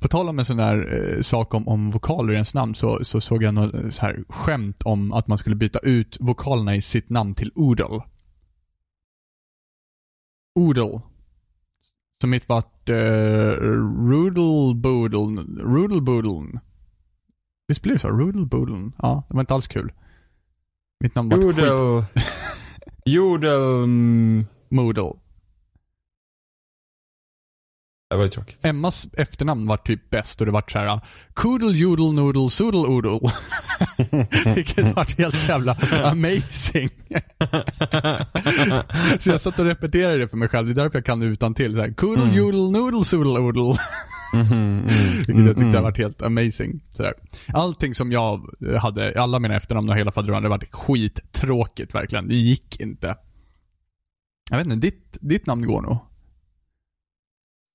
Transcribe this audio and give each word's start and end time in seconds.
På 0.00 0.08
tal 0.08 0.28
om 0.28 0.38
en 0.38 0.44
sån 0.44 0.56
där 0.56 0.94
eh, 0.94 1.22
sak 1.22 1.54
om, 1.54 1.68
om 1.68 1.90
vokaler 1.90 2.32
i 2.32 2.34
ens 2.34 2.54
namn 2.54 2.74
så, 2.74 3.04
så 3.04 3.20
såg 3.20 3.42
jag 3.42 3.54
något 3.54 3.74
eh, 3.74 3.90
så 3.90 4.00
här 4.02 4.24
skämt 4.28 4.82
om 4.82 5.12
att 5.12 5.26
man 5.26 5.38
skulle 5.38 5.56
byta 5.56 5.78
ut 5.78 6.16
vokalerna 6.20 6.76
i 6.76 6.82
sitt 6.82 7.10
namn 7.10 7.34
till 7.34 7.52
Oodle. 7.54 8.02
Oodle. 10.54 11.00
Som 12.20 12.30
mitt 12.30 12.48
vart 12.48 12.88
uh, 12.88 12.96
Rudel 14.08 14.74
Boodle, 14.74 15.42
Rudel 15.62 16.02
Boodle. 16.02 16.60
Visst 17.68 17.82
blir 17.82 17.92
det 17.92 17.98
så? 17.98 18.08
Rudel 18.08 18.46
Boodle. 18.46 18.90
Ja, 18.98 19.24
det 19.28 19.34
var 19.34 19.40
inte 19.40 19.54
alls 19.54 19.66
kul. 19.66 19.92
Mitt 21.00 21.14
namn 21.14 21.28
vart 21.28 21.56
skit. 21.56 22.24
Jodel. 23.04 23.86
Moodle. 24.68 25.12
Det 28.10 28.16
var 28.16 28.24
ju 28.24 28.30
tråkigt. 28.30 28.64
Emmas 28.64 29.08
efternamn 29.12 29.66
var 29.66 29.76
typ 29.76 30.10
bäst 30.10 30.40
och 30.40 30.46
det 30.46 30.52
vart 30.52 30.70
såhär 30.70 31.00
Koodle, 31.34 31.70
Jodel, 31.70 32.12
Noodle, 32.12 32.50
Soodle, 32.50 32.80
Oodle. 32.80 33.20
Vilket 34.54 34.96
vart 34.96 35.18
helt 35.18 35.48
jävla 35.48 35.76
amazing. 36.04 36.90
Så 39.18 39.30
jag 39.30 39.40
satt 39.40 39.58
och 39.58 39.64
repeterade 39.64 40.18
det 40.18 40.28
för 40.28 40.36
mig 40.36 40.48
själv. 40.48 40.66
Det 40.66 40.72
är 40.72 40.84
därför 40.84 40.98
jag 40.98 41.04
kan 41.04 41.20
det 41.20 41.26
utan 41.26 41.54
till. 41.54 41.74
Så 41.74 41.80
här, 41.80 41.92
Koodle, 41.92 42.24
Mm. 42.24 42.36
Jodel, 42.36 42.70
Noodle, 42.70 43.04
Soodle, 43.04 43.38
Oodle. 43.38 43.74
Mhm, 44.32 44.52
mm, 44.52 44.86
Vilket 45.16 45.28
mm, 45.28 45.46
jag 45.46 45.56
tyckte 45.56 45.62
mm. 45.64 45.74
har 45.74 45.82
varit 45.82 45.98
helt 45.98 46.22
amazing. 46.22 46.80
Sådär. 46.90 47.14
Allting 47.52 47.94
som 47.94 48.12
jag 48.12 48.46
hade, 48.80 49.22
alla 49.22 49.38
mina 49.38 49.54
efternamn 49.54 49.88
och 49.88 49.96
hela 49.96 50.12
fadern, 50.12 50.42
det 50.42 50.48
var 50.48 50.64
skittråkigt 50.70 51.94
verkligen. 51.94 52.28
Det 52.28 52.34
gick 52.34 52.80
inte. 52.80 53.16
Jag 54.50 54.58
vet 54.58 54.66
inte, 54.66 54.76
ditt, 54.76 55.18
ditt 55.20 55.46
namn 55.46 55.66
går 55.66 55.82
nog. 55.82 55.98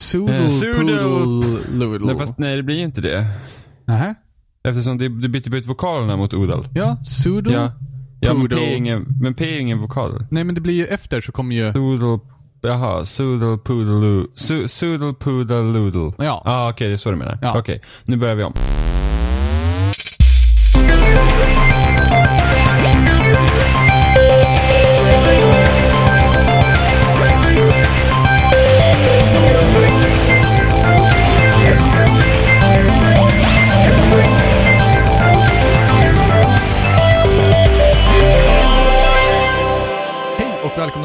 Soodle, 0.03 0.35
Eh. 0.35 0.75
Poodle. 1.79 2.05
Nej, 2.05 2.17
fast 2.17 2.37
nej, 2.37 2.55
det 2.55 2.63
blir 2.63 2.75
ju 2.75 2.83
inte 2.83 3.01
det. 3.01 3.27
Nähä? 3.85 4.15
Eftersom 4.63 4.97
det, 4.97 5.09
du 5.09 5.27
byter 5.27 5.55
ut 5.55 5.65
vokalerna 5.65 6.17
mot 6.17 6.33
Odal. 6.33 6.67
Ja, 6.73 6.97
Soodle. 7.03 7.53
Ja. 7.53 7.71
Ja, 8.19 8.33
men. 8.33 8.47
P 8.49 8.55
är 8.55 8.75
ingen, 8.75 9.05
men 9.21 9.33
P 9.33 9.55
är 9.55 9.59
ingen 9.59 9.79
vokal. 9.79 10.25
Nej 10.31 10.43
men 10.43 10.55
det 10.55 10.61
blir 10.61 10.73
ju 10.73 10.85
efter 10.85 11.21
så 11.21 11.31
kommer 11.31 11.55
ju... 11.55 11.71
Doodle, 11.71 12.19
jaha, 12.61 13.05
Soodle, 13.05 13.57
Poodle, 13.57 14.25
Su- 14.35 14.67
Soodle, 14.67 15.13
Poodle, 15.13 15.61
Loodle. 15.61 16.25
Ja. 16.25 16.41
ah, 16.45 16.69
okej, 16.69 16.87
det 16.87 16.93
är 16.93 16.97
så 16.97 17.11
du 17.11 17.17
menar. 17.17 17.39
Ja. 17.41 17.59
Okej, 17.59 17.81
nu 18.05 18.15
börjar 18.17 18.35
vi 18.35 18.43
om. 18.43 18.53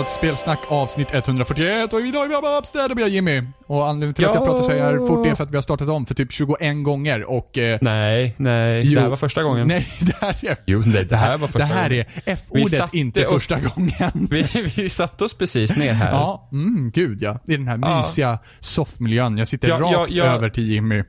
Till 0.09 0.15
Spelsnack 0.17 0.59
avsnitt 0.69 1.09
141 1.15 1.93
och 1.93 2.01
idag 2.01 2.25
är 2.25 2.29
vi 2.29 2.35
bara 2.43 2.59
uppstäd 2.59 2.91
och 2.91 2.99
vi 2.99 3.03
har 3.03 3.09
Jimmy. 3.11 3.43
Och 3.67 3.89
anledningen 3.89 4.15
till 4.15 4.25
att 4.27 4.35
jag 4.35 4.43
Ja. 4.43 4.47
pratar 4.47 4.63
så 4.63 4.73
här 4.73 5.07
fort 5.07 5.27
är 5.27 5.35
för 5.35 5.45
att 5.45 5.51
vi 5.51 5.57
har 5.57 5.63
startat 5.63 5.89
om 5.89 6.07
för 6.07 6.15
typ 6.15 6.33
21 6.33 6.85
gånger 6.85 7.25
och... 7.25 7.59
Eh, 7.59 7.79
Nej, 7.83 8.35
nej, 8.37 8.83
Jo. 8.85 8.95
det 8.95 9.01
här 9.01 9.09
var 9.09 9.17
första 9.17 9.43
gången. 9.43 9.69
nej, 9.69 9.87
det 10.01 10.15
här 10.21 10.45
är... 10.51 10.57
Jo, 10.67 10.83
nej, 10.87 11.05
det 11.05 11.17
här 11.17 11.39
var 11.39 11.47
första 11.47 11.59
Det 11.59 11.65
här 11.65 11.89
gången. 11.89 12.05
är 12.25 12.33
F-ordet, 12.33 12.95
inte 12.95 13.25
oss- 13.27 13.33
första 13.33 13.61
gången. 13.61 14.11
Vi, 14.31 14.43
vi 14.77 14.91
satte 14.91 15.25
oss 15.25 15.35
precis 15.35 15.77
ner 15.77 15.93
här. 15.93 16.11
Ja, 16.13 16.49
mm, 16.53 16.91
gud 16.91 17.23
ja. 17.23 17.41
I 17.47 17.57
den 17.57 17.69
här 17.69 17.79
Ja. 17.83 17.99
mysiga 17.99 18.39
soffmiljön. 18.61 19.39
Jag 19.39 19.49
sitter 19.49 19.69
Ja, 19.69 19.79
ja, 19.81 19.99
rakt 19.99 20.11
ja. 20.11 20.25
över 20.25 20.51
till 20.51 20.71
Jimmy. 20.71 21.05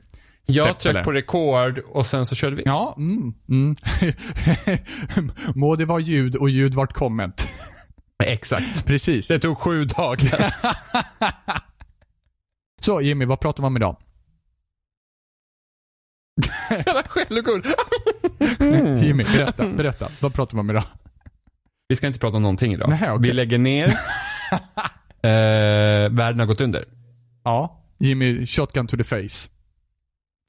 jag 0.46 0.78
tryckte 0.78 1.02
på 1.02 1.12
rekord 1.12 1.78
och 1.78 2.06
sen 2.06 2.26
så 2.26 2.34
körde 2.34 2.56
vi. 2.56 2.62
Ja, 2.66 2.94
mm, 2.98 3.34
mm. 3.48 3.76
Må 5.54 5.76
det 5.76 5.84
vara 5.84 6.00
ljud 6.00 6.36
och 6.36 6.50
ljud 6.50 6.74
vart 6.74 6.92
kommet. 6.92 7.48
Exakt. 8.26 8.86
Precis. 8.86 9.28
Det 9.28 9.38
tog 9.38 9.58
sju 9.58 9.84
dagar. 9.84 10.54
Så 12.80 13.00
Jimmy, 13.00 13.24
vad 13.24 13.40
pratar 13.40 13.62
vi 13.62 13.66
om 13.66 13.76
idag? 13.76 13.96
Jävla 16.70 17.02
självgod. 17.02 17.66
Jimmy, 19.02 19.24
berätta, 19.24 19.68
berätta. 19.68 20.08
Vad 20.20 20.34
pratar 20.34 20.54
vi 20.56 20.60
om 20.60 20.70
idag? 20.70 20.84
Vi 21.88 21.96
ska 21.96 22.06
inte 22.06 22.18
prata 22.18 22.36
om 22.36 22.42
någonting 22.42 22.72
idag. 22.72 22.88
Nej, 22.88 23.10
okej. 23.10 23.18
Vi 23.28 23.32
lägger 23.32 23.58
ner. 23.58 23.88
eh, 25.22 26.10
världen 26.10 26.38
har 26.38 26.46
gått 26.46 26.60
under. 26.60 26.84
Ja. 27.44 27.82
Jimmy, 27.98 28.46
shotgun 28.46 28.86
to 28.86 28.96
the 28.96 29.04
face. 29.04 29.50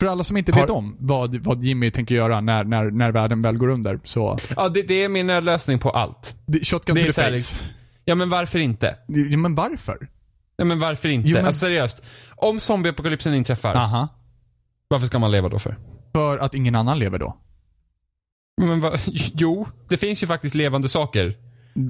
För 0.02 0.08
alla 0.08 0.24
som 0.24 0.38
inte 0.38 0.52
Har- 0.52 0.62
vet 0.62 0.70
om 0.70 0.96
vad, 1.00 1.36
vad 1.36 1.64
Jimmy 1.64 1.92
tänker 1.92 2.16
göra 2.16 2.42
när, 2.42 2.64
när, 2.64 2.92
när 2.92 3.12
världen 3.12 3.42
väl 3.42 3.58
går 3.58 3.68
under, 3.70 4.00
så... 4.04 4.38
Ja, 4.56 4.70
det, 4.70 4.82
det 4.82 5.04
är 5.04 5.10
min 5.10 5.28
nödlösning 5.28 5.80
på 5.80 5.90
allt. 5.90 6.36
det- 6.46 6.68
Shotgun 6.68 6.96
Det 6.96 7.04
to 7.04 7.12
the 7.22 7.38
face. 7.38 7.56
Ja, 8.06 8.16
men 8.16 8.30
varför 8.30 8.60
inte? 8.60 8.96
Ja, 9.08 9.38
men 9.38 9.56
varför? 9.56 10.08
Ja, 10.58 10.66
men 10.66 10.80
varför 10.80 11.10
inte? 11.10 11.30
Jo, 11.30 11.38
men- 11.38 11.46
Alltså 11.46 11.60
seriöst. 11.66 12.04
Om 12.36 12.60
zombieapokalypsen 12.60 13.34
inträffar, 13.34 13.76
Aha. 13.76 14.08
varför 14.88 15.08
ska 15.08 15.20
man 15.20 15.32
leva 15.32 15.50
då 15.50 15.60
för? 15.60 15.78
För 16.14 16.38
att 16.38 16.54
ingen 16.56 16.76
annan 16.76 17.00
lever 17.00 17.18
då. 17.20 17.38
Men 18.62 18.80
va, 18.82 18.92
jo, 19.34 19.68
det 19.90 19.98
finns 19.98 20.24
ju 20.24 20.28
faktiskt 20.28 20.56
levande 20.56 20.90
saker. 20.90 21.38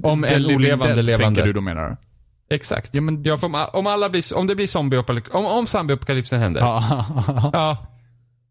Om 0.02 0.24
en 0.24 0.46
olevande 0.46 1.02
levande. 1.02 1.24
tänker 1.26 1.44
du 1.46 1.52
då 1.52 1.60
menar 1.60 1.88
du? 1.90 1.96
Exakt. 2.54 2.94
Ja, 2.94 3.00
men- 3.02 3.22
ja, 3.24 3.68
om 3.72 3.86
alla 3.86 4.08
blir, 4.10 4.36
om 4.36 4.46
det 4.46 4.54
blir 4.54 4.66
zombieapokalypsen, 4.66 5.34
om, 5.36 5.46
om 5.46 5.66
zombieapokalypsen 5.66 6.40
händer. 6.40 6.60
Ja. 6.60 7.86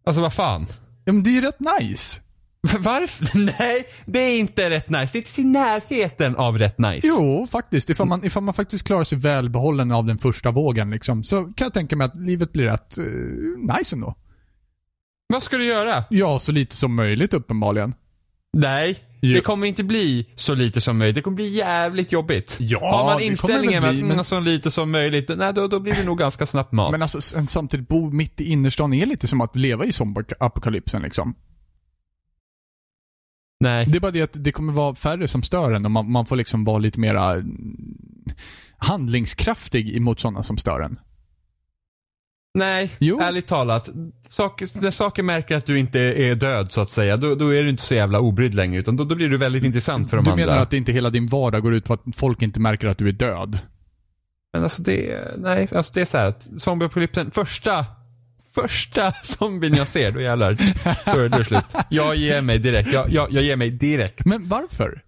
Alltså 0.04 0.22
vad 0.22 0.34
fan. 0.34 0.68
ja, 1.06 1.14
men 1.14 1.24
det 1.24 1.30
är 1.30 1.32
ju 1.32 1.42
rätt 1.42 1.60
nice. 1.80 2.22
För 2.68 2.78
Varför? 2.78 3.40
Nej, 3.60 3.86
det 4.06 4.20
är 4.20 4.40
inte 4.40 4.70
rätt 4.70 4.90
nice. 4.90 5.10
Det 5.14 5.18
är 5.18 5.22
inte 5.22 5.42
i 5.42 5.44
närheten 5.44 6.36
av 6.36 6.58
rätt 6.58 6.78
nice. 6.78 7.08
Jo, 7.08 7.48
faktiskt. 7.52 7.90
Ifall 7.90 8.08
man, 8.08 8.26
ifall 8.26 8.44
man 8.44 8.54
faktiskt 8.54 8.88
klarar 8.88 9.04
sig 9.04 9.18
välbehållen 9.18 9.92
av 9.92 10.06
den 10.06 10.18
första 10.18 10.52
vågen 10.52 10.90
liksom, 10.90 11.24
så 11.24 11.44
kan 11.44 11.66
jag 11.66 11.74
tänka 11.74 11.96
mig 11.96 12.06
att 12.06 12.22
livet 12.22 12.54
blir 12.54 12.64
rätt 12.64 12.98
uh, 13.00 13.76
nice 13.78 13.96
ändå. 13.96 14.16
Vad 15.28 15.44
ska 15.44 15.58
du 15.58 15.66
göra? 15.66 16.04
Ja, 16.10 16.40
så 16.40 16.52
lite 16.52 16.76
som 16.76 16.96
möjligt 16.96 17.34
uppenbarligen. 17.34 17.94
Nej, 18.58 19.00
Jo. 19.24 19.36
det 19.36 19.42
kommer 19.42 19.68
inte 19.68 19.84
bli 19.84 20.28
så 20.36 20.56
lite 20.56 20.82
som 20.82 20.98
möjligt. 20.98 21.16
Det 21.16 21.22
kommer 21.22 21.36
bli 21.36 21.54
jävligt 21.54 22.12
jobbigt. 22.12 22.58
Ja, 22.60 22.92
Har 22.92 23.14
man 23.14 23.22
inställningen 23.22 23.84
att 23.84 23.90
bli, 23.90 24.04
men... 24.04 24.16
men- 24.16 24.24
så 24.24 24.40
lite 24.40 24.72
som 24.72 24.92
möjligt, 24.92 25.30
nej 25.38 25.54
då, 25.54 25.68
då 25.68 25.80
blir 25.80 25.94
det 25.94 26.04
nog 26.04 26.18
ganska 26.18 26.46
snabbt 26.46 26.72
mat. 26.72 26.92
Men 26.92 27.02
alltså, 27.02 27.22
samtidigt 27.48 27.88
bo 27.88 28.10
mitt 28.10 28.42
i 28.42 28.52
innerstan 28.52 28.94
är 28.94 29.06
lite 29.06 29.28
som 29.28 29.42
att 29.42 29.56
leva 29.56 29.86
i 29.86 29.92
zombie-apokalypsen 29.92 31.02
liksom. 31.02 31.36
nej. 33.60 33.86
Det 33.86 33.98
är 33.98 34.00
bara 34.00 34.12
det 34.12 34.22
att 34.22 34.44
det 34.44 34.52
kommer 34.52 34.74
vara 34.74 34.96
färre 34.96 35.28
som 35.28 35.44
stör 35.44 35.72
en 35.72 35.86
och 35.86 35.92
man, 35.92 36.12
man 36.12 36.26
får 36.26 36.36
liksom 36.36 36.64
vara 36.64 36.78
lite 36.78 37.00
mera 37.00 37.34
mm, 37.34 38.26
handlingskraftig 38.78 39.96
emot 39.96 40.20
sådana 40.20 40.44
som 40.44 40.58
stör 40.58 40.80
en. 40.80 41.00
Nej, 42.54 42.92
Jo. 43.00 43.20
ärligt 43.22 43.48
talat. 43.48 43.90
Saker, 44.30 44.82
när 44.82 44.92
saker 44.92 45.24
märker 45.24 45.58
att 45.58 45.66
du 45.66 45.80
inte 45.80 46.00
är 46.00 46.36
död 46.36 46.72
så 46.72 46.82
att 46.82 46.90
säga, 46.90 47.18
då, 47.18 47.36
då 47.36 47.54
är 47.54 47.64
du 47.64 47.70
inte 47.70 47.84
så 47.84 47.94
jävla 47.94 48.20
obrydd 48.20 48.54
längre. 48.54 48.80
Utan 48.80 48.96
då, 48.98 49.04
då 49.04 49.16
blir 49.16 49.30
du 49.30 49.38
väldigt 49.38 49.64
intressant 49.64 50.10
för 50.10 50.18
de 50.18 50.26
Du 50.26 50.32
andra. 50.32 50.46
menar 50.46 50.58
att 50.62 50.74
inte 50.74 50.92
hela 50.92 51.10
din 51.10 51.28
vardag 51.28 51.62
går 51.64 51.74
ut 51.74 51.86
på 51.86 51.94
att 51.94 52.02
folk 52.16 52.42
inte 52.42 52.60
märker 52.60 52.88
att 52.88 52.98
du 52.98 53.08
är 53.08 53.12
död? 53.12 53.60
Men 54.54 54.64
alltså 54.64 54.82
det, 54.82 55.22
nej, 55.38 55.68
alltså 55.76 55.94
det 55.94 56.02
är 56.02 56.06
så 56.06 56.18
här 56.18 56.26
att 56.26 56.50
zombieapokalypsen, 56.58 57.32
första, 57.32 57.86
första 58.56 59.12
zombien 59.24 59.76
jag 59.76 59.88
ser, 59.88 60.12
då 60.12 60.22
jävlar, 60.22 60.54
då 61.16 61.20
är 61.20 61.30
det 61.30 61.46
slut. 61.46 61.66
Jag 61.90 62.16
ger 62.16 62.42
mig 62.42 62.60
direkt, 62.60 62.94
jag, 62.94 63.10
jag, 63.12 63.32
jag 63.32 63.44
ger 63.44 63.56
mig 63.56 63.70
direkt. 63.72 64.26
Men 64.26 64.48
varför? 64.48 65.02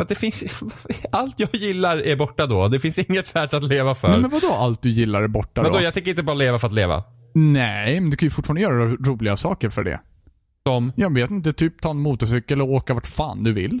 För 0.00 0.08
det 0.08 0.14
finns, 0.14 0.44
allt 1.12 1.34
jag 1.40 1.48
gillar 1.52 1.98
är 1.98 2.16
borta 2.16 2.46
då. 2.46 2.68
Det 2.68 2.80
finns 2.80 2.98
inget 2.98 3.36
värt 3.36 3.54
att 3.54 3.64
leva 3.64 3.94
för. 3.94 4.08
Men, 4.08 4.20
men 4.20 4.30
vadå 4.30 4.52
allt 4.52 4.82
du 4.82 4.90
gillar 4.90 5.22
är 5.22 5.28
borta 5.28 5.62
då? 5.62 5.70
Vadå, 5.70 5.84
jag 5.84 5.94
tänker 5.94 6.10
inte 6.10 6.22
bara 6.22 6.34
leva 6.36 6.58
för 6.58 6.66
att 6.66 6.72
leva. 6.72 7.04
Nej, 7.34 8.00
men 8.00 8.10
du 8.10 8.16
kan 8.16 8.26
ju 8.26 8.30
fortfarande 8.30 8.60
göra 8.62 8.74
ro- 8.74 8.96
roliga 9.04 9.36
saker 9.36 9.70
för 9.70 9.84
det. 9.84 10.00
Som, 10.66 10.92
Jag 10.96 11.14
vet 11.14 11.30
inte, 11.30 11.52
typ 11.52 11.80
ta 11.80 11.90
en 11.90 11.96
motorcykel 11.98 12.62
och 12.62 12.68
åka 12.72 12.94
vart 12.94 13.06
fan 13.06 13.42
du 13.44 13.52
vill. 13.52 13.80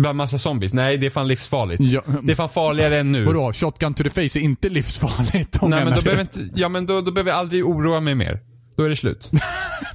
bland 0.00 0.16
massa 0.16 0.38
zombies. 0.38 0.72
Nej, 0.74 0.98
det 0.98 1.06
är 1.06 1.10
fan 1.10 1.28
livsfarligt. 1.28 1.80
Ja, 1.84 2.02
Det 2.22 2.32
är 2.32 2.36
fan 2.36 2.48
farligare 2.48 2.98
än 2.98 3.12
nu. 3.12 3.24
Vadå, 3.24 3.52
shotgun 3.52 3.94
to 3.94 4.02
the 4.02 4.10
face 4.10 4.38
är 4.38 4.42
inte 4.42 4.68
livsfarligt 4.68 5.62
Nej 5.62 5.84
men 5.84 5.94
då 5.94 6.02
behöver 6.02 6.20
inte, 6.22 6.48
ja 6.54 6.68
men 6.68 6.86
då, 6.86 7.00
då 7.00 7.12
behöver 7.12 7.30
jag 7.30 7.38
aldrig 7.38 7.66
oroa 7.66 8.00
mig 8.00 8.14
mer. 8.14 8.40
Då 8.76 8.82
är 8.84 8.88
det 8.88 8.96
slut. 8.96 9.30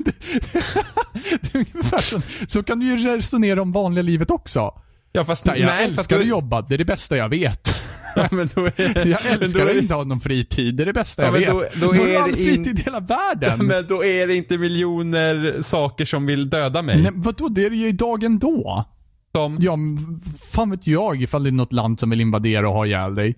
Det 1.41 1.53
är 1.55 1.57
ungefär 1.73 2.01
så, 2.01 2.21
så 2.47 2.63
kan 2.63 2.79
du 2.79 2.85
ju 2.85 2.97
resonera 3.17 3.61
om 3.61 3.71
vanliga 3.71 4.01
livet 4.03 4.31
också. 4.31 4.81
Ja 5.11 5.23
fast 5.23 5.45
Nej, 5.45 5.59
jag 5.59 5.65
nej, 5.67 5.85
att 5.85 5.91
älskar 5.91 6.19
att 6.19 6.25
jobba, 6.25 6.61
det 6.61 6.73
är 6.73 6.77
det 6.77 6.85
bästa 6.85 7.17
jag 7.17 7.29
vet. 7.29 7.75
Ja, 8.15 8.27
men 8.31 8.49
då 8.55 8.65
är, 8.65 9.07
Jag 9.07 9.25
älskar 9.25 9.65
att 9.69 9.75
inte 9.75 9.93
ha 9.93 10.03
någon 10.03 10.21
fritid, 10.21 10.75
det 10.75 10.83
är 10.83 10.85
det 10.85 10.93
bästa 10.93 11.21
Ja, 11.21 11.25
jag 11.25 11.31
men 11.33 11.41
vet. 11.41 11.49
då- 11.81 11.87
då 11.87 11.93
har 11.93 11.99
är 12.01 12.05
du 12.07 12.11
det 12.11 12.21
all 12.21 12.29
in- 12.29 12.35
fritid 12.35 12.79
i 12.79 12.81
hela 12.83 12.99
världen. 12.99 13.65
Men 13.67 13.87
då 13.87 14.05
är 14.05 14.27
det 14.27 14.35
inte 14.35 14.57
miljoner 14.57 15.61
saker 15.61 16.05
som 16.05 16.25
vill 16.25 16.49
döda 16.49 16.81
mig. 16.81 17.01
Nej, 17.01 17.11
vadå, 17.15 17.49
det 17.49 17.65
är 17.65 17.69
det 17.69 17.75
ju 17.75 17.87
idag 17.87 18.23
ändå. 18.23 18.85
Som, 19.35 19.57
Ja, 19.61 19.77
fan 20.51 20.71
vet 20.71 20.87
jag 20.87 21.21
ifall 21.21 21.43
det 21.43 21.49
är 21.49 21.51
något 21.51 21.73
land 21.73 21.99
som 21.99 22.09
vill 22.09 22.21
invadera 22.21 22.69
och 22.69 22.75
ha 22.75 22.85
ihjäl 22.85 23.15
dig. 23.15 23.35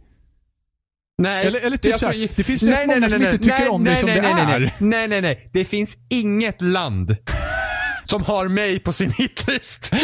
Nej. 1.18 1.46
Eller- 1.48 1.60
eller 1.60 1.78
typ 1.78 1.82
det, 1.82 1.90
jag 1.90 2.00
så 2.00 2.06
här, 2.06 2.14
tror- 2.14 2.30
det 2.36 2.44
finns 2.44 2.64
rätt 2.64 2.88
många 2.88 3.10
som 3.10 3.22
inte 3.22 3.38
tycker 3.38 3.70
om 3.72 3.84
dig 3.84 3.94
nej, 3.94 4.02
som 4.02 4.10
nej, 4.10 4.22
det 4.22 4.34
nej, 4.36 4.46
nej, 4.46 4.56
är. 4.56 4.60
Nej, 4.60 4.74
nej, 4.80 5.08
nej, 5.08 5.22
nej. 5.22 5.50
Det 5.54 5.66
finns 5.66 5.98
inget 6.10 6.62
land 6.62 7.16
som 8.06 8.24
har 8.24 8.48
mig 8.48 8.80
på 8.80 8.94
sin 8.94 9.12
hitlist. 9.12 9.92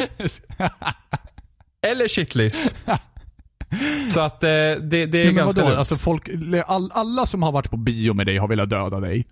Eller 1.88 2.08
shitlist. 2.08 2.76
Så 4.14 4.20
att 4.20 4.44
eh, 4.44 4.50
det, 4.50 4.80
det 4.81 5.22
är 5.22 5.26
men 5.26 5.36
ganska 5.36 5.60
vadå? 5.62 5.68
lugnt. 5.70 5.80
Alltså 5.80 5.96
folk, 5.96 6.30
all, 6.66 6.92
alla 6.94 7.26
som 7.26 7.44
har 7.44 7.52
varit 7.52 7.70
på 7.70 7.78
bio 7.78 8.14
med 8.14 8.26
dig 8.26 8.38
har 8.38 8.48
velat 8.48 8.70
döda 8.70 9.00
dig. 9.00 9.28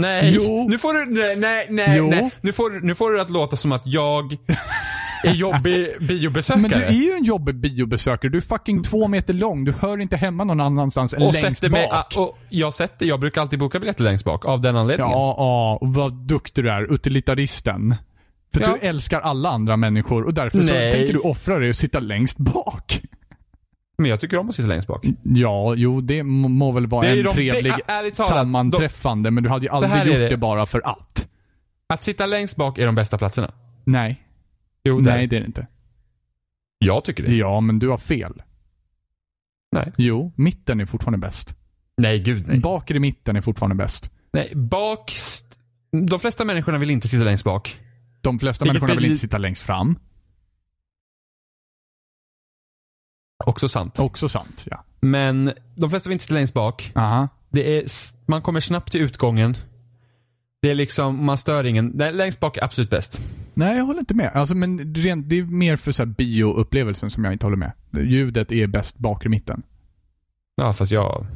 Nej, 0.00 0.32
Jo. 0.36 0.66
nu 0.68 0.78
får 0.78 0.92
du, 0.92 1.20
nej, 1.20 1.36
nej, 1.36 1.66
nej, 1.70 1.98
Jo. 1.98 2.06
nej. 2.10 2.30
Nu 2.40 2.52
får, 2.52 2.80
nu 2.80 2.94
får 2.94 3.10
du 3.12 3.20
att 3.20 3.30
låta 3.30 3.56
som 3.56 3.72
att 3.72 3.82
jag 3.84 4.36
är 5.24 5.32
jobbig 5.32 5.88
biobesökare. 6.00 6.60
Men 6.62 6.70
du 6.70 6.76
är 6.84 6.90
ju 6.92 7.10
en 7.12 7.24
jobbig 7.24 7.54
biobesökare. 7.60 8.30
Du 8.30 8.38
är 8.38 8.42
fucking 8.42 8.82
två 8.82 9.08
meter 9.08 9.34
lång. 9.34 9.64
Du 9.64 9.72
hör 9.72 10.00
inte 10.00 10.16
hemma 10.16 10.44
någon 10.44 10.60
annanstans 10.60 11.14
än 11.14 11.22
och 11.22 11.32
längst 11.32 11.40
sätter 11.58 11.70
mig, 11.70 11.88
bak. 11.90 12.16
ah, 12.16 12.20
och 12.20 12.38
jag, 12.48 12.74
sätter, 12.74 13.06
jag 13.06 13.20
brukar 13.20 13.40
alltid 13.40 13.58
boka 13.58 13.78
biljetter 13.80 14.04
längst 14.04 14.24
bak 14.24 14.46
av 14.46 14.60
den 14.60 14.76
anledningen. 14.76 15.12
Ja, 15.12 15.34
ja. 15.38 15.78
Och 15.80 15.94
vad 15.94 16.12
duktig 16.12 16.64
du 16.64 16.70
är. 16.70 16.92
Utilitaristen. 16.94 17.94
För 18.54 18.60
Ja. 18.60 18.76
du 18.80 18.86
älskar 18.86 19.20
alla 19.20 19.48
andra 19.48 19.76
människor 19.76 20.22
och 20.24 20.34
därför 20.34 20.62
så 20.62 20.68
tänker 20.68 21.12
du 21.12 21.18
offra 21.18 21.58
dig 21.58 21.70
och 21.70 21.76
sitta 21.76 22.00
längst 22.00 22.38
bak. 22.38 23.00
Men 23.98 24.10
jag 24.10 24.20
tycker 24.20 24.38
om 24.38 24.48
att 24.48 24.54
sitta 24.54 24.68
längst 24.68 24.88
bak. 24.88 25.06
Ja, 25.22 25.74
jo 25.76 26.00
det 26.00 26.22
må, 26.22 26.48
må 26.48 26.72
väl 26.72 26.86
vara 26.86 27.06
är 27.06 27.16
en 27.16 27.24
de- 27.24 27.32
trevlig 27.32 27.72
det- 27.72 27.92
ärligt 27.92 28.16
talat, 28.16 28.28
sammanträffande, 28.30 29.30
men 29.30 29.42
du 29.44 29.50
hade 29.50 29.66
ju 29.66 29.72
aldrig 29.72 29.92
är 29.92 30.04
gjort 30.06 30.14
det. 30.14 30.28
det. 30.28 30.36
bara 30.36 30.66
för 30.66 30.82
att. 30.84 31.28
Att 31.86 32.04
sitta 32.04 32.26
längst 32.26 32.56
bak 32.56 32.78
är 32.78 32.86
de 32.86 32.94
bästa 32.94 33.18
platserna. 33.18 33.52
Nej. 33.84 34.22
Jo, 34.84 35.00
det 35.00 35.10
är 35.10 35.14
Nej, 35.16 35.26
det. 35.26 35.30
det 35.30 35.36
är 35.36 35.40
det 35.40 35.46
inte. 35.46 35.66
Jag 36.78 37.04
tycker 37.04 37.22
det. 37.24 37.34
Ja, 37.34 37.60
men 37.60 37.78
du 37.78 37.88
har 37.88 37.98
fel. 37.98 38.42
Nej. 39.72 39.92
Jo, 39.96 40.32
mitten 40.36 40.80
är 40.80 40.86
fortfarande 40.86 41.18
bäst. 41.26 41.54
Nej, 41.96 42.18
gud 42.18 42.44
nej. 42.48 42.58
Bakre 42.60 42.98
mitten 43.00 43.36
är 43.36 43.40
fortfarande 43.40 43.74
bäst. 43.76 44.10
nej. 44.32 44.52
Bak... 44.54 45.12
De 46.08 46.20
flesta 46.20 46.44
människorna 46.44 46.78
vill 46.78 46.90
inte 46.90 47.08
sitta 47.08 47.24
längst 47.24 47.44
bak. 47.44 47.78
De 48.24 48.38
flesta 48.38 48.64
Vilket 48.64 48.82
människorna 48.82 49.00
vill 49.00 49.10
inte 49.10 49.20
sitta 49.26 49.38
längst 49.38 49.62
fram. 49.62 49.98
Också 53.44 53.68
sant. 53.68 53.98
Också 53.98 54.28
sant, 54.28 54.66
ja. 54.70 54.84
Men 55.00 55.52
de 55.76 55.90
flesta 55.90 56.08
vill 56.08 56.12
inte 56.12 56.22
sitta 56.22 56.34
längst 56.34 56.54
bak. 56.54 56.92
Aha. 56.94 57.28
Det 57.50 57.78
är, 57.78 57.84
man 58.26 58.42
kommer 58.42 58.60
snabbt 58.60 58.92
till 58.92 59.00
utgången. 59.00 59.56
Det 60.62 60.70
är 60.70 60.74
liksom, 60.74 61.24
man 61.24 61.38
stör 61.38 61.64
ingen. 61.64 61.88
Längst 62.12 62.40
bak 62.40 62.56
är 62.56 62.64
absolut 62.64 62.90
bäst. 62.90 63.20
Nej, 63.54 63.76
jag 63.76 63.84
håller 63.84 64.00
inte 64.00 64.14
med. 64.14 64.30
Alltså, 64.34 64.54
men 64.54 64.94
rent, 64.94 65.28
det 65.28 65.38
är 65.38 65.42
mer 65.42 65.76
för 65.76 65.92
så 65.92 66.06
bioupplevelsen 66.06 67.10
som 67.10 67.24
jag 67.24 67.32
inte 67.32 67.46
håller 67.46 67.56
med. 67.56 67.72
Ljudet 67.92 68.52
är 68.52 68.66
bäst 68.66 68.98
bakre 68.98 69.28
mitten. 69.28 69.62
Ja, 70.56 70.72
fast 70.72 70.92
jag... 70.92 71.26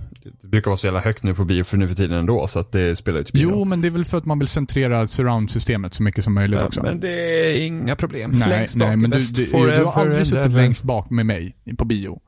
Det 0.41 0.49
brukar 0.49 0.71
vara 0.71 0.79
så 0.79 0.87
jävla 0.87 1.01
högt 1.01 1.23
nu 1.23 1.35
på 1.35 1.45
bio 1.45 1.65
för 1.65 1.77
nu 1.77 1.89
för 1.89 1.95
tiden 1.95 2.19
ändå, 2.19 2.47
så 2.47 2.59
att 2.59 2.73
det 2.73 2.97
spelar 2.97 3.19
ju 3.19 3.25
typ 3.25 3.37
ingen 3.37 3.49
Jo, 3.51 3.65
men 3.65 3.81
det 3.81 3.89
är 3.89 3.91
väl 3.91 4.05
för 4.05 4.19
att 4.19 4.25
man 4.25 4.39
vill 4.39 4.49
centrera 4.49 5.07
surround-systemet 5.07 5.95
så 5.95 6.03
mycket 6.03 6.25
som 6.25 6.35
möjligt 6.35 6.63
också. 6.63 6.83
Men 6.83 7.01
det 7.01 7.11
är 7.57 7.61
inga 7.67 7.97
problem. 7.97 8.31
nej, 8.31 8.49
längst 8.49 8.77
bak 8.77 8.89
nej, 8.89 8.97
men 8.97 9.11
du, 9.11 9.19
du, 9.19 9.45
du 9.45 9.47
forever 9.47 9.85
har 9.85 10.03
aldrig 10.03 10.27
suttit 10.27 10.53
längst 10.53 10.83
bak 10.83 11.11
med 11.11 11.27
mig 11.27 11.57
på 11.79 11.85
bio. 11.85 12.21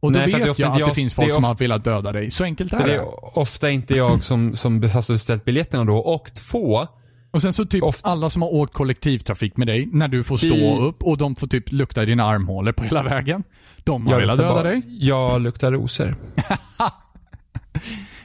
Och 0.00 0.12
då 0.12 0.18
Nej, 0.18 0.26
det 0.26 0.32
är 0.32 0.38
vet 0.38 0.46
jag 0.46 0.66
inte 0.66 0.68
att 0.68 0.78
jag- 0.80 0.88
det 0.88 0.94
finns 0.94 1.12
det 1.12 1.16
folk 1.16 1.30
är 1.30 1.34
som 1.34 1.44
har 1.44 1.54
velat 1.54 1.84
döda 1.84 2.12
dig. 2.12 2.30
Så 2.30 2.44
enkelt 2.44 2.72
är 2.72 2.78
det 2.78 2.84
det. 2.84 2.94
är 2.94 3.38
ofta 3.38 3.70
inte 3.70 3.94
jag 3.96 4.24
som, 4.24 4.56
som 4.56 4.74
har 4.82 5.12
beställt 5.12 5.44
biljetterna 5.44 5.84
då. 5.84 5.96
Och 5.96 6.30
två, 6.50 6.86
Och 7.30 7.42
sen 7.42 7.52
så 7.52 7.64
typ 7.64 7.82
Ofta- 7.82 8.08
alla 8.08 8.30
som 8.30 8.42
har 8.42 8.54
åkt 8.54 8.72
kollektivtrafik 8.74 9.56
med 9.56 9.66
dig, 9.66 9.88
när 9.92 10.08
du 10.08 10.24
får 10.24 10.36
stå 10.36 10.46
I- 10.46 10.78
upp 10.80 11.02
och 11.02 11.18
de 11.18 11.36
får 11.36 11.46
typ 11.46 11.72
lukta 11.72 12.02
i 12.02 12.06
dina 12.06 12.24
armhålor 12.24 12.72
på 12.72 12.82
hela 12.84 13.02
vägen. 13.02 13.42
De 13.84 14.06
har 14.06 14.12
jag 14.12 14.20
velat 14.20 14.36
döda 14.38 14.52
bara- 14.54 14.62
dig. 14.62 14.82
Jag 14.88 15.40
luktar 15.42 15.72
rosor. 15.72 16.16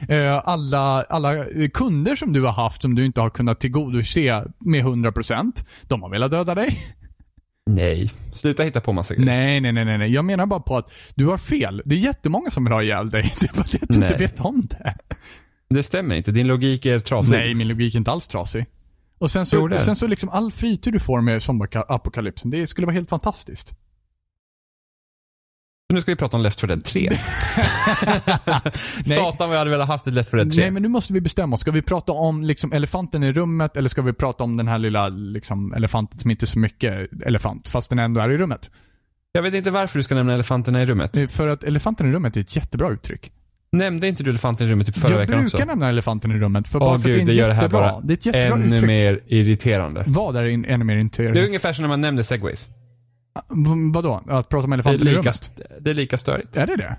Eh, 0.08 0.40
alla, 0.44 1.02
alla 1.02 1.44
kunder 1.74 2.16
som 2.16 2.32
du 2.32 2.42
har 2.44 2.52
haft 2.52 2.82
som 2.82 2.94
du 2.94 3.04
inte 3.04 3.20
har 3.20 3.30
kunnat 3.30 3.60
tillgodose 3.60 4.44
med 4.58 4.84
100%, 4.84 5.64
de 5.82 6.02
har 6.02 6.10
velat 6.10 6.30
döda 6.30 6.54
dig. 6.54 6.78
Nej. 7.66 8.10
Sluta 8.32 8.62
hitta 8.62 8.80
på 8.80 8.92
massa 8.92 9.14
grejer. 9.14 9.26
Nej, 9.26 9.60
nej, 9.60 9.84
nej, 9.84 9.98
nej. 9.98 10.12
Jag 10.12 10.24
menar 10.24 10.46
bara 10.46 10.60
på 10.60 10.76
att 10.76 10.90
du 11.14 11.26
har 11.26 11.38
fel. 11.38 11.82
Det 11.84 11.94
är 11.94 11.98
jättemånga 11.98 12.50
som 12.50 12.64
vill 12.64 12.72
ha 12.72 12.82
ihjäl 12.82 13.10
dig. 13.10 13.32
Det 13.40 13.50
är 13.50 13.54
bara 13.54 13.66
det 13.72 13.82
att 13.82 13.88
du 13.88 13.98
Nej. 13.98 14.12
inte 14.12 14.22
vet 14.22 14.40
om 14.40 14.66
det. 14.70 14.94
Det 15.70 15.82
stämmer 15.82 16.16
inte. 16.16 16.32
Din 16.32 16.46
logik 16.46 16.86
är 16.86 16.98
trasig. 16.98 17.32
Nej, 17.32 17.54
min 17.54 17.68
logik 17.68 17.94
är 17.94 17.98
inte 17.98 18.10
alls 18.10 18.28
trasig. 18.28 18.66
Och 19.18 19.30
sen 19.30 19.46
så, 19.46 19.78
sen 19.78 19.96
så 19.96 20.06
liksom 20.06 20.28
all 20.28 20.52
fritid 20.52 20.92
du 20.92 21.00
får 21.00 21.20
med 21.20 21.42
zombie-apokalypsen, 21.42 22.50
det 22.50 22.66
skulle 22.66 22.86
vara 22.86 22.94
helt 22.94 23.08
fantastiskt. 23.08 23.72
Nu 25.92 26.00
ska 26.00 26.10
vi 26.12 26.16
prata 26.16 26.36
om 26.36 26.42
Left 26.42 26.60
4 26.60 26.68
Dead 26.68 26.84
3. 26.84 27.10
Nej. 29.06 29.18
Satan 29.18 29.48
vad 29.48 29.54
jag 29.56 29.58
hade 29.58 29.70
velat 29.70 29.88
haft 29.88 30.06
ett 30.06 30.14
Left 30.14 30.30
4 30.30 30.38
Dead 30.44 30.52
3. 30.52 30.60
Nej, 30.62 30.70
men 30.70 30.82
nu 30.82 30.88
måste 30.88 31.12
vi 31.12 31.20
bestämma 31.20 31.54
oss. 31.54 31.60
Ska 31.60 31.70
vi 31.70 31.82
prata 31.82 32.12
om 32.12 32.44
liksom 32.44 32.72
elefanten 32.72 33.22
i 33.24 33.32
rummet 33.32 33.76
eller 33.76 33.88
ska 33.88 34.02
vi 34.02 34.12
prata 34.12 34.44
om 34.44 34.56
den 34.56 34.68
här 34.68 34.78
lilla 34.78 35.08
liksom, 35.08 35.72
elefanten 35.74 36.18
som 36.18 36.30
inte 36.30 36.44
är 36.44 36.46
så 36.46 36.58
mycket 36.58 37.08
elefant, 37.26 37.68
fast 37.68 37.90
den 37.90 37.98
ändå 37.98 38.20
är 38.20 38.30
i 38.30 38.38
rummet? 38.38 38.70
Jag 39.32 39.42
vet 39.42 39.54
inte 39.54 39.70
varför 39.70 39.98
du 39.98 40.02
ska 40.02 40.14
nämna 40.14 40.34
elefanterna 40.34 40.82
i 40.82 40.86
rummet. 40.86 41.16
Eh, 41.16 41.26
För 41.26 41.48
att 41.48 41.64
elefanten 41.64 42.08
i 42.08 42.12
rummet 42.12 42.36
är 42.36 42.40
ett 42.40 42.56
jättebra 42.56 42.90
uttryck. 42.90 43.32
Nämnde 43.72 44.08
inte 44.08 44.22
du 44.22 44.30
elefanten 44.30 44.66
i 44.68 44.70
rummet 44.70 44.86
typ 44.86 44.96
förra 44.98 45.10
jag 45.12 45.18
veckan 45.18 45.40
brukar 45.40 45.58
också? 45.58 45.66
nämna 45.66 45.88
elefanten 45.88 46.30
i 46.32 46.34
rummet, 46.38 46.68
för 46.68 46.78
Åh, 46.82 46.86
bara 46.88 46.98
för 46.98 47.08
gud, 47.08 47.20
att 47.20 47.26
det 47.26 47.32
det 47.32 47.36
är 47.36 47.38
gör 47.38 47.48
en 47.50 47.56
det 47.56 47.62
här 47.62 47.68
bara 47.68 48.00
det 48.00 48.12
är 48.12 48.16
ett 48.16 48.26
jättebra 48.26 48.56
Ännu 48.56 48.74
uttryck. 48.76 48.86
mer 48.88 49.20
irriterande. 49.26 50.04
Vad 50.06 50.36
är 50.36 50.44
ännu 50.44 50.66
mer 50.84 50.84
Det 50.86 50.92
är 50.92 51.00
irriterande? 51.00 51.46
ungefär 51.46 51.72
som 51.72 51.82
när 51.82 51.88
man 51.88 52.00
nämnde 52.00 52.24
segways. 52.24 52.68
Vadå? 53.92 54.22
Att 54.28 54.48
prata 54.48 54.64
om 54.64 54.72
är, 54.72 54.76
elefanten 54.76 55.08
i 55.08 55.12
rummet? 55.14 55.62
det 55.80 55.90
är 55.90 55.94
lika 55.94 56.18
störigt. 56.18 56.56
Är 56.56 56.66
det 56.66 56.76
det? 56.76 56.98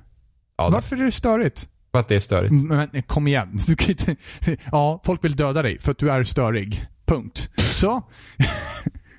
Ja, 0.58 0.70
Varför 0.70 0.98
är 0.98 1.04
det 1.04 1.12
störigt? 1.12 1.68
för 1.92 2.00
att 2.00 2.08
det 2.08 2.16
är 2.16 2.20
störigt. 2.20 2.64
Men 2.64 3.04
kom 3.08 3.28
igen. 3.28 3.60
Du 3.68 3.76
kan 3.76 3.90
inte, 3.90 4.16
ja, 4.72 5.02
folk 5.06 5.24
vill 5.24 5.36
döda 5.36 5.62
dig 5.62 5.80
för 5.82 5.92
att 5.92 5.98
du 5.98 6.12
är 6.12 6.24
störig. 6.24 6.86
Punkt. 7.06 7.50
Så. 7.58 8.04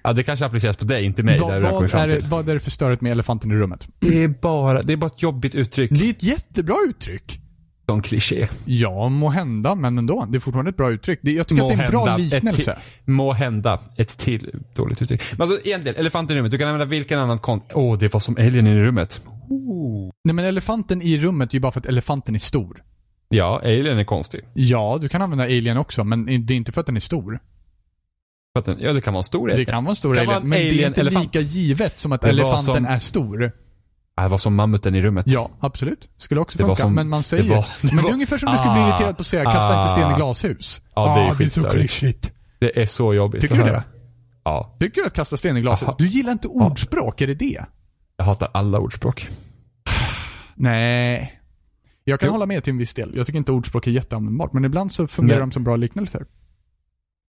Ja, 0.02 0.12
det 0.12 0.22
kanske 0.22 0.46
appliceras 0.46 0.76
på 0.76 0.84
dig, 0.84 1.04
inte 1.04 1.22
mig. 1.22 1.38
vad, 1.38 1.52
där 1.52 1.60
vad, 1.60 1.94
är 1.94 2.08
det, 2.08 2.26
vad 2.28 2.48
är 2.48 2.54
det 2.54 2.60
för 2.60 2.70
störigt 2.70 3.02
med 3.02 3.12
elefanten 3.12 3.50
i 3.50 3.54
rummet? 3.54 3.88
Det 3.98 4.24
är 4.24 4.28
bara, 4.28 4.82
det 4.82 4.92
är 4.92 4.96
bara 4.96 5.06
ett 5.06 5.22
jobbigt 5.22 5.54
uttryck. 5.54 5.90
Det 5.90 6.06
är 6.06 6.10
ett 6.10 6.22
jättebra 6.22 6.76
uttryck. 6.88 7.40
Som 7.90 8.02
kliché. 8.02 8.48
Ja, 8.64 9.08
må 9.08 9.28
hända, 9.28 9.74
men 9.74 9.98
ändå. 9.98 10.26
Det 10.28 10.38
är 10.38 10.40
fortfarande 10.40 10.68
ett 10.68 10.76
bra 10.76 10.90
uttryck. 10.90 11.18
Det, 11.22 11.32
jag 11.32 11.46
tycker 11.48 11.62
att 11.62 11.68
det 11.68 11.74
är 11.74 11.84
en 11.84 11.90
bra 11.90 12.00
Måhända 12.00 12.24
ett 12.26 12.32
liknelse. 12.32 12.78
Må 13.04 13.32
hända 13.32 13.80
ett 13.96 14.18
till 14.18 14.50
dåligt 14.74 15.02
uttryck. 15.02 15.22
Men 15.38 15.42
alltså 15.42 15.66
egentligen, 15.66 15.96
elefanten 15.98 16.36
i 16.36 16.38
rummet. 16.38 16.52
Du 16.52 16.58
kan 16.58 16.68
använda 16.68 16.84
vilken 16.84 17.18
annan 17.18 17.38
kont... 17.38 17.64
Åh, 17.74 17.98
det 17.98 18.12
var 18.12 18.20
som 18.20 18.36
alien 18.36 18.66
i 18.66 18.74
rummet. 18.74 19.22
Nej, 20.24 20.34
men 20.34 20.44
elefanten 20.44 21.02
i 21.02 21.18
rummet 21.18 21.50
är 21.50 21.54
ju 21.54 21.60
bara 21.60 21.72
för 21.72 21.80
att 21.80 21.86
elefanten 21.86 22.34
är 22.34 22.38
stor. 22.38 22.82
Ja, 23.28 23.60
alien 23.64 23.98
är 23.98 24.04
konstig. 24.04 24.40
Ja, 24.54 24.98
du 25.00 25.08
kan 25.08 25.22
använda 25.22 25.44
alien 25.44 25.76
också, 25.76 26.04
men 26.04 26.46
det 26.46 26.54
är 26.54 26.56
inte 26.56 26.72
för 26.72 26.80
att 26.80 26.86
den 26.86 26.96
är 26.96 27.00
stor. 27.00 27.40
För 28.54 28.58
att 28.60 28.66
den, 28.66 28.76
ja, 28.80 28.92
det 28.92 29.00
kan 29.00 29.14
vara 29.14 29.20
en 29.20 29.24
stor 29.24 29.48
Det 29.48 29.52
alien. 29.54 29.66
kan 29.66 29.84
vara 29.84 29.90
en 29.92 29.96
stor 29.96 30.14
Kan 30.14 30.26
vara 30.26 30.36
alien, 30.36 30.44
en 30.44 30.48
men 30.50 30.58
det 30.58 30.64
är 30.64 30.70
alien 30.70 30.88
inte 30.88 31.00
elefant. 31.00 31.34
lika 31.34 31.40
givet 31.46 31.98
som 31.98 32.12
att 32.12 32.20
Det 32.20 32.28
elefanten 32.28 32.74
som- 32.76 32.86
är 32.86 32.98
stor. 32.98 33.52
Ja, 34.20 34.24
Det 34.24 34.30
var 34.30 34.38
som 34.38 34.54
mammuten 34.54 34.94
i 34.94 35.00
rummet. 35.00 35.26
Ja, 35.28 35.50
absolut. 35.60 36.08
Skulle 36.16 36.40
också 36.40 36.58
Det 36.58 36.64
funka. 36.64 36.82
som- 36.82 36.94
men 36.94 37.08
man 37.08 37.22
säger... 37.22 37.42
det 37.42 37.50
var- 37.50 37.56
det 37.82 37.86
men 37.86 37.96
det 37.96 38.02
var- 38.02 38.10
är 38.10 38.14
ungefär 38.14 38.38
som 38.38 38.52
du 38.52 38.58
skulle 38.58 38.72
bli 38.72 38.82
Ah, 38.82 38.88
irriterad 38.88 39.16
på 39.16 39.20
att 39.20 39.26
säga 39.26 39.44
kasta 39.44 39.76
inte 39.76 39.88
sten 39.88 40.10
i 40.10 40.12
ah. 40.12 40.16
glashus. 40.16 40.82
Ja, 40.94 41.14
det 41.14 41.20
är 41.22 41.30
Ah, 41.30 41.34
det 41.38 41.44
är 41.44 41.48
så 41.48 41.62
klyschigt. 41.70 42.32
Det 42.58 42.82
är 42.82 42.86
så 42.86 43.14
jobbigt 43.14 43.40
Tycker 43.40 43.56
du 43.56 43.62
det? 43.62 43.84
Ja. 44.44 44.76
Tycker 44.80 45.00
du 45.00 45.06
att 45.06 45.12
kasta 45.14 45.36
sten 45.36 45.56
i 45.56 45.60
glashus? 45.60 45.82
Aha. 45.88 45.96
Du 45.98 46.06
gillar 46.06 46.32
inte 46.32 46.48
ordspråk, 46.48 47.20
är 47.20 47.26
det 47.26 47.34
det? 47.34 47.64
Jag 48.16 48.24
hatar 48.24 48.50
alla 48.54 48.78
ordspråk. 48.78 49.28
Nej. 50.54 51.40
Jag 52.04 52.20
kan 52.20 52.26
Jo. 52.26 52.32
hålla 52.32 52.46
med 52.46 52.64
till 52.64 52.70
en 52.70 52.78
viss 52.78 52.94
del. 52.94 53.12
Jag 53.16 53.26
tycker 53.26 53.38
inte 53.38 53.52
ordspråk 53.52 53.86
är 53.86 53.90
jätteanvändbart, 53.90 54.52
men 54.52 54.64
ibland 54.64 54.92
så 54.92 55.06
fungerar 55.06 55.38
Men- 55.38 55.48
de 55.48 55.52
som 55.52 55.64
bra 55.64 55.76
liknelser. 55.76 56.26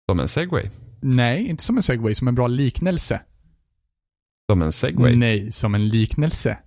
Som 0.10 0.20
en 0.20 0.28
segway. 0.28 0.70
Nej, 1.02 1.48
inte 1.48 1.64
som 1.64 1.78
en 1.78 1.84
segway, 1.84 2.16
som 2.16 2.28
en 2.28 2.36
bra 2.36 2.48
liknelse. 2.48 3.22
Som 4.52 4.62
en 4.62 4.72
segway. 4.72 5.16
Nej, 5.16 5.52
som 5.52 5.76
en 5.76 5.88
liknelse. 5.88 6.58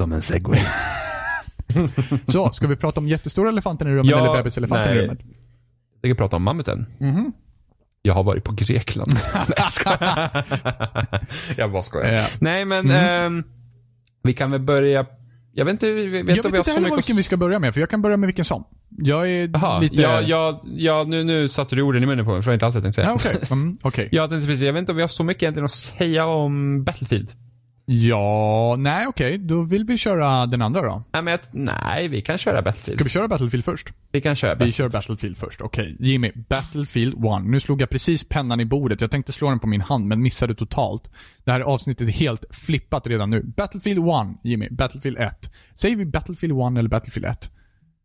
Som 0.00 0.12
en 0.12 0.22
segway. 0.22 0.60
Så, 2.26 2.52
ska 2.52 2.66
vi 2.66 2.76
prata 2.76 3.00
om 3.00 3.08
jättestora 3.08 3.48
elefanten 3.48 3.88
i 3.88 3.90
rummet 3.90 4.06
Ja, 4.10 4.18
eller 4.18 4.36
bebiselefanten 4.36 4.96
i 4.96 5.00
rummet? 5.00 5.18
Jag 6.00 6.10
ska 6.10 6.14
prata 6.22 6.36
om 6.36 6.42
mammuten. 6.42 6.86
Mhm. 7.00 7.32
Jag 8.02 8.14
har 8.14 8.24
varit 8.24 8.44
på 8.44 8.52
Grekland. 8.52 9.12
Jag 9.84 9.98
jag 11.56 11.72
bara 11.72 11.82
skojar. 11.82 12.12
Ja. 12.12 12.26
Nej, 12.40 12.64
men 12.64 12.90
Mm. 12.90 13.26
ehm, 13.36 13.44
vi 14.22 14.32
kan 14.32 14.50
väl 14.50 14.60
börja... 14.60 15.06
Jag 15.52 15.64
vet 15.64 15.72
inte, 15.72 15.90
vi 15.92 16.08
vet 16.08 16.36
Jag 16.36 16.42
vet 16.42 16.52
vi 16.52 16.58
inte 16.58 16.70
heller 16.70 16.96
vilken 16.96 17.16
vi 17.16 17.22
ska 17.22 17.36
börja 17.36 17.58
med, 17.58 17.74
för 17.74 17.80
jag 17.80 17.90
kan 17.90 18.02
börja 18.02 18.16
med 18.16 18.26
vilken 18.26 18.44
som. 18.44 18.64
Jag 18.98 19.30
är 19.30 19.50
Jaha, 19.52 19.80
lite... 19.80 20.02
ja, 20.02 20.20
ja, 20.20 20.62
ja, 20.64 21.04
nu, 21.08 21.24
nu 21.24 21.48
satte 21.48 21.76
du 21.76 21.82
orden 21.82 22.02
i 22.02 22.06
munnen 22.06 22.24
på 22.24 22.32
mig, 22.32 22.42
för 22.42 22.44
det 22.44 22.48
var 22.50 22.54
inte 22.54 22.66
alls 22.66 22.74
vad 22.74 22.84
jag 22.84 22.94
tänkte 22.94 23.02
säga. 23.02 23.32
Ja, 23.34 23.40
okej. 23.40 23.48
Mm, 23.58 23.78
okej. 23.82 24.08
Jag 24.12 24.30
tänkte 24.30 24.46
precis, 24.46 24.64
jag 24.66 24.72
vet 24.72 24.80
inte 24.80 24.92
om 24.92 24.96
vi 24.96 25.02
har 25.02 25.08
så 25.08 25.24
mycket 25.24 25.42
egentligen 25.42 25.64
att 25.64 25.72
säga 25.72 26.26
om 26.26 26.84
Battlefield. 26.84 27.30
Ja, 27.88 28.76
nej 28.78 29.06
okej. 29.06 29.38
Då 29.38 29.62
vill 29.62 29.84
vi 29.84 29.98
köra 29.98 30.46
den 30.46 30.62
andra 30.62 30.82
då. 30.82 31.02
Nej, 31.12 31.22
men 31.22 31.30
jag, 31.30 31.40
nej, 31.52 32.08
vi 32.08 32.20
kan 32.20 32.38
köra 32.38 32.62
Battlefield. 32.62 32.98
Ska 33.00 33.04
vi 33.04 33.10
köra 33.10 33.28
Battlefield 33.28 33.64
först? 33.64 33.88
Vi 34.12 34.20
kan 34.20 34.36
köra 34.36 34.50
Vi 34.50 34.58
Battlefield. 34.58 34.74
kör 34.74 34.88
Battlefield 34.98 35.36
först. 35.38 35.60
Okej, 35.60 35.96
Jimmy. 36.00 36.32
Battlefield 36.48 37.14
1. 37.14 37.20
Nu 37.44 37.60
slog 37.60 37.82
jag 37.82 37.90
precis 37.90 38.24
pennan 38.28 38.60
i 38.60 38.64
bordet. 38.64 39.00
Jag 39.00 39.10
tänkte 39.10 39.32
slå 39.32 39.48
den 39.50 39.58
på 39.58 39.66
min 39.66 39.80
hand, 39.80 40.06
men 40.06 40.22
missade 40.22 40.54
totalt. 40.54 41.10
Det 41.44 41.52
här 41.52 41.60
avsnittet 41.60 42.08
är 42.08 42.12
helt 42.12 42.44
flippat 42.50 43.06
redan 43.06 43.30
nu. 43.30 43.42
Battlefield 43.42 43.98
1, 44.08 44.14
Jimmy. 44.44 44.68
Battlefield 44.70 45.18
1. 45.18 45.52
Säger 45.74 45.96
vi 45.96 46.06
Battlefield 46.06 46.52
1 46.60 46.78
eller 46.78 46.88
Battlefield 46.88 47.26
1? 47.26 47.50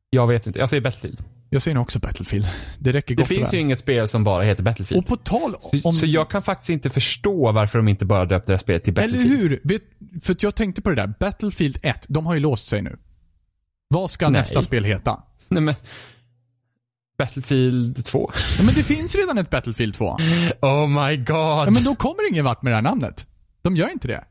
Jag 0.10 0.28
vet 0.28 0.48
inte. 0.48 0.60
Jag 0.60 0.70
säger 0.70 0.82
Battlefield. 0.84 1.24
Jag 1.54 1.62
säger 1.62 1.76
nog 1.76 1.82
också 1.82 2.00
Battlefield. 2.00 2.50
Det 2.80 2.92
räcker 2.92 3.16
Det 3.16 3.16
gott 3.16 3.32
och 3.32 3.36
finns 3.38 3.54
ju 3.54 3.60
inget 3.60 3.80
spel 3.80 4.08
som 4.08 4.24
bara 4.24 4.44
heter 4.44 4.64
Battlefield. 4.64 5.04
Och 5.04 5.08
på 5.10 5.16
tal 5.18 5.56
Så, 5.60 5.90
om... 5.90 5.94
så 5.96 6.06
jag 6.06 6.30
kan 6.30 6.42
faktiskt 6.42 6.70
inte 6.70 6.90
förstå 6.90 7.52
varför 7.52 7.80
de 7.80 7.88
inte 7.88 8.06
bara 8.06 8.26
döpte 8.26 8.52
det 8.52 8.56
här 8.56 8.60
spelet 8.60 8.84
till 8.84 8.98
Eller 8.98 9.08
Battlefield. 9.08 9.42
hur? 9.52 9.60
Vet, 9.64 9.82
för 10.24 10.36
jag 10.40 10.56
tänkte 10.56 10.82
på 10.82 10.90
det 10.90 10.96
där. 10.96 11.14
Battlefield 11.20 11.78
1, 11.84 12.06
de 12.08 12.26
har 12.26 12.34
ju 12.34 12.40
låst 12.40 12.68
sig 12.68 12.82
nu. 12.82 12.98
Vad 13.88 14.12
ska 14.12 14.30
Nej. 14.30 14.42
nästa 14.42 14.64
spel 14.64 14.84
heta? 14.84 15.24
Nej 15.48 15.62
men. 15.62 15.76
Battlefield 17.18 18.06
2. 18.06 18.32
Ja, 18.58 18.64
men 18.64 18.76
det 18.76 18.84
finns 18.84 19.16
redan 19.16 19.38
ett 19.38 19.50
Battlefield 19.50 19.96
2. 19.96 20.06
Oh 20.62 20.88
my 21.08 21.18
god. 21.18 21.28
Ja, 21.36 21.70
men 21.70 21.84
då 21.84 21.96
kommer 21.96 22.30
ingen 22.30 22.46
vart 22.46 22.62
med 22.62 22.72
det 22.72 22.76
här 22.76 22.82
namnet. 22.84 23.28
De 23.62 23.76
gör 23.76 23.90
inte 23.92 24.08
det. 24.08 24.24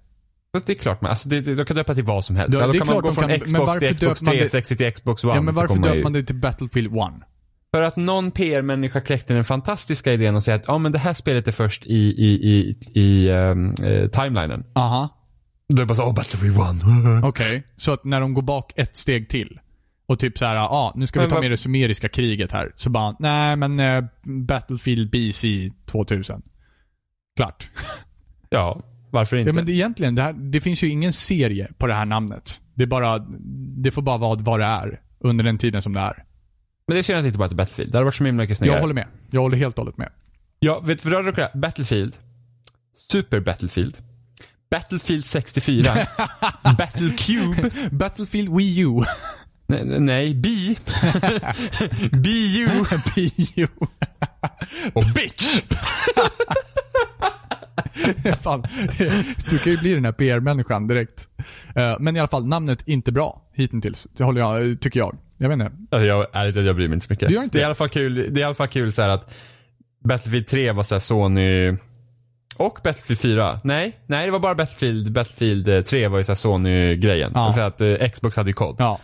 Fast 0.53 0.67
det 0.67 0.73
är 0.73 0.75
klart, 0.75 1.01
men 1.01 1.11
alltså, 1.11 1.29
det, 1.29 1.41
det, 1.41 1.55
de 1.55 1.65
kan 1.65 1.77
döpa 1.77 1.95
till 1.95 2.05
vad 2.05 2.25
som 2.25 2.37
helst. 2.37 2.55
Ja, 2.55 2.61
Ja, 2.61 2.67
då 2.67 2.73
kan 2.73 2.87
man 2.87 3.03
gå 3.03 3.13
från 3.13 3.29
kan, 3.29 3.41
Xbox 3.41 3.79
till 3.79 3.97
Xbox 3.97 4.21
döper 4.21 4.25
man 4.25 4.35
det- 4.35 4.39
360 4.39 4.77
till 4.77 4.93
Xbox 4.93 5.25
One. 5.25 5.35
Ja, 5.35 5.41
men 5.41 5.55
varför 5.55 5.75
döper 5.75 6.03
man 6.03 6.13
det 6.13 6.23
till 6.23 6.37
Battlefield 6.37 6.93
1? 6.97 7.03
För 7.75 7.83
att 7.83 7.97
någon 7.97 8.31
PR-människa 8.31 9.01
kläckte 9.01 9.35
den 9.35 9.45
fantastiska 9.45 10.13
idén 10.13 10.37
och 10.37 10.43
säger 10.43 10.59
att 10.59 10.65
ja, 10.69 10.79
men 10.79 10.93
det 10.93 10.99
här 10.99 11.15
spelet 11.15 11.49
är 11.49 11.53
först 11.53 11.87
i, 11.87 11.95
i, 11.95 12.31
i, 12.51 12.79
i 13.01 13.31
ehm, 13.31 13.75
eh, 13.85 14.09
timelinen. 14.09 14.65
Aha. 14.75 15.09
Då 15.69 15.77
är 15.77 15.81
det 15.81 15.87
bara 15.87 15.95
så, 15.95 16.03
oh, 16.03 16.15
Battlefield 16.15 16.57
1. 16.57 16.65
Okej. 17.25 17.63
Så 17.77 17.93
att 17.93 18.05
när 18.05 18.21
de 18.21 18.35
går 18.35 18.43
bak 18.43 18.73
ett 18.77 18.97
steg 18.97 19.29
till 19.29 19.61
och 20.07 20.19
typ 20.19 20.39
så 20.39 20.45
här, 20.45 20.55
ja, 20.57 20.69
ah, 20.69 20.93
nu 20.97 21.07
ska 21.07 21.21
vi 21.21 21.27
Men 21.27 21.31
ta 21.31 21.41
med 21.41 21.51
det 21.51 21.57
sumeriska 21.57 22.09
kriget 22.09 22.53
här. 22.53 22.73
Så 22.77 22.91
bara, 22.91 23.17
nej 23.19 23.57
men 23.57 23.81
eh, 23.81 24.05
Battlefield 24.47 25.11
BC 25.11 25.71
2000. 25.91 26.43
Klart. 27.37 27.71
Ja, 28.53 28.81
varför 29.11 29.37
inte? 29.37 29.51
Ja 29.51 29.55
men 29.55 29.67
det, 29.67 29.73
egentligen, 29.73 30.15
det, 30.15 30.23
här, 30.23 30.33
det 30.33 30.61
finns 30.61 30.83
ju 30.83 30.89
ingen 30.89 31.13
serie 31.13 31.71
på 31.79 31.87
det 31.87 31.95
här 31.95 32.07
namnet. 32.07 32.61
Det 32.75 32.83
är 32.83 32.87
bara, 32.87 33.19
det 33.83 33.91
får 33.91 34.03
bara 34.03 34.19
vara 34.19 34.39
vad 34.39 34.61
det 34.61 34.67
är. 34.67 35.01
Under 35.21 35.45
den 35.45 35.59
tiden 35.59 35.83
som 35.83 35.93
det 35.93 36.01
är. 36.01 36.25
Men 36.87 36.95
det 36.95 36.99
är 36.99 37.03
synd 37.03 37.19
att 37.19 37.25
det 37.25 37.27
inte 37.27 37.39
bara 37.39 37.45
heter 37.45 37.57
Battlefield. 37.57 37.93
Det 37.93 37.99
hade 37.99 38.05
varit 38.05 38.15
så 38.15 38.25
himla 38.25 38.43
mycket 38.43 38.59
snyggare. 38.59 38.77
Jag 38.77 38.81
håller 38.83 38.95
med. 38.95 39.07
Jag 39.31 39.41
håller 39.41 39.57
helt 39.57 39.79
och 39.79 39.85
hållet 39.85 39.99
med. 39.99 40.13
Ja, 40.59 40.81
vet 40.81 41.03
du 41.03 41.11
vad 41.11 41.25
du 41.25 41.33
kan 41.33 41.49
Battlefield. 41.55 42.17
Super 43.11 43.41
Battlefield. 43.41 43.97
Battlefield 44.71 45.25
64. 45.25 45.97
Battle 46.79 47.11
Cube. 47.11 47.71
Battlefield 47.91 48.57
Wii 48.57 48.81
U. 48.81 49.01
Nej, 49.67 49.85
nej 49.85 50.35
B. 50.35 50.49
BU. 52.13 52.69
BU. 53.15 53.67
Och 54.93 55.05
bitch. 55.15 55.61
Fan, 58.43 58.65
du 59.51 59.59
kan 59.59 59.73
ju 59.73 59.79
bli 59.79 59.95
den 59.95 60.05
här 60.05 60.13
PR-människan 60.13 60.87
direkt. 60.87 61.29
Eh, 61.75 61.97
Men 62.01 62.17
i 62.17 62.19
alla 62.19 62.29
fall, 62.29 62.47
namnet 62.47 62.89
inte 62.89 63.13
bra 63.13 63.43
hittills. 63.55 64.07
Det 64.17 64.25
håller 64.25 64.41
jag, 64.41 64.81
tycker 64.81 65.01
jag. 65.01 65.17
Jag 65.39 65.49
vet 65.49 65.55
inte. 65.55 65.73
Alltså 65.91 66.07
jag, 66.07 66.27
ärligt 66.33 66.57
jag 66.67 66.77
bryr 66.77 66.89
mig 66.89 66.95
inte 66.95 67.07
så 67.07 67.13
mycket. 67.13 67.29
Du 67.29 67.35
gör 67.35 67.43
inte 67.43 67.59
det 67.59 67.59
är 67.59 67.61
i 67.61 67.63
det? 67.63 67.67
alla 67.67 67.75
fall 67.75 67.89
kul, 67.89 68.15
det 68.15 68.41
är 68.41 68.43
i 68.43 68.45
alla 68.45 68.55
fall 68.55 68.69
kul 68.69 68.93
så 68.93 69.03
här 69.03 69.09
att 69.09 69.31
Battlefield 70.05 70.47
3 70.47 70.73
var 70.73 70.83
så 70.83 70.95
här 70.95 71.01
Sony 71.01 71.77
och 72.57 72.79
Battlefield 72.85 73.21
4. 73.21 73.61
Nej, 73.65 73.93
nej 74.07 74.27
det 74.27 74.33
var 74.33 74.39
bara 74.39 74.55
Battlefield, 74.55 75.13
Battlefield 75.13 75.69
eh, 75.69 75.83
3 75.83 76.09
var 76.09 76.19
ju 76.19 76.25
så 76.25 76.33
här 76.33 76.37
Sony-grejen. 76.37 77.33
Ja. 77.35 77.53
För 77.53 77.61
att 77.63 77.81
eh, 77.81 78.09
Xbox 78.09 78.37
hade 78.37 78.51
ju 78.51 78.55
koll. 78.55 78.75
Ja. 78.79 78.99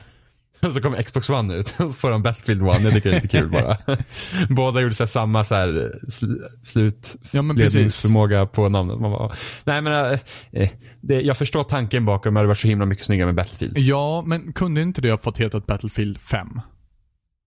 Så 0.75 0.81
kom 0.81 0.95
Xbox 0.95 1.31
One 1.31 1.55
ut 1.55 1.71
och 1.71 1.77
så 1.87 1.93
får 1.93 2.11
de 2.11 2.23
Battlefield 2.23 2.69
1. 2.69 2.83
Jag 2.83 2.93
tycker 2.95 3.11
det 3.11 3.17
är 3.17 3.23
lite 3.23 3.39
kul 3.39 3.51
bara. 3.51 3.79
Båda 4.49 4.81
gjorde 4.81 4.95
så 4.95 5.07
samma 5.07 5.45
så 5.45 5.55
här 5.55 5.93
sl 6.09 6.27
Ja, 6.31 7.43
slutledningsförmåga 7.43 8.47
på 8.47 8.69
namnet. 8.69 9.01
Man 9.01 9.11
bara, 9.11 9.35
nej 9.65 9.83
men 9.83 10.19
eh, 10.53 10.69
det, 11.01 11.21
jag 11.21 11.39
förstår 11.39 11.65
tanken 11.65 12.05
bakom, 12.05 12.35
det 12.35 12.41
hade 12.41 12.49
varit 12.49 12.59
så 12.59 12.69
himla 12.69 12.87
mycket 12.87 13.05
snyggare 13.05 13.27
med 13.27 13.35
Battlefield. 13.35 13.79
Ja, 13.79 14.25
men 14.27 14.53
kunde 14.53 14.83
inte 14.83 15.01
det 15.01 15.11
ha 15.11 15.19
fått 15.19 15.39
heta 15.39 15.61
Battlefield 15.61 16.19
5? 16.19 16.61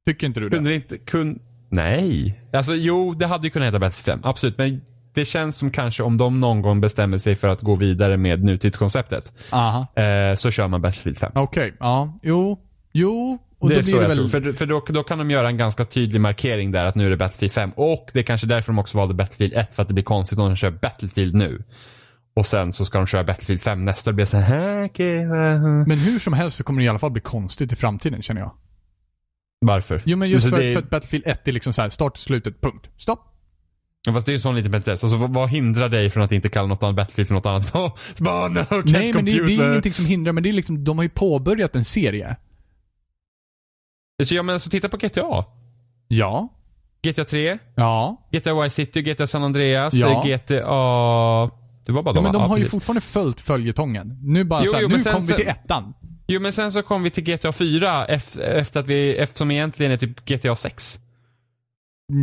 Tycker 0.05 0.27
inte 0.27 0.39
du 0.39 0.49
det? 0.49 0.55
Kunde 0.55 0.69
det 0.69 0.75
inte, 0.75 0.97
kun, 0.97 1.39
nej. 1.71 2.39
Alltså 2.53 2.75
jo, 2.75 3.13
det 3.13 3.25
hade 3.25 3.47
ju 3.47 3.51
kunnat 3.51 3.67
heta 3.67 3.79
Battlefield 3.79 4.21
5, 4.21 4.29
absolut. 4.29 4.57
Men 4.57 4.81
det 5.13 5.25
känns 5.25 5.57
som 5.57 5.71
kanske 5.71 6.03
om 6.03 6.17
de 6.17 6.39
någon 6.39 6.61
gång 6.61 6.81
bestämmer 6.81 7.17
sig 7.17 7.35
för 7.35 7.47
att 7.47 7.61
gå 7.61 7.75
vidare 7.75 8.17
med 8.17 8.43
nutidskonceptet. 8.43 9.33
Aha. 9.51 10.01
Eh, 10.03 10.35
så 10.35 10.51
kör 10.51 10.67
man 10.67 10.81
Battlefield 10.81 11.17
5. 11.17 11.31
Okej, 11.35 11.73
ja. 11.79 12.19
Jo. 12.23 12.59
Jo. 12.91 13.37
Och 13.59 13.69
det 13.69 13.75
då 13.75 13.79
är 13.79 13.83
blir 13.83 13.91
så 13.93 13.97
det 13.97 14.01
jag 14.01 14.09
väl... 14.09 14.17
tror. 14.17 14.27
För, 14.27 14.51
för 14.51 14.65
då, 14.65 14.83
då 14.87 15.03
kan 15.03 15.17
de 15.17 15.31
göra 15.31 15.47
en 15.47 15.57
ganska 15.57 15.85
tydlig 15.85 16.21
markering 16.21 16.71
där 16.71 16.85
att 16.85 16.95
nu 16.95 17.05
är 17.05 17.09
det 17.09 17.17
Battlefield 17.17 17.51
5. 17.53 17.71
Och 17.75 18.09
det 18.13 18.19
är 18.19 18.23
kanske 18.23 18.47
därför 18.47 18.73
de 18.73 18.79
också 18.79 18.97
valde 18.97 19.13
Battlefield 19.13 19.53
1 19.53 19.75
för 19.75 19.81
att 19.81 19.87
det 19.87 19.93
blir 19.93 20.03
konstigt 20.03 20.39
om 20.39 20.47
de 20.47 20.55
kör 20.55 20.71
Battlefield 20.71 21.33
nu. 21.35 21.63
Och 22.35 22.45
sen 22.45 22.73
så 22.73 22.85
ska 22.85 22.97
de 22.97 23.07
köra 23.07 23.23
Battlefield 23.23 23.61
5 23.61 23.85
nästa 23.85 24.09
och 24.09 24.13
det 24.13 24.15
blir 24.15 24.25
så 24.25 24.37
här, 24.37 24.83
eh, 24.83 25.87
Men 25.87 25.97
hur 25.97 26.19
som 26.19 26.33
helst 26.33 26.57
så 26.57 26.63
kommer 26.63 26.81
det 26.81 26.85
i 26.85 26.89
alla 26.89 26.99
fall 26.99 27.11
bli 27.11 27.21
konstigt 27.21 27.73
i 27.73 27.75
framtiden 27.75 28.21
känner 28.21 28.41
jag. 28.41 28.51
Varför? 29.65 30.01
Jo 30.05 30.17
men 30.17 30.29
just 30.29 30.45
Alltså, 30.45 30.57
för, 30.57 30.65
det, 30.65 30.73
för 30.73 30.79
att 30.79 30.89
Battlefield 30.89 31.27
1 31.27 31.47
är 31.47 31.51
liksom 31.51 31.73
så 31.73 31.81
här 31.81 31.89
start 31.89 32.17
slutet, 32.17 32.61
punkt. 32.61 32.89
Stopp. 32.97 33.25
Ja, 34.07 34.13
Fast 34.13 34.25
det 34.25 34.29
är 34.29 34.33
ju 34.33 34.37
en 34.37 34.41
sån 34.41 34.55
liten 34.55 34.71
petitess. 34.71 35.03
Alltså 35.03 35.17
vad, 35.17 35.49
hindrar 35.49 35.89
dig 35.89 36.09
från 36.09 36.23
att 36.23 36.31
inte 36.31 36.49
kalla 36.49 36.67
något 36.67 36.83
annat 36.83 36.95
Battlefield 36.95 37.27
för 37.27 37.35
något 37.35 37.45
annat? 37.45 37.63
Så 37.63 37.91
bara, 38.23 38.47
no, 38.47 38.65
Nej 38.85 39.13
men 39.13 39.25
det, 39.25 39.31
det 39.31 39.53
är 39.53 39.69
ingenting 39.69 39.93
som 39.93 40.05
hindrar, 40.05 40.33
men 40.33 40.43
det 40.43 40.49
är 40.49 40.53
liksom, 40.53 40.83
de 40.83 40.97
har 40.97 41.03
ju 41.03 41.09
påbörjat 41.09 41.75
en 41.75 41.85
serie. 41.85 42.35
Så 44.23 44.35
ja 44.35 44.43
men 44.43 44.59
så 44.59 44.69
titta 44.69 44.89
på 44.89 44.97
GTA. 44.97 45.45
Ja. 46.07 46.49
GTA 47.01 47.25
3, 47.25 47.57
Ja. 47.75 48.17
GTA 48.31 48.61
Vice 48.63 48.75
City, 48.75 49.01
GTA 49.01 49.27
San 49.27 49.43
Andreas, 49.43 49.93
Ja. 49.93 50.23
GTA... 50.25 51.49
Det 51.85 51.91
var 51.91 52.03
bara 52.03 52.09
ja 52.09 52.13
de 52.15 52.23
men 52.23 52.33
de 52.33 52.41
har 52.41 52.57
ju 52.57 52.65
fortfarande 52.65 53.01
följt 53.01 53.41
följetongen. 53.41 54.17
Nu 54.23 54.43
bara 54.43 54.61
Jo, 54.63 54.69
så 54.69 54.75
här, 54.75 54.83
jo, 54.83 54.89
nu 54.89 54.99
sen- 54.99 55.13
kom 55.13 55.25
vi 55.25 55.33
till 55.33 55.47
ettan. 55.47 55.93
Jo 56.27 56.41
men 56.41 56.53
sen 56.53 56.71
så 56.71 56.81
kom 56.81 57.03
vi 57.03 57.09
till 57.09 57.23
GTA 57.23 57.51
4 57.51 58.05
efter, 58.05 58.41
efter 58.41 58.79
att 58.79 58.87
vi, 58.87 59.15
eftersom 59.17 59.51
egentligen 59.51 59.91
är 59.91 59.97
typ 59.97 60.25
GTA 60.25 60.55
6. 60.55 60.99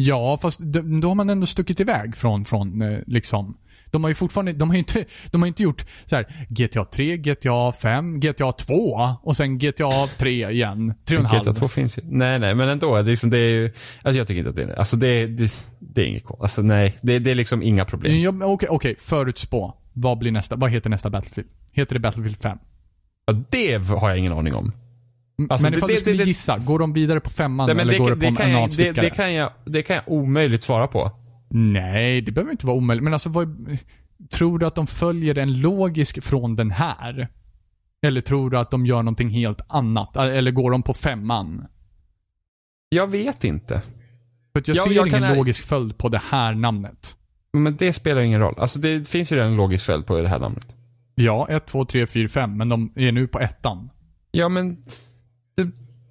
Ja, 0.01 0.39
fast 0.43 0.59
då, 0.61 0.81
då 1.01 1.09
har 1.09 1.15
man 1.15 1.31
ändå 1.31 1.47
stuckit 1.47 1.81
iväg 1.81 2.17
från, 2.17 2.45
från 2.45 2.83
eh, 2.83 2.99
liksom 3.07 3.57
de 3.91 4.05
har 4.05 4.09
ju 4.09 4.15
fortfarande, 4.15 4.53
de 4.53 4.71
har 4.71 4.77
inte, 4.77 5.05
de 5.31 5.43
har 5.43 5.49
inte 5.49 5.63
gjort 5.63 5.85
så 6.07 6.17
här 6.17 6.47
GTA 6.49 6.85
3, 6.85 7.17
GTA 7.17 7.73
5, 7.73 8.21
GTA 8.21 8.53
2 8.53 8.75
och 9.23 9.37
sen 9.37 9.59
GTA 9.59 10.07
3 10.19 10.51
igen. 10.51 10.95
3,5. 11.07 11.41
GTA 11.43 11.55
2 11.55 11.69
finns 11.69 11.99
ju. 11.99 12.03
Nej 12.05 12.39
nej 12.39 12.55
men 12.55 12.69
ändå, 12.69 12.95
det 12.95 13.01
är, 13.01 13.05
liksom, 13.05 13.31
det 13.31 13.39
är 13.39 13.49
ju, 13.51 13.73
alltså 14.03 14.19
jag 14.19 14.29
tycker 14.29 14.39
inte 14.39 14.51
att 14.51 14.57
det 14.57 14.63
är, 14.63 14.79
alltså 14.79 14.97
det, 14.97 15.27
det, 15.27 15.55
det 15.79 16.01
är 16.03 16.07
inget 16.07 16.25
konstigt. 16.25 16.43
Alltså 16.43 16.63
nej, 16.63 16.99
det, 17.03 17.19
det 17.19 17.31
är 17.31 17.35
liksom 17.35 17.63
inga 17.63 17.85
problem. 17.85 18.21
Ja, 18.21 18.33
Okej, 18.47 18.69
okej, 18.69 18.97
förutspå. 18.99 19.75
Vad 19.93 20.19
blir 20.19 20.33
nästa, 20.33 20.57
vad 20.57 20.71
heter 20.71 20.91
nästa 20.91 21.11
Battlefield? 21.11 21.49
Heter 21.73 21.95
det 21.95 22.01
Battlefield 22.01 22.37
5? 22.43 22.59
Ja, 23.27 23.33
det 23.51 23.77
har 23.89 24.09
jag 24.09 24.19
ingen 24.19 24.33
aning 24.33 24.55
om. 24.55 24.73
Alltså, 25.51 25.67
men 25.67 25.75
ifall 25.75 25.89
det- 25.89 25.95
du 25.95 26.01
skulle 26.01 26.17
det- 26.17 26.25
gissa, 26.25 26.59
går 26.59 26.79
de 26.79 26.93
vidare 26.93 27.21
på 27.21 27.31
femman 27.31 27.67
Nej, 27.67 27.81
eller 27.83 27.93
det, 27.93 27.99
går 27.99 28.11
det 28.11 28.17
det, 28.31 28.37
på 28.37 28.43
en, 28.43 28.51
jag, 28.51 28.61
det, 28.61 28.65
avstickare? 28.65 29.01
det, 29.05 29.11
kan 29.11 29.35
jag, 29.35 29.51
det 29.65 29.83
kan 29.83 29.97
jag 29.97 30.05
omöjligt 30.09 30.63
svara 30.63 30.87
på. 30.87 31.13
Nej, 31.59 32.21
det 32.21 32.33
behöver 32.33 32.51
inte 32.53 32.67
vara 32.67 32.77
omöjligt. 32.77 33.05
Men 33.05 33.13
alltså, 33.13 33.29
vad, 33.29 33.79
tror 34.31 34.59
du 34.59 34.67
att 34.67 34.75
de 34.75 34.87
följer 34.87 35.39
en 35.39 35.61
logisk 35.61 36.23
från 36.23 36.57
den 36.57 36.71
här? 36.71 37.29
Eller 38.07 38.21
tror 38.21 38.51
du 38.51 38.59
att 38.59 38.71
de 38.71 38.87
gör 38.87 39.03
någonting 39.03 39.29
helt 39.31 39.61
annat? 39.69 40.17
Eller 40.17 40.51
går 40.51 40.71
de 40.71 40.83
på 40.83 40.95
femman? 40.95 41.67
Jag 42.89 43.07
vet 43.07 43.45
inte. 43.45 43.83
För 44.53 44.63
jag 44.67 44.77
Ja, 44.77 44.85
ser 44.85 44.91
jag 44.91 45.07
ingen 45.09 45.21
kan- 45.23 45.37
logisk 45.37 45.67
följd 45.67 45.99
på 45.99 46.09
det 46.09 46.23
här 46.31 46.55
namnet. 46.55 47.17
Men 47.53 47.77
det 47.77 47.93
spelar 47.93 48.21
ingen 48.21 48.41
roll. 48.41 48.55
Alltså 48.59 48.79
det 48.79 49.09
finns 49.09 49.33
ju 49.33 49.37
redan 49.37 49.51
en 49.51 49.57
logisk 49.57 49.85
följd 49.87 50.07
på 50.07 50.21
det 50.21 50.29
här 50.29 50.39
namnet. 50.39 50.77
Ja, 51.15 51.47
1, 51.51 51.67
2, 51.67 51.85
3, 51.85 52.07
4, 52.07 52.29
5, 52.29 52.57
men 52.57 52.69
de 52.69 52.93
är 52.97 53.13
nu 53.13 53.27
på 53.27 53.41
ettan. 53.41 53.91
Ja 54.31 54.49
men, 54.49 54.85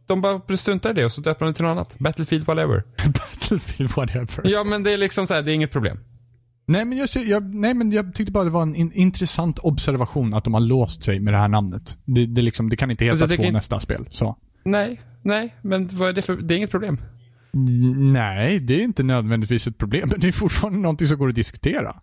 de 0.07 0.21
bara 0.21 0.57
struntar 0.57 0.89
i 0.89 0.93
det 0.93 1.05
och 1.05 1.11
så 1.11 1.21
döper 1.21 1.45
de 1.45 1.51
det 1.51 1.55
till 1.55 1.65
något 1.65 1.71
annat. 1.71 1.95
Battlefield 1.99 2.45
whatever. 2.47 2.83
Battlefield 3.05 3.91
whatever. 3.95 4.41
Ja 4.51 4.63
men 4.63 4.83
det 4.83 4.91
är 4.91 4.97
liksom 4.97 5.27
så 5.27 5.33
här, 5.33 5.41
det 5.41 5.51
är 5.51 5.55
inget 5.55 5.71
problem. 5.71 5.99
Nej, 6.67 6.85
men 6.85 6.97
jag, 6.97 7.07
jag, 7.25 7.55
nej, 7.55 7.73
men 7.73 7.91
jag 7.91 8.15
tyckte 8.15 8.31
bara 8.31 8.43
det 8.43 8.49
var 8.49 8.61
en 8.61 8.75
in, 8.75 8.91
intressant 8.93 9.59
observation 9.59 10.33
att 10.33 10.43
de 10.43 10.53
har 10.53 10.61
låst 10.61 11.03
sig 11.03 11.19
med 11.19 11.33
det 11.33 11.37
här 11.37 11.47
namnet. 11.47 11.97
Det, 12.05 12.25
det, 12.25 12.41
liksom, 12.41 12.69
det 12.69 12.75
kan 12.75 12.91
inte 12.91 13.05
heta 13.05 13.11
Alltså, 13.23 13.37
två 13.37 13.43
kan- 13.43 13.53
nästa 13.53 13.79
spel. 13.79 14.07
Så. 14.11 14.37
Nej, 14.63 15.01
nej, 15.21 15.55
men 15.61 15.87
vad 15.91 16.09
är 16.09 16.13
det 16.13 16.21
för, 16.21 16.35
det 16.35 16.53
är 16.53 16.57
inget 16.57 16.71
problem. 16.71 16.97
Nej, 18.13 18.59
det 18.59 18.73
är 18.79 18.83
inte 18.83 19.03
nödvändigtvis 19.03 19.67
ett 19.67 19.77
problem. 19.77 20.09
Men 20.11 20.19
det 20.19 20.27
är 20.27 20.31
fortfarande 20.31 20.79
någonting 20.79 21.07
som 21.07 21.17
går 21.17 21.29
att 21.29 21.35
diskutera. 21.35 21.95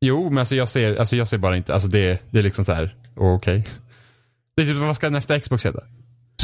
Jo, 0.00 0.28
men 0.28 0.38
alltså 0.38 0.54
jag 0.54 0.68
ser, 0.68 0.96
alltså 0.96 1.16
jag 1.16 1.28
ser 1.28 1.38
bara 1.38 1.56
inte, 1.56 1.74
alltså 1.74 1.88
det, 1.88 2.22
det 2.30 2.38
är 2.38 2.42
liksom 2.42 2.64
så 2.64 2.72
här, 2.72 2.96
okej. 3.16 3.66
Det 4.56 4.62
är 4.62 4.66
typ, 4.66 4.76
vad 4.76 4.96
ska 4.96 5.10
nästa 5.10 5.40
Xbox 5.40 5.66
heta? 5.66 5.80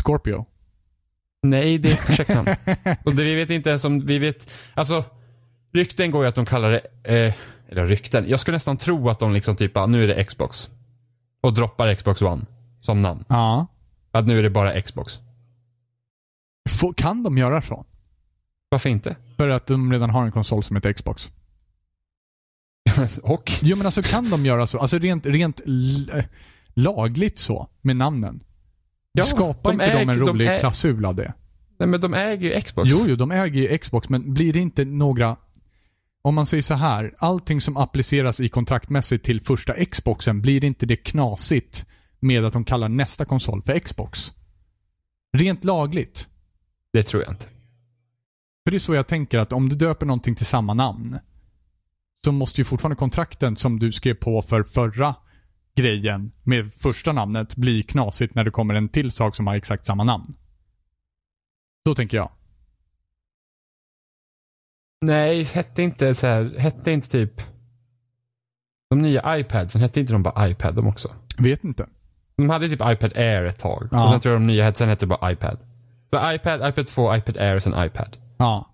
Scorpio. 0.05 0.47
Nej, 1.45 1.79
det 1.79 1.89
är 1.89 1.93
ett 1.93 2.07
projektnamn. 2.07 2.49
och 3.05 3.15
det, 3.15 3.25
vi 3.25 3.35
vet 3.35 3.51
inte 3.51 3.69
ens 3.69 3.85
om, 3.85 4.07
vi 4.07 4.19
vet, 4.19 4.53
alltså 4.75 5.05
rykten 5.73 6.11
går 6.11 6.25
ju 6.25 6.29
att 6.29 6.35
de 6.35 6.47
kallar 6.47 6.71
det, 6.71 6.81
eh, 7.05 7.35
eller 7.69 7.87
rykten, 7.87 8.29
jag 8.29 8.41
skulle 8.41 8.57
nästan 8.57 8.77
tro 8.77 9.09
att 9.09 9.19
de 9.19 9.33
liksom 9.33 9.57
typ, 9.57 9.77
ah, 9.77 9.87
nu 9.87 10.05
är 10.05 10.09
det 10.09 10.25
Xbox. 10.25 10.71
och 11.41 11.55
droppar 11.55 11.95
Xbox 11.95 12.23
One 12.23 12.47
som 12.81 13.03
namn. 13.03 13.25
Ja. 13.29 13.67
Att 14.11 14.27
nu 14.27 14.39
är 14.39 14.43
det 14.43 14.51
bara 14.51 14.83
Xbox. 14.83 15.19
Får, 16.71 16.93
kan 16.93 17.23
de 17.23 17.39
göra 17.39 17.63
så? 17.63 17.85
Varför 18.69 18.91
inte? 18.91 19.17
För 19.37 19.49
att 19.49 19.67
de 19.67 19.93
redan 19.93 20.11
har 20.11 20.25
en 20.25 20.33
konsol 20.33 20.63
som 20.63 20.77
heter 20.77 20.93
Xbox. 20.93 21.31
och? 23.23 23.53
Jo 23.63 23.77
men 23.77 23.87
alltså 23.87 24.03
kan 24.03 24.31
de 24.31 24.47
göra 24.47 24.67
så? 24.67 24.79
Alltså 24.79 24.99
rent, 24.99 25.27
rent 25.27 25.61
lagligt 26.75 27.39
så, 27.39 27.69
med 27.81 27.97
namnen. 27.97 28.43
Ja, 29.17 29.25
Skapar 29.25 29.71
de 29.71 29.73
inte 29.73 29.85
de 29.87 29.91
äger- 29.91 30.01
en 30.13 30.19
de 30.19 30.31
rolig 30.33 30.47
ä- 30.49 30.59
klausul 30.59 31.05
av 31.05 31.15
det? 31.15 31.35
Nej 31.79 31.89
men 31.89 32.01
de 32.01 32.15
äger 32.15 32.55
ju 32.55 32.61
Xbox. 32.61 32.91
Jo, 32.91 33.05
jo, 33.09 33.17
de 33.17 33.31
äger 33.31 33.61
ju 33.71 33.79
Xbox, 33.79 34.09
men 34.09 34.35
blir 34.35 34.53
det 34.53 34.59
inte 34.61 34.85
några... 34.85 35.37
Om 36.23 36.35
man 36.35 36.47
säger 36.47 36.63
så 36.63 36.75
här, 36.75 37.15
allting 37.19 37.61
som 37.61 37.77
appliceras 37.77 38.41
i 38.41 38.49
kontraktmässigt 38.49 39.25
till 39.25 39.41
första 39.41 39.85
Xboxen, 39.85 40.41
blir 40.43 40.61
det 40.61 40.67
inte 40.67 40.87
det 40.87 40.97
knasigt 40.97 41.87
med 42.21 42.45
att 42.45 42.53
de 42.53 42.65
kallar 42.65 42.89
nästa 42.89 43.25
konsol 43.25 43.63
för 43.63 43.79
Xbox? 43.79 44.33
Rent 45.37 45.65
lagligt. 45.65 46.29
Det 46.93 47.03
tror 47.03 47.23
jag 47.23 47.33
inte. 47.33 47.45
För 48.65 48.71
det 48.71 48.77
är 48.77 48.79
så 48.79 48.95
jag 48.95 49.07
tänker 49.07 49.39
att 49.39 49.53
om 49.53 49.69
du 49.69 49.77
döper 49.77 50.07
någonting 50.07 50.35
till 50.35 50.47
samma 50.47 50.75
namn, 50.75 51.19
så 52.25 52.33
måste 52.33 52.61
ju 52.61 52.65
fortfarande 52.65 52.97
kontrakten 52.97 53.57
som 53.57 53.79
du 53.79 53.93
skrev 53.93 54.15
på 54.15 54.43
för 54.43 54.63
förra 54.63 55.15
grejen 55.77 56.33
med 56.43 56.73
första 56.73 57.13
namnet 57.13 57.57
bli 57.57 57.83
knasigt 57.83 58.35
när 58.35 58.45
det 58.45 58.51
kommer 58.51 58.75
en 58.75 58.89
till 58.89 59.11
sak 59.11 59.37
som 59.37 59.47
har 59.47 59.55
exakt 59.55 59.87
samma 59.87 60.05
namn. 60.05 60.37
Så 61.87 61.95
tänker 61.95 62.17
jag. 62.17 62.31
Nej, 65.01 65.45
hette 65.45 65.83
inte 65.83 66.15
så 66.15 66.27
här, 66.27 66.55
hette 66.59 66.93
inte 66.93 67.09
typ 67.09 67.43
de 68.91 68.99
nya 68.99 69.39
iPadsen, 69.39 69.81
hette 69.81 70.01
inte 70.01 70.13
de 70.13 70.23
bara 70.23 70.49
iPad 70.49 70.75
de 70.75 70.87
också? 70.87 71.15
Vet 71.39 71.65
inte. 71.65 71.87
De 72.37 72.51
hade 72.51 72.69
typ 72.69 72.81
iPad 72.85 73.17
Air 73.17 73.45
ett 73.45 73.59
tag. 73.59 73.89
Ja. 73.91 74.05
Och 74.05 74.11
sen 74.11 74.21
tror 74.21 74.33
jag 74.33 74.43
de 74.43 74.47
nya 74.47 74.65
headsen 74.65 74.89
hette 74.89 75.07
bara 75.07 75.33
iPad. 75.33 75.59
Så 76.11 76.33
iPad, 76.33 76.69
iPad 76.69 76.87
2, 76.87 77.17
iPad 77.17 77.37
Air 77.37 77.57
och 77.57 77.63
sen 77.63 77.87
iPad. 77.87 78.17
Ja. 78.37 78.71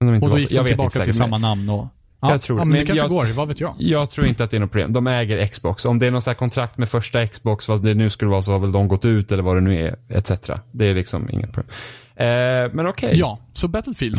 Men 0.00 0.08
de 0.08 0.14
inte 0.14 0.26
Och 0.26 0.30
då 0.30 0.38
gick 0.38 0.48
så, 0.48 0.62
de 0.62 0.68
tillbaka 0.68 1.04
till 1.04 1.14
samma 1.14 1.38
namn 1.38 1.68
och... 1.68 1.86
Ja, 2.22 2.30
Jag 2.30 2.40
tror 2.42 2.58
ja, 2.58 2.64
det. 2.64 2.68
men 2.68 2.72
det 2.74 2.78
Men 2.78 2.86
kanske 2.86 3.14
jag- 3.14 3.28
går, 3.28 3.34
vad 3.36 3.48
vet 3.48 3.60
jag? 3.60 3.74
Jag 3.78 4.10
tror 4.10 4.26
inte 4.26 4.44
att 4.44 4.50
det 4.50 4.56
är 4.56 4.60
något 4.60 4.70
problem. 4.72 4.92
De 4.92 5.06
äger 5.06 5.46
Xbox. 5.46 5.84
Om 5.84 5.98
det 5.98 6.06
är 6.06 6.10
någon 6.10 6.22
så 6.22 6.30
här 6.30 6.34
kontrakt 6.34 6.78
med 6.78 6.88
första 6.88 7.26
Xbox, 7.26 7.68
vad 7.68 7.82
det 7.84 7.94
nu 7.94 8.10
skulle 8.10 8.30
vara, 8.30 8.42
så 8.42 8.52
har 8.52 8.58
väl 8.58 8.72
de 8.72 8.88
gått 8.88 9.04
ut 9.04 9.32
eller 9.32 9.42
vad 9.42 9.56
det 9.56 9.60
nu 9.60 9.86
är, 9.86 9.96
etc. 10.18 10.30
Det 10.72 10.86
är 10.86 10.94
liksom 10.94 11.30
inget 11.30 11.52
problem. 11.52 11.74
Eh, 12.16 12.24
men 12.72 12.86
okej. 12.86 13.18
Ja, 13.18 13.38
så 13.52 13.68
Battlefield. 13.68 14.16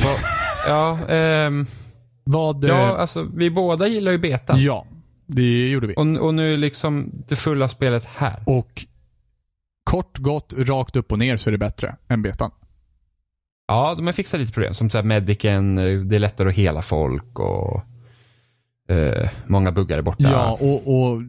Ja, 0.67 0.99
ehm, 1.09 1.65
vad... 2.23 2.63
eh, 2.63 2.69
ja, 2.69 2.97
alltså 2.97 3.27
vi 3.35 3.49
båda 3.49 3.87
gillar 3.87 4.11
ju 4.11 4.17
beta. 4.17 4.57
ja, 4.57 4.85
det 5.27 5.69
gjorde 5.69 5.87
vi. 5.87 5.93
Och, 5.95 6.17
och 6.25 6.33
nu 6.33 6.53
är 6.53 6.57
liksom 6.57 7.11
det 7.27 7.35
fulla 7.35 7.67
spelet 7.69 8.05
här. 8.05 8.43
Och 8.45 8.85
kort 9.83 10.17
gott, 10.17 10.53
rakt 10.57 10.95
upp 10.95 11.11
och 11.11 11.19
ner 11.19 11.37
så 11.37 11.49
är 11.49 11.51
det 11.51 11.57
bättre 11.57 11.95
än 12.09 12.21
betan. 12.21 12.51
Ja, 13.67 13.93
de 13.97 14.05
har 14.05 14.13
fixat 14.13 14.39
lite 14.39 14.53
problem. 14.53 14.73
Som 14.73 14.89
så 14.89 14.97
här 14.97 15.05
medicen, 15.05 15.77
eh, 15.77 15.99
det 15.99 16.15
är 16.15 16.19
lättare 16.19 16.49
att 16.49 16.55
hela 16.55 16.81
folk 16.81 17.39
och 17.39 17.81
eh, 18.89 19.29
många 19.47 19.71
buggar 19.71 19.97
är 19.97 20.01
borta. 20.01 20.23
Ja, 20.23 20.51
och, 20.61 20.87
och 21.11 21.21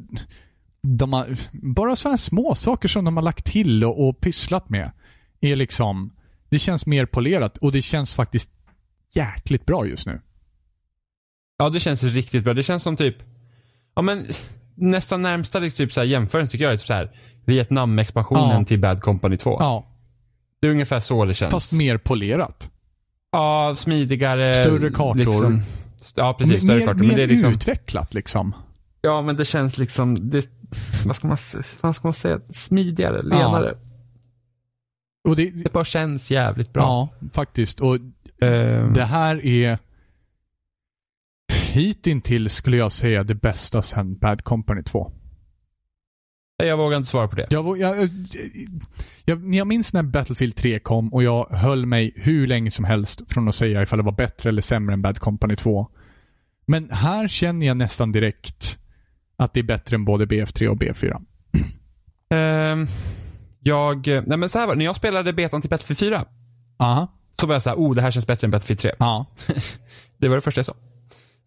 de 0.83 1.13
har, 1.13 1.27
bara 1.53 1.97
sådana 1.97 2.19
små 2.19 2.55
saker 2.55 2.89
som 2.89 3.05
de 3.05 3.17
har 3.17 3.25
lagt 3.25 3.45
till 3.45 3.85
och, 3.85 4.09
och 4.09 4.21
pysslat 4.21 4.69
med 4.69 4.91
är 5.41 5.57
liksom, 5.57 6.13
det 6.49 6.59
känns 6.59 6.87
mer 6.87 7.07
polerat 7.07 7.57
och 7.59 7.73
det 7.73 7.83
känns 7.83 8.15
faktiskt 8.15 8.51
jäkligt 9.15 9.67
bra 9.67 9.87
just 9.87 10.07
nu. 10.07 10.21
Ja, 11.59 11.69
det 11.69 11.81
känns 11.81 12.03
riktigt 12.03 12.45
bra. 12.45 12.55
Det 12.55 12.63
känns 12.63 12.83
som 12.83 12.97
typ, 12.97 13.17
ja 13.97 14.03
men 14.03 14.27
nästan 14.75 15.23
närmsta 15.23 15.61
typ 15.71 15.93
så 15.93 16.01
här 16.01 16.07
jämförelse 16.07 16.53
tycker 16.53 16.65
jag 16.65 16.75
är 16.75 16.79
typ 16.79 16.87
så 16.87 16.95
här 16.95 17.11
Vietnam-expansionen 17.45 18.59
Ja. 18.59 18.65
till 18.65 18.81
Bad 18.81 19.01
Company 19.01 19.37
2. 19.37 19.57
Ja, 19.61 19.87
Det 20.61 20.67
är 20.67 20.71
ungefär 20.71 21.01
så 21.01 21.25
det 21.25 21.35
känns. 21.35 21.53
fast 21.53 21.73
mer 21.73 21.99
polerat. 21.99 22.71
Ja, 23.33 23.75
smidigare. 23.77 24.55
Större 24.55 24.91
kartor. 24.91 25.15
Liksom, 25.15 25.63
ja, 26.17 26.37
precis. 26.39 26.63
Större 26.63 26.79
mer 26.79 26.87
kartor. 26.87 27.01
mer 27.01 27.07
Men 27.07 27.17
det 27.17 27.23
är 27.23 27.27
liksom, 27.27 27.53
utvecklat 27.53 28.15
liksom. 28.15 28.55
ja, 29.01 29.23
men 29.23 29.37
det 29.37 29.45
känns 29.45 29.79
liksom, 29.79 30.31
det, 30.31 30.49
vad 31.07 31.17
ska 31.17 31.27
man, 31.27 31.37
vad 31.81 31.97
ska 31.97 32.09
man 32.09 32.15
säga, 32.15 32.41
smidigare, 32.51 33.23
lenare. 33.23 33.75
Och 35.29 35.37
det, 35.37 35.51
Det 35.51 35.73
bara 35.73 35.85
känns 35.85 36.31
jävligt 36.31 36.73
bra. 36.73 36.83
ja, 36.83 37.29
faktiskt. 37.31 37.81
Och 37.81 37.99
Ehm, 38.41 38.93
det 38.93 39.05
här 39.05 39.47
är 39.47 39.79
hittills 41.73 42.55
skulle 42.55 42.77
jag 42.77 42.93
säga 42.93 43.25
det 43.25 43.35
bästa 43.35 43.83
sen 43.83 44.19
Bad 44.19 44.45
Company 44.45 44.83
2. 44.83 45.13
jag 46.57 46.77
vågar 46.77 46.97
inte 46.97 47.09
svara 47.09 47.29
på 47.29 47.37
det. 47.37 47.47
Jag, 47.51 47.79
jag, 47.79 48.09
jag, 49.25 49.55
jag 49.55 49.67
minns 49.67 49.95
när 49.95 50.03
Battlefield 50.03 50.57
3 50.57 50.79
kom 50.79 51.15
och 51.15 51.23
jag 51.23 51.47
höll 51.51 51.87
mig 51.87 52.13
hur 52.17 52.47
länge 52.47 52.71
som 52.71 52.85
helst 52.85 53.23
från 53.29 53.49
att 53.49 53.55
säga 53.55 53.83
ifall 53.83 53.99
det 53.99 54.03
var 54.05 54.13
bättre 54.13 54.49
eller 54.49 54.63
sämre 54.63 54.93
än 54.93 55.03
Bad 55.03 55.19
Company 55.19 55.57
2. 55.57 55.89
Men 56.67 56.91
här 56.91 57.29
känner 57.29 57.67
jag 57.67 57.77
nästan 57.77 58.13
direkt 58.13 58.79
att 59.37 59.55
det 59.55 59.61
är 59.61 59.65
bättre 59.65 59.95
än 59.97 60.05
både 60.05 60.27
BF3 60.27 60.67
och 60.67 60.77
B4. 60.77 61.21
Ehm, 62.31 62.87
jag, 63.61 64.07
nej 64.07 64.39
men 64.39 64.49
så 64.49 64.59
här 64.59 64.67
var 64.67 64.75
när 64.75 64.85
jag 64.85 64.97
spelade 64.97 65.33
betan 65.33 65.61
till 65.61 65.71
Battlefield 65.71 65.99
4 65.99 66.25
Aha. 66.79 67.13
så 67.41 67.47
var 67.47 67.55
jag 67.55 67.63
så 67.63 67.71
här, 67.71 67.77
oh 67.77 67.95
det 67.95 68.03
här 68.03 68.11
känns 68.11 68.27
bättre 68.27 68.47
än 68.47 68.51
Battlefield 68.51 68.81
3. 68.81 68.93
Ja. 68.99 69.27
Det 70.19 70.29
var 70.29 70.37
det 70.37 70.43
första 70.43 70.59
jag 70.59 70.67
sa. 70.67 70.75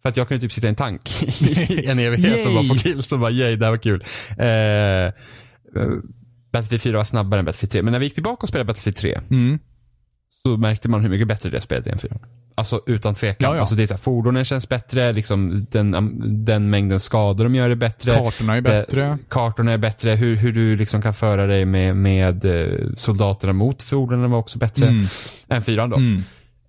För 0.02 0.08
att 0.08 0.16
jag 0.16 0.28
kunde 0.28 0.40
typ 0.42 0.52
sitta 0.52 0.66
i 0.66 0.68
en 0.70 0.74
tank 0.76 1.22
i 1.70 1.86
en 1.86 1.98
evighet 1.98 2.46
och 2.46 2.52
bara 2.54 2.64
få 2.64 2.74
kills 2.74 3.12
och 3.12 3.18
bara 3.18 3.30
yay, 3.30 3.56
det 3.56 3.64
här 3.64 3.70
var 3.72 3.78
kul. 3.78 4.04
Eh, 4.30 5.12
Battlefield 6.52 6.82
4 6.82 6.96
var 6.96 7.04
snabbare 7.04 7.38
än 7.40 7.44
Battlefield 7.44 7.72
3. 7.72 7.82
Men 7.82 7.92
när 7.92 7.98
vi 7.98 8.06
gick 8.06 8.14
tillbaka 8.14 8.42
och 8.42 8.48
spelade 8.48 8.66
Battlefield 8.66 8.96
3 8.96 9.20
Mm. 9.30 9.58
så 10.42 10.56
märkte 10.56 10.88
man 10.88 11.00
hur 11.02 11.08
mycket 11.08 11.28
bättre 11.28 11.50
det 11.50 11.60
spelet 11.60 11.86
är 11.86 11.92
än 11.92 11.98
4. 11.98 12.18
Alltså 12.58 12.80
utan 12.86 13.14
tvekan. 13.14 13.50
Ja, 13.50 13.54
ja. 13.54 13.60
Alltså, 13.60 13.74
det 13.74 13.82
är 13.82 13.86
så 13.86 13.94
här, 13.94 13.98
fordonen 13.98 14.44
känns 14.44 14.68
bättre, 14.68 15.12
liksom, 15.12 15.66
den, 15.70 16.44
den 16.44 16.70
mängden 16.70 17.00
skador 17.00 17.44
de 17.44 17.54
gör 17.54 17.70
är 17.70 17.74
bättre. 17.74 18.14
Kartorna 18.14 18.56
är 18.56 18.60
bättre. 18.60 19.06
Eh, 19.06 19.14
kartorna 19.28 19.72
är 19.72 19.78
bättre. 19.78 20.10
Hur, 20.10 20.36
hur 20.36 20.52
du 20.52 20.76
liksom 20.76 21.02
kan 21.02 21.14
föra 21.14 21.46
dig 21.46 21.64
med, 21.64 21.96
med 21.96 22.44
eh, 22.44 22.88
soldaterna 22.96 23.52
mot 23.52 23.82
fordonen 23.82 24.30
var 24.30 24.38
också 24.38 24.58
bättre 24.58 24.86
Mm. 24.88 25.04
än 25.48 25.62
4 25.62 25.86
då. 25.86 25.96
Mm. 25.96 26.14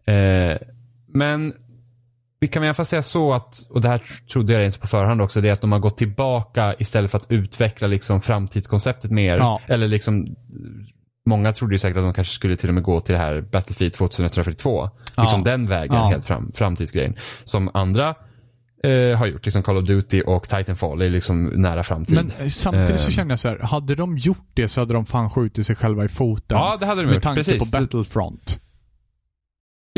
Eh, 0.06 0.58
men 1.14 1.54
vi 2.40 2.48
kan 2.48 2.64
i 2.64 2.68
alla 2.68 2.74
fall 2.74 2.86
säga 2.86 3.02
så 3.04 3.34
att, 3.34 3.56
och 3.70 3.82
det 3.82 3.90
här 3.90 4.02
trodde 4.34 4.54
jag 4.54 4.62
ens 4.62 4.78
på 4.78 4.88
förhand 4.88 5.22
också, 5.22 5.42
det 5.42 5.50
är 5.50 5.54
att 5.54 5.62
de 5.62 5.72
har 5.72 5.80
gått 5.80 5.98
tillbaka 5.98 6.74
istället 6.80 7.12
för 7.12 7.18
att 7.18 7.32
utveckla 7.32 7.88
liksom 7.88 8.22
framtidskonceptet 8.22 9.12
mer. 9.12 9.38
Ja. 9.38 9.62
Eller 9.68 9.88
liksom, 9.88 10.36
många 11.30 11.54
trodde 11.54 11.74
ju 11.76 11.80
säkert 11.80 11.98
att 11.98 12.04
de 12.04 12.14
kanske 12.14 12.34
skulle 12.34 12.58
till 12.58 12.70
och 12.70 12.76
med 12.76 12.84
gå 12.84 13.00
till 13.00 13.14
det 13.14 13.20
här 13.20 13.42
Battlefield 13.42 13.94
2142. 13.94 14.90
Ja. 15.16 15.22
Liksom 15.24 15.44
den 15.44 15.68
vägen, 15.68 15.96
Ja. 15.96 16.08
helt 16.10 16.26
fram, 16.26 16.52
framtidsgrejen. 16.56 17.16
Som 17.44 17.70
andra 17.74 18.16
eh, 18.84 19.18
har 19.18 19.26
gjort, 19.26 19.46
liksom 19.46 19.64
Call 19.64 19.78
of 19.78 19.86
Duty 19.88 20.22
och 20.22 20.50
Titanfall 20.50 21.02
är 21.02 21.10
liksom 21.10 21.46
nära 21.46 21.84
framtid. 21.84 22.16
Men 22.16 22.32
eh, 22.40 22.48
samtidigt 22.48 23.00
så 23.00 23.06
Ehm. 23.08 23.12
känner 23.12 23.32
jag 23.32 23.40
så 23.40 23.48
här, 23.48 23.60
hade 23.60 23.96
de 23.96 24.18
gjort 24.18 24.48
det 24.54 24.70
så 24.70 24.82
hade 24.82 24.94
de 24.94 25.06
fan 25.06 25.30
skjutit 25.30 25.68
sig 25.68 25.76
själva 25.76 26.06
i 26.06 26.10
foten. 26.10 26.58
ja, 26.58 26.78
det 26.80 26.86
hade 26.86 27.02
de 27.02 27.06
med 27.06 27.14
gjort. 27.14 27.24
tanke 27.24 27.44
Precis. 27.44 27.72
på 27.72 27.78
Battlefront. 27.80 28.60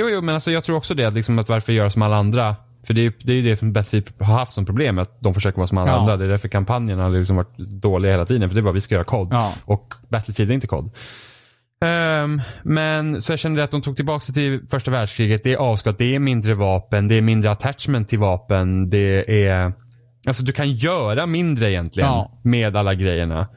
Jo, 0.02 0.10
jo, 0.10 0.22
men 0.22 0.36
alltså 0.36 0.52
jag 0.52 0.64
tror 0.64 0.76
också 0.78 0.94
det, 0.94 1.10
liksom, 1.12 1.40
att 1.40 1.50
varför 1.50 1.74
göra 1.74 1.92
som 1.92 2.02
alla 2.02 2.16
andra? 2.16 2.56
För 2.88 2.94
det 2.94 3.02
är 3.02 3.04
ju 3.04 3.14
det, 3.24 3.32
är 3.32 3.36
ju 3.36 3.42
det 3.42 3.58
som 3.60 3.74
Battlefield 3.74 4.22
har 4.22 4.34
haft 4.36 4.54
som 4.54 4.66
problem, 4.66 4.98
att 5.00 5.22
de 5.22 5.34
försöker 5.34 5.58
vara 5.58 5.68
som 5.68 5.78
alla 5.78 5.92
Ja. 5.92 6.00
andra. 6.00 6.18
Det 6.18 6.26
är 6.26 6.30
därför 6.30 6.48
kampanjerna 6.48 7.04
har 7.04 7.10
liksom 7.10 7.36
varit 7.36 7.58
dåliga 7.58 8.12
hela 8.12 8.26
tiden, 8.26 8.50
för 8.50 8.56
det 8.56 8.60
är 8.60 8.64
bara 8.64 8.74
vi 8.74 8.82
ska 8.82 8.96
göra 8.96 9.04
kod. 9.06 9.28
Ja. 9.32 9.54
Och 9.66 9.94
Battlefield 10.10 10.52
är 10.52 10.56
inte 10.56 10.68
kod. 10.68 10.92
Ehm, 11.86 12.42
men 12.64 13.22
så 13.22 13.32
jag 13.32 13.40
kände 13.40 13.64
att 13.64 13.72
de 13.72 13.82
tog 13.82 13.96
tillbaka 13.96 14.20
sig 14.22 14.34
till 14.36 14.62
första 14.72 14.92
världskriget. 14.92 15.42
Det 15.44 15.54
är 15.54 15.58
avskott, 15.58 15.98
det 15.98 16.16
är 16.16 16.20
mindre 16.20 16.54
vapen, 16.54 17.08
det 17.08 17.16
är 17.16 17.22
mindre 17.22 17.52
attachment 17.52 18.10
till 18.10 18.20
vapen. 18.20 18.90
Det 18.90 19.44
är... 19.48 19.74
Alltså 20.28 20.44
du 20.44 20.52
kan 20.52 20.72
göra 20.72 21.26
mindre 21.26 21.72
egentligen 21.72 22.10
Ja. 22.10 22.40
med 22.44 22.76
alla 22.76 22.94
grejerna. 22.94 23.48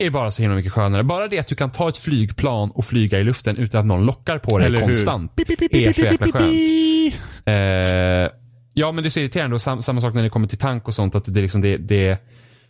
Är 0.00 0.10
bara 0.10 0.30
så 0.30 0.42
himla 0.42 0.56
mycket 0.56 0.72
skönare. 0.72 1.02
Bara 1.02 1.28
det 1.28 1.38
att 1.38 1.46
du 1.48 1.54
kan 1.54 1.70
ta 1.70 1.88
ett 1.88 1.98
flygplan 1.98 2.70
och 2.70 2.84
flyga 2.84 3.18
i 3.20 3.24
luften 3.24 3.56
utan 3.56 3.80
att 3.80 3.86
någon 3.86 4.04
lockar 4.06 4.38
på 4.38 4.58
dig 4.58 4.66
Eller 4.66 4.78
hur? 4.80 4.86
konstant. 4.86 5.32
är 5.40 5.92
så 5.92 6.00
jäkla 6.00 6.32
skönt. 6.32 7.14
Eh, 7.44 8.32
ja 8.74 8.92
men 8.92 8.96
det 9.04 9.08
är 9.08 9.10
så 9.10 9.20
irriterande 9.20 9.54
och 9.56 9.62
sam, 9.62 9.82
samma 9.82 10.00
sak 10.00 10.14
när 10.14 10.22
det 10.22 10.30
kommer 10.30 10.48
till 10.48 10.58
tank 10.58 10.88
och 10.88 10.94
sånt 10.94 11.14
att 11.14 11.24
det 11.34 11.40
liksom 11.40 11.60
det, 11.60 11.76
det 11.76 12.22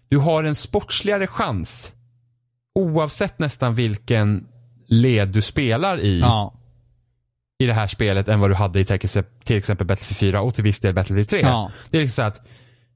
Du 0.09 0.19
har 0.19 0.45
en 0.45 0.55
sportsligare 0.55 1.27
chans 1.27 1.93
oavsett 2.75 3.38
nästan 3.38 3.75
vilken 3.75 4.47
led 4.87 5.29
du 5.29 5.43
spelar 5.43 6.01
i 6.01 6.21
Ja. 6.21 6.55
i 7.59 7.67
det 7.67 7.73
här 7.73 7.87
spelet 7.87 8.29
än 8.29 8.41
vad 8.41 8.51
du 8.51 8.55
hade 8.55 8.81
i 8.81 8.85
till 8.85 9.57
exempel 9.57 9.87
Battlefield 9.87 10.19
4 10.33 10.41
och 10.41 10.55
till 10.55 10.64
viss 10.64 10.81
del 10.81 10.95
Battlefield 10.95 11.29
3. 11.29 11.41
Ja. 11.41 11.71
Det 11.91 11.97
är 11.99 12.03
liksom 12.03 12.23
så 12.23 12.29
att 12.29 12.47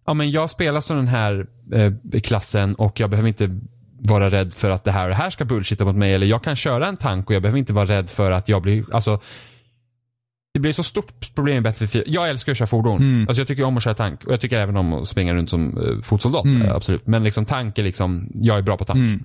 ja, 0.07 0.14
men 0.14 0.31
jag 0.31 0.51
spelar 0.51 0.81
som 0.81 0.97
den 0.97 1.09
här 1.09 1.47
eh, 1.75 2.21
klassen 2.21 2.75
och 2.75 3.01
jag 3.01 3.11
behöver 3.11 3.29
inte 3.29 3.61
vara 4.09 4.31
rädd 4.31 4.55
för 4.55 4.71
att 4.71 4.85
det 4.85 4.93
här 4.93 5.03
och 5.03 5.09
det 5.09 5.15
här 5.15 5.31
ska 5.31 5.45
bullshitta 5.45 5.85
mot 5.85 5.97
mig 5.97 6.15
eller 6.15 6.27
jag 6.27 6.45
kan 6.45 6.57
köra 6.57 6.87
en 6.88 6.97
tank 6.97 7.29
och 7.29 7.35
jag 7.35 7.43
behöver 7.43 7.59
inte 7.59 7.73
vara 7.73 7.87
rädd 7.87 8.11
för 8.11 8.31
att 8.31 8.49
jag 8.49 8.62
blir, 8.62 8.85
alltså 8.95 9.21
det 10.55 10.61
blir 10.61 10.73
så 10.73 10.83
stort 10.83 11.35
problem 11.35 11.57
i 11.57 11.61
Battlefield 11.61 12.07
4. 12.07 12.15
Jag 12.15 12.31
älskar 12.31 12.53
att 12.53 12.59
köra 12.59 12.67
fordon. 12.67 12.97
Mm. 12.97 13.29
Alltså 13.29 13.41
jag 13.41 13.49
tycker 13.49 13.65
om 13.65 13.77
att 13.77 13.83
köra 13.83 13.95
tank. 13.95 14.25
Och 14.25 14.33
jag 14.33 14.41
tycker 14.41 14.59
även 14.59 14.77
om 14.77 14.93
att 14.93 15.09
springa 15.09 15.35
runt 15.35 15.51
som 15.51 15.79
uh, 15.79 16.03
fotsoldat. 16.03 16.45
Mm. 16.45 16.62
eh, 16.62 16.75
absolut. 16.75 17.07
Men 17.07 17.25
liksom 17.25 17.45
tank 17.45 17.79
är 17.79 17.83
liksom, 17.83 18.31
jag 18.35 18.59
är 18.59 18.62
bra 18.62 18.77
på 18.77 18.85
tank. 18.85 19.11
Mm. 19.11 19.25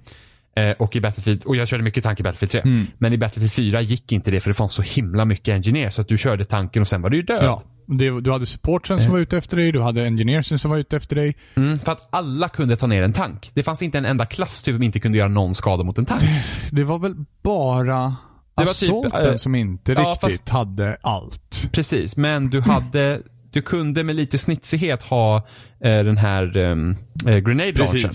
Eh, 0.55 0.75
och 0.79 0.95
i 0.95 1.01
Battlefield, 1.01 1.45
och 1.45 1.55
jag 1.55 1.67
körde 1.67 1.83
mycket 1.83 2.03
tank 2.03 2.19
i 2.19 2.23
Battlefield 2.23 2.51
3. 2.51 2.61
Mm. 2.61 2.87
Men 2.97 3.13
i 3.13 3.17
Battlefield 3.17 3.51
4 3.51 3.81
gick 3.81 4.11
inte 4.11 4.31
det 4.31 4.41
för 4.41 4.49
det 4.49 4.53
fanns 4.53 4.73
så 4.73 4.81
himla 4.81 5.25
mycket 5.25 5.53
engineer 5.53 5.89
så 5.89 6.01
att 6.01 6.07
du 6.07 6.17
körde 6.17 6.45
tanken 6.45 6.81
och 6.81 6.87
sen 6.87 7.01
var 7.01 7.09
du 7.09 7.17
ju 7.17 7.23
död. 7.23 7.43
Ja. 7.43 7.63
Det, 7.89 8.21
du 8.21 8.31
hade 8.31 8.45
supportsen 8.45 9.01
som 9.03 9.11
var 9.11 9.19
ute 9.19 9.37
efter 9.37 9.57
dig, 9.57 9.71
du 9.71 9.81
hade 9.81 10.05
engineersen 10.05 10.59
som 10.59 10.71
var 10.71 10.77
ute 10.77 10.97
efter 10.97 11.15
dig. 11.15 11.35
Mm, 11.55 11.77
för 11.77 11.91
att 11.91 12.07
alla 12.11 12.49
kunde 12.49 12.75
ta 12.75 12.87
ner 12.87 13.03
en 13.03 13.13
tank. 13.13 13.51
Det 13.53 13.63
fanns 13.63 13.81
inte 13.81 13.97
en 13.97 14.05
enda 14.05 14.25
klass 14.25 14.63
typ 14.63 14.75
som 14.75 14.83
inte 14.83 14.99
kunde 14.99 15.17
göra 15.17 15.27
någon 15.27 15.55
skada 15.55 15.83
mot 15.83 15.97
en 15.97 16.05
tank. 16.05 16.23
Det 16.71 16.83
var 16.83 16.99
väl 16.99 17.15
bara 17.43 18.15
Det 18.57 18.65
var 18.65 18.73
typ, 18.73 19.13
eh, 19.25 19.35
som 19.35 19.55
inte 19.55 19.91
ja, 19.91 19.99
riktigt 19.99 20.21
fast- 20.21 20.49
hade 20.49 20.97
allt. 21.01 21.69
Precis, 21.71 22.17
men 22.17 22.49
du 22.49 22.61
hade, 22.61 23.21
du 23.51 23.61
kunde 23.61 24.03
med 24.03 24.15
lite 24.15 24.37
snitsighet 24.37 25.03
ha 25.03 25.37
eh, 25.83 26.03
den 26.03 26.17
här 26.17 26.57
um, 26.57 26.95
eh, 27.27 27.37
grenade 27.37 27.71
launchen. 27.71 28.11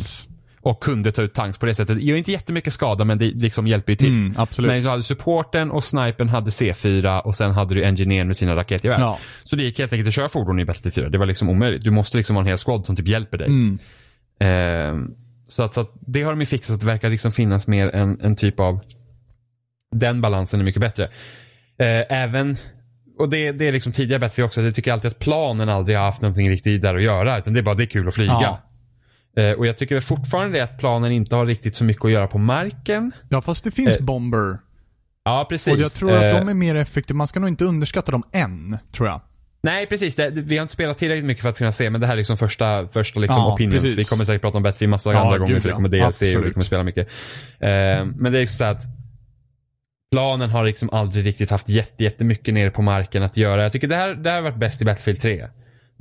Och 0.64 0.82
kunde 0.82 1.12
ta 1.12 1.22
ut 1.22 1.34
tanks 1.34 1.58
på 1.58 1.66
det 1.66 1.74
sättet. 1.74 1.96
Det 1.96 2.02
gör 2.02 2.16
inte 2.16 2.32
jättemycket 2.32 2.72
skada 2.72 3.04
men 3.04 3.18
det 3.18 3.24
liksom 3.24 3.66
hjälper 3.66 3.92
ju 3.92 3.96
till. 3.96 4.08
Mm, 4.08 4.34
absolut. 4.38 4.68
Men 4.68 4.82
du 4.82 4.88
hade 4.88 5.02
supporten 5.02 5.70
och 5.70 5.84
snipern 5.84 6.28
hade 6.28 6.50
C4 6.50 7.20
och 7.20 7.36
sen 7.36 7.50
hade 7.52 7.74
du 7.74 7.84
engineern 7.84 8.26
med 8.26 8.36
sina 8.36 8.56
raketgevär. 8.56 9.00
Ja. 9.00 9.18
Så 9.44 9.56
det 9.56 9.62
gick 9.62 9.78
helt 9.78 9.92
enkelt 9.92 10.08
att 10.08 10.14
köra 10.14 10.28
fordon 10.28 10.60
i 10.60 10.64
Battlefield 10.64 10.94
4. 10.94 11.08
Det 11.08 11.18
var 11.18 11.26
liksom 11.26 11.48
omöjligt. 11.48 11.84
Du 11.84 11.90
måste 11.90 12.16
liksom 12.16 12.36
ha 12.36 12.40
en 12.40 12.46
hel 12.46 12.58
squad 12.58 12.86
som 12.86 12.96
typ 12.96 13.08
hjälper 13.08 13.38
dig. 13.38 13.46
Mm. 13.46 13.78
Ehm, 14.40 15.10
så, 15.48 15.62
att, 15.62 15.74
så 15.74 15.80
att 15.80 15.92
det 16.00 16.22
har 16.22 16.32
de 16.32 16.40
ju 16.40 16.46
fixat 16.46 16.66
så 16.66 16.74
att 16.74 16.80
det 16.80 16.86
verkar 16.86 17.10
liksom 17.10 17.32
finnas 17.32 17.66
mer 17.66 17.94
en, 17.94 18.20
en 18.20 18.36
typ 18.36 18.60
av 18.60 18.80
den 19.92 20.20
balansen 20.20 20.60
är 20.60 20.64
mycket 20.64 20.80
bättre. 20.80 21.04
Eh, 21.78 22.22
även, 22.22 22.56
och 23.18 23.28
det, 23.28 23.52
det 23.52 23.68
är 23.68 23.72
liksom 23.72 23.92
tidigare 23.92 24.20
Battlefield 24.20 24.46
också, 24.46 24.62
jag 24.62 24.74
tycker 24.74 24.92
alltid 24.92 25.10
att 25.10 25.18
planen 25.18 25.68
aldrig 25.68 25.96
har 25.96 26.04
haft 26.04 26.22
någonting 26.22 26.50
riktigt 26.50 26.82
där 26.82 26.94
att 26.94 27.02
göra. 27.02 27.38
Utan 27.38 27.54
det 27.54 27.60
är 27.60 27.62
bara, 27.62 27.74
det 27.74 27.84
är 27.84 27.86
kul 27.86 28.08
att 28.08 28.14
flyga. 28.14 28.32
Ja. 28.32 28.71
Eh, 29.36 29.50
och 29.52 29.66
jag 29.66 29.78
tycker 29.78 30.00
fortfarande 30.00 30.64
att 30.64 30.78
planen 30.78 31.12
inte 31.12 31.36
har 31.36 31.46
riktigt 31.46 31.76
så 31.76 31.84
mycket 31.84 32.04
att 32.04 32.10
göra 32.10 32.26
på 32.26 32.38
marken. 32.38 33.12
Ja, 33.28 33.42
fast 33.42 33.64
det 33.64 33.70
finns 33.70 33.96
Eh, 33.96 34.02
bomber. 34.04 34.58
Ja, 35.24 35.46
precis. 35.48 35.72
Och 35.74 35.80
jag 35.80 35.92
tror 35.92 36.12
att 36.12 36.22
Eh, 36.22 36.38
de 36.38 36.48
är 36.48 36.54
mer 36.54 36.74
effektiva. 36.74 37.16
Man 37.16 37.28
ska 37.28 37.40
nog 37.40 37.48
inte 37.48 37.64
underskatta 37.64 38.12
dem 38.12 38.22
än, 38.32 38.78
tror 38.96 39.08
jag. 39.08 39.20
Nej, 39.64 39.86
precis. 39.86 40.14
Det, 40.16 40.30
vi 40.30 40.56
har 40.56 40.62
inte 40.62 40.72
spelat 40.74 40.98
tillräckligt 40.98 41.24
mycket 41.24 41.42
för 41.42 41.48
att 41.48 41.58
kunna 41.58 41.72
se, 41.72 41.90
men 41.90 42.00
det 42.00 42.06
här 42.06 42.14
är 42.14 42.16
liksom 42.16 42.38
första, 42.38 42.88
första 42.88 43.20
liksom 43.20 43.36
Ja, 43.42 43.52
opinions. 43.54 43.82
precis. 43.82 43.98
Vi 43.98 44.04
kommer 44.04 44.24
säkert 44.24 44.42
prata 44.42 44.56
om 44.56 44.62
Battlefield 44.62 44.90
massa 44.90 45.12
Ja, 45.12 45.18
andra 45.18 45.38
gånger, 45.38 45.60
för 45.60 45.68
det 45.68 45.74
kommer 45.74 45.88
DLC 45.88 46.02
och 46.02 46.22
vi 46.22 46.28
Absolut. 46.28 46.54
kommer 46.54 46.64
spela 46.64 46.82
mycket. 46.82 47.08
Eh, 47.60 47.68
men 48.16 48.32
det 48.32 48.38
är 48.38 48.40
liksom 48.40 48.56
så 48.56 48.64
att 48.64 48.82
planen 50.12 50.50
har 50.50 50.64
liksom 50.64 50.90
aldrig 50.90 51.26
riktigt 51.26 51.50
haft 51.50 51.68
jätte, 51.68 52.04
jättemycket 52.04 52.54
nere 52.54 52.70
på 52.70 52.82
marken 52.82 53.22
att 53.22 53.36
göra. 53.36 53.62
Jag 53.62 53.72
tycker 53.72 53.88
det 53.88 53.96
här, 53.96 54.14
det 54.14 54.30
här 54.30 54.36
har 54.36 54.42
varit 54.42 54.56
bäst 54.60 54.82
i 54.82 54.84
Battlefield 54.84 55.20
3. 55.22 55.48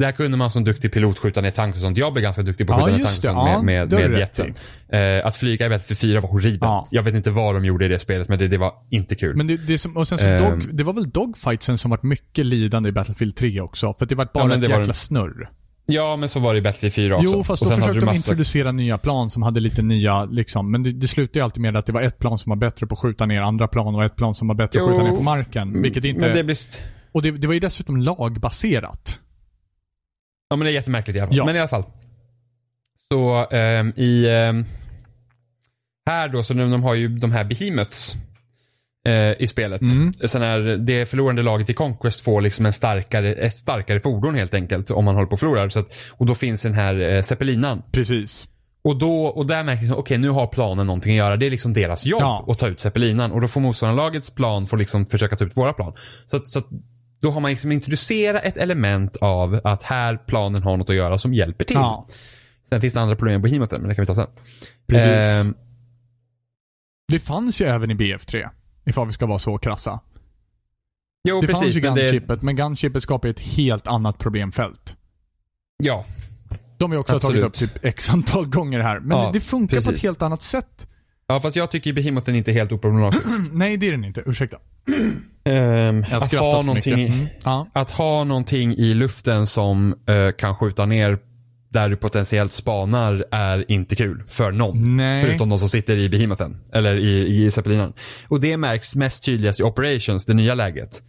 Där 0.02 0.12
kunde 0.12 0.38
man 0.38 0.52
som 0.52 0.64
duktig 0.64 0.92
pilot 0.94 1.18
skjuta 1.18 1.42
ner 1.42 1.52
tanks 1.52 1.78
och 1.78 1.82
sånt. 1.82 1.98
Jag 1.98 2.14
blev 2.14 2.24
ganska 2.24 2.42
duktig 2.44 2.68
på 2.68 2.74
att 2.74 2.80
Ja, 2.80 2.86
skjuta 2.86 2.98
ner 2.98 3.04
just 3.04 3.22
tanks 3.24 3.38
och 3.40 3.46
sånt 3.48 3.66
med, 3.66 3.76
Ja, 3.76 3.86
med, 3.86 4.10
med 4.10 4.12
rätt 4.12 4.20
jetsen. 4.20 4.54
Eh, 4.90 5.26
att 5.26 5.36
flyga 5.36 5.66
i 5.66 5.70
Battlefield 5.70 6.00
4 6.00 6.22
var 6.22 6.30
horribelt. 6.30 6.62
Ja. 6.62 6.88
Jag 6.92 7.04
vet 7.04 7.16
inte 7.16 7.32
vad 7.32 7.56
de 7.56 7.66
gjorde 7.66 7.86
i 7.86 7.88
det 7.88 8.00
spelet, 8.00 8.30
men 8.30 8.40
det, 8.40 8.48
det 8.48 8.58
var 8.58 8.74
inte 8.90 9.16
kul. 9.16 9.36
Men 9.36 9.48
det, 9.48 9.58
det 9.58 9.78
som, 9.78 9.98
och 9.98 10.08
sen 10.08 10.18
så 10.20 10.30
Ehm. 10.30 10.38
dog, 10.50 10.76
det 10.76 10.84
var 10.84 10.94
väl 10.94 11.10
dogfightsen 11.10 11.78
som 11.78 11.92
varit 11.92 12.04
mycket 12.04 12.46
lidande 12.46 12.90
i 12.90 12.92
Battlefield 12.92 13.36
3 13.36 13.62
också. 13.62 13.96
För 14.00 14.06
det 14.06 14.16
var 14.16 14.28
bara 14.34 14.46
men 14.46 14.52
ett 14.64 14.70
var 14.70 14.78
jäkla 14.78 14.86
den- 14.86 14.94
snurr. 14.96 15.50
Ja, 15.86 16.16
men 16.16 16.30
så 16.30 16.40
var 16.40 16.54
det 16.54 16.58
i 16.60 16.62
Battlefield 16.62 16.94
4 16.94 17.16
också. 17.16 17.30
Jo, 17.34 17.44
fast 17.44 17.64
Och 17.64 17.70
då 17.70 17.76
försökte 17.76 18.00
de 18.00 18.06
massa- 18.06 18.18
introducera 18.18 18.72
nya 18.72 18.98
plan 18.98 19.30
som 19.32 19.44
hade 19.44 19.60
lite 19.60 19.82
nya, 19.82 20.26
liksom. 20.26 20.72
Men 20.72 20.84
det, 20.84 20.92
det 20.92 21.08
slutade 21.08 21.40
ju 21.40 21.44
alltid 21.44 21.62
med 21.62 21.76
att 21.78 21.86
det 21.86 21.92
var 21.92 22.02
ett 22.02 22.20
plan 22.20 22.40
som 22.40 22.50
var 22.50 22.58
bättre 22.58 22.88
på 22.88 22.94
att 22.94 23.00
skjuta 23.00 23.26
ner 23.26 23.42
andra 23.42 23.68
plan 23.68 23.96
och 23.96 24.04
ett 24.04 24.16
plan 24.16 24.36
som 24.36 24.48
var 24.48 24.56
bättre 24.56 24.80
på 24.80 24.86
att 24.86 24.92
skjuta 24.92 25.04
ner 25.12 25.18
på 25.18 25.24
marken. 25.24 25.82
Vilket 25.82 26.06
inte... 26.06 26.22
Men 26.22 26.36
det 26.36 26.44
blir... 26.44 26.58
Och 27.12 27.22
det, 27.22 27.32
det 27.32 27.48
var 27.48 27.54
ju 27.54 27.60
dessutom 27.60 27.98
lagbaserat. 27.98 29.20
Ja 30.52 30.56
men 30.58 30.66
det 30.66 30.72
är 30.72 30.74
jättemärkligt 30.74 31.18
i 31.18 31.20
alla 31.20 31.28
fall. 31.28 31.38
Ja. 31.38 31.46
Men 31.46 31.56
i 31.56 31.60
alla 31.60 31.68
fall. 31.68 31.84
Så 33.12 33.48
ehm, 33.52 33.94
i... 33.96 34.30
ehm, 34.30 34.66
här 36.10 36.30
då, 36.30 36.44
så 36.44 36.54
nu, 36.54 36.70
de 36.70 36.84
har 36.84 36.94
ju 36.96 37.08
de 37.08 37.32
här 37.32 37.44
behemoths. 37.44 38.16
eh, 39.08 39.42
I 39.42 39.48
spelet. 39.48 39.82
Mm. 39.82 40.14
Sen 40.14 40.42
är 40.42 40.60
det 40.78 41.06
förlorande 41.06 41.42
laget 41.44 41.70
i 41.70 41.74
Conquest 41.74 42.22
får 42.22 42.42
liksom 42.42 42.66
en 42.66 42.74
starkare, 42.74 43.34
ett 43.34 43.56
starkare 43.56 44.00
fordon 44.00 44.36
helt 44.36 44.54
enkelt. 44.54 44.92
Om 44.92 45.06
man 45.06 45.16
håller 45.16 45.28
på 45.28 45.34
att 45.34 45.40
förlora. 45.40 45.70
Så 45.70 45.80
att, 45.80 45.94
och 46.12 46.26
då 46.26 46.36
finns 46.36 46.62
den 46.62 46.74
här 46.74 47.00
eh, 47.00 47.22
zeppelinan. 47.22 47.82
Precis. 47.92 48.48
Och, 48.84 48.98
då, 49.00 49.26
och 49.26 49.46
där 49.46 49.64
märker 49.64 49.86
jag, 49.86 50.00
okej 50.00 50.18
nu 50.18 50.30
har 50.30 50.48
planen 50.48 50.88
någonting 50.88 51.12
att 51.12 51.18
göra. 51.18 51.38
Det 51.38 51.46
är 51.46 51.50
liksom 51.52 51.74
deras 51.74 52.06
jobb 52.06 52.22
Ja. 52.22 52.46
att 52.48 52.60
ta 52.60 52.68
ut 52.68 52.80
zeppelinan. 52.80 53.32
Och 53.32 53.42
då 53.42 53.48
får 53.48 53.62
motståndande 53.62 54.04
lagets 54.04 54.30
plan 54.32 54.68
får 54.68 54.78
liksom 54.78 55.06
försöka 55.06 55.36
ta 55.36 55.46
ut 55.46 55.58
våra 55.58 55.74
plan. 55.74 55.94
Så, 56.26 56.38
att, 56.38 56.50
så 56.50 56.60
att, 56.60 56.66
då 57.22 57.32
har 57.32 57.42
man 57.42 57.52
liksom 57.52 57.72
introducerat 57.72 58.44
ett 58.44 58.58
element 58.58 59.16
av 59.18 59.62
att 59.64 59.84
här 59.84 60.18
planen 60.18 60.64
har 60.64 60.78
något 60.78 60.90
att 60.90 60.96
göra 60.96 61.18
som 61.18 61.34
hjälper 61.34 61.66
till. 61.66 61.76
Ja, 61.76 62.08
Sen 62.70 62.82
finns 62.82 62.94
det 62.94 63.02
andra 63.02 63.16
problem 63.16 63.42
på 63.42 63.48
Behemoth, 63.48 63.74
men 63.80 63.90
det 63.90 63.96
kan 63.96 64.02
vi 64.02 64.08
ta 64.08 64.16
sen. 64.16 64.28
precis. 64.88 65.46
Ehm, 65.48 65.54
det 67.08 67.20
fanns 67.20 67.62
ju 67.62 67.66
även 67.66 67.92
i 67.92 67.94
BF3. 67.94 68.50
Ifall 68.86 69.08
vi 69.08 69.14
ska 69.14 69.26
vara 69.26 69.40
så 69.40 69.58
krassa. 69.58 70.00
jo, 71.28 71.42
Det 71.42 71.48
fanns 71.48 71.60
precis. 71.60 71.78
ju 71.78 71.82
Men 71.82 71.96
det, 71.96 72.42
men 72.44 72.56
gunshipet 72.56 73.04
skapar 73.04 73.28
ju 73.28 73.32
ett 73.32 73.40
helt 73.40 73.88
annat 73.88 74.18
problemfält. 74.18 74.96
ja, 75.84 76.06
De 76.78 76.92
har 76.92 76.98
vi 76.98 77.02
också 77.02 77.16
Absolut. 77.16 77.42
tagit 77.42 77.62
upp 77.64 77.74
typ 77.74 77.86
x 77.86 78.10
antal 78.10 78.46
gånger 78.46 78.80
här. 78.80 79.00
Men 79.00 79.18
Ja, 79.18 79.30
det, 79.34 79.40
funkar 79.40 79.78
på 79.78 79.80
ett 79.80 79.86
precis. 79.86 80.04
helt 80.04 80.22
annat 80.22 80.44
sätt. 80.44 80.88
ja, 81.28 81.40
fast 81.40 81.56
jag 81.56 81.72
tycker 81.72 81.94
Behemoth 81.94 82.30
är 82.30 82.34
inte 82.34 82.52
helt 82.52 82.72
oproblematisk. 82.72 83.26
Nej, 83.52 83.78
det 83.78 83.88
är 83.88 83.92
den 83.92 84.06
inte. 84.06 84.24
Ursäkta. 84.26 84.58
Jag 85.44 86.06
att, 86.12 86.34
ha 86.34 86.62
någonting, 86.62 87.08
Mm. 87.08 87.28
Ja. 87.44 87.68
att 87.74 87.92
ha 87.92 88.24
någonting 88.24 88.74
i 88.78 88.94
luften 88.94 89.48
som 89.48 89.96
eh, 90.08 90.32
kan 90.38 90.56
skjuta 90.56 90.86
ner 90.86 91.18
där 91.70 91.90
du 91.90 91.96
potentiellt 91.96 92.52
spanar 92.52 93.26
är 93.32 93.72
inte 93.72 93.96
kul 93.96 94.24
för 94.28 94.52
någon. 94.52 94.98
Nej. 94.98 95.24
Förutom 95.24 95.50
de 95.50 95.60
som 95.60 95.70
sitter 95.70 95.98
i 95.98 96.10
Behemouthen. 96.10 96.58
Eller 96.74 96.98
i, 96.98 97.44
i 97.46 97.52
Zeppelinen. 97.52 97.94
Och 98.28 98.42
det 98.42 98.58
märks 98.58 98.96
mest 98.96 99.24
tydligast 99.24 99.60
i 99.60 99.64
Operations, 99.64 100.26
det 100.26 100.34
nya 100.34 100.54
läget. 100.56 101.02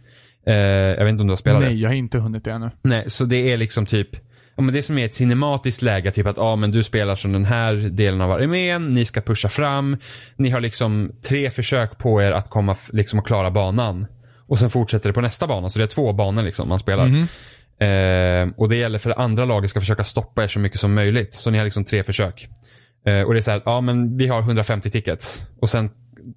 Eh, 0.47 0.55
jag 0.55 1.03
vet 1.05 1.11
inte 1.11 1.21
om 1.21 1.27
du 1.27 1.31
har 1.31 1.37
spelat 1.37 1.61
det? 1.61 1.67
Nej, 1.67 1.81
jag 1.81 1.89
har 1.89 1.95
inte 1.95 2.17
hunnit 2.19 2.43
det 2.45 2.51
ännu. 2.51 2.69
Nej, 2.81 3.03
så 3.07 3.25
det 3.25 3.51
är 3.53 3.57
liksom 3.57 3.85
typ 3.85 4.09
Ja, 4.55 4.63
men 4.63 4.73
det 4.73 4.81
som 4.81 4.97
är 4.97 5.05
ett 5.05 5.15
cinematiskt 5.15 5.81
läge, 5.81 6.11
typ 6.11 6.27
att 6.27 6.37
ja, 6.37 6.55
men 6.55 6.71
du 6.71 6.83
spelar 6.83 7.15
som 7.15 7.31
den 7.33 7.45
här 7.45 7.73
delen 7.75 8.21
av 8.21 8.31
armén, 8.31 8.93
ni 8.93 9.05
ska 9.05 9.21
pusha 9.21 9.49
fram, 9.49 9.97
ni 10.35 10.49
har 10.49 10.61
liksom 10.61 11.11
tre 11.29 11.49
försök 11.49 11.97
på 11.97 12.21
er 12.21 12.31
att 12.31 12.49
komma, 12.49 12.75
liksom 12.91 13.19
att 13.19 13.25
klara 13.25 13.51
banan. 13.51 14.05
Och 14.53 14.59
sen 14.59 14.69
fortsätter 14.69 15.09
det 15.09 15.13
på 15.13 15.21
nästa 15.21 15.47
bana, 15.47 15.69
så 15.69 15.79
det 15.79 15.85
är 15.85 15.87
två 15.87 16.13
banor 16.13 16.43
liksom 16.43 16.69
man 16.69 16.79
spelar. 16.79 17.07
Mhm. 17.07 17.27
Eh, 17.79 18.53
och 18.57 18.69
det 18.69 18.75
gäller 18.75 18.99
för 18.99 19.09
det 19.09 19.15
andra 19.15 19.45
laget 19.45 19.69
ska 19.69 19.79
försöka 19.79 20.03
stoppa 20.03 20.43
er 20.43 20.47
så 20.47 20.59
mycket 20.59 20.79
som 20.79 20.93
möjligt. 20.93 21.33
Så 21.35 21.51
ni 21.51 21.57
har 21.57 21.65
liksom 21.65 21.85
tre 21.85 22.03
försök. 22.03 22.47
Eh, 23.07 23.21
och 23.21 23.33
det 23.33 23.39
är 23.39 23.41
så 23.41 23.51
här, 23.51 23.61
ja 23.65 23.81
men 23.81 24.17
vi 24.17 24.27
har 24.27 24.39
150 24.41 24.89
tickets. 24.89 25.41
Och 25.61 25.69
sen, 25.69 25.89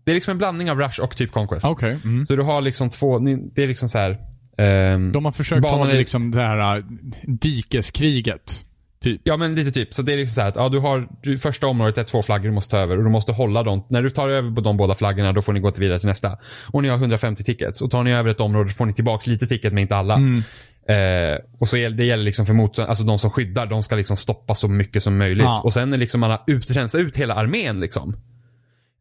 det 0.04 0.10
är 0.12 0.14
liksom 0.14 0.30
en 0.32 0.38
blandning 0.38 0.70
av 0.70 0.78
Rush 0.78 1.00
och 1.00 1.16
typ 1.16 1.32
Conquest. 1.32 1.66
Okej. 1.66 1.98
Mm. 2.04 2.26
Så 2.26 2.36
du 2.36 2.42
har 2.42 2.60
liksom 2.60 2.90
två, 2.90 3.18
det 3.54 3.62
är 3.62 3.66
liksom 3.68 3.88
så 3.88 3.98
här. 3.98 4.18
ehm, 4.58 5.12
De 5.12 5.24
har 5.24 5.32
försökt 5.32 5.62
ta 5.62 5.88
är- 5.90 5.94
liksom 5.98 6.30
det 6.30 6.40
här 6.42 6.76
äh, 6.76 6.84
dikeskriget. 7.26 8.62
Typ. 9.06 9.20
Ja 9.24 9.36
men 9.36 9.54
lite 9.54 9.72
typ. 9.72 9.94
Så 9.94 10.02
det 10.02 10.12
är 10.12 10.16
liksom 10.16 10.34
så 10.34 10.40
här 10.40 10.48
att 10.48 10.56
ja, 10.56 10.68
du 10.68 10.78
har, 10.78 11.08
du, 11.22 11.38
första 11.38 11.66
området 11.66 11.98
är 11.98 12.04
två 12.04 12.22
flaggor 12.22 12.44
du 12.44 12.54
måste 12.54 12.70
ta 12.70 12.78
över 12.78 12.98
och 12.98 13.04
du 13.04 13.10
måste 13.10 13.32
hålla 13.32 13.62
dem. 13.62 13.84
När 13.88 14.02
du 14.02 14.10
tar 14.10 14.28
över 14.28 14.50
på 14.50 14.60
de 14.60 14.76
båda 14.76 14.94
flaggorna 14.94 15.32
då 15.32 15.42
får 15.42 15.52
ni 15.52 15.60
gå 15.60 15.70
till 15.70 15.80
vidare 15.80 15.98
till 15.98 16.08
nästa. 16.08 16.38
Och 16.72 16.82
ni 16.82 16.88
har 16.88 16.96
150 16.96 17.44
tickets. 17.44 17.82
Och 17.82 17.90
tar 17.90 18.04
ni 18.04 18.12
över 18.12 18.30
ett 18.30 18.40
område 18.40 18.70
får 18.70 18.86
ni 18.86 18.92
tillbaks 18.92 19.26
lite 19.26 19.46
ticket 19.46 19.72
men 19.72 19.82
inte 19.82 19.96
alla. 19.96 20.14
Mm. 20.14 20.42
Eh, 20.88 21.38
och 21.60 21.68
så 21.68 21.76
det 21.76 22.04
gäller 22.04 22.24
liksom 22.24 22.46
för 22.46 22.54
mot, 22.54 22.78
alltså 22.78 23.04
de 23.04 23.18
som 23.18 23.30
skyddar, 23.30 23.66
de 23.66 23.82
ska 23.82 23.96
liksom 23.96 24.16
stoppa 24.16 24.54
så 24.54 24.68
mycket 24.68 25.02
som 25.02 25.18
möjligt. 25.18 25.44
Ja. 25.44 25.60
Och 25.60 25.72
sen 25.72 25.90
när 25.90 25.98
liksom 25.98 26.20
man 26.20 26.30
har 26.30 26.42
utrensat 26.46 27.00
ut 27.00 27.16
hela 27.16 27.34
armén 27.34 27.80
liksom. 27.80 28.16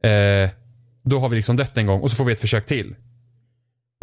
Eh, 0.04 0.50
då 1.04 1.20
har 1.20 1.30
vi 1.30 1.36
liksom 1.36 1.56
dött 1.56 1.78
en 1.78 1.86
gång 1.86 2.02
och 2.02 2.12
så 2.12 2.16
får 2.18 2.26
vi 2.26 2.34
ett 2.34 2.40
försök 2.40 2.66
till. 2.66 2.96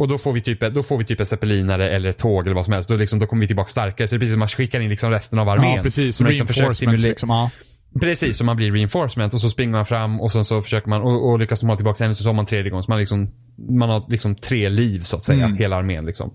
Och 0.02 0.08
då 0.08 0.18
får 0.18 0.32
vi 0.32 0.40
typ, 0.40 0.60
då 0.74 0.82
får 0.82 0.98
vi 0.98 1.04
typ 1.04 1.20
en 1.20 1.26
zeppelinare 1.26 1.90
eller 1.90 2.10
ett 2.10 2.18
tåg 2.18 2.46
eller 2.46 2.54
vad 2.54 2.64
som 2.64 2.74
helst. 2.74 2.88
Då, 2.88 2.96
liksom, 2.96 3.18
då 3.18 3.26
kommer 3.26 3.40
vi 3.40 3.46
tillbaka 3.46 3.68
starkare. 3.68 4.08
Så 4.08 4.14
det 4.14 4.16
är 4.16 4.20
precis 4.20 4.32
som 4.32 4.38
att 4.38 4.40
man 4.42 4.48
skickar 4.48 4.80
in 4.80 4.90
liksom 4.90 5.10
resten 5.10 5.38
av 5.38 5.48
armén. 5.48 5.76
Ja, 5.76 5.82
precis. 5.82 6.16
Som 6.16 6.26
Reinforcements 6.26 6.80
simulera- 6.80 7.08
liksom. 7.08 7.30
Ja. 7.30 7.50
Precis, 8.00 8.36
så 8.36 8.44
man 8.44 8.56
blir 8.56 8.72
reinforcement 8.72 9.34
och 9.34 9.40
så 9.40 9.50
springer 9.50 9.72
man 9.72 9.86
fram 9.86 10.20
och 10.20 10.32
sen 10.32 10.44
så 10.44 10.62
försöker 10.62 10.88
man 10.88 11.02
och, 11.02 11.30
och 11.30 11.38
lyckas 11.38 11.60
de 11.60 11.68
ha 11.68 11.76
tillbaka 11.76 12.04
en 12.04 12.16
så 12.16 12.28
har 12.28 12.34
man 12.34 12.46
tredje 12.46 12.70
gången. 12.70 12.82
Så 12.82 12.90
man, 12.90 12.98
liksom, 13.00 13.30
man 13.70 13.90
har 13.90 14.04
liksom 14.08 14.34
tre 14.34 14.68
liv 14.68 15.00
så 15.00 15.16
att 15.16 15.24
säga, 15.24 15.44
Mm. 15.44 15.56
hela 15.58 15.76
armén 15.76 16.06
liksom. 16.06 16.34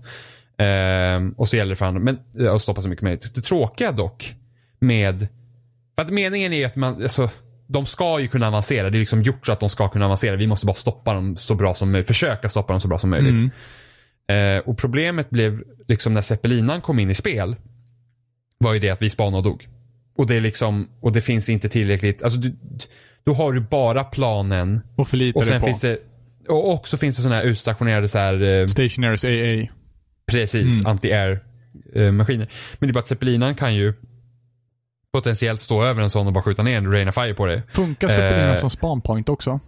Ehm, 0.58 1.30
och 1.32 1.48
så 1.48 1.56
gäller 1.56 1.70
det 1.70 1.76
för 1.76 1.86
andra, 1.86 2.00
men 2.00 2.18
att 2.54 2.62
stoppa 2.62 2.82
så 2.82 2.88
mycket 2.88 3.02
möjligt. 3.02 3.34
Det 3.34 3.40
tråkiga 3.40 3.92
dock 3.92 4.34
med, 4.80 5.28
för 5.94 6.02
att 6.02 6.10
meningen 6.10 6.52
är 6.52 6.66
att 6.66 6.76
man, 6.76 7.02
alltså, 7.02 7.30
de 7.68 7.86
ska 7.86 8.20
ju 8.20 8.28
kunna 8.28 8.48
avancera. 8.48 8.90
Det 8.90 8.96
är 8.98 9.00
liksom 9.00 9.22
gjort 9.22 9.46
så 9.46 9.52
att 9.52 9.60
de 9.60 9.70
ska 9.70 9.88
kunna 9.88 10.04
avancera. 10.04 10.36
Vi 10.36 10.46
måste 10.46 10.66
bara 10.66 10.74
stoppa 10.74 11.14
dem 11.14 11.36
så 11.36 11.54
bra 11.54 11.74
som 11.74 11.90
möjligt, 11.92 12.08
försöka 12.08 12.48
stoppa 12.48 12.72
dem 12.72 12.80
så 12.80 12.88
bra 12.88 12.98
som 12.98 13.10
möjligt. 13.10 13.38
Mm. 14.28 14.56
Eh, 14.58 14.62
och 14.68 14.78
problemet 14.78 15.30
blev 15.30 15.62
liksom 15.88 16.12
när 16.12 16.22
Zeppelinan 16.22 16.80
kom 16.80 16.98
in 16.98 17.10
i 17.10 17.14
spel. 17.14 17.56
Var 18.58 18.74
ju 18.74 18.80
det 18.80 18.90
att 18.90 19.02
vi 19.02 19.10
spanade 19.10 19.36
och 19.36 19.42
dog. 19.42 19.68
Och 20.18 20.26
det 20.26 20.36
är 20.36 20.40
liksom, 20.40 20.88
och 21.00 21.12
det 21.12 21.20
finns 21.20 21.48
inte 21.48 21.68
tillräckligt, 21.68 22.22
alltså 22.22 22.38
du, 22.38 22.56
då 23.24 23.32
har 23.32 23.52
du 23.52 23.60
bara 23.60 24.04
planen 24.04 24.80
Och 24.96 25.08
förlita 25.08 25.38
och 25.38 25.44
dig 25.44 25.52
sen 25.52 25.60
på. 25.60 25.66
finns 25.66 25.80
det, 25.80 25.98
och 26.48 26.72
också 26.72 26.96
finns 26.96 27.16
det 27.16 27.22
sådana 27.22 27.36
här 27.40 27.44
utstationerade 27.48 28.08
så 28.08 28.18
här, 28.18 28.42
eh, 28.60 28.66
Stationaries 28.66 29.24
AA. 29.24 29.72
Precis, 30.30 30.80
Mm. 30.80 30.96
anti-air 30.96 31.40
eh, 31.94 32.12
maskiner. 32.12 32.48
Men 32.78 32.88
det 32.88 32.90
är 32.90 32.94
bara 32.94 32.98
att 33.00 33.08
Zeppelinan 33.08 33.54
kan 33.54 33.74
ju 33.74 33.94
potentiellt 35.12 35.60
stå 35.60 35.82
över 35.82 36.02
en 36.02 36.10
sån 36.10 36.26
och 36.26 36.32
bara 36.32 36.42
skjuta 36.44 36.62
ner 36.62 36.76
en 36.78 36.92
Rain 36.92 37.08
of 37.08 37.14
Fire 37.14 37.34
på 37.34 37.46
dig. 37.46 37.62
Funkar 37.72 38.08
Zeppelinen 38.08 38.54
Eh. 38.54 38.60
som 38.60 38.70
spawn 38.70 39.00
point 39.00 39.28
också? 39.28 39.60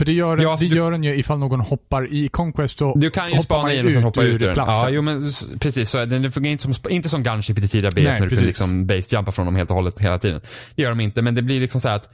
För 0.00 0.04
det 0.06 0.12
gör, 0.12 0.36
den, 0.36 0.42
Ja, 0.44 0.50
alltså 0.50 0.64
det 0.66 0.70
du- 0.70 0.76
gör 0.76 0.90
den 0.90 1.04
ju 1.04 1.14
ifall 1.16 1.38
någon 1.38 1.60
hoppar 1.60 2.12
i 2.14 2.28
Conquest 2.28 2.82
och 2.82 2.98
Du 2.98 3.10
kan 3.10 3.30
ju 3.32 3.38
spana 3.42 3.62
man 3.62 3.72
in 3.72 3.86
och 3.86 3.92
sen 3.92 4.02
hoppa 4.02 4.22
ut 4.22 4.42
ur 4.42 4.46
den. 4.46 4.54
Ja, 4.56 4.88
jo 4.90 5.02
men 5.02 5.22
precis 5.60 5.90
så 5.90 5.98
det. 5.98 6.06
Den 6.06 6.32
fungerar 6.32 6.52
inte 6.52 6.62
som, 6.74 6.90
inte 6.90 7.08
som 7.08 7.22
Gunship 7.22 7.58
i 7.58 7.60
det 7.60 7.68
tidiga 7.68 7.90
BF 7.90 8.04
Nej, 8.04 8.20
när 8.20 8.20
du 8.20 8.28
precis. 8.36 8.38
kunde 8.38 8.46
liksom 8.46 8.86
base-jumpa 8.86 9.32
från 9.32 9.46
dem 9.46 9.56
helt 9.56 9.70
och 9.70 9.76
hållet 9.76 9.98
hela 10.00 10.18
tiden. 10.18 10.40
Det 10.74 10.82
gör 10.82 10.88
de 10.90 11.00
inte, 11.00 11.22
men 11.22 11.34
det 11.34 11.42
blir 11.42 11.60
liksom 11.60 11.80
så 11.80 11.88
här 11.88 11.96
att 11.96 12.08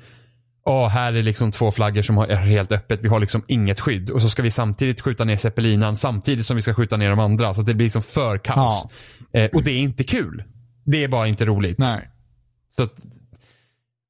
Åh, 0.67 0.89
här 0.89 1.13
är 1.13 1.23
liksom 1.23 1.51
två 1.53 1.71
flaggor 1.71 2.03
som 2.03 2.19
är 2.19 2.37
helt 2.37 2.73
öppet. 2.73 3.01
Vi 3.03 3.09
har 3.09 3.21
liksom 3.21 3.43
inget 3.49 3.81
skydd. 3.81 4.11
Och 4.11 4.23
så 4.23 4.29
ska 4.29 4.43
vi 4.43 4.51
samtidigt 4.51 5.01
skjuta 5.01 5.25
ner 5.25 5.37
Zeppelinan 5.37 5.97
samtidigt 5.97 6.47
som 6.47 6.57
vi 6.57 6.63
ska 6.63 6.75
skjuta 6.75 6.97
ner 6.97 7.11
de 7.11 7.19
andra. 7.21 7.55
Så 7.55 7.63
det 7.63 7.75
blir 7.75 7.87
liksom 7.87 8.03
för 8.03 8.39
kaos. 8.39 8.87
Eh, 9.33 9.45
och 9.53 9.63
det 9.63 9.71
är 9.73 9.79
inte 9.79 10.05
kul. 10.05 10.45
Det 10.85 11.05
är 11.05 11.09
bara 11.09 11.27
inte 11.27 11.45
roligt. 11.45 11.79
Nej. 11.79 12.09
Så 12.77 12.83
att, 12.83 12.95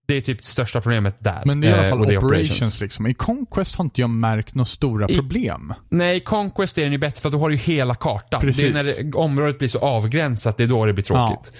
det 0.06 0.14
är 0.16 0.20
typ 0.20 0.38
det 0.38 0.44
största 0.44 0.80
problemet 0.80 1.16
där. 1.18 1.42
Men 1.44 1.60
det 1.60 1.66
är 1.66 1.70
i 1.70 1.74
alla 1.74 1.84
Eh, 1.84 1.90
fall 1.90 2.06
det 2.06 2.14
är 2.14 2.18
operations. 2.24 2.80
liksom. 2.80 3.06
I 3.06 3.14
Conquest 3.14 3.76
har 3.76 3.84
inte 3.84 4.00
jag 4.00 4.10
märkt 4.10 4.54
några 4.54 4.66
stora 4.66 5.08
I- 5.08 5.14
problem. 5.16 5.74
Nej, 5.88 6.20
Conquest 6.20 6.78
är 6.78 6.82
den 6.82 6.92
ju 6.92 6.98
bättre 6.98 7.20
för 7.20 7.30
då 7.30 7.38
har 7.38 7.48
du 7.48 7.54
ju 7.54 7.60
hela 7.60 7.94
kartan. 7.94 8.40
Precis. 8.40 8.62
Det 8.62 8.68
är 8.68 8.72
när 8.72 9.04
det, 9.10 9.16
området 9.16 9.58
blir 9.58 9.68
så 9.68 9.78
avgränsat, 9.78 10.56
det 10.56 10.62
är 10.62 10.68
då 10.68 10.86
det 10.86 10.92
blir 10.92 11.04
tråkigt. 11.04 11.52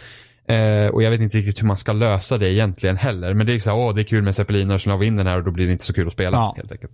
Eh, 0.48 0.86
och 0.94 1.02
jag 1.02 1.10
vet 1.10 1.20
inte 1.20 1.36
riktigt 1.38 1.62
hur 1.62 1.66
man 1.66 1.76
ska 1.76 1.92
lösa 1.92 2.38
det 2.38 2.52
egentligen 2.52 2.96
heller. 2.96 3.34
Men 3.34 3.46
det 3.46 3.54
är 3.54 3.58
så 3.58 3.70
här, 3.70 3.76
åh 3.78 3.94
det 3.94 4.00
är 4.00 4.04
kul 4.04 4.22
med 4.22 4.34
zeppeliner, 4.34 4.78
så 4.78 4.90
la 4.90 4.96
vi 4.96 5.06
in 5.06 5.16
den 5.16 5.26
här 5.26 5.36
och 5.38 5.44
då 5.44 5.50
blir 5.50 5.66
det 5.66 5.72
inte 5.72 5.84
så 5.84 5.92
kul 5.94 6.06
att 6.06 6.12
spela 6.12 6.36
Ja. 6.36 6.54
helt 6.56 6.72
enkelt. 6.72 6.92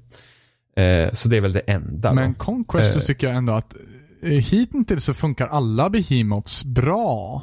Eh, 0.76 1.12
så 1.12 1.28
det 1.28 1.36
är 1.36 1.40
väl 1.40 1.52
det 1.52 1.60
enda 1.60 2.12
Men 2.12 2.32
då. 2.32 2.38
Conquest 2.38 2.96
Eh. 2.96 3.02
tycker 3.02 3.26
jag 3.26 3.36
ändå 3.36 3.52
att 3.52 3.74
eh, 4.22 4.28
hittills 4.30 5.04
så 5.04 5.14
funkar 5.14 5.46
alla 5.46 5.90
Behemoths 5.90 6.64
bra 6.64 7.42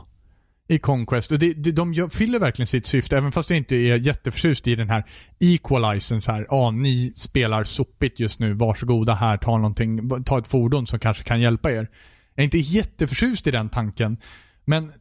i 0.68 0.80
Conquest. 0.80 1.32
Och 1.32 1.40
det, 1.40 1.54
det, 1.54 1.72
de 1.72 2.10
fyller 2.12 2.40
verkligen 2.40 2.68
sitt 2.68 2.88
syfte, 2.88 3.18
även 3.18 3.32
fast 3.32 3.50
jag 3.50 3.58
inte 3.58 3.76
är 3.76 3.96
jätteförtjust 3.98 4.68
i 4.68 4.76
den 4.76 4.90
här 4.90 5.04
equalizern 5.40 6.22
så 6.22 6.32
här. 6.32 6.48
Ja, 6.50 6.72
ni 6.72 7.12
spelar 7.16 7.64
sopigt 7.64 8.20
just 8.20 8.40
nu, 8.40 8.54
varsågoda 8.54 9.14
här, 9.14 9.38
ta 9.38 9.58
någonting, 9.58 10.24
ta 10.24 10.40
ett 10.40 10.48
fordon 10.48 10.88
som 10.88 11.00
kanske 11.00 11.24
kan 11.24 11.42
hjälpa 11.42 11.72
er. 11.72 11.88
Jag 12.36 12.42
är 12.42 12.44
inte 12.44 12.58
jätteförtjust 12.58 13.48
i 13.48 13.52
den 13.52 13.70
tanken, 13.70 14.18
men 14.66 14.92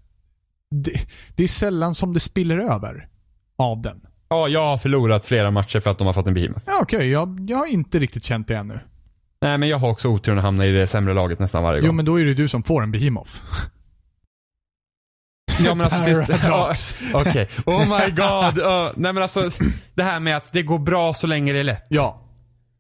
det, 0.71 0.93
det 1.37 1.43
är 1.43 1.49
sällan 1.49 1.95
som 1.95 2.15
det 2.15 2.21
spiller 2.21 2.59
över 2.59 3.09
av 3.59 3.83
den. 3.83 4.01
Ja, 4.29 4.49
jag 4.49 4.65
har 4.65 4.79
förlorat 4.79 5.25
flera 5.25 5.51
matcher 5.51 5.81
för 5.81 5.91
att 5.91 5.99
de 5.99 6.07
har 6.07 6.15
fått 6.15 6.27
en 6.27 6.35
behemoth. 6.35 6.65
Ja, 6.67 6.79
Okej, 6.83 7.11
jag, 7.11 7.47
jag 7.49 7.57
har 7.59 7.67
inte 7.67 7.99
riktigt 7.99 8.25
känt 8.25 8.49
det 8.49 8.57
ännu. 8.57 8.79
Nej, 9.41 9.59
men 9.59 9.69
jag 9.69 9.79
har 9.79 9.91
också 9.91 10.09
oturen 10.09 10.39
att 10.39 10.45
hamna 10.45 10.67
i 10.67 10.73
det 10.73 10.87
sämre 10.87 11.15
laget 11.15 11.39
nästan 11.39 11.63
varje 11.63 11.81
gång. 11.81 11.87
Jo, 11.87 11.93
men 11.93 12.05
då 12.05 12.21
är 12.21 12.25
det 12.25 12.35
du 12.35 12.49
som 12.49 12.63
får 12.63 12.83
en 12.83 12.93
Behemoth. 12.93 13.33
Ja 15.65 15.75
men 15.75 15.85
alltså 15.85 16.01
det, 16.01 16.27
ja, 16.29 16.39
Paradox. 16.39 16.95
Okej. 17.15 17.49
Oh 17.67 17.81
my 17.81 18.11
god. 18.11 18.59
Uh, 18.59 18.91
nej 18.97 19.13
men 19.13 19.19
alltså 19.19 19.51
det 19.95 20.03
här 20.03 20.21
med 20.21 20.37
att 20.37 20.53
det 20.53 20.63
går 20.63 20.79
bra 20.79 21.15
så 21.15 21.27
länge 21.27 21.53
det 21.53 21.59
är 21.59 21.65
lätt. 21.65 21.87
Ja. 21.89 22.23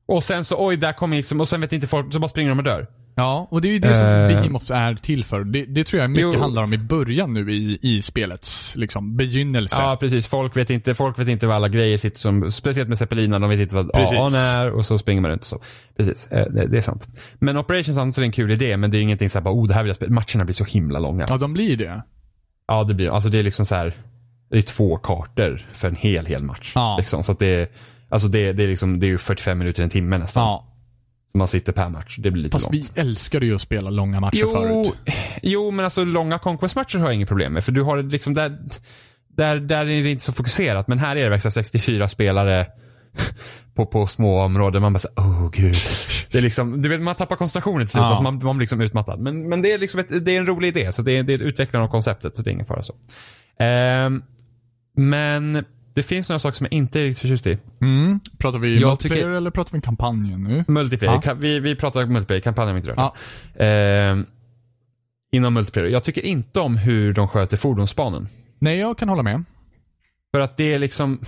Och 0.08 0.24
sen 0.24 0.44
så 0.44 0.66
oj 0.66 0.76
där 0.76 0.92
kommer 0.92 1.16
liksom, 1.16 1.40
och 1.40 1.48
sen 1.48 1.60
vet 1.60 1.72
inte 1.72 1.86
folk, 1.86 2.12
så 2.12 2.18
bara 2.18 2.28
springer 2.28 2.48
de 2.48 2.58
och 2.58 2.64
dör. 2.64 2.86
Ja, 3.18 3.48
och 3.50 3.60
det 3.60 3.68
är 3.68 3.72
ju 3.72 3.78
det 3.78 3.94
som 3.94 4.06
Eh. 4.06 4.28
Behemoths 4.28 4.70
är 4.70 4.94
till 4.94 5.24
för. 5.24 5.44
Det, 5.44 5.64
det 5.64 5.84
tror 5.84 6.02
jag 6.02 6.10
mycket 6.10 6.30
Jo. 6.34 6.40
handlar 6.40 6.62
om 6.64 6.72
i 6.72 6.78
början 6.78 7.34
nu 7.34 7.52
i, 7.52 7.78
i 7.82 8.02
spelets 8.02 8.76
liksom, 8.76 9.16
begynnelse. 9.16 9.76
Ja 9.78 9.96
precis, 10.00 10.26
folk 10.26 10.56
vet 10.56 10.70
inte, 10.70 10.94
folk 10.94 11.18
vet 11.18 11.28
inte 11.28 11.46
vad 11.46 11.56
alla 11.56 11.68
grejer 11.68 11.98
sitter 11.98 12.18
som, 12.18 12.52
speciellt 12.52 12.88
med 12.88 12.98
Zeppelina, 12.98 13.38
de 13.38 13.50
vet 13.50 13.60
inte 13.60 13.74
vad 13.74 13.92
Precis. 13.92 14.18
AA'n 14.18 14.36
är 14.36 14.70
och 14.70 14.86
så 14.86 14.98
springer 14.98 15.22
man 15.22 15.30
runt 15.30 15.40
och 15.40 15.46
så. 15.46 15.62
Precis, 15.96 16.26
eh, 16.26 16.46
det, 16.52 16.66
det 16.66 16.78
är 16.78 16.82
sant. 16.82 17.08
Men 17.38 17.56
Operations 17.56 17.98
Hunt 17.98 18.18
är 18.18 18.22
en 18.22 18.32
kul 18.32 18.50
idé 18.50 18.76
men 18.76 18.90
det 18.90 18.98
är 18.98 19.02
ingenting 19.02 19.30
såhär 19.30 19.44
bara, 19.44 19.54
oh 19.54 19.68
det 19.68 19.74
här 19.74 19.82
vill 19.82 19.88
jag 19.88 19.96
spela. 19.96 20.12
Matcherna 20.12 20.44
blir 20.44 20.54
så 20.54 20.64
himla 20.64 20.98
långa. 20.98 21.26
Ja, 21.28 21.36
de 21.36 21.52
blir 21.52 21.76
det. 21.76 22.02
Ja 22.68 22.85
det 22.85 22.94
blir, 22.94 23.11
alltså 23.14 23.29
det 23.29 23.38
är 23.38 23.42
liksom 23.42 23.66
så 23.66 23.74
här. 23.74 23.92
Det 24.50 24.59
är 24.59 24.62
två 24.62 24.96
kartor 24.96 25.66
för 25.72 25.88
en 25.88 25.96
hel, 25.96 26.26
hel 26.26 26.42
match. 26.42 26.72
Ja. 26.74 26.96
Liksom, 26.98 27.22
så 27.22 27.33
att 27.33 27.38
det 27.38 27.46
är, 27.55 27.68
alltså 28.09 28.29
det, 28.29 28.52
det 28.52 28.64
är 28.64 28.68
liksom, 28.68 29.00
det 29.00 29.07
är 29.07 29.09
ju 29.09 29.18
45 29.18 29.59
minuter, 29.59 29.83
en 29.83 29.90
timme 29.90 30.18
nästan. 30.18 30.42
Ja. 30.42 30.66
Som 31.33 31.38
man 31.38 31.48
sitter 31.48 31.72
per 31.72 31.88
match. 31.88 32.16
Det 32.18 32.31
blir 32.31 32.42
lite 32.42 32.52
Fast 32.59 32.72
långt. 32.72 32.90
vi 32.94 33.00
älskade 33.00 33.46
ju 33.46 33.55
att 33.55 33.62
spela 33.62 33.90
långa 33.90 34.20
matcher 34.20 34.38
Jo, 34.40 34.52
förut. 34.55 34.94
jo, 35.42 35.70
men 35.70 35.85
alltså 35.85 36.05
långa 36.05 36.38
Conquest-matcher 36.38 36.98
har 36.98 37.07
jag 37.07 37.14
inget 37.14 37.29
problem 37.29 37.52
med. 37.52 37.64
För 37.64 37.72
du 37.72 37.83
har 37.83 38.02
liksom 38.02 38.35
där, 38.35 38.59
där, 39.29 39.57
där 39.61 39.87
är 39.88 40.02
det 40.02 40.11
inte 40.11 40.24
så 40.24 40.33
fokuserat. 40.33 40.88
Men 40.88 40.98
här 40.98 41.16
är 41.16 41.24
det 41.24 41.31
verkligen 41.31 41.52
64 41.52 42.09
spelare 42.09 42.66
på, 43.76 43.86
på 43.86 44.06
små 44.06 44.40
områden. 44.40 44.82
Man 44.82 44.92
bara 44.92 44.98
såhär, 44.98 45.28
oh 45.28 45.50
gud. 45.50 45.74
Det 46.30 46.38
är 46.38 46.42
liksom, 46.42 46.82
du 46.82 46.88
vet 46.88 47.00
man 47.00 47.14
tappar 47.14 47.36
koncentrationen 47.36 47.80
till 47.86 47.90
slut. 47.92 48.00
Ja. 48.00 48.06
Alltså 48.06 48.22
man, 48.22 48.38
man 48.44 48.56
blir 48.56 48.62
liksom 48.64 48.80
utmattad. 48.80 49.20
Men, 49.20 49.48
men 49.48 49.62
det 49.62 49.72
är 49.72 49.78
liksom 49.78 50.00
ett, 50.00 50.24
det 50.24 50.36
är 50.36 50.38
en 50.40 50.46
rolig 50.46 50.68
idé. 50.68 50.92
Så 50.92 51.02
det 51.02 51.12
är, 51.12 51.22
det 51.22 51.32
är 51.32 51.34
ett 51.34 51.40
utvecklande 51.40 51.86
av 51.86 51.90
konceptet. 51.90 52.36
Så 52.36 52.42
det 52.42 52.50
är 52.50 52.52
ingen 52.52 52.66
fara 52.66 52.82
så. 52.82 52.94
Ehm, 53.58 54.22
men 54.96 55.64
det 55.94 56.02
finns 56.02 56.28
några 56.28 56.38
saker 56.38 56.56
som 56.56 56.64
jag 56.64 56.72
inte 56.72 57.00
är 57.00 57.04
riktigt 57.04 57.20
förtjust 57.20 57.46
i. 57.46 57.58
Mm. 57.80 58.20
Pratar 58.38 58.58
vi 58.58 58.78
Jag 58.80 58.88
multiplayer 58.88 59.22
tycker- 59.22 59.30
eller 59.36 59.50
pratar 59.50 59.72
vi 59.72 59.80
kampanjen 59.80 60.42
nu? 60.44 60.64
Multiplayer. 60.68 61.20
Ja. 61.24 61.34
Vi, 61.34 61.60
vi 61.60 61.74
pratar 61.76 62.06
multiplayer, 62.06 62.40
kampanjen 62.40 62.74
vi 62.74 62.78
inte 62.78 62.90
rört. 62.90 62.96
Ja. 63.56 63.64
Ehm, 63.64 64.26
inom 65.32 65.54
multiplayer. 65.54 65.88
Jag 65.88 66.04
tycker 66.04 66.24
inte 66.24 66.60
om 66.60 66.76
hur 66.76 67.12
de 67.12 67.28
sköter 67.28 67.56
fordonsspanen. 67.56 68.28
Nej, 68.58 68.78
jag 68.78 68.98
kan 68.98 69.08
hålla 69.08 69.22
med. 69.22 69.44
För 70.34 70.40
att 70.40 70.56
det 70.56 70.74
är 70.74 70.78
liksom... 70.78 71.20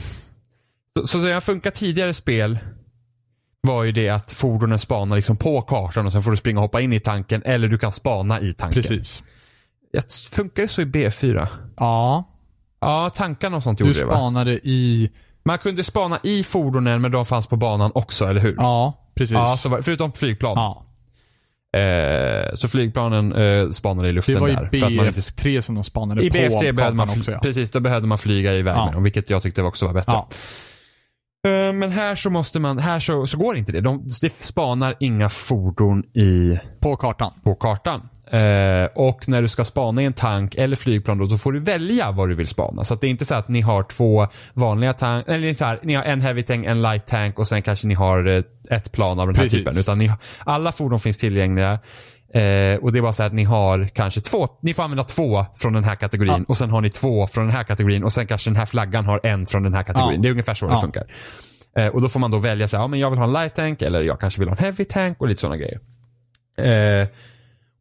Så, 0.95 1.07
så 1.07 1.19
det 1.19 1.33
har 1.33 1.41
funkat 1.41 1.75
tidigare 1.75 2.15
spel 2.15 2.59
var 3.61 3.85
ju 3.85 3.93
det 3.93 4.09
att 4.09 4.33
fordonen 4.33 4.79
spanar 4.79 5.17
liksom 5.17 5.37
på 5.37 5.63
kartan 5.63 6.07
och 6.07 6.13
sen 6.13 6.23
får 6.23 6.31
du 6.31 6.37
springa 6.37 6.59
och 6.59 6.63
hoppa 6.63 6.81
in 6.81 6.93
i 6.93 7.01
tanken 7.01 7.43
eller 7.45 7.69
du 7.69 7.79
kan 7.79 7.93
spana 7.93 8.41
i 8.41 8.55
tanken. 8.55 8.83
Precis. 8.83 9.23
Jag, 9.93 10.05
funkar 10.33 10.63
det 10.63 10.69
så 10.69 10.83
i 10.83 10.85
B4? 10.85 11.47
Ja, 11.77 12.25
Ja, 12.81 13.11
tankarna 13.15 13.57
och 13.57 13.63
sånt 13.63 13.79
du 13.79 13.85
gjorde 13.85 13.99
det 13.99 14.05
va? 14.05 14.13
spanade 14.13 14.53
i... 14.53 15.11
Man 15.45 15.59
kunde 15.59 15.85
spana 15.85 16.19
i 16.23 16.45
fordonen 16.45 17.01
men 17.01 17.11
de 17.13 17.27
fanns 17.27 17.47
på 17.47 17.57
banan 17.57 17.91
också, 17.95 18.25
eller 18.25 18.41
hur? 18.41 18.55
Ja, 18.59 19.11
precis. 19.15 19.35
Ja, 19.35 19.57
så 19.57 19.69
var, 19.69 19.83
förutom 19.83 20.13
flygplan. 20.13 20.57
ja. 20.57 20.85
Eh, 21.81 22.55
så 22.55 22.69
flygplanen 22.69 23.33
eh, 23.33 23.71
spanade 23.71 24.09
i 24.09 24.13
luften 24.13 24.35
Det 24.35 24.41
var 24.41 24.49
där. 24.49 24.75
i 24.75 24.79
för 24.79 24.87
att 24.87 24.93
man 24.93 25.07
inte 25.07 25.21
BF3 25.21 25.61
som 25.61 25.75
de 25.75 25.85
spanade 25.85 26.25
I 26.25 26.31
på 26.31 26.37
BF3 26.37 26.41
behövde 26.51 26.73
kartan 26.83 26.97
man, 26.97 27.09
också 27.19 27.33
ja. 27.33 27.39
precis, 27.39 27.71
då 27.71 27.81
behövde 27.81 28.09
man 28.09 28.19
flyga 28.19 28.55
i 28.55 28.63
värmen. 28.63 28.89
Ja. 28.93 28.97
Och 28.97 29.07
vilket 29.07 29.31
jag 29.31 29.43
tyckte 29.43 29.63
också 29.63 29.87
var 29.87 29.93
bättre. 29.93 30.13
Ja. 30.13 30.29
Eh, 31.47 31.73
Men 31.73 31.93
här 31.93 32.17
så 32.17 32.31
måste 32.31 32.61
man, 32.61 32.79
här 32.79 33.01
så, 33.01 33.27
så 33.27 33.39
går 33.39 33.57
inte 33.57 33.73
det. 33.73 33.81
De, 33.81 34.09
det 34.21 34.33
spanar 34.45 34.95
inga 35.01 35.29
fordon 35.31 36.03
i, 36.15 36.59
På 36.81 36.97
kartan. 36.97 37.33
på 37.45 37.55
kartan. 37.55 38.09
Eh, 38.31 38.85
och 38.95 39.29
när 39.29 39.43
du 39.43 39.49
ska 39.49 39.65
spana 39.65 40.03
i 40.03 40.05
en 40.05 40.13
tank 40.13 40.55
eller 40.55 40.77
flygplan 40.77 41.19
då, 41.19 41.27
då 41.27 41.39
får 41.39 41.53
du 41.53 41.61
välja 41.61 42.11
vad 42.11 42.29
du 42.29 42.35
vill 42.35 42.47
spana. 42.49 42.85
Så 42.85 42.95
det 42.95 43.07
är 43.07 43.11
inte 43.11 43.25
så 43.25 43.35
att 43.35 43.49
ni 43.49 43.61
har 43.61 43.83
två 43.83 44.27
vanliga 44.55 44.93
tank, 44.93 45.25
eller 45.29 45.55
så 45.55 45.65
här, 45.65 45.81
ni 45.83 45.95
har 45.95 46.03
en 46.05 46.21
heavy 46.21 46.43
tank, 46.43 46.67
en 46.67 46.83
light 46.83 47.07
tank 47.07 47.39
och 47.39 47.49
sen 47.49 47.63
kanske 47.63 47.87
ni 47.87 47.95
har 47.95 48.27
eh, 48.37 48.43
ett 48.71 48.93
plan 48.93 49.21
av 49.21 49.27
den 49.27 49.37
här 49.37 49.43
Precis. 49.43 49.59
typen. 49.59 49.79
Utan 49.79 49.99
ni, 49.99 50.11
alla 50.45 50.73
fordon 50.73 51.01
finns 51.01 51.17
tillgängliga. 51.17 51.79
Eh, 52.35 52.77
och 52.83 52.93
det 52.93 53.03
bara 53.03 53.13
så 53.13 53.23
att 53.23 53.33
ni 53.33 53.45
har 53.45 53.85
kanske 53.95 54.21
två, 54.21 54.49
ni 54.63 54.75
får 54.75 54.83
använda 54.83 55.05
två 55.05 55.47
från 55.57 55.73
den 55.73 55.85
här 55.85 55.95
kategorin 55.97 56.35
Ja. 56.39 56.45
och 56.49 56.57
sen 56.57 56.71
har 56.71 56.81
ni 56.81 56.91
två 56.91 57.27
från 57.27 57.45
den 57.47 57.55
här 57.57 57.65
kategorin 57.65 58.05
och 58.05 58.13
sen 58.13 58.27
kanske 58.27 58.51
den 58.51 58.57
här 58.57 58.67
flaggan 58.67 59.05
har 59.07 59.21
en 59.23 59.47
från 59.47 59.63
den 59.63 59.75
här 59.75 59.83
kategorin. 59.83 60.15
Ja. 60.17 60.23
Det 60.23 60.29
är 60.29 60.31
ungefär 60.31 60.55
så 60.55 60.67
det 60.67 60.73
Ja. 60.73 60.81
funkar. 60.81 61.05
Eh, 61.77 61.87
och 61.87 62.03
då 62.03 62.09
får 62.09 62.21
man 62.21 62.31
då 62.31 62.39
välja 62.39 62.69
så 62.69 62.77
här, 62.77 62.85
ja 62.85 62.89
men 62.89 63.01
jag 63.01 63.11
vill 63.11 63.19
ha 63.19 63.27
en 63.27 63.33
light 63.33 63.55
tank 63.57 63.83
eller 63.83 64.03
jag 64.03 64.21
kanske 64.21 64.41
vill 64.41 64.49
ha 64.49 64.57
en 64.57 64.63
heavy 64.65 64.85
tank 64.85 65.21
och 65.21 65.29
lite 65.29 65.41
sådana 65.41 65.57
grejer. 65.57 65.81
Eh, 67.03 67.09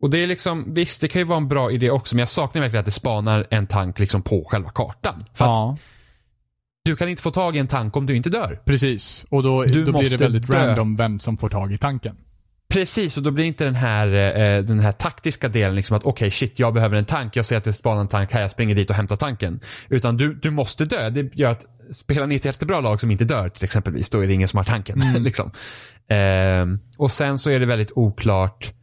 och 0.01 0.09
det 0.09 0.23
är 0.23 0.27
liksom, 0.27 0.73
visst 0.73 1.01
det 1.01 1.07
kan 1.07 1.21
ju 1.21 1.25
vara 1.25 1.37
en 1.37 1.47
bra 1.47 1.71
idé 1.71 1.89
också 1.91 2.15
men 2.15 2.19
jag 2.19 2.29
saknar 2.29 2.61
verkligen 2.61 2.79
att 2.79 2.85
det 2.85 2.91
spanar 2.91 3.47
en 3.49 3.67
tank 3.67 3.99
liksom 3.99 4.21
på 4.21 4.43
själva 4.47 4.69
kartan. 4.69 5.25
För 5.33 5.45
att 5.73 5.79
du 6.85 6.95
kan 6.95 7.09
inte 7.09 7.21
få 7.21 7.31
tag 7.31 7.55
i 7.55 7.59
en 7.59 7.67
tank 7.67 7.97
om 7.97 8.05
du 8.05 8.15
inte 8.15 8.29
dör. 8.29 8.59
precis. 8.65 9.25
Och 9.29 9.43
då, 9.43 9.63
Du 9.63 9.85
då 9.85 9.91
blir 9.99 10.09
det 10.09 10.17
väldigt 10.17 10.47
dö. 10.47 10.67
random 10.67 10.95
vem 10.95 11.19
som 11.19 11.37
får 11.37 11.49
tag 11.49 11.73
i 11.73 11.77
tanken. 11.77 12.15
Precis, 12.69 13.17
och 13.17 13.23
då 13.23 13.31
blir 13.31 13.45
inte 13.45 13.63
den 13.63 13.75
här, 13.75 14.07
eh, 14.07 14.63
den 14.63 14.79
här 14.79 14.91
taktiska 14.91 15.49
delen 15.49 15.75
liksom 15.75 15.97
att 15.97 16.03
okej 16.03 16.31
shit 16.31 16.59
jag 16.59 16.73
behöver 16.73 16.97
en 16.97 17.05
tank, 17.05 17.35
jag 17.35 17.45
ser 17.45 17.57
att 17.57 17.63
det 17.63 17.73
spanar 17.73 18.01
en 18.01 18.07
tank 18.07 18.31
här, 18.31 18.41
jag 18.41 18.51
springer 18.51 18.75
dit 18.75 18.89
och 18.89 18.95
hämtar 18.95 19.15
tanken. 19.15 19.59
Utan 19.89 20.17
du, 20.17 20.33
du 20.33 20.51
måste 20.51 20.85
dö. 20.85 21.09
Det 21.09 21.35
gör 21.35 21.51
att 21.51 21.65
spelar 21.91 22.27
ni 22.27 22.35
ett 22.35 22.45
jättebra 22.45 22.79
lag 22.81 22.99
som 22.99 23.11
inte 23.11 23.23
dör 23.25 23.49
till 23.49 23.63
exempelvis, 23.63 24.09
då 24.09 24.19
är 24.23 24.27
det 24.27 24.33
ingen 24.33 24.47
som 24.47 24.57
har 24.57 24.63
tanken. 24.63 25.01
Mm. 25.01 25.23
liksom. 25.23 25.51
Ehm, 26.09 26.79
och 26.97 27.11
sen 27.11 27.39
så 27.39 27.49
är 27.49 27.59
det 27.59 27.65
väldigt 27.65 27.91
oklart 27.95 28.73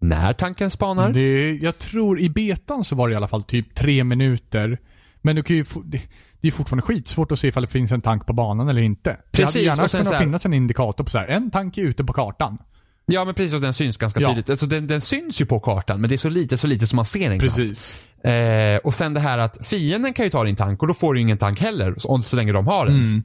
när 0.00 0.32
tanken 0.32 0.70
spanar. 0.70 1.12
Det, 1.12 1.52
jag 1.52 1.78
tror 1.78 2.20
i 2.20 2.30
betan 2.30 2.84
så 2.84 2.96
var 2.96 3.08
det 3.08 3.12
i 3.12 3.16
alla 3.16 3.28
fall 3.28 3.42
typ 3.42 3.74
tre 3.74 4.04
minuter. 4.04 4.78
Men 5.22 5.36
du 5.36 5.42
kan 5.42 5.56
ju, 5.56 5.64
det, 5.84 6.02
det 6.40 6.48
är 6.48 6.52
fortfarande 6.52 6.82
skitsvårt 6.82 7.32
att 7.32 7.38
se 7.38 7.48
ifall 7.48 7.62
det 7.62 7.68
finns 7.70 7.92
en 7.92 8.00
tank 8.00 8.26
på 8.26 8.32
banan 8.32 8.68
eller 8.68 8.82
inte. 8.82 9.10
det 9.10 9.16
Precis, 9.32 9.54
hade 9.54 9.64
gärna 9.64 9.88
kunnat 9.88 10.12
här- 10.12 10.18
finnas 10.20 10.46
en 10.46 10.54
indikator 10.54 11.04
på 11.04 11.10
så 11.10 11.18
här, 11.18 11.26
en 11.26 11.50
tank 11.50 11.78
är 11.78 11.82
ute 11.82 12.04
på 12.04 12.12
kartan. 12.12 12.58
Ja 13.06 13.24
men 13.24 13.34
precis 13.34 13.54
och 13.54 13.60
den 13.60 13.72
syns 13.74 13.96
ganska 13.96 14.20
Ja. 14.20 14.28
tydligt. 14.28 14.50
Alltså, 14.50 14.66
den, 14.66 14.86
den 14.86 15.00
syns 15.00 15.40
ju 15.40 15.46
på 15.46 15.60
kartan 15.60 16.00
men 16.00 16.08
det 16.08 16.14
är 16.14 16.18
så 16.18 16.28
lite, 16.28 16.58
så 16.58 16.66
lite 16.66 16.86
som 16.86 16.96
man 16.96 17.04
ser 17.04 17.30
den. 17.30 17.38
Precis. 17.38 17.98
Eh, 18.24 18.76
och 18.76 18.94
sen 18.94 19.14
det 19.14 19.20
här 19.20 19.38
att 19.38 19.66
fienden 19.66 20.12
kan 20.12 20.24
ju 20.24 20.30
ta 20.30 20.44
din 20.44 20.56
tank 20.56 20.82
och 20.82 20.88
då 20.88 20.94
får 20.94 21.14
du 21.14 21.20
ingen 21.20 21.38
tank 21.38 21.60
heller 21.60 21.94
så, 21.98 22.22
så 22.22 22.36
länge 22.36 22.52
de 22.52 22.66
har 22.66 22.86
den. 22.86 22.94
Mm. 22.94 23.22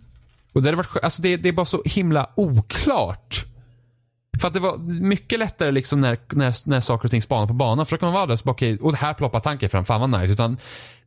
Och 0.53 0.63
det, 0.63 0.71
varit, 0.71 0.89
alltså 1.03 1.21
det, 1.21 1.37
det 1.37 1.49
är 1.49 1.53
bara 1.53 1.65
så 1.65 1.81
himla 1.85 2.29
oklart 2.35 3.45
För 4.41 4.47
att 4.47 4.53
det 4.53 4.59
var 4.59 4.77
mycket 5.01 5.39
lättare 5.39 5.71
liksom 5.71 5.99
när, 6.01 6.17
när, 6.31 6.69
när 6.69 6.81
saker 6.81 7.05
och 7.07 7.11
ting 7.11 7.21
spanar 7.21 7.47
på 7.47 7.53
banan. 7.53 7.85
För 7.85 7.95
då 7.95 7.99
kan 7.99 8.07
man 8.07 8.13
vara 8.13 8.25
där 8.25 8.33
och 8.33 8.39
så 8.39 8.43
bara, 8.45 8.51
okej, 8.51 8.77
och 8.81 8.95
här 8.95 9.13
ploppar 9.13 9.39
tanken 9.39 9.69
fram, 9.69 9.85
fan 9.85 10.11
vad 10.11 10.21
nice. 10.21 10.33
Utan 10.33 10.57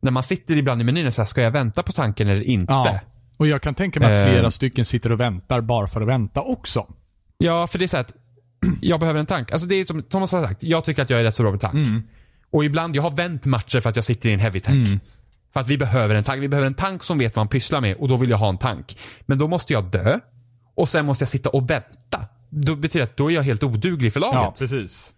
när 0.00 0.10
man 0.10 0.22
sitter 0.22 0.56
ibland 0.56 0.80
i 0.80 0.84
menyn 0.84 1.06
och 1.06 1.14
så 1.14 1.20
här, 1.20 1.26
ska 1.26 1.42
jag 1.42 1.50
vänta 1.50 1.82
på 1.82 1.92
tanken 1.92 2.28
eller 2.28 2.42
inte? 2.42 2.72
Ja. 2.72 3.00
Och 3.36 3.46
jag 3.46 3.62
kan 3.62 3.74
tänka 3.74 4.00
mig 4.00 4.18
att 4.20 4.26
Eh. 4.26 4.32
flera 4.32 4.50
stycken 4.50 4.84
sitter 4.86 5.12
och 5.12 5.20
väntar 5.20 5.60
bara 5.60 5.86
för 5.86 6.00
att 6.00 6.08
vänta 6.08 6.40
också. 6.40 6.86
Ja, 7.38 7.66
för 7.66 7.78
det 7.78 7.84
är 7.84 7.88
så 7.88 7.96
att 7.96 8.12
jag 8.80 9.00
behöver 9.00 9.20
en 9.20 9.26
tank. 9.26 9.52
Alltså 9.52 9.66
det 9.68 9.74
är 9.74 9.84
som 9.84 10.02
Thomas 10.02 10.32
har 10.32 10.42
sagt, 10.46 10.62
jag 10.62 10.84
tycker 10.84 11.02
att 11.02 11.10
jag 11.10 11.20
är 11.20 11.24
rätt 11.24 11.34
så 11.34 11.42
bra 11.42 11.52
på 11.52 11.58
tank. 11.58 11.88
Och 12.52 12.64
ibland, 12.64 12.96
jag 12.96 13.02
har 13.02 13.10
vänt 13.10 13.46
matcher 13.46 13.80
för 13.80 13.90
att 13.90 13.96
jag 13.96 14.04
sitter 14.04 14.28
i 14.28 14.32
en 14.32 14.40
heavy 14.40 14.60
tank. 14.60 14.88
För 15.52 15.60
att 15.60 15.68
vi 15.68 15.78
behöver 15.78 16.14
en 16.14 16.24
tank. 16.24 16.42
Vi 16.42 16.48
behöver 16.48 16.66
en 16.66 16.74
tank 16.74 17.02
som 17.04 17.18
vet 17.18 17.36
vad 17.36 17.40
han 17.40 17.48
pysslar 17.48 17.80
med 17.80 17.96
och 17.96 18.08
då 18.08 18.16
vill 18.16 18.30
jag 18.30 18.38
ha 18.38 18.48
en 18.48 18.58
tank. 18.58 18.98
Men 19.26 19.38
då 19.38 19.48
måste 19.48 19.72
jag 19.72 19.84
dö 19.84 20.18
och 20.74 20.88
sen 20.88 21.06
måste 21.06 21.22
jag 21.22 21.28
sitta 21.28 21.48
och 21.50 21.70
vänta. 21.70 22.24
Då 22.50 22.76
betyder 22.76 23.06
det 23.06 23.10
att 23.10 23.16
då 23.16 23.30
är 23.30 23.34
jag 23.34 23.42
helt 23.42 23.62
oduglig 23.62 24.12
för 24.12 24.20
laget. 24.20 24.58
precis. 24.58 25.12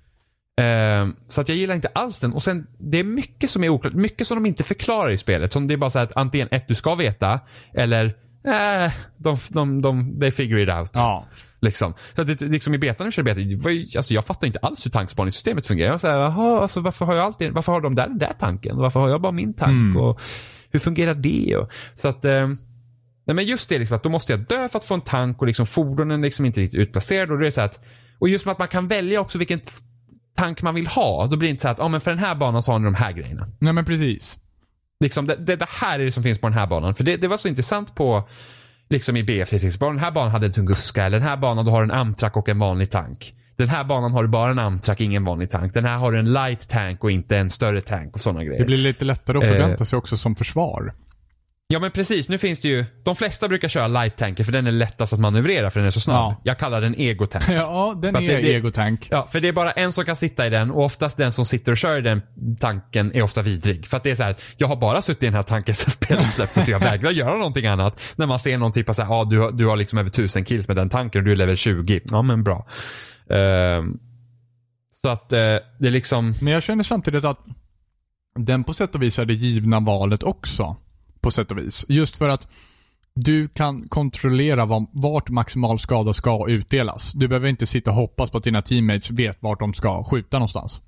Ehm, 0.61 1.16
så 1.28 1.40
att 1.40 1.48
jag 1.48 1.59
gillar 1.59 1.74
inte 1.74 1.88
alls 1.88 2.20
den. 2.20 2.33
Och 2.33 2.42
sen, 2.42 2.66
det 2.78 2.98
är 2.98 3.05
mycket 3.05 3.50
som 3.50 3.64
är 3.64 3.68
oklart. 3.68 3.92
Mycket 3.92 4.26
som 4.26 4.37
de 4.42 4.46
inte 4.48 4.62
förklarar 4.62 5.11
i 5.11 5.18
spelet. 5.18 5.52
Som 5.52 5.66
det 5.68 5.74
är 5.74 5.78
bara 5.78 5.90
så 5.90 5.98
här 5.98 6.07
att 6.07 6.16
antingen 6.16 6.48
ett, 6.50 6.68
du 6.68 6.74
ska 6.74 6.94
veta. 6.94 7.40
Eller, 7.74 8.05
eh, 8.46 8.92
de, 9.16 9.38
de, 9.48 9.83
de, 9.83 10.20
they 10.20 10.31
figure 10.31 10.62
it 10.62 10.68
out. 10.81 10.90
Ja. 10.94 11.26
Liksom. 11.62 11.94
Så 12.14 12.22
att 12.22 12.27
det, 12.27 12.40
liksom 12.40 12.75
i 12.75 12.79
betan 12.79 12.96
när 12.98 13.07
jag 13.07 13.12
körde 13.12 13.35
beta, 13.35 13.64
var 13.64 13.96
alltså 13.96 14.14
jag 14.14 14.25
fattar 14.25 14.46
inte 14.46 14.59
alls 14.59 14.87
hur 14.87 14.90
tankspaningssystemet 14.90 15.66
fungerar. 15.66 15.87
Jag 15.87 15.94
var 15.94 15.98
såhär, 15.98 16.18
jaha, 16.18 16.61
alltså 16.62 16.81
varför 16.81 17.05
har 17.05 17.14
jag 17.14 17.25
alltid, 17.25 17.53
varför 17.53 17.72
har 17.72 17.81
de 17.81 17.94
där 17.94 18.09
den 18.09 18.18
där 18.18 18.33
tanken? 18.38 18.77
Varför 18.77 19.01
har 19.01 19.09
jag 19.09 19.20
bara 19.20 19.33
min 19.33 19.55
tank? 19.55 19.70
Mm. 19.70 19.96
Och 19.96 20.20
hur 20.70 20.79
fungerar 20.79 21.14
det? 21.14 21.57
Och, 21.57 21.72
så 21.94 22.09
att, 22.09 22.25
eh, 22.25 22.48
nej 23.27 23.35
men 23.35 23.44
just 23.44 23.68
det 23.68 23.79
liksom 23.79 23.96
att 23.96 24.03
då 24.03 24.09
måste 24.09 24.33
jag 24.33 24.40
dö 24.40 24.68
för 24.68 24.79
att 24.79 24.85
få 24.85 24.94
en 24.94 25.01
tank 25.01 25.40
och 25.40 25.46
liksom 25.46 25.66
fordonen 25.66 26.20
är 26.20 26.25
liksom 26.25 26.44
inte 26.44 26.61
riktigt 26.61 26.81
utplacerade. 26.81 27.33
Och 27.33 27.38
det 27.38 27.46
är 27.46 27.51
så 27.51 27.61
här 27.61 27.68
att, 27.68 27.85
och 28.18 28.29
just 28.29 28.44
med 28.44 28.53
att 28.53 28.59
man 28.59 28.68
kan 28.68 28.88
välja 28.88 29.20
också 29.20 29.38
vilken 29.38 29.61
tank 30.37 30.62
man 30.62 30.75
vill 30.75 30.87
ha. 30.87 31.27
Då 31.27 31.37
blir 31.37 31.48
det 31.48 31.51
inte 31.51 31.62
så 31.62 31.68
att, 31.68 31.79
ja 31.79 31.88
men 31.88 32.01
för 32.01 32.11
den 32.11 32.20
här 32.20 32.35
banan 32.35 32.62
så 32.62 32.72
har 32.72 32.79
ni 32.79 32.85
de 32.85 32.94
här 32.94 33.12
grejerna. 33.12 33.48
Nej 33.59 33.72
men 33.72 33.85
precis. 33.85 34.37
Liksom, 35.01 35.27
det, 35.27 35.35
det, 35.35 35.57
det 35.57 35.68
här 35.68 35.98
är 36.01 36.05
det 36.05 36.12
som 36.12 36.22
finns 36.22 36.38
på 36.40 36.46
den 36.46 36.59
här 36.59 36.66
banan. 36.66 36.94
För 36.94 37.05
det, 37.05 37.16
det 37.16 37.29
var 37.29 37.37
så 37.37 37.48
intressant 37.48 37.94
på 37.94 38.29
liksom 38.92 39.16
i 39.16 39.22
BF 39.22 39.48
till 39.48 39.66
exempel. 39.66 39.88
Den 39.88 39.98
här 39.98 40.11
banan 40.11 40.31
hade 40.31 40.46
en 40.46 40.52
Tunguska. 40.52 41.05
Eller 41.05 41.18
den 41.18 41.28
här 41.28 41.37
banan 41.37 41.64
då 41.64 41.70
har 41.70 41.78
du 41.83 41.85
en 41.85 41.98
Amtrak 41.98 42.37
och 42.37 42.48
en 42.48 42.59
vanlig 42.59 42.90
tank. 42.90 43.35
Den 43.57 43.68
här 43.68 43.85
banan 43.85 44.12
har 44.12 44.22
du 44.22 44.28
bara 44.28 44.50
en 44.50 44.59
Amtrak, 44.59 45.00
ingen 45.00 45.24
vanlig 45.24 45.50
tank. 45.50 45.74
Den 45.74 45.85
här 45.85 45.96
har 45.96 46.12
du 46.12 46.18
en 46.18 46.33
light 46.33 46.68
tank 46.68 47.05
och 47.05 47.11
inte 47.11 47.37
en 47.37 47.50
större 47.50 47.81
tank 47.81 48.14
och 48.14 48.20
sådana 48.20 48.44
grejer. 48.44 48.59
Det 48.59 48.64
blir 48.66 48.76
lite 48.78 49.05
lättare 49.05 49.38
att 49.38 49.44
Eh. 49.44 49.48
förvänta 49.50 49.85
sig 49.85 49.96
också 49.96 50.16
som 50.16 50.37
försvar. 50.37 50.92
Ja 51.72 51.78
men 51.78 51.90
precis, 51.90 52.28
nu 52.28 52.38
finns 52.38 52.61
det 52.61 52.68
ju, 52.68 52.85
de 53.04 53.16
flesta 53.16 53.48
brukar 53.48 53.68
köra 53.68 53.88
light 53.88 54.16
tanker 54.16 54.44
för 54.44 54.52
den 54.52 54.66
är 54.66 54.72
lättast 54.72 55.12
att 55.12 55.20
manövrera 55.20 55.70
för 55.70 55.80
den 55.80 55.87
är 55.87 55.90
så 55.90 56.00
snabb. 56.00 56.16
Ja. 56.16 56.40
Jag 56.44 56.58
kallar 56.58 56.80
den 56.80 56.94
egotank. 56.94 57.44
Ja, 57.48 57.94
den 58.02 58.16
är 58.16 58.20
det- 58.20 58.54
egotank. 58.54 59.08
Ja, 59.11 59.28
för 59.32 59.40
det 59.40 59.48
är 59.48 59.52
bara 59.52 59.70
en 59.70 59.92
som 59.92 60.04
kan 60.04 60.16
sitta 60.16 60.46
i 60.46 60.50
den 60.50 60.70
och 60.70 60.85
oftast 60.85 61.16
den 61.16 61.32
som 61.32 61.44
sitter 61.44 61.72
och 61.72 61.78
kör 61.78 61.98
i 61.98 62.00
den 62.00 62.22
tanken 62.61 63.14
är 63.14 63.22
ofta 63.22 63.42
vidrig. 63.42 63.87
För 63.87 63.96
att 63.96 64.02
det 64.02 64.11
är 64.11 64.14
så 64.14 64.22
här, 64.22 64.30
att 64.30 64.42
jag 64.56 64.68
har 64.68 64.76
bara 64.76 65.02
suttit 65.02 65.22
i 65.22 65.26
den 65.26 65.35
här 65.35 65.42
tanken 65.42 65.74
sedan 65.74 65.90
spelet 65.90 66.32
släpptes 66.32 66.64
så 66.64 66.70
jag 66.70 66.80
vägrar 66.80 67.11
göra 67.11 67.37
någonting 67.37 67.66
annat. 67.66 67.96
När 68.16 68.26
man 68.26 68.38
ser 68.38 68.58
någon 68.58 68.72
typ 68.72 68.88
av 68.88 68.92
så 68.94 69.02
här, 69.02 69.14
ja 69.14 69.24
du, 69.24 69.38
har- 69.40 69.52
du 69.52 69.66
har 69.66 69.76
liksom 69.76 69.98
över 69.98 70.11
tusen 70.11 70.44
kills 70.44 70.68
med 70.68 70.76
den 70.76 70.90
tanken 70.90 71.18
och 71.20 71.24
du 71.24 71.32
är 71.32 71.37
level 71.37 71.56
20. 71.56 72.00
Ja 72.04 72.22
men 72.22 72.42
bra. 72.44 72.66
Ehm, 73.30 73.98
så 75.02 75.08
att 75.08 75.32
eh, 75.32 75.38
det 75.38 75.87
är 75.87 75.90
liksom, 75.90 76.35
Men 76.40 76.52
jag 76.52 76.62
känner 76.62 76.85
samtidigt 76.85 77.24
att 77.24 77.38
den 78.38 78.64
på 78.64 78.74
sätt 78.74 78.94
och 78.94 79.02
vis 79.02 79.18
är 79.18 79.24
det 79.24 79.35
givna 79.35 79.80
valet 79.80 80.22
också. 80.22 80.76
På 81.22 81.30
sätt 81.30 81.50
och 81.50 81.58
vis. 81.58 81.85
Just 81.88 82.16
för 82.16 82.28
att 82.28 82.48
du 83.14 83.48
kan 83.48 83.88
kontrollera 83.88 84.64
var, 84.66 84.87
vart 84.92 85.28
maximal 85.30 85.78
skada 85.78 86.12
ska 86.12 86.48
utdelas. 86.48 87.12
Du 87.12 87.28
behöver 87.28 87.48
inte 87.48 87.66
sitta 87.66 87.90
och 87.90 87.96
hoppas 87.96 88.30
på 88.30 88.38
att 88.38 88.44
dina 88.44 88.62
teammates 88.62 89.11
vet 89.11 89.37
vart 89.40 89.61
de 89.61 89.74
ska 89.74 90.04
skjuta 90.04 90.38
någonstans. 90.38 90.80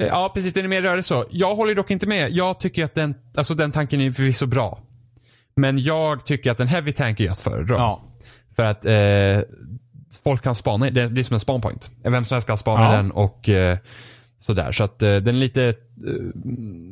eh, 0.00 0.06
ja 0.06 0.30
precis 0.34 0.52
den 0.52 0.64
är 0.64 0.68
mer 0.68 0.82
rörig 0.82 1.04
så. 1.04 1.24
Jag 1.30 1.54
håller 1.56 1.74
dock 1.74 1.90
inte 1.90 2.06
med. 2.06 2.32
Jag 2.32 2.60
tycker 2.60 2.84
att 2.84 2.94
den, 2.94 3.14
alltså 3.36 3.54
den 3.54 3.72
tanken 3.72 4.00
är 4.00 4.12
förvisso 4.12 4.46
bra. 4.46 4.78
Men 5.56 5.78
jag 5.78 6.26
tycker 6.26 6.50
att 6.50 6.60
en 6.60 6.68
heavy 6.68 6.92
tank 6.92 7.20
är 7.20 7.30
att 7.30 7.40
föredra. 7.40 7.74
Ja. 7.74 8.00
För 8.56 8.64
att 8.64 8.84
eh, 8.84 9.54
folk 10.24 10.42
kan 10.42 10.54
spana, 10.54 10.90
det 10.90 11.08
blir 11.10 11.24
som 11.24 11.34
en 11.34 11.40
spawnpoint. 11.40 11.90
Vem 12.02 12.24
som 12.24 12.34
helst 12.34 12.46
kan 12.48 12.58
spana 12.58 12.84
Ja. 12.84 12.92
den 12.92 13.10
och 13.10 13.48
eh, 13.48 13.78
sådär. 14.38 14.72
Så 14.72 14.84
att 14.84 15.02
eh, 15.02 15.16
den 15.16 15.28
är 15.28 15.32
lite, 15.32 15.74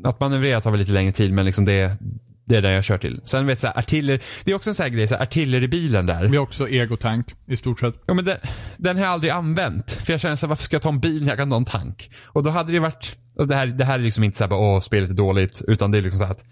att 0.04 0.20
manövrera 0.20 0.60
tar 0.60 0.70
väl 0.70 0.80
lite 0.80 0.92
längre 0.92 1.12
tid 1.12 1.32
men 1.32 1.44
liksom 1.44 1.64
det, 1.64 1.98
det 2.44 2.56
är 2.56 2.62
den 2.62 2.72
jag 2.72 2.84
kör 2.84 2.98
till. 2.98 3.20
Sen 3.24 3.46
vet 3.46 3.62
jag, 3.62 3.78
artiller, 3.78 4.22
det 4.44 4.50
är 4.50 4.54
också 4.56 4.70
en 4.70 4.74
sån 4.74 4.84
här 4.84 4.90
grej, 4.90 5.08
så 5.08 5.14
här, 5.14 5.22
artilleribilen 5.22 6.06
där. 6.06 6.28
Vi 6.28 6.36
har 6.36 6.44
också 6.44 6.68
egotank 6.68 7.26
i 7.46 7.56
stort 7.56 7.80
sett. 7.80 7.94
Ja, 8.06 8.14
men 8.14 8.24
den, 8.24 8.36
den 8.76 8.96
har 8.96 9.04
jag 9.04 9.12
aldrig 9.12 9.32
använt. 9.32 9.92
För 9.92 10.12
jag 10.12 10.20
känner 10.20 10.36
så 10.36 10.46
här, 10.46 10.48
varför 10.48 10.64
ska 10.64 10.74
jag 10.74 10.82
ta 10.82 10.88
en 10.88 11.00
bil 11.00 11.22
när 11.22 11.28
jag 11.28 11.38
kan 11.38 11.50
ta 11.50 11.56
en 11.56 11.64
tank? 11.64 12.10
Och 12.24 12.42
då 12.42 12.50
hade 12.50 12.72
det 12.72 12.80
varit, 12.80 13.16
och 13.36 13.48
det 13.48 13.54
här, 13.54 13.66
det 13.66 13.84
här 13.84 13.98
är 13.98 14.02
liksom 14.02 14.24
inte 14.24 14.38
så 14.38 14.44
här, 14.44 14.48
bara, 14.48 14.60
åh, 14.60 14.80
spelet 14.80 15.10
är 15.10 15.14
dåligt. 15.14 15.62
Utan 15.68 15.90
det 15.90 15.98
är 15.98 16.02
liksom 16.02 16.18
så 16.18 16.24
här 16.24 16.32
att 16.32 16.44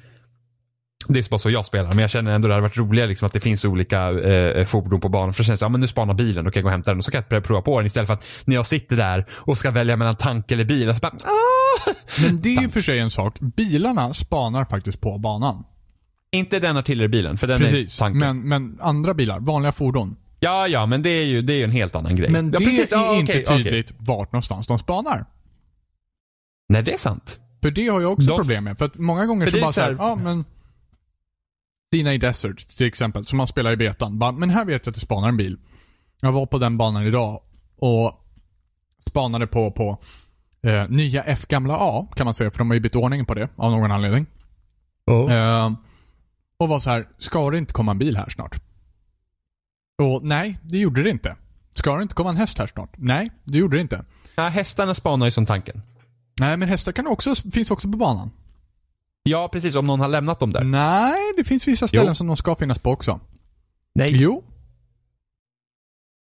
det 1.09 1.19
är 1.19 1.31
bara 1.31 1.39
så 1.39 1.51
jag 1.51 1.67
spelar, 1.67 1.89
men 1.89 1.99
jag 1.99 2.11
känner 2.11 2.33
ändå 2.33 2.49
det 2.49 2.55
hade 2.55 2.63
varit 2.63 2.77
roligare 2.77 3.09
liksom 3.09 3.27
att 3.27 3.33
det 3.33 3.41
finns 3.41 3.65
olika 3.65 4.11
eh, 4.11 4.67
fordon 4.67 5.01
på 5.01 5.09
banan. 5.09 5.33
För 5.35 5.43
det 5.43 5.47
känns 5.47 5.61
ja 5.61 5.69
men 5.69 5.81
nu 5.81 5.87
spanar 5.87 6.15
bilen, 6.15 6.45
då 6.45 6.51
kan 6.51 6.61
jag 6.61 6.65
gå 6.65 6.69
och 6.69 6.73
hämta 6.73 6.91
den 6.91 6.99
och 6.99 7.05
så 7.05 7.11
kan 7.11 7.25
jag 7.29 7.45
prova 7.45 7.63
på 7.63 7.79
den 7.79 7.87
istället 7.87 8.07
för 8.07 8.15
att 8.15 8.25
när 8.45 8.55
jag 8.57 8.67
sitter 8.67 8.97
där 8.97 9.27
och 9.33 9.59
ska 9.59 9.71
välja 9.71 9.97
mellan 9.97 10.17
tank 10.17 10.51
eller 10.51 10.65
bil. 10.65 10.95
Så 10.95 11.01
bara, 11.01 11.13
ah! 11.25 11.91
Men 12.27 12.41
det 12.41 12.57
är 12.57 12.63
ju 12.63 12.69
för 12.69 12.81
sig 12.81 12.99
en 12.99 13.11
sak. 13.11 13.41
Bilarna 13.41 14.15
spanar 14.15 14.65
faktiskt 14.65 15.01
på 15.01 15.19
banan. 15.19 15.65
Inte 16.33 16.59
den 16.59 16.77
artilleribilen, 16.77 17.39
för 17.39 17.47
den 17.47 17.63
är 17.63 17.71
Precis. 17.71 17.97
tanken. 17.99 18.19
Men, 18.19 18.49
men 18.49 18.79
andra 18.81 19.15
bilar, 19.15 19.41
vanliga 19.41 19.73
fordon. 19.73 20.17
Ja, 20.41 20.69
ja, 20.69 20.87
men 20.87 21.03
det 21.03 21.11
är 21.11 21.25
ju, 21.25 21.43
det 21.43 21.53
är 21.53 21.57
ju 21.57 21.65
en 21.65 21.71
helt 21.71 21.95
annan 21.95 22.17
grej. 22.17 22.31
Men 22.31 22.45
ja, 22.53 22.59
det 22.59 22.65
precis. 22.65 22.93
är 22.93 22.97
Ja, 22.97 23.15
inte 23.15 23.33
okej. 23.33 23.45
tydligt 23.65 23.93
vart 23.99 24.33
någonstans 24.33 24.67
de 24.67 24.79
spanar. 24.79 25.25
Nej, 26.69 26.83
det 26.83 26.93
är 26.93 26.99
sant. 26.99 27.39
För 27.63 27.71
det 27.71 27.89
har 27.89 28.01
jag 28.01 28.13
också 28.13 28.29
De- 28.29 28.37
problem 28.37 28.65
med. 28.65 28.79
För 28.79 28.85
att 28.85 28.99
många 28.99 29.27
gånger 29.27 29.47
För 29.47 29.51
så 29.51 29.57
är 29.57 29.61
bara 29.63 29.73
så 29.73 29.81
här- 29.81 29.97
såhär, 29.97 30.09
ja 30.11 30.15
men 30.17 30.45
Sinai 31.95 32.19
Desert 32.19 32.69
till 32.77 32.87
exempel, 32.87 33.27
som 33.27 33.37
man 33.37 33.47
spelar 33.47 33.73
i 33.73 33.77
betan. 33.77 34.19
Bara, 34.19 34.33
men 34.33 34.51
här 34.51 34.65
vet 34.65 34.87
jag 34.87 34.91
att 34.91 34.95
det 34.95 35.01
spanar 35.01 35.29
en 35.29 35.37
bil. 35.37 35.59
Jag 36.21 36.33
var 36.33 36.47
på 36.47 36.59
den 36.59 36.77
banan 36.77 37.07
idag 37.07 37.43
och 37.77 38.13
spanade 39.07 39.47
på, 39.47 39.71
på 39.71 39.99
eh, 40.63 40.89
nya 40.89 41.23
F 41.23 41.47
gamla 41.47 41.77
A, 41.81 42.09
kan 42.17 42.25
man 42.25 42.35
säga, 42.35 42.51
för 42.51 42.59
de 42.59 42.71
har 42.71 42.75
ju 42.75 42.81
bytt 42.81 42.97
ordning 42.97 43.25
på 43.27 43.35
det 43.35 43.49
av 43.57 43.71
någon 43.71 43.93
anledning. 43.93 44.27
Eh, 45.31 45.73
och 46.59 46.69
var 46.69 46.81
så 46.81 46.91
här, 46.91 47.09
ska 47.19 47.51
det 47.51 47.59
inte 47.59 47.73
komma 47.73 47.91
en 47.91 47.99
bil 47.99 48.17
här 48.17 48.29
snart? 48.29 48.63
Och 50.03 50.25
nej, 50.25 50.59
det 50.63 50.79
gjorde 50.79 51.03
det 51.03 51.11
inte. 51.11 51.37
Ska 51.75 51.97
det 51.97 52.03
inte 52.03 52.15
komma 52.15 52.31
en 52.31 52.37
häst 52.37 52.59
här 52.59 52.67
snart? 52.67 52.91
Nej, 52.97 53.31
det 53.45 53.59
gjorde 53.59 53.77
det 53.77 53.81
inte. 53.81 54.05
Ja, 54.37 54.49
hästarna 54.49 54.95
spanar 54.95 55.27
ju 55.27 55.31
som 55.31 55.47
tanken. 55.47 55.83
Nej, 56.41 56.57
men 56.57 56.69
hästar 56.69 56.93
kan 56.93 57.07
också, 57.07 57.35
finns 57.35 57.71
också 57.71 57.91
på 57.91 57.99
banan. 57.99 58.31
Ja, 59.23 59.49
precis. 59.53 59.75
Om 59.77 59.87
någon 59.87 60.01
har 60.01 60.09
lämnat 60.09 60.41
dem 60.41 60.53
där. 60.53 60.65
Nej, 60.65 61.15
det 61.37 61.45
finns 61.45 61.69
vissa 61.69 61.89
ställen 61.89 62.07
Jo. 62.09 62.15
som 62.15 62.27
de 62.27 62.37
ska 62.37 62.57
finnas 62.57 62.79
på 62.79 62.91
också. 62.91 63.21
Nej. 63.95 64.09
Jo, 64.13 64.45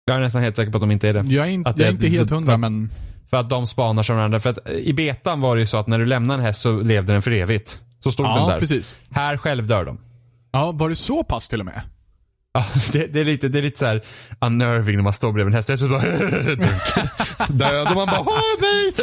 Jag 0.06 0.16
är 0.18 0.20
nästan 0.22 0.42
helt 0.44 0.56
säker 0.56 0.72
på 0.72 0.78
att 0.78 0.82
de 0.82 0.92
inte 0.92 1.10
är 1.10 1.14
det. 1.14 1.20
jag 1.34 1.48
är, 1.48 1.52
in, 1.52 1.68
Att 1.68 1.80
jag 1.80 1.88
är 1.88 1.92
inte 1.92 2.08
helt 2.08 2.30
för- 2.30 2.36
hundra 2.36 2.58
men... 2.58 2.90
För 3.30 3.38
att 3.38 3.50
de 3.50 3.68
spanar 3.68 4.04
som 4.04 4.16
varandra. 4.16 4.40
För 4.40 4.50
att 4.50 4.70
eh, 4.70 4.76
i 4.76 4.94
betan 4.94 5.42
var 5.42 5.56
det 5.56 5.60
ju 5.62 5.68
så 5.68 5.78
att 5.78 5.88
när 5.88 6.00
du 6.00 6.06
lämnar 6.06 6.36
en 6.36 6.42
häst 6.42 6.62
så 6.62 6.82
levde 6.82 7.14
den 7.14 7.22
för 7.22 7.32
evigt. 7.32 7.82
Så 8.00 8.12
stod 8.12 8.26
den 8.26 8.36
Ja, 8.36 8.48
där. 8.50 8.60
precis. 8.60 8.96
Här 9.10 9.38
själv 9.38 9.68
dör 9.68 9.86
de. 9.86 10.00
Ja, 10.52 10.72
var 10.72 10.90
det 10.90 10.96
så 10.96 11.24
pass 11.24 11.50
till 11.50 11.60
och 11.60 11.66
med? 11.66 11.82
Ja, 12.54 12.66
det, 12.92 13.08
det 13.08 13.20
är 13.20 13.26
lite, 13.26 13.50
det 13.50 13.60
är 13.60 13.64
lite 13.64 13.80
så 13.80 13.86
här 13.86 14.04
unnerving 14.42 14.96
när 14.96 15.04
man 15.04 15.14
står 15.14 15.34
bredvid 15.34 15.54
en 15.54 15.58
häst. 15.58 15.70
Och 15.70 15.80
så 15.80 15.90
bara. 15.90 16.02
Död 17.50 17.88
och 17.88 17.96
man 17.96 18.08
bara 18.08 18.20
åh 18.20 18.40
nej! 18.62 18.94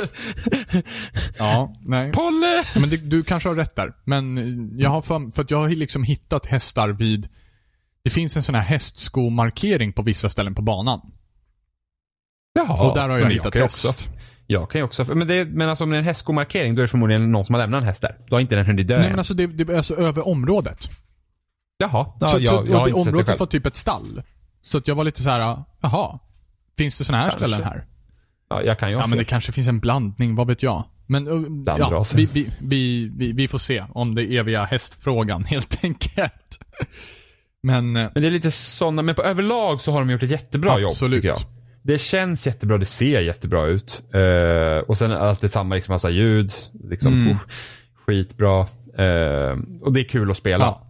Ja, 1.39 1.75
nej. 1.81 2.13
Polle! 2.13 2.65
Men 2.81 2.91
det, 2.91 2.97
du 2.97 3.23
kanske 3.23 3.49
har 3.49 3.57
rätt 3.57 3.77
där. 3.77 3.93
Men 4.05 4.79
jag 4.79 4.91
har 4.91 5.03
för, 5.03 5.35
för 5.35 5.43
att 5.43 5.51
jag 5.51 5.59
har 5.59 5.69
liksom 5.69 6.03
hittat 6.03 6.47
hästar 6.47 6.89
vid... 6.89 7.29
Det 8.05 8.11
finns 8.11 8.37
en 8.37 8.43
sån 8.43 8.55
här 8.55 8.63
hästskomarkering 8.63 9.93
på 9.93 10.03
vissa 10.03 10.29
ställen 10.29 10.55
på 10.55 10.63
banan. 10.63 11.01
Jaha. 12.53 12.89
och 12.89 12.95
där 12.95 13.09
har 13.09 13.19
jag 13.19 13.23
men 13.23 13.33
hittat 13.33 13.55
ju 13.55 13.61
häst. 13.61 13.85
Också, 13.85 14.11
jag 14.47 14.71
kan 14.71 14.79
ju 14.79 14.85
också, 14.85 15.05
men, 15.05 15.29
det, 15.29 15.45
men 15.45 15.69
alltså 15.69 15.85
om 15.85 15.91
det 15.91 15.97
är 15.97 15.99
en 15.99 16.05
hästskomarkering 16.05 16.75
då 16.75 16.81
är 16.81 16.83
det 16.83 16.89
förmodligen 16.89 17.33
någon 17.33 17.45
som 17.45 17.55
har 17.55 17.63
lämnat 17.63 17.81
en 17.81 17.87
häst 17.87 18.03
där. 18.03 18.17
Då 18.29 18.37
har 18.37 18.41
inte 18.41 18.55
den 18.55 18.67
hunnit 18.67 18.89
dö 18.89 18.97
Nej 18.97 19.07
än. 19.07 19.13
men 19.13 19.19
alltså 19.19 19.35
det, 19.35 19.47
det 19.47 19.73
är 19.73 19.77
alltså 19.77 19.95
över 19.95 20.29
området. 20.29 20.91
Jaha. 21.81 22.07
Ja, 22.21 22.29
så, 22.29 22.39
jag, 22.41 22.67
så, 22.67 22.73
jag 22.73 22.79
har 22.79 22.89
inte 22.89 22.99
sett 22.99 23.05
det 23.05 23.11
området 23.11 23.41
var 23.41 23.47
typ 23.47 23.67
ett 23.67 23.77
stall. 23.77 24.23
Så 24.63 24.79
att 24.79 24.89
jag 24.89 24.95
var 24.95 25.05
lite 25.05 25.23
så 25.23 25.31
här, 25.31 25.63
jaha. 25.81 26.19
Finns 26.79 26.99
det 26.99 27.05
såna 27.05 27.19
här 27.19 27.25
Kanske. 27.25 27.39
ställen 27.39 27.63
här? 27.65 27.85
Ja, 28.51 28.63
jag 28.63 28.79
kan 28.79 28.91
ju 28.91 28.97
Ja 28.97 29.07
men 29.07 29.19
det 29.19 29.25
kanske 29.25 29.53
finns 29.53 29.69
en 29.69 29.81
blandning, 29.81 30.35
vad 30.35 30.47
vet 30.47 30.63
jag. 30.63 30.85
Men 31.07 31.29
uh, 31.29 31.63
ja, 31.67 32.05
vi, 32.15 32.29
vi, 32.61 33.11
vi, 33.17 33.33
vi, 33.33 33.49
får 33.49 33.59
se 33.59 33.85
om 33.95 34.15
det 34.15 34.37
eviga 34.37 34.65
hästfrågan 34.65 35.45
helt 35.49 35.85
enkelt. 35.85 36.59
Men 37.63 37.97
eh, 37.97 38.11
Men 38.15 38.23
det 38.23 38.27
är 38.27 38.31
lite 38.31 38.51
sådana, 38.51 39.03
men 39.03 39.15
på 39.15 39.23
överlag 39.23 39.81
så 39.81 39.93
har 39.93 39.99
de 40.01 40.11
gjort 40.11 40.23
ett 40.23 40.31
jättebra 40.31 40.79
jobb 40.81 40.91
Absolut. 40.91 41.17
tycker 41.17 41.29
jag. 41.29 41.39
Det 41.83 41.99
känns 41.99 42.47
jättebra, 42.47 42.79
det 42.79 42.87
ser 42.87 43.21
jättebra 43.21 43.67
ut. 43.67 44.03
Eh, 44.15 44.79
och 44.89 44.97
sen 44.99 45.13
allt 45.13 45.41
det 45.41 45.49
samma, 45.49 45.75
liksom 45.75 45.93
massa 45.93 46.11
ljud. 46.11 46.53
Liksom, 46.91 47.13
Mm. 47.13 47.33
oh, 47.33 47.39
skitbra. 48.07 48.61
Eh, 48.99 49.59
och 49.83 49.93
det 49.93 50.01
är 50.01 50.09
kul 50.09 50.31
att 50.31 50.37
spela. 50.37 50.65
ja. 50.65 50.87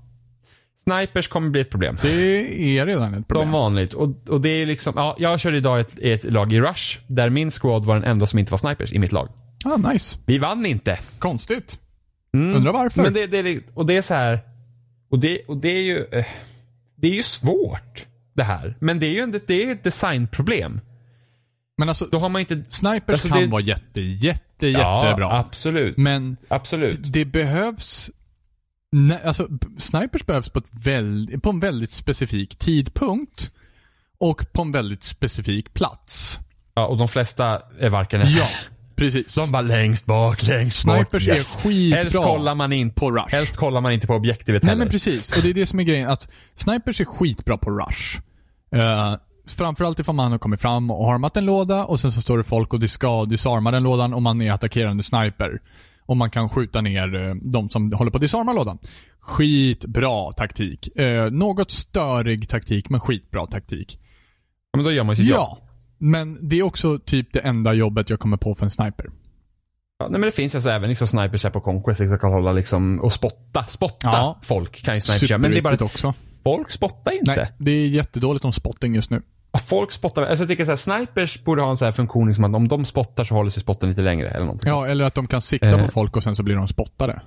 Snipers 0.98 1.28
kommer 1.28 1.50
bli 1.50 1.60
ett 1.60 1.70
problem. 1.70 1.96
Det 2.02 2.78
är 2.78 2.86
redan 2.86 3.14
ett 3.14 3.28
problem. 3.28 3.44
Som 3.44 3.52
vanligt. 3.52 3.94
Och, 3.94 4.08
och 4.28 4.40
det 4.40 4.48
är 4.48 4.66
liksom, 4.66 4.92
ja, 4.96 5.16
jag 5.18 5.40
körde 5.40 5.56
idag 5.56 5.80
ett, 5.80 5.98
ett 5.98 6.24
lag 6.24 6.52
i 6.52 6.60
Rush, 6.60 6.98
där 7.06 7.30
min 7.30 7.50
squad 7.50 7.84
var 7.84 7.94
den 7.94 8.04
enda 8.04 8.26
som 8.26 8.38
inte 8.38 8.50
var 8.52 8.58
snipers 8.58 8.92
i 8.92 8.98
mitt 8.98 9.12
lag. 9.12 9.28
Ah, 9.64 9.76
nice. 9.92 10.18
Vi 10.26 10.38
vann 10.38 10.66
inte. 10.66 10.98
Konstigt. 11.18 11.78
Mm. 12.34 12.56
Undrar 12.56 12.72
varför. 12.72 13.02
Men 13.02 13.14
det, 13.14 13.26
det, 13.26 13.60
och 13.74 13.86
det 13.86 13.96
är 13.96 14.02
så 14.02 14.14
här, 14.14 14.40
och 15.10 15.18
det, 15.18 15.40
och 15.48 15.56
det 15.56 15.68
är 15.68 15.82
ju, 15.82 16.04
eh, 16.12 16.24
det 16.96 17.08
är 17.08 17.14
ju 17.14 17.22
svårt 17.22 18.06
det 18.34 18.42
här. 18.42 18.76
Men 18.80 19.00
det 19.00 19.06
är 19.06 19.12
ju 19.12 19.20
en, 19.20 19.40
det 19.46 19.64
är 19.64 19.72
ett 19.72 19.84
designproblem. 19.84 20.80
Men 21.78 21.88
alltså, 21.88 22.06
Då 22.12 22.18
har 22.18 22.28
man 22.28 22.40
inte, 22.40 22.62
snipers 22.68 23.12
Alltså, 23.12 23.28
kan 23.28 23.40
det- 23.40 23.46
vara 23.46 23.62
jätte, 23.62 24.00
jätte, 24.00 24.66
ja 24.68 25.04
jättebra. 25.04 25.38
absolut. 25.38 25.96
Men 25.96 26.36
Absolut. 26.48 27.12
det 27.12 27.24
behövs 27.24 28.10
Nej, 28.92 29.20
alltså, 29.24 29.48
snipers 29.78 30.26
behövs 30.26 30.48
på, 30.48 30.58
ett 30.58 30.68
väl, 30.70 31.40
på 31.42 31.50
en 31.50 31.60
väldigt 31.60 31.92
specifik 31.92 32.56
tidpunkt 32.56 33.50
och 34.18 34.52
på 34.52 34.62
en 34.62 34.72
väldigt 34.72 35.04
specifik 35.04 35.74
plats. 35.74 36.38
Ja, 36.74 36.86
och 36.86 36.96
de 36.96 37.08
flesta 37.08 37.62
är 37.78 37.88
varken 37.88 38.20
Ja, 38.26 38.48
precis. 38.96 39.34
De 39.34 39.52
bara 39.52 39.62
längst 39.62 40.06
bak, 40.06 40.42
längst 40.42 40.86
bak. 40.86 40.96
Snipers 40.96 41.28
är 41.28 41.62
skitbra 41.62 41.98
Helst 41.98 42.16
kollar 42.16 42.54
man 42.54 42.72
in 42.72 42.90
på 42.90 43.10
Rush. 43.10 43.28
Helst 43.30 43.56
kollar 43.56 43.80
man 43.80 43.92
inte 43.92 44.06
på 44.06 44.14
objektivet 44.14 44.62
Nej 44.62 44.70
heller. 44.70 44.84
men 44.84 44.90
precis, 44.90 45.36
och 45.36 45.42
det 45.42 45.50
är 45.50 45.54
det 45.54 45.66
som 45.66 45.80
är 45.80 45.84
grejen. 45.84 46.08
Att 46.08 46.28
snipers 46.56 47.00
är 47.00 47.04
skitbra 47.04 47.58
på 47.58 47.70
rush. 47.70 48.20
Uh, 48.74 49.16
framförallt 49.46 49.98
ifall 49.98 50.14
man 50.14 50.32
har 50.32 50.38
kommit 50.38 50.60
fram 50.60 50.90
och 50.90 51.06
harmat 51.06 51.36
en 51.36 51.44
låda 51.44 51.84
och 51.84 52.00
sen 52.00 52.12
så 52.12 52.20
står 52.20 52.38
det 52.38 52.44
folk 52.44 52.72
och 52.72 52.80
de 52.80 52.88
ska 52.88 53.24
disarma 53.24 53.70
den 53.70 53.82
lådan 53.82 54.14
och 54.14 54.22
man 54.22 54.42
är 54.42 54.52
attackerande 54.52 55.02
sniper. 55.02 55.60
Och 56.10 56.16
man 56.16 56.30
kan 56.30 56.48
skjuta 56.48 56.80
ner 56.80 57.14
uh, 57.14 57.34
de 57.34 57.70
som 57.70 57.92
håller 57.92 58.10
på 58.10 58.16
att 58.16 58.22
disarma 58.22 58.52
lådan. 58.52 58.78
Skitbra 59.20 60.32
taktik. 60.32 60.88
Uh, 61.00 61.30
något 61.30 61.70
störig 61.70 62.48
taktik, 62.48 62.90
men 62.90 63.00
skitbra 63.00 63.46
taktik. 63.46 63.98
Ja, 64.72 64.76
men 64.76 64.84
då 64.84 64.92
gör 64.92 65.04
man 65.04 65.16
sitt 65.16 65.26
jobb. 65.26 65.38
Ja, 65.38 65.58
men 65.98 66.48
det 66.48 66.58
är 66.58 66.62
också 66.62 66.98
typ 66.98 67.32
det 67.32 67.38
enda 67.38 67.72
jobbet 67.72 68.10
jag 68.10 68.20
kommer 68.20 68.36
på 68.36 68.54
för 68.54 68.64
en 68.64 68.70
sniper. 68.70 69.06
Ja, 69.98 70.08
nej, 70.08 70.20
men 70.20 70.20
det 70.20 70.30
finns 70.30 70.54
alltså 70.54 70.70
även 70.70 70.88
liksom 70.88 71.06
snipers 71.06 71.44
här 71.44 71.50
på 71.50 71.60
Conquest 71.60 71.98
som 71.98 72.18
kan 72.18 72.32
hålla 72.32 72.52
liksom 72.52 73.00
och 73.00 73.12
spotta. 73.12 73.64
Spotta 73.64 74.08
Ja. 74.12 74.38
folk 74.42 74.82
kan 74.84 74.94
ju 74.94 75.00
snipers 75.00 75.30
göra. 75.30 75.38
Men 75.38 75.50
det 75.50 75.58
är 75.58 75.62
bara 75.62 75.74
att 75.74 75.82
också. 75.82 76.14
folk 76.44 76.70
spottar 76.70 77.12
inte. 77.12 77.36
Nej, 77.36 77.52
det 77.58 77.70
är 77.70 77.86
jättedåligt 77.86 78.44
om 78.44 78.52
spotting 78.52 78.94
just 78.94 79.10
nu. 79.10 79.22
Ja, 79.52 79.58
Folk 79.58 79.92
spottar. 79.92 80.22
Alltså 80.22 80.42
jag 80.42 80.48
tycker 80.48 80.64
så 80.64 80.70
här, 80.70 80.76
snipers 80.76 81.44
borde 81.44 81.62
ha 81.62 81.70
en 81.70 81.76
sån 81.76 81.84
här 81.86 81.92
funktion 81.92 82.26
liksom 82.28 82.44
att 82.44 82.54
om 82.56 82.68
de 82.68 82.84
spottar 82.84 83.24
så 83.24 83.34
håller 83.34 83.50
sig 83.50 83.62
spotten 83.62 83.88
lite 83.88 84.00
längre 84.02 84.28
eller 84.28 84.44
någonting. 84.46 84.70
Ja, 84.70 84.86
eller 84.86 85.04
att 85.04 85.14
de 85.14 85.26
kan 85.26 85.42
sikta 85.42 85.68
Eh. 85.68 85.84
på 85.86 85.92
folk 85.92 86.16
och 86.16 86.22
sen 86.22 86.36
så 86.36 86.42
blir 86.42 86.54
de 86.56 86.68
spottade. 86.68 87.20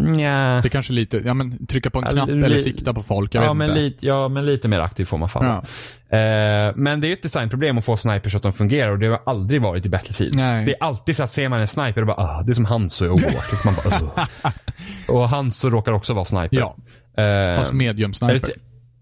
Nja. 0.00 0.60
Det 0.62 0.68
kanske 0.68 0.92
lite, 0.92 1.16
ja 1.24 1.34
men 1.34 1.66
trycka 1.66 1.90
på 1.90 1.98
en 1.98 2.04
knapp 2.04 2.28
li- 2.30 2.44
eller 2.44 2.58
sikta 2.58 2.94
på 2.94 3.02
folk, 3.02 3.34
jag 3.34 3.44
Ja 3.44 3.48
vet 3.48 3.56
men, 3.56 3.68
inte. 3.70 3.80
lite, 3.80 4.06
ja, 4.06 4.28
men 4.28 4.46
lite 4.46 4.68
mer 4.68 4.80
aktiv 4.80 5.04
får 5.04 5.18
man 5.18 5.28
fan 5.28 5.44
Ja. 6.08 6.18
eh, 6.18 6.72
Men 6.76 7.00
det 7.00 7.06
är 7.06 7.08
ju 7.08 7.12
ett 7.12 7.22
designproblem 7.22 7.78
att 7.78 7.84
få 7.84 7.96
snipers 7.96 8.32
så 8.32 8.36
att 8.36 8.42
de 8.42 8.52
fungerar 8.52 8.90
och 8.90 8.98
det 8.98 9.06
har 9.06 9.20
aldrig 9.26 9.62
varit 9.62 9.86
i 9.86 9.88
Battlefield. 9.88 10.34
Nej. 10.34 10.64
Det 10.66 10.72
är 10.72 10.82
alltid 10.82 11.16
så 11.16 11.22
att 11.22 11.30
ser 11.30 11.48
man 11.48 11.60
en 11.60 11.68
sniper 11.68 12.00
och 12.00 12.06
bara 12.06 12.16
ah, 12.16 12.42
det 12.42 12.52
är 12.52 12.54
som 12.54 12.64
Hanzo 12.64 13.04
i 13.04 13.08
Overwatch. 13.08 13.50
Liksom 13.52 13.74
man 13.74 13.74
bara, 13.84 14.00
"Ugh." 14.00 14.26
och 15.16 15.28
Hanzo 15.28 15.70
råkar 15.70 15.92
också 15.92 16.14
vara 16.14 16.24
sniper. 16.24 16.56
Ja, 16.56 16.76
Eh, 17.22 17.56
fast 17.58 17.72
medium 17.72 18.14
sniper. 18.14 18.52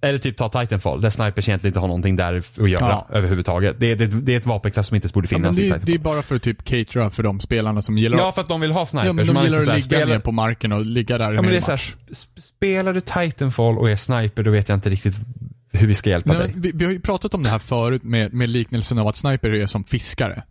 Eller 0.03 0.19
typ 0.19 0.37
ta 0.37 0.49
Titanfall, 0.49 1.01
där 1.01 1.11
snipers 1.11 1.49
egentligen 1.49 1.71
inte 1.71 1.81
har 1.81 1.87
någonting 1.89 2.17
där 2.17 2.35
att 2.59 2.71
göra 2.71 2.81
Ja. 2.89 3.07
överhuvudtaget. 3.13 3.77
Det 3.79 3.91
är, 3.93 3.97
det, 3.97 4.07
det 4.07 4.33
är 4.33 4.37
ett 4.37 4.47
vapenklass 4.47 4.87
som 4.89 4.95
inte 4.95 5.09
borde 5.09 5.29
Ja, 5.31 5.37
finnas 5.37 5.59
i 5.59 5.61
det, 5.61 5.67
Titanfall. 5.67 5.87
det 5.87 5.95
är 5.95 5.99
bara 5.99 6.23
för 6.23 6.37
att 6.37 6.43
typ 6.43 6.65
catera 6.65 7.11
för 7.11 7.23
de 7.23 7.41
spelarna 7.41 7.83
som 7.83 7.99
gillar 7.99 8.19
Ja, 8.19 8.33
för 8.33 8.41
att 8.41 8.49
de 8.49 8.61
vill 8.61 8.71
ha 8.73 8.87
snipers. 8.87 9.07
ja, 9.07 9.13
de 9.13 9.45
gillar 9.45 9.59
att 9.59 9.67
ligga 9.67 9.81
spelar- 9.83 10.07
ner 10.07 10.19
på 10.19 10.33
marken 10.33 10.73
och 10.73 10.85
ligga 10.87 11.19
där 11.19 11.25
Ja, 11.25 11.31
i 11.33 11.37
men 11.37 11.45
en 11.45 11.51
det 11.51 11.57
är 11.57 11.61
så 11.61 11.71
här, 11.71 11.79
sp- 11.79 12.41
spelar 12.41 12.93
du 12.95 13.01
Titanfall 13.01 13.79
och 13.79 13.91
är 13.91 13.97
sniper, 13.97 14.43
då 14.43 14.51
vet 14.51 14.69
jag 14.69 14.77
inte 14.77 14.91
riktigt 14.91 15.17
hur 15.73 15.87
vi 15.87 15.95
ska 15.95 16.11
hjälpa 16.11 16.33
Nej, 16.33 16.39
dig. 16.43 16.53
vi, 16.57 16.73
vi 16.75 16.85
har 16.85 16.93
ju 16.93 17.01
pratat 17.01 17.35
om 17.35 17.43
det 17.43 17.49
här 17.51 17.59
förut 17.59 18.03
med, 18.03 18.33
med 18.35 18.49
liknelsen 18.49 18.99
av 18.99 19.09
att 19.09 19.17
sniper 19.17 19.51
är 19.55 19.67
som 19.67 19.85
fiskare. 19.85 20.43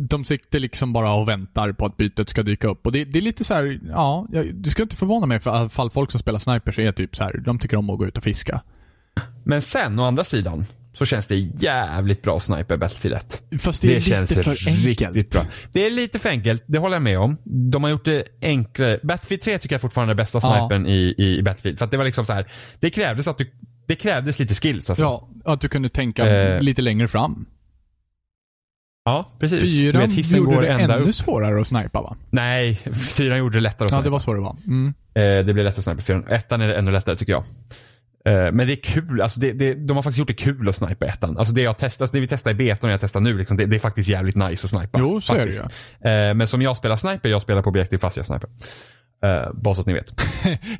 De 0.00 0.24
sitter 0.24 0.60
liksom 0.60 0.92
bara 0.92 1.12
och 1.12 1.28
väntar 1.28 1.72
på 1.72 1.86
att 1.86 1.96
bytet 1.96 2.28
ska 2.30 2.42
dyka 2.42 2.68
upp. 2.68 2.86
Och 2.86 2.92
det, 2.92 3.04
det 3.04 3.18
är 3.18 3.22
lite 3.22 3.44
så 3.44 3.54
här, 3.54 3.80
ja, 3.88 4.26
det 4.54 4.70
ska 4.70 4.82
inte 4.82 4.96
förvåna 4.96 5.26
mig 5.26 5.40
för 5.40 5.68
fall 5.68 5.90
folk 5.90 6.10
som 6.10 6.20
spelar 6.20 6.38
snipers 6.38 6.78
är 6.78 6.92
typ 6.92 7.16
så 7.16 7.24
här, 7.24 7.38
de 7.44 7.58
tycker 7.58 7.76
om 7.76 7.90
att 7.90 7.98
gå 7.98 8.06
ut 8.06 8.16
och 8.18 8.24
fiska. 8.24 8.60
Men 9.44 9.62
sen, 9.62 9.98
å 9.98 10.04
andra 10.04 10.24
sidan, 10.24 10.64
så 10.92 11.04
känns 11.06 11.26
det 11.26 11.36
jävligt 11.36 12.22
bra 12.22 12.40
sniper 12.40 12.76
Battlefield 12.76 13.16
1. 13.16 13.42
Fast 13.58 13.82
det, 13.82 13.96
är 13.96 14.00
känns 14.00 14.30
lite 14.30 14.42
för 14.42 14.50
riktigt 14.54 15.06
enkelt. 15.08 15.30
bra. 15.32 15.46
Det 15.72 15.86
är 15.86 15.90
lite 15.90 16.18
för 16.18 16.28
enkelt, 16.28 16.62
det 16.66 16.78
håller 16.78 16.94
jag 16.94 17.02
med 17.02 17.18
om. 17.18 17.36
De 17.44 17.82
har 17.84 17.90
gjort 17.90 18.04
det 18.04 18.24
enklare. 18.42 19.00
Battlefield 19.02 19.42
3 19.42 19.58
tycker 19.58 19.74
jag 19.74 19.80
fortfarande 19.80 20.12
är 20.12 20.16
bästa 20.16 20.40
Ja. 20.42 20.68
snipern 20.68 20.86
i, 20.86 21.14
i 21.18 21.42
Battlefield. 21.42 21.78
För 21.78 21.84
att 21.84 21.90
det 21.90 21.96
var 21.96 22.04
liksom 22.04 22.26
så 22.26 22.32
här, 22.32 22.46
det 22.80 22.90
krävdes 22.90 23.28
att 23.28 23.38
du, 23.38 23.50
det 23.86 23.94
krävdes 23.94 24.38
lite 24.38 24.54
skills 24.54 24.90
alltså. 24.90 25.04
Ja, 25.04 25.28
att 25.44 25.60
du 25.60 25.68
kunde 25.68 25.88
tänka 25.88 26.26
Eh, 26.26 26.60
lite 26.62 26.82
längre 26.82 27.08
fram. 27.08 27.46
Ja, 29.04 29.28
precis. 29.40 29.80
Fyran 29.80 30.02
vet, 30.02 30.12
hissen 30.12 30.38
gjorde 30.38 30.54
går 30.54 30.62
det 30.62 30.68
ända 30.68 30.96
ännu 30.96 31.08
upp. 31.08 31.14
svårare 31.14 31.60
att 31.60 31.66
snipa 31.66 32.02
va? 32.02 32.16
Nej, 32.30 32.74
fyran 33.16 33.38
gjorde 33.38 33.56
det 33.56 33.60
lättare 33.62 33.86
att 33.86 33.90
Ja, 33.92 33.96
snipa. 33.96 34.04
det 34.04 34.10
var 34.10 34.18
så 34.18 34.34
det 34.34 34.40
var. 34.40 34.56
Mm. 34.66 34.94
Eh, 35.14 35.46
det 35.46 35.52
blir 35.54 35.64
lättare 35.64 35.78
att 35.78 35.84
snipa 35.84 36.00
fyran. 36.02 36.24
Ettan 36.28 36.60
är 36.60 36.68
det 36.68 36.74
ännu 36.74 36.90
lättare 36.92 37.16
tycker 37.16 37.32
jag. 37.32 37.44
Eh, 38.26 38.52
men 38.52 38.66
det 38.66 38.72
är 38.72 38.76
kul, 38.82 39.20
alltså 39.20 39.40
det, 39.40 39.52
det, 39.52 39.74
de 39.74 39.96
har 39.96 40.02
faktiskt 40.02 40.18
gjort 40.18 40.28
det 40.28 40.34
kul 40.34 40.68
att 40.68 40.76
snipa 40.76 41.06
ettan. 41.06 41.38
Alltså 41.38 41.54
det 41.54 41.62
jag 41.62 41.78
testat, 41.78 42.12
det 42.12 42.20
vi 42.20 42.26
testar 42.26 42.50
i 42.50 42.54
betan 42.54 42.90
och 42.90 42.92
jag 42.94 43.00
testar 43.00 43.20
nu, 43.20 43.38
liksom, 43.38 43.56
det, 43.56 43.66
det 43.66 43.76
är 43.76 43.80
faktiskt 43.80 44.08
jävligt 44.08 44.36
nice 44.36 44.64
att 44.66 44.70
snipa. 44.70 44.98
Jo, 44.98 45.20
så 45.20 45.34
är 45.34 45.46
det 45.46 45.52
faktiskt. 45.52 45.60
Eh, 46.04 46.34
men 46.34 46.46
som 46.46 46.62
jag 46.62 46.76
spelar 46.76 46.96
sniper, 46.96 47.28
jag 47.28 47.42
spelar 47.42 47.62
på 47.62 47.68
objektiv 47.70 47.98
fast 47.98 48.16
jag 48.16 48.26
sniper. 48.26 48.48
Eh, 49.24 49.52
bara 49.54 49.74
så 49.74 49.80
att 49.80 49.86
ni 49.86 49.92
vet. 49.92 50.22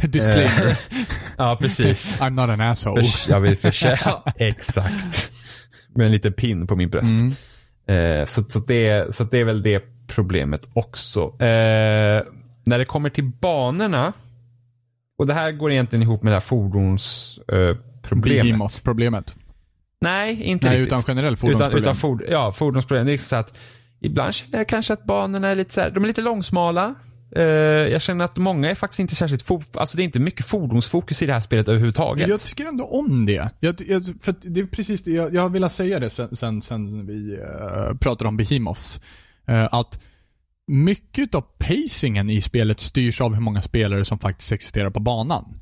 Disclaimer. 0.13 0.67
Eh, 0.67 0.77
ja, 1.39 1.59
precis. 1.61 2.17
I'm 2.19 2.31
not 2.31 2.51
an 2.51 2.61
asshole. 2.61 3.03
Förs- 3.05 3.29
jag 3.29 3.41
vill 3.41 3.57
försöka, 3.57 4.11
exakt. 4.37 5.31
Med 5.97 6.07
en 6.07 6.13
liten 6.13 6.33
pin 6.33 6.67
på 6.67 6.77
min 6.77 6.91
bröst. 6.91 7.13
Mm. 7.13 7.33
Eh, 7.87 8.25
så, 8.25 8.43
så, 8.43 8.59
det, 8.59 9.15
så 9.15 9.25
det 9.25 9.39
är 9.39 9.45
väl 9.45 9.63
det 9.63 9.85
problemet 10.07 10.69
också. 10.73 11.25
Eh, 11.25 12.23
när 12.65 12.79
det 12.79 12.85
kommer 12.85 13.11
till 13.11 13.25
banorna. 13.25 14.13
Och 15.19 15.27
det 15.27 15.35
här 15.35 15.53
går 15.53 15.73
egentligen 15.73 16.03
ihop 16.03 16.23
med 16.23 16.31
det 16.31 16.35
här 16.35 16.41
fordonsproblemet. 16.41 18.61
Eh, 18.61 18.69
problemet. 18.83 19.35
Nej, 20.01 20.43
inte 20.43 20.67
Nej, 20.67 20.77
riktigt. 20.77 20.87
utan 20.87 21.03
generell 21.03 21.33
utan, 21.33 21.37
fordonsproblem. 21.37 21.83
utan 21.83 21.97
ford, 21.97 22.25
ja, 22.29 22.53
fordonsproblem. 22.53 23.07
Det 23.07 23.13
är 23.13 23.19
så 23.19 23.37
att 23.37 23.59
ibland 24.01 24.35
känner 24.35 24.59
jag 24.59 24.69
kanske 24.69 24.93
att 24.93 25.05
banorna 25.05 25.49
är 25.49 25.55
lite 25.55 25.75
så 25.75 25.81
här, 25.81 25.91
de 25.91 26.03
är 26.03 26.07
lite 26.09 26.23
långsmala. 26.23 26.95
Eh, 27.37 27.43
jag 27.93 28.03
känner 28.03 28.25
att 28.25 28.37
många 28.37 28.71
är 28.71 28.75
faktiskt 28.75 29.01
inte 29.01 29.15
särskilt, 29.15 29.45
fo- 29.45 29.79
alltså 29.79 29.97
det 29.97 30.03
är 30.03 30.05
inte 30.05 30.21
mycket 30.21 30.47
fordonsfokus 30.47 31.23
i 31.23 31.27
det 31.27 31.33
här 31.33 31.41
spelet 31.41 31.69
överhuvudtaget. 31.69 32.29
Jag 32.29 32.41
tycker 32.41 32.67
ändå 32.67 32.85
om 32.85 33.27
det. 33.27 33.51
Jag, 33.61 33.75
jag, 33.87 34.03
för 34.21 34.35
det 34.41 34.61
är 34.61 34.67
precis 34.67 35.05
det, 35.05 35.11
jag, 35.11 35.35
jag 35.35 35.43
har 35.43 35.49
velat 35.49 35.73
säga 35.73 35.99
det 35.99 36.11
sen, 36.11 36.37
sen, 36.37 36.63
sen 36.63 37.07
vi 37.07 37.37
uh, 37.37 37.97
pratade 38.01 38.29
om 38.29 38.37
Behemoths. 38.37 39.01
Uh, 39.51 39.69
att 39.75 40.03
mycket 40.67 41.35
av 41.35 41.45
pacingen 41.59 42.31
i 42.31 42.43
spelet 42.43 42.81
styrs 42.81 43.21
av 43.21 43.35
hur 43.35 43.41
många 43.43 43.63
spelare 43.63 44.05
som 44.05 44.19
faktiskt 44.19 44.53
existerar 44.53 44.91
på 44.91 45.01
banan. 45.01 45.61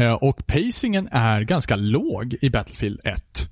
Uh, 0.00 0.12
och 0.12 0.46
pacingen 0.46 1.08
är 1.12 1.42
ganska 1.42 1.76
låg 1.76 2.36
i 2.40 2.50
Battlefield 2.50 3.00
1. 3.04 3.50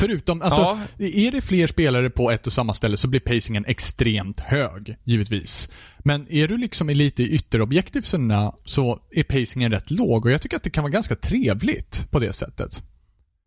Förutom, 0.00 0.42
alltså, 0.42 0.60
Ja. 0.60 0.78
är 1.06 1.30
det 1.30 1.40
fler 1.40 1.66
spelare 1.66 2.10
på 2.10 2.30
ett 2.30 2.46
och 2.46 2.52
samma 2.52 2.74
ställe 2.74 2.96
så 2.96 3.08
blir 3.08 3.20
pacingen 3.20 3.64
extremt 3.66 4.40
hög, 4.40 4.96
givetvis. 5.04 5.68
Men 5.98 6.26
är 6.32 6.48
du 6.48 6.56
liksom 6.56 6.88
lite 6.88 7.22
i 7.22 7.28
ytterobjektivserna 7.34 8.52
så 8.64 8.98
är 9.10 9.22
pacingen 9.22 9.72
rätt 9.72 9.90
låg 9.90 10.24
och 10.26 10.30
jag 10.32 10.42
tycker 10.42 10.56
att 10.56 10.62
det 10.62 10.70
kan 10.70 10.84
vara 10.84 10.92
ganska 10.92 11.14
trevligt 11.16 12.06
på 12.10 12.18
det 12.18 12.32
sättet. 12.32 12.82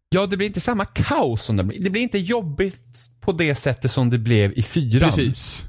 Ja, 0.09 0.25
det 0.25 0.37
blir 0.37 0.47
inte 0.47 0.59
samma 0.59 0.85
kaos 0.85 1.43
som 1.43 1.57
det 1.57 1.63
blir. 1.63 1.83
Det 1.83 1.89
blir 1.89 2.01
inte 2.01 2.17
jobbigt 2.19 2.85
på 3.21 3.31
det 3.31 3.55
sättet 3.55 3.91
som 3.91 4.09
det 4.09 4.17
blev 4.17 4.53
i 4.53 4.63
fyran. 4.63 5.09
Precis. 5.09 5.65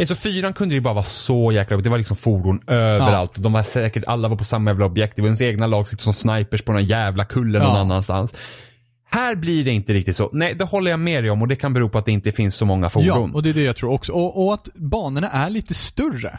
Alltså 0.00 0.14
fyran 0.14 0.52
kunde 0.52 0.72
det 0.72 0.76
ju 0.76 0.80
bara 0.80 0.94
vara 0.94 1.04
så 1.04 1.52
jäkla. 1.52 1.76
Det 1.76 1.90
var 1.90 1.98
liksom 1.98 2.16
fordon 2.16 2.60
överallt. 2.66 3.32
De 3.36 3.52
var 3.52 3.62
säkert, 3.62 4.04
alla 4.06 4.28
var 4.28 4.36
på 4.36 4.44
samma 4.44 4.70
jävla 4.70 4.84
objekt. 4.86 5.16
Det 5.16 5.22
var 5.22 5.26
ens 5.26 5.40
egna 5.40 5.66
lag 5.66 5.88
som 5.88 6.14
snipers 6.14 6.62
på 6.62 6.72
någon 6.72 6.84
jävla 6.84 7.24
kulle 7.24 7.58
någon 7.58 7.68
Ja. 7.68 7.78
annanstans. 7.80 8.34
Här 9.12 9.36
blir 9.36 9.64
det 9.64 9.70
inte 9.70 9.92
riktigt 9.94 10.16
så. 10.16 10.30
Nej, 10.32 10.54
det 10.54 10.64
håller 10.64 10.90
jag 10.90 11.00
med 11.00 11.24
dig 11.24 11.30
om 11.30 11.42
och 11.42 11.48
det 11.48 11.56
kan 11.56 11.72
bero 11.72 11.88
på 11.88 11.98
att 11.98 12.06
det 12.06 12.12
inte 12.12 12.32
finns 12.32 12.54
så 12.54 12.64
många 12.64 12.84
Ja, 12.84 12.90
fordon. 12.90 13.34
och 13.34 13.42
det 13.42 13.48
är 13.50 13.54
det 13.54 13.62
jag 13.62 13.76
tror 13.76 13.90
också. 13.90 14.12
Och, 14.12 14.44
och 14.46 14.54
att 14.54 14.68
banorna 14.74 15.28
är 15.30 15.50
lite 15.50 15.74
större. 15.74 16.38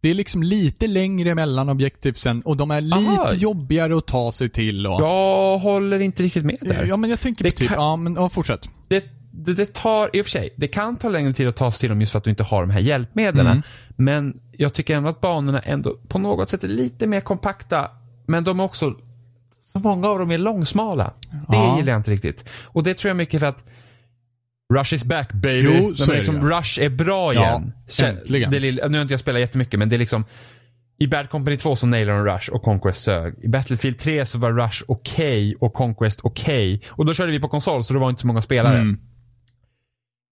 Det 0.00 0.08
är 0.10 0.14
liksom 0.14 0.42
lite 0.42 0.86
längre 0.86 1.34
mellan 1.34 1.68
objektivsen 1.68 2.42
och 2.42 2.56
de 2.56 2.70
är 2.70 2.80
lite 2.80 2.96
Aha. 2.96 3.32
jobbigare 3.34 3.96
att 3.96 4.06
ta 4.06 4.32
sig 4.32 4.48
till 4.48 4.86
och... 4.86 5.00
Jag 5.02 5.58
håller 5.58 6.00
inte 6.00 6.22
riktigt 6.22 6.44
med 6.44 6.58
där. 6.60 6.84
Ja, 6.88 6.96
men 6.96 7.10
jag 7.10 7.20
tänker 7.20 7.44
Det 7.44 7.50
på 7.50 7.56
typ, 7.56 7.68
kan- 7.68 7.78
ja 7.82 7.96
men 7.96 8.14
ja, 8.14 8.28
fortsätt. 8.28 8.68
det, 8.88 9.04
det, 9.32 9.54
det 9.54 9.72
tar, 9.74 10.10
i 10.16 10.20
och 10.20 10.24
för 10.26 10.30
sig, 10.30 10.50
det 10.56 10.66
kan 10.66 10.96
ta 10.96 11.08
längre 11.08 11.32
tid 11.32 11.48
att 11.48 11.56
ta 11.56 11.72
sig 11.72 11.80
till 11.80 11.88
dem 11.88 12.00
just 12.00 12.12
för 12.12 12.18
att 12.18 12.24
du 12.24 12.30
inte 12.30 12.42
har 12.42 12.60
de 12.60 12.70
här 12.70 12.80
hjälpmedlen. 12.80 13.46
Mm. 13.46 13.62
Men 13.96 14.40
jag 14.52 14.72
tycker 14.72 14.96
ändå 14.96 15.08
att 15.08 15.20
banorna 15.20 15.60
ändå 15.60 15.94
på 16.08 16.18
något 16.18 16.48
sätt 16.48 16.64
är 16.64 16.68
lite 16.68 17.06
mer 17.06 17.20
kompakta. 17.20 17.88
Men 18.26 18.44
de 18.44 18.60
är 18.60 18.64
också, 18.64 18.94
så 19.78 19.88
många 19.88 20.08
av 20.08 20.18
dem 20.18 20.30
är 20.30 20.38
långsmala. 20.38 21.12
Det 21.30 21.56
Ja. 21.56 21.76
gillar 21.78 21.92
jag 21.92 21.98
inte 21.98 22.10
riktigt. 22.10 22.44
Och 22.64 22.82
det 22.82 22.94
tror 22.94 23.08
jag 23.08 23.16
mycket 23.16 23.40
för 23.40 23.46
att 23.46 23.64
Rush 24.74 24.94
is 24.94 25.04
back 25.04 25.32
baby. 25.32 25.78
Jo, 25.80 25.96
så 25.96 26.02
är 26.02 26.06
det 26.06 26.14
liksom, 26.16 26.34
ju. 26.36 26.42
Rush 26.50 26.80
är 26.82 26.88
bra 26.88 27.34
Ja, 27.34 27.40
igen. 27.40 27.72
Kä- 27.88 28.04
äntligen. 28.08 28.50
Det 28.50 28.60
nu 28.60 28.98
har 28.98 29.02
inte 29.02 29.14
jag 29.14 29.20
spelat 29.20 29.40
jättemycket 29.40 29.78
men 29.78 29.88
det 29.88 29.96
är 29.96 29.98
liksom 29.98 30.24
I 30.98 31.06
Bad 31.06 31.30
Company 31.30 31.56
2 31.56 31.76
så 31.76 31.86
nailar 31.86 32.12
de 32.12 32.24
Rush 32.24 32.50
och 32.50 32.62
Conquest 32.62 33.04
sög. 33.04 33.34
I 33.42 33.48
Battlefield 33.48 33.98
3 33.98 34.26
så 34.26 34.38
var 34.38 34.52
Rush 34.52 34.82
okej 34.88 35.54
och 35.60 35.72
Conquest 35.74 36.20
okej. 36.22 36.82
Och 36.88 37.06
då 37.06 37.14
körde 37.14 37.32
vi 37.32 37.40
på 37.40 37.48
konsol 37.48 37.84
så 37.84 37.92
det 37.94 38.00
var 38.00 38.10
inte 38.10 38.20
så 38.20 38.26
många 38.26 38.42
spelare. 38.42 38.78
Mm. 38.78 38.98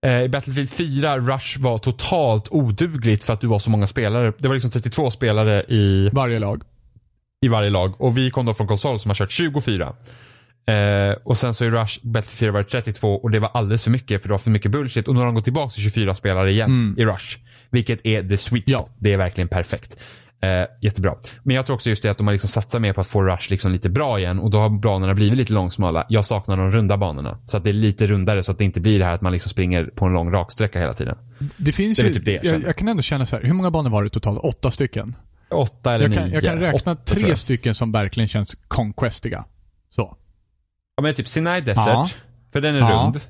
Eh, 0.06 0.22
I 0.22 0.28
Battlefield 0.28 0.70
4, 0.70 1.18
Rush 1.18 1.60
var 1.60 1.78
totalt 1.78 2.48
odugligt 2.50 3.24
för 3.24 3.32
att 3.32 3.40
du 3.40 3.46
var 3.46 3.58
så 3.58 3.70
många 3.70 3.86
spelare. 3.86 4.32
Det 4.38 4.48
var 4.48 4.54
liksom 4.54 4.70
32 4.70 5.10
spelare 5.10 5.62
i, 5.68 6.10
Varje 6.12 6.38
lag. 6.38 6.62
I 7.42 7.48
varje 7.48 7.70
lag. 7.70 8.00
Och 8.00 8.18
vi 8.18 8.30
kom 8.30 8.46
då 8.46 8.54
från 8.54 8.66
konsol 8.66 9.00
som 9.00 9.08
har 9.10 9.14
kört 9.14 9.32
24. 9.32 9.92
Eh, 10.66 11.16
och 11.24 11.36
sen 11.38 11.54
så 11.54 11.64
i 11.64 11.70
Rush, 11.70 11.98
Battlefield 12.02 12.38
4 12.38 12.52
var 12.52 12.58
det 12.62 12.68
32 12.68 13.14
och 13.14 13.30
det 13.30 13.38
var 13.40 13.50
alldeles 13.54 13.84
för 13.84 13.90
mycket 13.90 14.22
för 14.22 14.28
det 14.28 14.32
var 14.32 14.38
för 14.38 14.50
mycket 14.50 14.70
bullshit. 14.70 15.08
Och 15.08 15.14
nu 15.14 15.20
har 15.20 15.26
de 15.26 15.34
gått 15.34 15.44
tillbaka 15.44 15.70
till 15.70 15.82
24 15.82 16.14
spelare 16.14 16.50
igen 16.50 16.70
Mm. 16.70 16.94
i 16.98 17.04
Rush. 17.04 17.38
Vilket 17.70 18.06
är 18.06 18.22
the 18.28 18.36
sweet 18.36 18.64
Ja. 18.66 18.78
spot. 18.78 18.92
Det 18.98 19.12
är 19.12 19.16
verkligen 19.18 19.48
perfekt. 19.48 19.96
Eh, 20.42 20.64
jättebra. 20.80 21.14
Men 21.42 21.56
jag 21.56 21.66
tror 21.66 21.74
också 21.76 21.88
just 21.90 22.02
det 22.02 22.08
att 22.10 22.18
de 22.18 22.26
har 22.26 22.34
liksom 22.34 22.48
satsat 22.50 22.80
mer 22.82 22.92
på 22.92 23.00
att 23.00 23.06
få 23.06 23.22
Rush 23.22 23.50
liksom 23.50 23.72
lite 23.72 23.90
bra 23.90 24.18
igen 24.18 24.38
och 24.38 24.50
då 24.50 24.58
har 24.58 24.68
banorna 24.68 25.14
blivit 25.14 25.38
lite 25.38 25.52
långsmala. 25.52 26.06
Jag 26.08 26.24
saknar 26.24 26.56
de 26.56 26.72
runda 26.72 26.96
banorna. 26.96 27.38
Så 27.46 27.56
att 27.56 27.64
det 27.64 27.70
är 27.70 27.74
lite 27.74 28.06
rundare 28.06 28.42
så 28.42 28.52
att 28.52 28.58
det 28.58 28.64
inte 28.64 28.80
blir 28.80 28.98
det 28.98 29.04
här 29.04 29.12
att 29.12 29.20
man 29.20 29.32
liksom 29.32 29.50
springer 29.50 29.84
på 29.84 30.04
en 30.04 30.12
lång 30.12 30.30
raksträcka 30.32 30.80
hela 30.80 30.94
tiden. 30.94 31.16
Det 31.56 31.72
finns 31.72 31.98
Det 31.98 32.04
ju, 32.06 32.14
typ 32.14 32.24
det 32.24 32.32
jag 32.42 32.44
jag, 32.54 32.62
jag 32.64 32.76
kan 32.76 32.88
ändå 32.88 33.02
känna 33.02 33.26
så 33.26 33.36
här, 33.36 33.42
hur 33.44 33.52
många 33.54 33.70
banor 33.70 33.90
var 33.90 34.04
det 34.04 34.10
totalt? 34.10 34.38
Åtta 34.42 34.70
stycken? 34.70 35.14
Åtta 35.52 35.94
eller 35.94 36.04
Jag 36.04 36.10
nio. 36.10 36.18
kan, 36.18 36.30
jag 36.30 36.42
kan 36.42 36.58
räkna 36.58 36.92
Åtta, 36.92 37.14
tre 37.14 37.36
stycken 37.36 37.74
som 37.74 37.92
verkligen 37.92 38.28
känns 38.28 38.56
conquestiga. 38.68 39.44
Så. 39.90 40.16
Ja 40.96 41.02
men 41.02 41.14
typ 41.14 41.28
Sinai 41.28 41.60
Desert. 41.60 41.86
Ja. 41.86 42.08
För 42.52 42.60
den 42.60 42.74
är 42.74 42.78
Ja. 42.80 43.02
rund. 43.06 43.20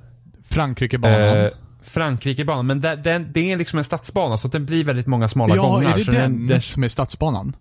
Frankrikebanan. 0.45 1.21
Eh, 1.37 1.49
Frankrikebanan. 1.83 2.67
Men 2.67 2.81
där, 2.81 2.97
den, 2.97 3.33
det 3.33 3.53
är 3.53 3.57
liksom 3.57 3.79
en 3.79 3.85
stadsbana 3.85 4.39
så 4.39 4.47
att 4.47 4.53
den 4.53 4.67
blir 4.67 4.85
väldigt 4.85 5.07
många 5.07 5.29
smala 5.29 5.57
ja, 5.57 5.63
gångar. 5.63 5.93
är 5.93 5.97
det 5.97 6.05
så 6.05 6.11
den, 6.13 6.47
den, 6.47 6.63
som 6.63 6.85
är 6.85 6.89
stadsbanan? 6.89 7.57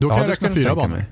Då 0.00 0.08
kan 0.08 0.18
ja, 0.18 0.24
jag 0.24 0.30
räkna 0.30 0.48
fyra 0.50 0.74
banor. 0.74 0.88
mig. 0.96 1.04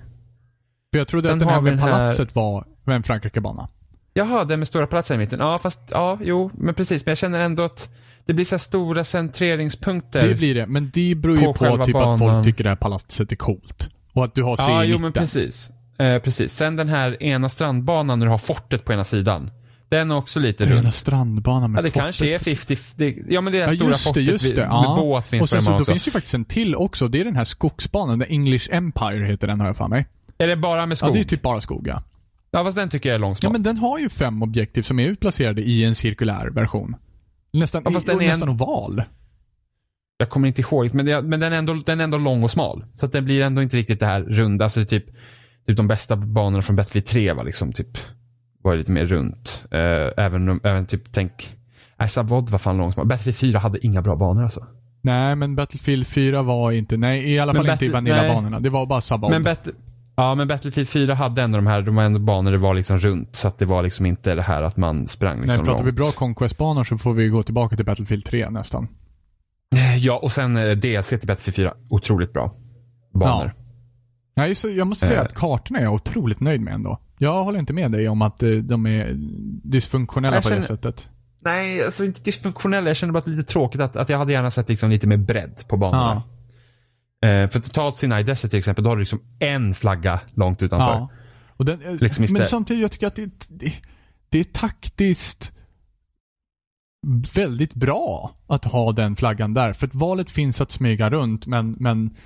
För 0.92 0.98
jag 0.98 1.08
trodde 1.08 1.28
Den 1.28 1.32
att 1.34 1.40
den 1.40 1.48
här 1.48 1.60
med 1.60 1.72
den 1.72 1.78
här- 1.78 1.90
palatset 1.92 2.34
var 2.34 2.66
en 2.86 3.02
Frankrikebana. 3.02 3.68
Jaha, 4.14 4.44
den 4.44 4.58
med 4.58 4.68
stora 4.68 4.86
platser 4.86 5.14
i 5.14 5.18
mitten. 5.18 5.40
Ja, 5.40 5.58
fast 5.58 5.80
ja, 5.90 6.18
jo, 6.22 6.50
men 6.54 6.74
precis. 6.74 7.04
Men 7.06 7.10
jag 7.10 7.18
känner 7.18 7.40
ändå 7.40 7.62
att 7.62 7.88
det 8.28 8.34
blir 8.34 8.44
så 8.44 8.54
här 8.54 8.58
stora 8.58 9.04
centreringspunkter. 9.04 10.28
Det 10.28 10.34
blir 10.34 10.54
det, 10.54 10.66
men 10.66 10.90
det 10.94 11.14
beror 11.14 11.36
ju 11.38 11.44
På 11.44 11.52
på, 11.54 11.64
typ 11.84 11.94
att 11.96 12.02
banan. 12.02 12.18
folk 12.18 12.44
tycker 12.44 12.64
det 12.64 12.70
här 12.70 12.76
palatset 12.76 13.32
är 13.32 13.36
coolt. 13.36 13.90
Och 14.12 14.24
att 14.24 14.34
du 14.34 14.42
har 14.42 14.56
C 14.56 14.62
Ja, 14.68 14.84
jo 14.84 14.98
men 14.98 15.12
precis. 15.12 15.70
Eh, 15.98 16.18
precis. 16.18 16.52
Sen 16.54 16.76
den 16.76 16.88
här 16.88 17.22
ena 17.22 17.48
strandbanan 17.48 18.18
när 18.18 18.26
du 18.26 18.30
har 18.30 18.38
fortet 18.38 18.84
på 18.84 18.92
ena 18.92 19.04
sidan. 19.04 19.50
Den 19.88 20.10
är 20.10 20.16
också 20.16 20.40
lite 20.40 20.64
rund. 20.64 20.74
Rena 20.74 20.92
strandbanan 20.92 21.72
med 21.72 21.78
Ja, 21.78 21.82
det 21.82 21.88
fortet. 21.90 22.02
kanske 22.02 22.34
är 22.34 22.38
50, 22.38 22.76
det, 22.96 23.16
ja 23.28 23.40
men 23.40 23.52
det 23.52 23.58
är 23.60 23.64
Ja, 23.66 23.70
stora 23.70 23.88
just 23.88 24.04
det, 24.04 24.08
fortet 24.08 24.22
just 24.22 24.44
vid- 24.44 24.54
det. 24.56 24.60
med 24.60 24.68
Ja. 24.70 24.96
båt 25.00 25.28
finns 25.28 25.40
och 25.40 25.44
på 25.44 25.48
sen 25.48 25.56
den 25.56 25.64
så, 25.64 25.68
banan 25.70 25.78
då 25.78 25.82
också. 25.82 25.92
finns 25.92 26.06
ju 26.08 26.10
faktiskt 26.10 26.34
en 26.34 26.44
till 26.44 26.74
också. 26.74 27.08
Det 27.08 27.20
är 27.20 27.24
den 27.24 27.36
här 27.36 27.44
skogsbanan. 27.44 28.18
Den 28.18 28.28
English 28.30 28.68
Empire 28.72 29.24
heter 29.26 29.46
den 29.46 29.60
har 29.60 29.66
jag 29.66 29.76
för 29.76 29.88
mig. 29.88 30.06
Är 30.38 30.48
det 30.48 30.56
bara 30.56 30.86
med 30.86 30.92
Ja, 30.92 30.96
skog? 30.96 31.12
det 31.12 31.18
Ja, 31.18 31.20
är 31.20 31.24
typ 31.24 31.42
bara 31.42 31.60
skog 31.60 31.86
ja. 31.88 32.02
fast 32.52 32.76
den 32.76 32.88
tycker 32.88 33.08
jag 33.08 33.14
är 33.14 33.20
långsmal. 33.20 33.48
Ja, 33.48 33.52
men 33.52 33.62
den 33.62 33.76
har 33.76 33.98
ju 33.98 34.08
fem 34.08 34.42
objektiv 34.42 34.82
som 34.82 34.98
är 34.98 35.06
utplacerade 35.08 35.62
i 35.62 35.84
en 35.84 35.94
cirkulär 35.94 36.50
version. 36.50 36.96
Nästan, 37.58 37.82
Ja, 37.84 37.90
fast 37.90 38.06
den 38.06 38.16
är 38.20 38.22
en- 38.22 38.28
nästan 38.28 38.48
oval. 38.48 39.02
Jag 40.18 40.28
kommer 40.30 40.48
inte 40.48 40.60
ihåg, 40.60 40.94
men, 40.94 41.06
det, 41.06 41.22
men 41.22 41.40
den, 41.40 41.52
är 41.52 41.56
ändå, 41.58 41.74
den 41.74 42.00
är 42.00 42.04
ändå 42.04 42.18
lång 42.18 42.42
och 42.42 42.50
smal. 42.50 42.84
Så 42.94 43.06
att 43.06 43.12
den 43.12 43.24
blir 43.24 43.42
ändå 43.42 43.62
inte 43.62 43.76
riktigt 43.76 44.00
det 44.00 44.06
här 44.06 44.22
runda. 44.22 44.64
Alltså 44.64 44.84
typ, 44.84 45.04
typ 45.66 45.76
de 45.76 45.88
bästa 45.88 46.16
banorna 46.16 46.62
från 46.62 46.76
Battlefield 46.76 47.06
3 47.06 47.32
var 47.32 47.44
liksom 47.44 47.72
typ, 47.72 47.98
var 48.62 48.76
lite 48.76 48.92
mer 48.92 49.06
runt. 49.06 49.64
Eh, 49.70 50.24
även, 50.24 50.60
även 50.64 50.86
typ, 50.86 51.12
tänk, 51.12 51.56
nej 51.98 52.08
Savod 52.08 52.50
var 52.50 52.58
fan 52.58 52.76
lång 52.78 52.88
och 52.88 52.94
smal. 52.94 53.06
Battlefield 53.06 53.36
4 53.54 53.58
hade 53.58 53.86
inga 53.86 54.02
bra 54.02 54.16
banor 54.16 54.42
alltså. 54.42 54.66
Nej, 55.02 55.36
men 55.36 55.56
Battlefield 55.56 56.06
4 56.06 56.42
var 56.42 56.72
inte, 56.72 56.96
nej 56.96 57.32
i 57.32 57.38
alla 57.38 57.52
Men 57.52 57.62
fall 57.64 57.72
inte 57.72 57.84
i 57.84 57.88
Battle- 57.88 57.92
Vanilla-banorna. 57.92 58.60
Det 58.60 58.70
var 58.70 58.86
bara 58.86 59.00
Sabod. 59.00 59.30
Men, 59.30 59.42
Bet- 59.42 59.68
ja, 60.18 60.34
men 60.34 60.48
Battlefield 60.48 60.88
4 60.88 61.14
hade 61.14 61.42
ändå 61.42 61.58
de 61.58 61.66
här, 61.66 61.82
de 61.82 61.94
var 61.96 62.02
ändå 62.02 62.18
banor 62.20 62.52
det 62.52 62.58
var 62.58 62.74
liksom 62.74 62.98
runt. 63.00 63.36
Så 63.36 63.48
att 63.48 63.58
det 63.58 63.66
var 63.66 63.82
liksom 63.82 64.06
inte 64.06 64.34
det 64.34 64.42
här 64.42 64.62
att 64.62 64.76
man 64.76 65.08
sprang 65.08 65.40
liksom 65.42 65.56
Nej, 65.56 65.66
pratar 65.66 65.84
vi 65.84 65.90
långt. 65.90 65.96
bra 65.96 66.10
Conquest-banor 66.12 66.84
så 66.84 66.98
får 66.98 67.14
vi 67.14 67.28
gå 67.28 67.42
tillbaka 67.42 67.76
till 67.76 67.84
Battlefield 67.84 68.24
3 68.24 68.50
nästan. 68.50 68.88
Ja, 69.98 70.18
och 70.22 70.32
sen 70.32 70.56
eh, 70.56 70.70
DLC 70.70 71.08
till 71.08 71.18
Battlefield 71.26 71.56
4. 71.56 71.74
Otroligt 71.90 72.32
bra 72.32 72.52
banor. 73.14 73.54
Nej, 74.36 74.54
så 74.54 74.68
jag 74.68 74.86
måste 74.86 75.06
säga 75.06 75.18
Eh. 75.20 75.24
att 75.26 75.34
kartorna 75.34 75.78
är 75.78 75.82
jag 75.82 75.94
otroligt 75.94 76.40
nöjd 76.40 76.60
med 76.60 76.74
ändå. 76.74 76.98
Jag 77.18 77.44
håller 77.44 77.58
inte 77.58 77.72
med 77.72 77.90
dig 77.92 78.08
om 78.08 78.22
att 78.22 78.42
eh, 78.42 78.50
de 78.50 78.86
är 78.86 79.12
dysfunktionella 79.64 80.36
Jag 80.36 80.42
på 80.42 80.48
det 80.48 80.54
känner- 80.54 80.66
sättet. 80.66 81.08
Nej, 81.44 81.84
alltså 81.84 82.04
inte 82.04 82.20
dysfunktionella. 82.20 82.88
Jag 82.90 82.96
känner 82.96 83.12
bara 83.12 83.18
att 83.18 83.24
det 83.24 83.30
är 83.30 83.36
lite 83.36 83.52
tråkigt 83.52 83.80
att, 83.80 83.96
att 83.96 84.08
jag 84.08 84.18
hade 84.18 84.32
gärna 84.32 84.50
sett 84.50 84.68
liksom 84.68 84.90
lite 84.90 85.06
mer 85.06 85.16
bredd 85.16 85.62
på 85.68 85.76
banorna. 85.76 86.22
Eh, 87.26 87.50
för 87.50 87.60
totalt 87.60 87.96
Sinai 87.96 88.22
Desert 88.22 88.50
till 88.50 88.58
exempel, 88.58 88.84
då 88.84 88.90
har 88.90 88.96
du 88.96 89.00
liksom 89.00 89.20
en 89.38 89.74
flagga 89.74 90.20
långt 90.34 90.62
utanför. 90.62 90.92
Ja. 90.92 91.10
Och 91.56 91.64
den, 91.64 91.82
eh, 91.82 91.94
Liksom 91.94 92.26
men 92.30 92.46
samtidigt, 92.46 92.82
jag 92.82 92.92
tycker 92.92 93.06
att 93.06 93.16
det, 93.16 93.48
det, 93.48 93.72
det 94.28 94.40
är 94.40 94.44
taktiskt 94.44 95.52
väldigt 97.34 97.74
bra 97.74 98.34
att 98.46 98.64
ha 98.64 98.92
den 98.92 99.16
flaggan 99.16 99.54
där. 99.54 99.72
För 99.72 99.86
att 99.86 99.94
valet 99.94 100.30
finns 100.30 100.60
att 100.60 100.72
smyga 100.72 101.10
runt, 101.10 101.46
men, 101.46 101.76
men 101.78 102.16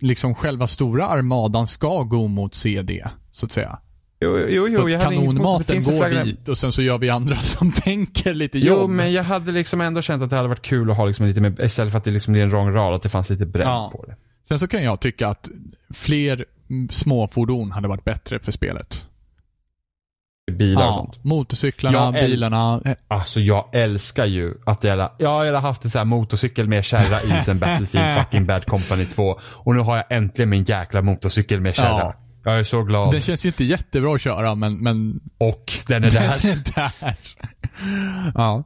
liksom 0.00 0.34
själva 0.34 0.66
stora 0.66 1.06
armadan 1.06 1.66
ska 1.66 2.02
gå 2.02 2.28
mot 2.28 2.54
CD, 2.54 3.08
så 3.30 3.46
att 3.46 3.52
säga. 3.52 3.78
Jo, 4.22 4.38
jo, 4.48 4.68
jo 4.68 4.88
jag 4.88 4.98
hade 5.00 5.16
kanonmaten 5.16 5.76
en 5.76 5.82
går 5.84 5.98
flagga. 5.98 6.24
dit 6.24 6.48
och 6.48 6.58
sen 6.58 6.72
så 6.72 6.82
gör 6.82 6.98
vi 6.98 7.10
andra 7.10 7.36
som 7.42 7.72
tänker 7.72 8.34
lite 8.34 8.58
Jo, 8.58 8.66
jobb. 8.66 8.90
men 8.90 9.12
jag 9.12 9.22
hade 9.24 9.52
liksom 9.52 9.80
ändå 9.80 10.02
känt 10.02 10.22
att 10.22 10.30
det 10.30 10.36
hade 10.36 10.48
varit 10.48 10.62
kul 10.62 10.90
att 10.90 10.96
ha 10.96 11.06
liksom 11.06 11.26
lite 11.26 11.40
mer, 11.40 11.64
istället 11.64 11.90
för 11.92 11.98
att 11.98 12.04
det 12.04 12.10
liksom 12.10 12.32
blir 12.32 12.42
en 12.42 12.50
lång 12.50 12.72
rad, 12.72 12.94
att 12.94 13.02
det 13.02 13.08
fanns 13.08 13.30
lite 13.30 13.46
bredd 13.46 13.66
Ja. 13.66 13.90
på 13.94 14.04
det. 14.06 14.16
Sen 14.48 14.58
så 14.58 14.68
kan 14.68 14.84
jag 14.84 15.00
tycka 15.00 15.28
att 15.28 15.48
fler 15.94 16.44
småfordon 16.90 17.72
hade 17.72 17.88
varit 17.88 18.04
bättre 18.04 18.38
för 18.38 18.52
spelet. 18.52 19.06
Bilar 20.58 20.88
och 20.88 20.94
sånt. 20.94 21.24
Motorcyklarna, 21.24 21.98
Jag 21.98 22.14
bilarna. 22.14 22.82
Alltså 23.08 23.40
jag 23.40 23.68
älskar 23.72 24.24
ju 24.26 24.54
att 24.66 24.84
jag, 24.84 25.10
jag 25.18 25.28
har 25.52 25.60
haft 25.60 25.84
en 25.84 25.90
sån 25.90 25.98
här 25.98 26.04
motorcykel 26.04 26.68
med 26.68 26.84
kärra 26.84 27.20
i 27.38 27.42
sen 27.42 27.58
Battlefield 27.60 28.18
fucking 28.18 28.46
Bad 28.46 28.66
Company 28.66 29.04
2. 29.04 29.40
Och 29.42 29.74
nu 29.74 29.80
har 29.80 29.96
jag 29.96 30.04
äntligen 30.10 30.48
min 30.48 30.64
jäkla 30.64 31.02
motorcykel 31.02 31.60
med 31.60 31.76
kärra. 31.76 31.88
Ja. 31.98 32.14
Jag 32.44 32.58
är 32.58 32.64
så 32.64 32.82
glad. 32.82 33.12
Den 33.12 33.20
känns 33.20 33.44
ju 33.44 33.48
inte 33.48 33.64
jättebra 33.64 34.14
att 34.14 34.20
köra, 34.20 34.54
men, 34.54 34.78
men 34.78 35.20
Och 35.38 35.72
den 35.86 36.04
är 36.04 36.10
där. 36.10 36.42
Den 36.42 36.58
är 36.58 36.74
där. 36.74 37.16
ja. 38.34 38.64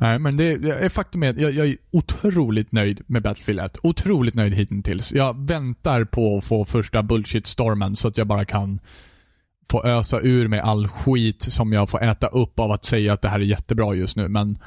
Nej, 0.00 0.18
men 0.18 0.36
det, 0.36 0.52
är 0.52 0.88
faktum 0.88 1.22
är 1.22 1.30
att 1.30 1.40
jag, 1.40 1.52
jag 1.52 1.66
är 1.66 1.76
otroligt 1.90 2.72
nöjd 2.72 3.00
med 3.06 3.22
Battlefield 3.22 3.60
1. 3.60 3.78
Otroligt 3.82 4.34
nöjd 4.34 4.54
hittills. 4.54 5.12
Jag 5.12 5.46
väntar 5.46 6.04
på 6.04 6.38
att 6.38 6.44
få 6.44 6.64
första 6.64 7.02
bullshit-stormen 7.02 7.94
så 7.94 8.08
att 8.08 8.18
jag 8.18 8.26
bara 8.26 8.44
kan 8.44 8.80
få 9.70 9.84
ösa 9.84 10.20
ur 10.20 10.48
mig 10.48 10.60
all 10.60 10.88
skit 10.88 11.42
som 11.42 11.72
jag 11.72 11.88
får 11.88 12.02
äta 12.02 12.26
upp 12.26 12.58
av 12.58 12.72
att 12.72 12.84
säga 12.84 13.12
att 13.12 13.22
det 13.22 13.28
här 13.28 13.40
är 13.40 13.44
jättebra 13.44 13.94
just 13.94 14.16
nu. 14.16 14.28
Men 14.28 14.58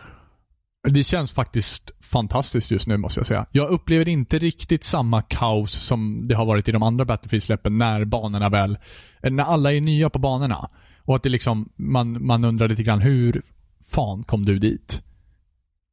det 0.90 1.04
känns 1.04 1.32
faktiskt 1.32 1.92
fantastiskt 2.14 2.72
just 2.72 2.88
nu 2.88 2.98
måste 2.98 3.20
jag 3.20 3.28
säga. 3.28 3.46
Jag 3.52 3.70
upplever 3.70 4.08
inte 4.08 4.40
riktigt 4.40 4.84
samma 4.84 5.22
kaos 5.22 5.72
som 5.74 6.28
det 6.28 6.36
har 6.36 6.46
varit 6.46 6.68
i 6.68 6.72
de 6.72 6.84
andra 6.84 7.06
Battlefield-släppen 7.06 7.78
när 7.78 8.06
banorna 8.06 8.50
väl, 8.50 8.78
när 9.22 9.44
alla 9.44 9.74
är 9.74 9.82
nya 9.82 10.10
på 10.10 10.20
banorna. 10.20 10.70
Och 11.06 11.16
att 11.16 11.24
det 11.24 11.30
liksom, 11.30 11.70
man, 11.76 12.26
man 12.26 12.46
undrar 12.46 12.68
lite 12.68 12.84
grann 12.84 13.02
hur 13.02 13.42
fan 13.90 14.24
kom 14.24 14.46
du 14.46 14.60
dit? 14.60 15.02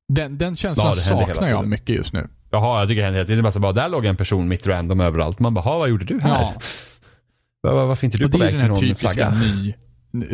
Den, 0.08 0.38
den 0.38 0.56
känslan 0.56 0.86
Ja, 0.86 0.94
det 0.94 1.00
saknar 1.00 1.48
jag 1.48 1.68
mycket 1.68 1.96
just 1.96 2.12
nu. 2.12 2.28
Jaha, 2.50 2.78
jag 2.80 2.88
tycker 2.88 3.00
det 3.00 3.04
händer 3.06 3.18
hela 3.18 3.26
tiden. 3.26 3.38
Det 3.38 3.40
är 3.40 3.42
bara 3.42 3.52
så 3.52 3.60
bara, 3.60 3.72
där 3.72 3.88
låg 3.88 4.04
en 4.04 4.16
person 4.16 4.48
mitt 4.48 4.66
random 4.66 5.00
överallt. 5.00 5.38
Man 5.38 5.54
bara, 5.54 5.60
"Ha, 5.64 5.78
vad 5.78 5.88
gjorde 5.88 6.04
du 6.04 6.20
här? 6.20 6.28
Ja. 6.42 6.54
Va- 7.62 7.74
va- 7.74 7.86
Varför 7.86 8.04
inte 8.06 8.18
du 8.18 8.24
och 8.24 8.30
på 8.32 8.38
det 8.38 8.44
är 8.44 8.52
väg 8.52 8.54
den 8.54 8.60
till 8.60 8.62
här 8.62 8.68
någon 8.68 8.80
typiska 8.80 9.08
flagga? 9.10 9.30
ny, 9.30 9.68
n- 9.68 9.74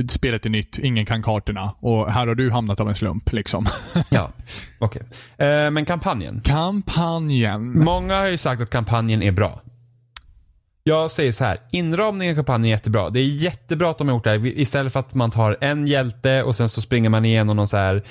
spelet 0.09 0.47
är 0.47 0.51
nytt, 0.51 0.79
ingen 0.79 1.07
kan 1.07 1.23
kartorna 1.23 1.75
och 1.81 2.13
här 2.13 2.27
har 2.27 2.35
du 2.35 2.51
hamnat 2.51 2.81
av 2.81 2.89
en 2.89 2.95
slump 2.95 3.33
liksom. 3.33 3.67
Ja, 4.11 4.31
okej. 4.79 5.03
Eh, 5.39 5.71
men 5.71 5.85
kampanjen. 5.85 6.41
Kampanjen. 6.45 7.85
Många 7.85 8.15
har 8.15 8.27
ju 8.27 8.39
sagt 8.39 8.63
att 8.63 8.71
kampanjen 8.71 9.23
är 9.23 9.33
bra. 9.33 9.61
Jag 10.89 11.11
säger 11.11 11.33
så 11.33 11.45
här, 11.45 11.59
inramningen 11.73 12.33
i 12.33 12.37
kampanjen 12.37 12.65
är 12.65 12.71
jättebra. 12.71 13.11
Det 13.11 13.21
är 13.21 13.25
jättebra 13.25 13.91
att 13.91 13.99
de 13.99 14.09
har 14.09 14.15
gjort 14.15 14.25
det 14.25 14.31
här. 14.31 14.47
Istället 14.47 14.93
för 14.93 15.01
att 15.01 15.15
man 15.15 15.31
tar 15.31 15.57
en 15.61 15.87
hjälte 15.87 16.43
och 16.43 16.57
sen 16.57 16.69
så 16.69 16.81
springer 16.81 17.09
man 17.11 17.25
igenom 17.25 17.57
någon 17.57 17.69
så 17.69 17.77
här 17.77 18.05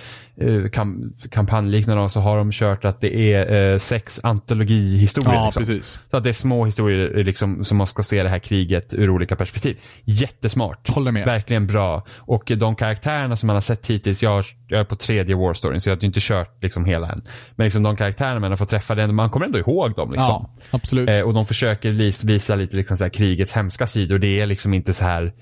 kam 0.72 1.14
kampanjliknande 1.30 2.10
så 2.10 2.20
har 2.20 2.38
de 2.38 2.52
kört 2.52 2.86
att 2.86 3.02
det 3.02 3.34
är 3.34 3.74
eh, 3.74 3.80
sex 3.80 4.20
antologihistorier. 4.24 5.34
Ja, 5.34 5.46
liksom. 5.46 5.62
precis. 5.62 6.00
Så 6.12 6.18
att 6.18 6.24
det 6.24 6.30
är 6.30 6.34
små 6.34 6.66
historier 6.66 7.24
liksom, 7.24 7.66
som 7.66 7.78
man 7.78 7.88
ska 7.88 8.04
se 8.04 8.24
det 8.24 8.30
här 8.30 8.40
kriget 8.40 8.94
ur 8.94 9.10
olika 9.10 9.36
perspektiv. 9.36 9.78
Jättesmart. 10.04 10.90
Håller 10.90 11.12
med. 11.12 11.26
Verkligen 11.26 11.68
bra. 11.68 12.06
Och 12.18 12.52
de 12.58 12.76
karaktärerna 12.76 13.36
som 13.36 13.48
man 13.48 13.56
har 13.56 13.62
sett 13.62 13.88
hittills, 13.88 14.24
jag, 14.24 14.30
har, 14.30 14.46
jag 14.68 14.80
är 14.80 14.84
på 14.84 14.96
tredje 14.96 15.36
War 15.36 15.54
Storyn 15.54 15.82
så 15.82 15.90
jag 15.90 15.96
har 15.96 16.06
inte 16.06 16.20
kört 16.22 16.64
liksom 16.64 16.86
hela 16.86 17.10
än. 17.10 17.22
Men 17.56 17.66
liksom 17.66 17.84
de 17.84 17.96
karaktärerna 17.96 18.40
man 18.40 18.52
har 18.52 18.58
fått 18.58 18.70
träffa, 18.70 19.08
man 19.08 19.30
kommer 19.30 19.46
ändå 19.46 19.60
ihåg 19.60 19.96
dem. 19.96 20.12
Liksom. 20.12 20.26
Ja, 20.28 20.50
absolut. 20.72 21.10
Eh, 21.10 21.22
och 21.22 21.34
de 21.34 21.46
försöker 21.46 21.92
vis, 21.92 22.24
visa 22.24 22.56
lite 22.56 22.76
liksom 22.76 22.98
så 22.98 23.04
här, 23.04 23.10
krigets 23.10 23.54
hemska 23.54 23.88
sidor. 23.88 24.18
Det 24.18 24.42
är 24.42 24.46
liksom 24.46 24.74
inte 24.74 24.94
så 24.94 25.04
här 25.04 25.34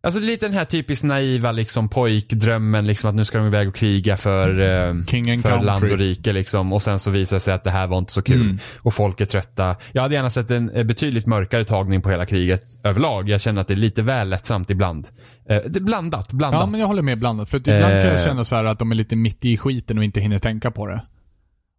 Alltså 0.00 0.20
lite 0.20 0.46
den 0.46 0.54
här 0.54 0.64
typiskt 0.64 1.04
naiva 1.04 1.52
liksom 1.52 1.88
pojkdrömmen 1.88 2.86
liksom 2.86 3.10
att 3.10 3.16
nu 3.16 3.24
ska 3.24 3.38
de 3.38 3.46
iväg 3.46 3.68
och 3.68 3.74
kriga 3.74 4.16
för, 4.16 4.60
eh, 4.60 5.04
King 5.04 5.42
för 5.42 5.48
country. 5.48 5.66
land 5.66 5.84
och 5.84 5.98
rike 5.98 6.32
liksom. 6.32 6.72
Och 6.72 6.82
sen 6.82 7.00
så 7.00 7.10
visar 7.10 7.36
det 7.36 7.40
sig 7.40 7.54
att 7.54 7.64
det 7.64 7.70
här 7.70 7.86
var 7.86 7.98
inte 7.98 8.12
så 8.12 8.22
kul. 8.22 8.40
Mm. 8.40 8.58
Och 8.78 8.94
folk 8.94 9.20
är 9.20 9.24
trötta. 9.24 9.76
Jag 9.92 10.02
hade 10.02 10.14
gärna 10.14 10.30
sett 10.30 10.50
en 10.50 10.70
eh, 10.70 10.84
betydligt 10.84 11.26
mörkare 11.26 11.64
tagning 11.64 12.02
på 12.02 12.10
hela 12.10 12.26
kriget 12.26 12.62
överlag. 12.84 13.28
Jag 13.28 13.40
känner 13.40 13.60
att 13.60 13.68
det 13.68 13.74
är 13.74 13.76
lite 13.76 14.02
väl 14.02 14.28
lättsamt 14.28 14.70
ibland. 14.70 15.08
Eh, 15.48 15.56
det 15.66 15.76
är 15.76 15.80
blandat, 15.80 16.32
blandat. 16.32 16.60
Ja, 16.60 16.66
men 16.66 16.80
jag 16.80 16.86
håller 16.86 17.02
med 17.02 17.18
blandat. 17.18 17.48
För 17.50 17.56
att 17.56 17.66
ibland 17.66 17.92
kan 17.92 18.04
jag 18.04 18.14
Eh. 18.14 18.24
känna 18.24 18.44
så 18.44 18.56
här 18.56 18.64
att 18.64 18.78
de 18.78 18.90
är 18.90 18.94
lite 18.96 19.16
mitt 19.16 19.44
i 19.44 19.56
skiten 19.56 19.98
och 19.98 20.04
inte 20.04 20.20
hinner 20.20 20.38
tänka 20.38 20.70
på 20.70 20.86
det. 20.86 21.02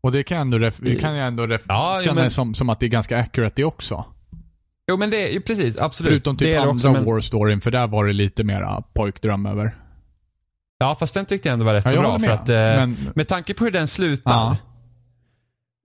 Och 0.03 0.11
det 0.11 0.23
kan 0.23 0.37
jag 0.37 0.41
ändå, 0.41 0.57
det 0.57 0.95
kan 0.95 1.15
jag 1.15 1.27
ändå 1.27 1.57
Ja, 1.67 2.01
känna 2.05 2.21
men- 2.21 2.31
som, 2.31 2.53
som 2.53 2.69
att 2.69 2.79
det 2.79 2.85
är 2.85 2.87
ganska 2.87 3.17
accurate 3.19 3.53
det 3.55 3.63
också. 3.63 4.05
Jo 4.89 4.97
men 4.97 5.09
det 5.09 5.35
är 5.35 5.39
precis, 5.39 5.77
absolut. 5.77 6.11
Förutom 6.11 6.37
typ 6.37 6.47
det 6.47 6.53
är 6.53 6.59
andra 6.59 6.91
men, 6.91 7.05
war 7.05 7.21
storyn, 7.21 7.61
för 7.61 7.71
där 7.71 7.87
var 7.87 8.05
det 8.05 8.13
lite 8.13 8.43
mera 8.43 8.83
pojkdröm 8.93 9.45
över. 9.45 9.75
Ja 10.79 10.95
fast 10.99 11.13
den 11.13 11.25
tyckte 11.25 11.49
jag 11.49 11.53
ändå 11.53 11.65
var 11.65 11.73
rätt 11.73 11.85
Ja, 11.85 11.91
så 11.91 11.99
bra. 12.01 12.19
För 12.19 12.31
att, 12.31 12.49
eh, 12.49 12.55
Men, 12.55 13.11
med 13.15 13.27
tanke 13.27 13.53
på 13.53 13.63
hur 13.63 13.71
den 13.71 13.87
slutar. 13.87 14.31
ja, 14.31 14.57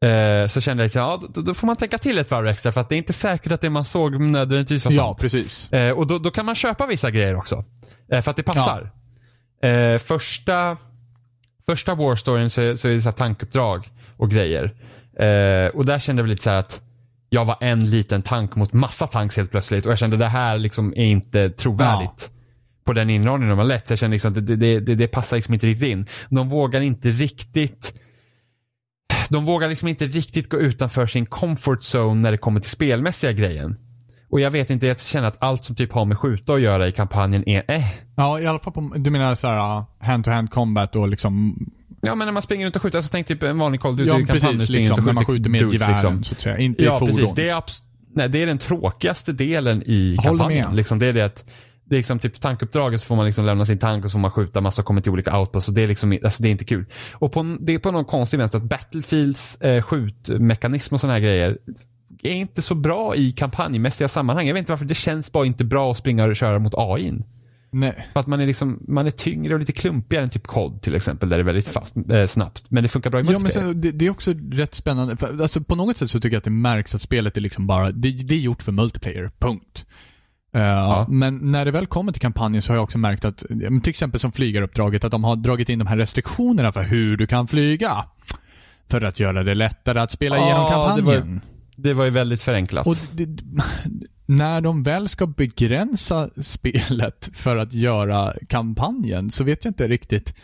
Eh, 0.05 0.47
så 0.47 0.61
kände 0.61 0.83
jag 0.83 0.87
liksom, 0.87 1.03
ja, 1.03 1.23
då, 1.29 1.41
då 1.41 1.55
får 1.55 1.67
man 1.67 1.77
tänka 1.77 1.99
till 1.99 2.19
ett 2.19 2.31
varv 2.31 2.47
extra 2.47 2.73
för 2.73 2.81
att 2.81 2.89
det 2.89 2.95
är 2.95 2.97
inte 2.97 3.13
säkert 3.13 3.53
att 3.53 3.61
det 3.61 3.71
man 3.71 3.85
såg 3.85 4.21
nödvändigtvis 4.21 4.85
var 4.85 4.93
ja, 4.93 5.05
sant. 5.05 5.21
precis. 5.21 5.73
Eh, 5.73 5.91
och 5.91 6.07
då, 6.07 6.19
då 6.19 6.31
kan 6.31 6.47
man 6.47 6.55
köpa 6.55 6.87
vissa 6.87 7.11
grejer 7.11 7.37
också. 7.37 7.65
Eh, 8.13 8.23
för 8.23 8.31
att 8.31 8.37
det 8.37 8.43
passar. 8.43 8.91
Eh, 9.63 9.99
första, 9.99 10.77
första 11.67 11.95
War 11.95 12.17
Storyn 12.17 12.51
så, 12.51 12.77
så 12.77 12.89
är 12.89 12.93
det 12.93 13.01
så 13.01 13.09
här 13.09 13.17
tankuppdrag 13.17 13.89
och 14.17 14.31
grejer. 14.31 14.75
Och 15.75 15.85
där 15.85 15.99
kände 15.99 16.21
jag 16.21 16.25
väl 16.25 16.31
lite 16.31 16.43
så 16.43 16.51
här 16.51 16.59
att 16.59 16.81
jag 17.35 17.45
var 17.45 17.57
en 17.61 17.91
liten 17.91 18.23
tank 18.23 18.57
mot 18.57 18.73
massa 18.73 19.07
tanks 19.07 19.37
helt 19.37 19.51
plötsligt 19.51 19.87
och 19.87 19.93
jag 19.93 19.99
kände 19.99 20.17
det 20.17 20.27
här 20.27 20.59
liksom 20.59 20.93
är 20.97 21.05
inte 21.05 21.51
trovärdigt. 21.51 22.31
På 22.85 22.93
den 22.93 23.11
inramningen 23.11 23.49
de 23.49 23.59
har 23.59 23.67
lett. 23.67 23.87
Så 23.87 23.93
jag 23.93 23.99
kände 23.99 24.15
liksom 24.15 24.33
att 24.33 24.47
det, 24.47 24.57
det, 24.57 24.81
det, 24.81 24.95
det 24.95 25.09
passar 25.09 25.37
liksom 25.37 25.55
inte 25.55 25.67
riktigt 25.67 25.89
in. 25.89 26.07
De 26.29 26.49
vågar 26.49 26.81
inte 26.81 27.11
riktigt 27.11 28.01
de 29.29 29.45
vågar 29.45 29.69
liksom 29.69 29.89
inte 29.89 30.07
riktigt 30.07 30.49
gå 30.49 30.61
utanför 30.61 31.07
sin 31.07 31.27
comfort 31.27 31.79
zone 31.95 32.21
när 32.21 32.33
det 32.33 32.39
kommer 32.39 32.61
till 32.61 32.71
spelmässiga 32.71 33.33
grejen. 33.33 33.77
Och 34.31 34.41
jag 34.41 34.51
vet 34.51 34.71
inte, 34.71 34.87
jag 34.87 35.01
känner 35.01 35.29
att 35.29 35.37
allt 35.39 35.65
som 35.65 35.77
typ 35.77 35.93
har 35.93 36.05
med 36.05 36.19
skjuta 36.19 36.55
att 36.55 36.61
göra 36.61 36.89
i 36.89 36.93
kampanjen 36.93 37.49
är 37.49 37.63
eh. 37.69 37.85
Ja, 38.17 38.41
i 38.41 38.47
alla 38.47 38.59
fall 38.59 38.73
på, 38.73 38.93
du 38.97 39.11
menar 39.11 39.35
så 39.35 39.47
här 39.47 39.79
uh, 39.79 39.85
hand-to-hand 40.01 40.51
combat 40.51 40.97
och 40.97 41.09
liksom, 41.09 41.57
Ja 42.07 42.15
men 42.15 42.27
när 42.27 42.33
man 42.33 42.43
springer 42.43 42.67
runt 42.67 42.77
och 42.77 42.83
skjuter, 42.83 42.99
alltså 42.99 43.13
tänk 43.13 43.27
typ 43.27 43.43
en 43.43 43.59
vanlig 43.59 43.81
Call 43.81 43.95
of 43.95 44.01
ja 44.01 44.05
Duty-kampanj. 44.05 44.41
precis, 44.41 44.59
du 44.61 44.65
springer 44.67 44.89
liksom, 44.89 45.05
när 45.05 45.13
man 45.13 45.25
skjuter 45.25 45.51
med 45.51 45.61
dudes, 45.61 45.73
gevären 45.73 45.93
liksom. 45.95 46.25
så 46.25 46.35
att 46.35 46.41
säga, 46.41 46.59
inte 46.59 46.83
i 46.83 46.87
Ja 46.87 46.99
fordon. 46.99 47.15
precis, 47.17 47.35
det 47.35 47.49
är, 47.49 47.63
nej, 48.15 48.29
det 48.29 48.43
är 48.43 48.47
den 48.47 48.59
tråkigaste 48.59 49.33
delen 49.33 49.83
i 49.87 50.17
Håller 50.17 50.29
kampanjen. 50.29 50.67
med. 50.69 50.77
Liksom, 50.77 50.99
det 50.99 51.07
är 51.07 51.13
det 51.13 51.23
att 51.25 51.45
det 51.87 51.95
är 51.95 51.97
liksom 51.99 52.19
typ 52.19 52.41
tankuppdraget 52.41 53.01
så 53.01 53.07
får 53.07 53.17
man 53.17 53.27
liksom 53.27 53.45
lämna 53.45 53.65
sin 53.65 53.79
tank 53.79 54.05
och 54.05 54.11
så 54.11 54.13
får 54.15 54.21
man 54.21 54.31
skjuta 54.31 54.61
massa 54.61 54.83
och 54.83 54.87
kommer 54.87 55.01
till 55.01 55.13
olika 55.13 55.39
outposts 55.39 55.69
och 55.69 55.75
det 55.75 55.83
är 55.83 55.89
liksom, 55.89 56.19
alltså 56.25 56.43
det 56.43 56.49
är 56.49 56.51
inte 56.51 56.65
kul. 56.65 56.85
Och 57.13 57.33
på, 57.33 57.57
det 57.61 57.75
är 57.75 57.79
på 57.79 57.91
någon 57.91 58.05
konstig 58.05 58.39
vänster 58.39 58.59
att 58.59 58.65
Battlefields 58.65 59.61
eh, 59.61 59.83
skjutmekanism 59.83 60.95
och 60.95 61.01
sådana 61.01 61.15
här 61.15 61.21
grejer 61.25 61.59
är 62.23 62.33
inte 62.35 62.63
så 62.63 62.75
bra 62.75 63.15
i 63.17 63.33
kampanjmässiga 63.33 64.09
sammanhang. 64.09 64.47
Jag 64.47 64.55
vet 64.55 64.59
inte 64.59 64.73
varför, 64.73 64.85
det 64.85 64.95
känns 64.95 65.33
bara 65.33 65.47
inte 65.47 65.65
bra 65.65 65.93
att 65.93 65.99
springa 65.99 66.25
och 66.25 66.37
köra 66.37 66.59
mot 66.59 66.75
AI. 66.77 67.13
Nej. 67.75 68.07
För 68.13 68.21
att 68.21 68.27
man 68.27 68.41
är 68.41 68.47
liksom, 68.47 68.85
man 68.89 69.07
är 69.07 69.11
tyngre 69.11 69.55
och 69.55 69.61
lite 69.61 69.73
klumpigare 69.73 70.25
än 70.25 70.31
typ 70.31 70.47
COD 70.47 70.83
till 70.83 70.95
exempel 70.95 71.29
där 71.29 71.37
det 71.37 71.43
är 71.43 71.45
väldigt 71.45 71.69
fast, 71.69 71.97
eh, 72.11 72.27
snabbt. 72.27 72.65
Men 72.69 72.83
det 72.83 72.89
funkar 72.89 73.11
bra 73.11 73.21
i 73.21 73.25
Ja, 73.25 73.39
men 73.39 73.53
så, 73.53 73.73
det, 73.73 73.91
det 73.91 74.07
är 74.07 74.11
också 74.11 74.35
rätt 74.53 74.75
spännande. 74.75 75.17
För, 75.17 75.43
alltså, 75.43 75.61
på 75.61 75.75
något 75.75 75.99
sätt 75.99 76.11
så 76.11 76.21
tycker 76.21 76.35
jag 76.35 76.39
att 76.39 76.45
det 76.45 76.51
märks 76.51 76.95
att 76.95 77.03
spelet 77.03 77.37
är 77.37 77.41
liksom 77.41 77.67
bara, 77.67 77.93
det, 77.93 78.11
det 78.11 78.35
är 78.35 78.39
gjort 78.39 78.63
för 78.63 78.73
multiplayer, 78.73 79.31
punkt. 79.39 79.87
Uh, 80.57 81.09
Men 81.09 81.53
när 81.53 81.65
det 81.65 81.71
väl 81.71 81.87
kommer 81.87 82.13
till 82.13 82.21
kampanjen 82.21 82.63
så 82.63 82.73
har 82.73 82.77
jag 82.77 82.85
också 82.85 82.99
märkt 82.99 83.25
att, 83.25 83.45
ja, 83.51 83.69
till 83.83 83.91
exempel 83.91 84.21
som 84.21 84.33
flygaruppdraget, 84.33 85.05
att 85.05 85.11
de 85.11 85.25
har 85.25 85.37
dragit 85.37 85.69
in 85.69 85.79
de 85.79 85.87
här 85.87 85.97
restriktionerna 85.97 86.73
för 86.73 86.83
hur 86.83 87.17
du 87.17 87.27
kan 87.27 87.49
flyga. 87.49 88.05
För 88.89 89.01
att 89.01 89.21
göra 89.21 89.45
det 89.45 89.55
lättare 89.55 90.01
att 90.01 90.13
spela 90.13 90.37
Ja, 90.37 90.45
igenom 90.45 90.71
kampanjen. 90.71 91.41
Det 91.77 91.95
var 91.95 92.05
ju 92.05 92.11
väldigt 92.11 92.43
förenklat. 92.43 92.87
Och 92.87 92.97
det, 93.13 93.29
när 94.27 94.61
de 94.61 94.83
väl 94.83 95.09
ska 95.09 95.27
begränsa 95.27 96.31
spelet 96.43 97.31
för 97.35 97.57
att 97.57 97.73
göra 97.73 98.35
kampanjen 98.49 99.31
så 99.31 99.45
vet 99.45 99.65
jag 99.65 99.71
inte 99.71 99.89
riktigt 99.89 100.35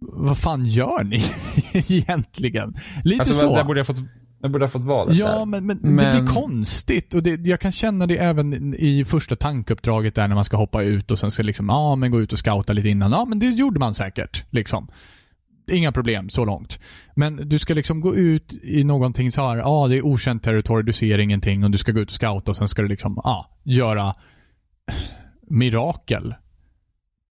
vad 0.00 0.38
fan 0.38 0.66
gör 0.66 1.04
ni 1.04 1.24
egentligen? 1.72 2.74
Lite 3.04 3.22
alltså, 3.22 3.38
så. 3.38 3.54
Där 3.56 3.64
borde 3.64 3.80
jag 3.80 3.86
fått, 3.86 3.98
jag 4.42 4.50
borde 4.50 4.64
ha 4.64 4.68
fått 4.70 4.84
valet 4.84 5.16
Ja, 5.16 5.38
där. 5.38 5.44
men, 5.44 5.66
men, 5.66 5.82
det 5.82 5.88
Men- 5.88 6.24
blir 6.24 6.34
konstigt 6.34 7.14
och 7.14 7.22
det, 7.22 7.40
jag 7.46 7.60
kan 7.60 7.72
känna 7.72 8.06
det 8.06 8.16
även 8.16 8.74
i 8.74 9.04
första 9.04 9.36
tankuppdraget 9.36 10.14
där 10.14 10.28
när 10.28 10.34
man 10.34 10.44
ska 10.44 10.56
hoppa 10.56 10.82
ut 10.82 11.10
och 11.10 11.18
sen 11.18 11.30
ska 11.30 11.42
liksom, 11.42 11.68
ja 11.68 11.96
men 11.96 12.10
gå 12.10 12.20
ut 12.20 12.32
och 12.32 12.38
scouta 12.38 12.72
lite 12.72 12.88
innan. 12.88 13.12
Ja 13.12 13.24
men 13.24 13.38
det 13.38 13.46
gjorde 13.46 13.78
man 13.80 13.94
säkert, 13.94 14.44
liksom. 14.50 14.88
Inga 15.66 15.92
problem 15.92 16.28
så 16.28 16.44
långt. 16.44 16.80
Men 17.16 17.48
du 17.48 17.58
ska 17.58 17.74
liksom 17.74 18.00
gå 18.00 18.16
ut 18.16 18.52
i 18.62 18.84
någonting 18.84 19.32
så 19.32 19.48
här, 19.48 19.56
ja 19.56 19.86
det 19.88 19.96
är 19.96 20.06
okänt 20.06 20.42
territorium, 20.42 20.86
du 20.86 20.92
ser 20.92 21.18
ingenting 21.18 21.64
och 21.64 21.70
du 21.70 21.78
ska 21.78 21.92
gå 21.92 22.00
ut 22.00 22.08
och 22.08 22.14
scouta 22.14 22.50
och 22.50 22.56
sen 22.56 22.68
ska 22.68 22.82
du 22.82 22.88
liksom, 22.88 23.20
ja, 23.24 23.50
göra 23.62 24.14
mirakel 25.50 26.34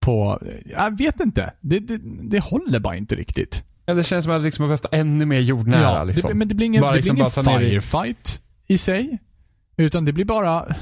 på, 0.06 0.42
jag 0.66 0.98
vet 0.98 1.20
inte. 1.20 1.54
Det, 1.62 1.80
det, 1.80 2.00
det 2.30 2.40
håller 2.44 2.80
bara 2.80 2.96
inte 2.96 3.16
riktigt. 3.16 3.64
Ja, 3.86 3.94
det 3.94 4.04
känns 4.04 4.24
som 4.26 4.32
att 4.34 4.38
jag 4.38 4.44
liksom 4.46 4.64
har 4.64 4.68
behövt 4.68 4.86
ännu 4.94 5.26
mer 5.26 5.40
jordnära. 5.40 5.82
Ja, 5.82 6.04
liksom. 6.04 6.30
det, 6.30 6.36
men 6.36 6.48
det 6.48 6.56
blir 6.56 6.66
ingen, 6.68 6.82
Bara 6.82 6.92
det 6.92 6.98
liksom 6.98 7.16
blir 7.16 7.24
ingen 7.24 7.32
bara 7.36 7.44
ta 7.44 7.60
ner 7.60 7.66
i- 7.66 7.70
firefight 7.70 8.42
i 8.68 8.78
sig. 8.78 9.18
Utan 9.78 10.06
det 10.06 10.14
blir 10.14 10.26
bara, 10.26 10.76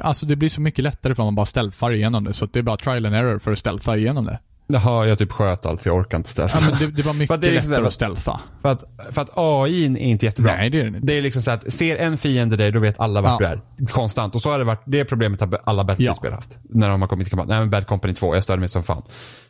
alltså 0.00 0.26
det 0.26 0.36
blir 0.36 0.48
så 0.48 0.60
mycket 0.60 0.82
lättare 0.84 1.14
för 1.14 1.22
att 1.22 1.26
man 1.26 1.34
bara 1.34 1.46
stealthar 1.46 1.92
igenom 1.92 2.24
det. 2.24 2.32
Så 2.32 2.46
det 2.46 2.58
är 2.58 2.62
bara 2.62 2.76
trial 2.76 3.06
and 3.06 3.14
error 3.14 3.38
för 3.38 3.52
att 3.52 3.58
stealtha 3.58 3.96
igenom 3.96 4.24
det. 4.24 4.38
Jaha, 4.72 5.06
jag 5.06 5.18
typ 5.18 5.32
sköt 5.32 5.66
allt 5.66 5.82
för 5.82 5.90
jag 5.90 5.96
orkar 5.98 6.16
inte 6.18 6.30
ställa. 6.30 6.48
Ja, 6.52 6.60
men 6.70 6.78
det, 6.78 6.86
det 6.96 7.02
var 7.02 7.12
mycket 7.14 7.34
att 7.34 7.40
det 7.40 7.48
är 7.48 7.52
liksom 7.52 7.70
lättare 7.70 7.86
att 7.86 7.92
stealtha. 7.92 8.40
för, 8.62 8.68
att, 8.68 8.84
för 9.10 9.20
att 9.22 9.30
AI 9.34 9.84
är 9.84 9.96
inte 9.98 10.26
jättebra. 10.26 10.56
Nej, 10.56 10.70
det 10.70 10.78
är 10.78 10.82
det 10.82 10.88
inte. 10.88 11.00
Det 11.02 11.18
är 11.18 11.22
liksom 11.22 11.42
så 11.42 11.50
att 11.50 11.72
ser 11.72 11.96
en 11.96 12.18
fiende 12.18 12.56
dig, 12.56 12.72
då 12.72 12.80
vet 12.80 13.00
alla 13.00 13.20
vart 13.20 13.40
Ja. 13.40 13.48
du 13.76 13.84
är. 13.84 13.86
Konstant. 13.86 14.34
Och 14.34 14.42
så 14.42 14.50
har 14.50 14.58
det 14.58 14.64
varit, 14.64 14.82
det 14.86 15.04
problemet 15.04 15.40
har 15.40 15.60
alla 15.64 15.84
Battlefield-spel 15.84 16.32
haft. 16.32 16.58
När 16.70 16.88
de 16.88 17.00
har 17.00 17.08
kommit 17.08 17.26
till 17.26 17.30
kampanj. 17.30 17.48
Nej 17.48 17.58
men 17.60 17.70
Bad 17.70 17.86
Company 17.86 18.14
2, 18.14 18.34
jag 18.34 18.42
störde 18.42 18.60
mig 18.60 18.68
som 18.68 18.82
fan. 18.82 19.02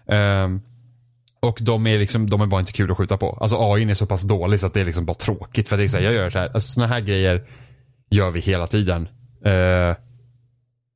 Ehm, 0.09 0.61
och 1.43 1.59
de 1.61 1.87
är 1.87 1.99
liksom, 1.99 2.31
de 2.31 2.41
är 2.41 2.47
bara 2.47 2.61
inte 2.61 2.73
kul 2.73 2.91
att 2.91 2.97
skjuta 2.97 3.17
på. 3.17 3.39
Alltså 3.41 3.57
AI 3.73 3.91
är 3.91 3.95
så 3.95 4.07
pass 4.07 4.23
dålig 4.23 4.61
så 4.61 4.67
att 4.67 4.75
det 4.75 4.81
är 4.81 4.85
liksom 4.85 5.05
bara 5.07 5.15
tråkigt. 5.15 5.69
För 5.69 5.77
att 5.77 5.81
det 5.81 5.85
är 5.85 5.89
så 5.89 5.97
här, 5.97 6.05
jag 6.05 6.15
gör 6.15 6.31
så 6.31 6.39
här, 6.39 6.51
alltså 6.55 6.73
såna 6.73 6.87
här 6.87 7.01
grejer 7.01 7.43
gör 8.11 8.31
vi 8.31 8.41
hela 8.41 8.67
tiden. 8.67 9.09
Eh, 9.45 9.97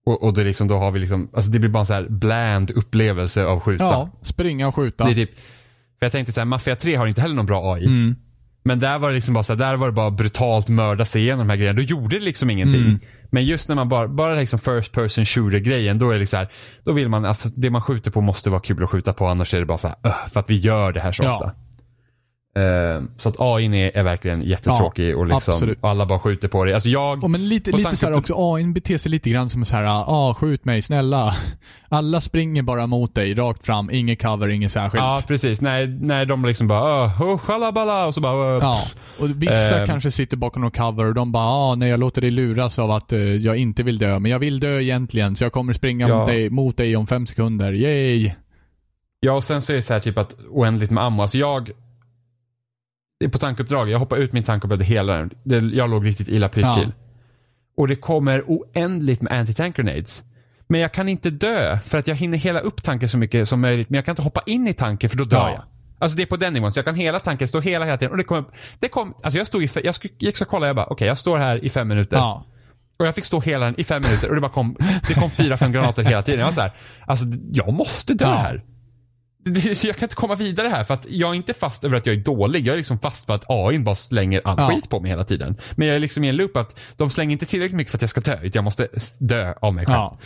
och, 0.06 0.22
och 0.22 0.34
det 0.34 0.44
liksom, 0.44 0.68
då 0.68 0.76
har 0.76 0.90
vi 0.90 0.98
liksom, 1.00 1.30
alltså 1.34 1.50
det 1.50 1.58
blir 1.58 1.70
bara 1.70 1.80
en 1.80 1.86
så 1.86 1.92
här 1.92 2.06
bland 2.10 2.70
upplevelse 2.70 3.44
av 3.44 3.60
skjuta. 3.60 3.84
Ja, 3.84 4.10
springa 4.22 4.68
och 4.68 4.74
skjuta. 4.74 5.04
Det 5.04 5.10
är 5.10 5.14
typ, 5.14 5.34
för 5.98 6.06
jag 6.06 6.12
tänkte 6.12 6.32
så 6.32 6.40
här, 6.40 6.44
Mafia 6.44 6.76
3 6.76 6.94
har 6.96 7.06
inte 7.06 7.20
heller 7.20 7.34
någon 7.34 7.46
bra 7.46 7.74
AI. 7.74 7.84
Mm. 7.86 8.16
Men 8.66 8.80
där 8.80 8.98
var 8.98 9.08
det 9.08 9.14
liksom 9.14 9.34
bara 9.34 9.44
så 9.44 9.52
här, 9.52 9.58
där 9.58 9.76
var 9.76 9.86
det 9.86 9.92
bara 9.92 10.10
brutalt 10.10 10.68
mörda 10.68 11.04
sig 11.04 11.22
igenom 11.22 11.46
de 11.46 11.50
här 11.50 11.56
grejerna. 11.56 11.76
Då 11.76 11.82
gjorde 11.82 12.18
det 12.18 12.24
liksom 12.24 12.50
ingenting. 12.50 12.80
Mm. 12.80 12.98
Men 13.30 13.44
just 13.44 13.68
när 13.68 13.76
man 13.76 13.88
bara, 13.88 14.08
bara 14.08 14.34
liksom 14.34 14.58
first 14.58 14.92
person 14.92 15.26
shooter 15.26 15.58
grejen, 15.58 15.98
då 15.98 16.08
är 16.10 16.12
det 16.14 16.18
liksom 16.20 16.36
så 16.36 16.40
här, 16.40 16.48
då 16.84 16.92
vill 16.92 17.08
man, 17.08 17.24
alltså 17.24 17.48
det 17.56 17.70
man 17.70 17.82
skjuter 17.82 18.10
på 18.10 18.20
måste 18.20 18.50
vara 18.50 18.60
kul 18.60 18.84
att 18.84 18.90
skjuta 18.90 19.12
på 19.12 19.26
annars 19.26 19.54
är 19.54 19.60
det 19.60 19.66
bara 19.66 19.78
så 19.78 19.88
här, 19.88 19.96
"Ugh", 20.04 20.28
för 20.32 20.40
att 20.40 20.50
vi 20.50 20.58
gör 20.58 20.92
det 20.92 21.00
här 21.00 21.12
så 21.12 21.24
Ja. 21.24 21.34
ofta. 21.34 21.52
Eh, 22.56 23.02
så 23.16 23.28
att 23.28 23.34
AI 23.38 23.64
är, 23.66 23.96
är 23.96 24.02
verkligen 24.02 24.42
jättetråkig 24.42 25.16
och 25.16 25.26
liksom, 25.26 25.74
och 25.80 25.90
alla 25.90 26.06
bara 26.06 26.18
skjuter 26.18 26.48
på 26.48 26.64
det. 26.64 26.74
Alltså 26.74 26.88
jag, 26.88 27.24
Och 27.24 27.30
men 27.30 27.48
lite, 27.48 27.70
lite 27.72 27.96
så 27.96 28.14
också, 28.14 28.34
AI 28.36 28.64
beter 28.64 28.98
sig 28.98 29.10
lite 29.10 29.30
grann 29.30 29.50
som 29.50 29.64
så 29.64 29.76
här, 29.76 29.84
ah 30.06 30.34
skjut 30.34 30.64
mig, 30.64 30.82
snälla. 30.82 31.34
Alla 31.88 32.20
springer 32.20 32.62
bara 32.62 32.86
mot 32.86 33.14
dig, 33.14 33.34
rakt 33.34 33.66
fram, 33.66 33.90
ingen 33.90 34.16
cover, 34.16 34.48
inget 34.48 34.72
särskilt. 34.72 35.02
ja 35.04 35.22
precis, 35.26 35.60
nej, 35.60 35.86
nej 36.00 36.26
de 36.26 36.44
liksom 36.44 36.66
bara, 36.68 37.06
oh, 37.06 37.22
oh 37.22 37.38
shalabala 37.38 38.06
och 38.06 38.14
så 38.14 38.20
bara, 38.20 38.32
oh, 38.58 38.62
Ja, 38.62 38.80
och 39.20 39.30
vissa 39.42 39.78
Ehm. 39.80 39.86
kanske 39.86 40.10
sitter 40.10 40.36
bakom 40.36 40.62
någon 40.62 40.70
cover 40.70 41.04
och 41.04 41.14
de 41.14 41.32
bara 41.32 41.44
ah, 41.44 41.74
nej 41.74 41.88
jag 41.88 42.00
låter 42.00 42.20
dig 42.20 42.30
luras 42.30 42.78
av 42.78 42.90
att 42.90 43.12
eh, 43.12 43.18
jag 43.18 43.56
inte 43.56 43.82
vill 43.82 43.98
dö, 43.98 44.18
men 44.18 44.30
jag 44.30 44.38
vill 44.38 44.60
dö 44.60 44.80
egentligen 44.80 45.36
så 45.36 45.44
jag 45.44 45.52
kommer 45.52 45.72
springa 45.74 46.08
Ja. 46.08 46.18
mot, 46.18 46.26
dig, 46.26 46.50
mot 46.50 46.76
dig 46.76 46.96
om 46.96 47.06
fem 47.06 47.26
sekunder, 47.26 47.72
yay! 47.72 48.32
Ja, 49.20 49.32
och 49.32 49.44
sen 49.44 49.62
så 49.62 49.72
är 49.72 49.76
det 49.76 49.82
så 49.82 49.92
här 49.92 50.00
typ 50.00 50.18
att 50.18 50.34
oändligt 50.50 50.90
med 50.90 51.04
ammo. 51.04 51.22
Alltså 51.22 51.38
jag, 51.38 51.70
det 53.24 53.28
är 53.28 53.30
på 53.30 53.38
tankuppdrag, 53.38 53.90
jag 53.90 53.98
hoppade 53.98 54.22
ut 54.22 54.32
min 54.32 54.42
tankuppdrag 54.42 54.82
hela 54.84 55.16
den. 55.16 55.30
Det- 55.44 55.58
Jag 55.76 55.90
låg 55.90 56.06
riktigt 56.06 56.28
illa 56.28 56.48
pyrt 56.48 56.64
Ja. 56.64 56.74
till. 56.74 56.92
Och 57.76 57.88
det 57.88 57.96
kommer 57.96 58.42
oändligt 58.46 59.22
med 59.22 59.32
anti-tank 59.32 59.76
grenades. 59.76 60.22
Men 60.66 60.80
jag 60.80 60.92
kan 60.92 61.08
inte 61.08 61.30
dö 61.30 61.78
för 61.84 61.98
att 61.98 62.06
jag 62.08 62.14
hinner 62.14 62.38
hela 62.38 62.60
upp 62.60 62.82
tanken 62.82 63.08
så 63.08 63.18
mycket 63.18 63.48
som 63.48 63.60
möjligt. 63.60 63.90
Men 63.90 63.96
jag 63.96 64.04
kan 64.04 64.12
inte 64.12 64.22
hoppa 64.22 64.42
in 64.46 64.68
i 64.68 64.74
tanken 64.74 65.10
för 65.10 65.16
då 65.16 65.24
dör 65.24 65.36
Ja. 65.38 65.50
jag. 65.50 65.62
Alltså 65.98 66.16
det 66.16 66.22
är 66.22 66.26
på 66.26 66.36
den 66.36 66.52
nivån. 66.54 66.72
Så 66.72 66.78
jag 66.78 66.84
kan 66.84 66.94
hela 66.94 67.20
tanken, 67.20 67.48
stå 67.48 67.60
hela 67.60 67.84
hela 67.84 67.98
tiden. 67.98 68.10
Och 68.12 68.16
det 68.18 68.24
kom, 68.24 68.44
det 68.80 68.88
kom, 68.88 69.14
alltså 69.22 69.38
jag 69.38 69.46
stod 69.46 69.62
i, 69.62 69.68
jag 69.84 69.94
gick 70.18 70.36
så 70.36 70.44
kolla 70.44 70.66
jag 70.66 70.76
bara, 70.76 70.86
okej 70.86 71.06
jag 71.08 71.18
står 71.18 71.38
här 71.38 71.64
i 71.64 71.70
fem 71.70 71.88
minuter. 71.88 72.16
Ja. 72.16 72.44
Och 72.98 73.06
jag 73.06 73.14
fick 73.14 73.24
stå 73.24 73.40
hela 73.40 73.64
den 73.64 73.80
i 73.80 73.84
fem 73.84 74.02
minuter 74.02 74.28
och 74.28 74.34
det 74.34 74.40
bara 74.40 74.52
kom, 74.52 74.76
det 75.08 75.14
kom 75.14 75.30
fyra, 75.30 75.56
fem 75.56 75.72
granater 75.72 76.04
hela 76.04 76.22
tiden. 76.22 76.40
Jag 76.40 76.46
var 76.46 76.52
så 76.52 76.60
här, 76.60 76.72
alltså 77.06 77.26
jag 77.50 77.72
måste 77.72 78.14
dö 78.14 78.24
Ja. 78.24 78.34
här. 78.34 78.62
Jag 79.82 79.96
kan 79.96 80.06
inte 80.06 80.14
komma 80.14 80.34
vidare 80.34 80.68
här 80.68 80.84
för 80.84 80.94
att 80.94 81.06
jag 81.08 81.30
är 81.30 81.34
inte 81.34 81.54
fast 81.54 81.84
över 81.84 81.96
att 81.96 82.06
jag 82.06 82.14
är 82.14 82.20
dålig. 82.20 82.66
Jag 82.66 82.72
är 82.72 82.76
liksom 82.76 82.98
fast 82.98 83.26
för 83.26 83.34
att 83.34 83.44
AI 83.48 83.78
bara 83.78 83.94
slänger 83.94 84.40
all 84.44 84.54
Ja. 84.58 84.68
skit 84.68 84.88
på 84.90 85.00
mig 85.00 85.10
hela 85.10 85.24
tiden. 85.24 85.56
Men 85.76 85.88
jag 85.88 85.96
är 85.96 86.00
liksom 86.00 86.24
i 86.24 86.28
en 86.28 86.36
loop 86.36 86.56
att 86.56 86.80
de 86.96 87.10
slänger 87.10 87.32
inte 87.32 87.46
tillräckligt 87.46 87.76
mycket 87.76 87.90
för 87.90 87.98
att 87.98 88.02
jag 88.02 88.10
ska 88.10 88.20
dö. 88.20 88.34
utan 88.36 88.50
Jag 88.52 88.64
måste 88.64 88.88
dö 89.20 89.54
av 89.60 89.74
mig 89.74 89.86
själv. 89.86 89.96
Ja. 89.96 90.18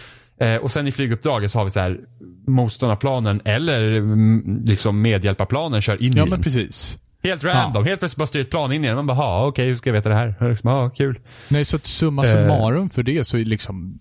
Eh, 0.47 0.57
och 0.57 0.71
sen 0.73 0.87
i 0.87 0.93
flyguppdraget 0.93 1.51
så 1.51 1.59
har 1.59 1.65
vi 1.65 1.71
så 1.71 1.81
här 1.81 1.99
motståndarplanen 2.47 3.41
eller 3.45 3.97
mm, 3.97 4.63
liksom 4.65 5.03
medhjälparplanen 5.03 5.83
kör 5.83 6.03
in 6.03 6.13
Ja 6.17 6.23
i 6.27 6.29
men 6.31 6.39
en. 6.39 6.43
precis. 6.43 6.99
Helt 7.23 7.45
random. 7.45 7.85
Helt 7.85 8.01
plötsligt 8.01 8.19
bara 8.19 8.27
styr 8.27 8.41
ett 8.41 8.51
plan 8.51 8.73
in 8.73 8.85
i 8.85 8.89
en. 8.89 8.97
Man 8.97 9.07
bara, 9.07 9.47
okej 9.47 9.69
hur 9.69 9.77
ska 9.77 9.91
jag 9.91 9.95
veta 9.95 10.09
det 10.09 10.15
här? 10.15 10.49
Liksom, 10.51 10.71
ah, 10.71 10.91
kul. 10.91 11.19
Nej, 11.49 11.65
så 11.65 11.77
att 11.77 11.87
summa 11.87 12.27
Eh. 12.27 12.33
summarum 12.33 12.91
för 12.91 13.03
det 13.03 13.25
så 13.25 13.37
är 13.39 13.45
liksom 13.45 13.99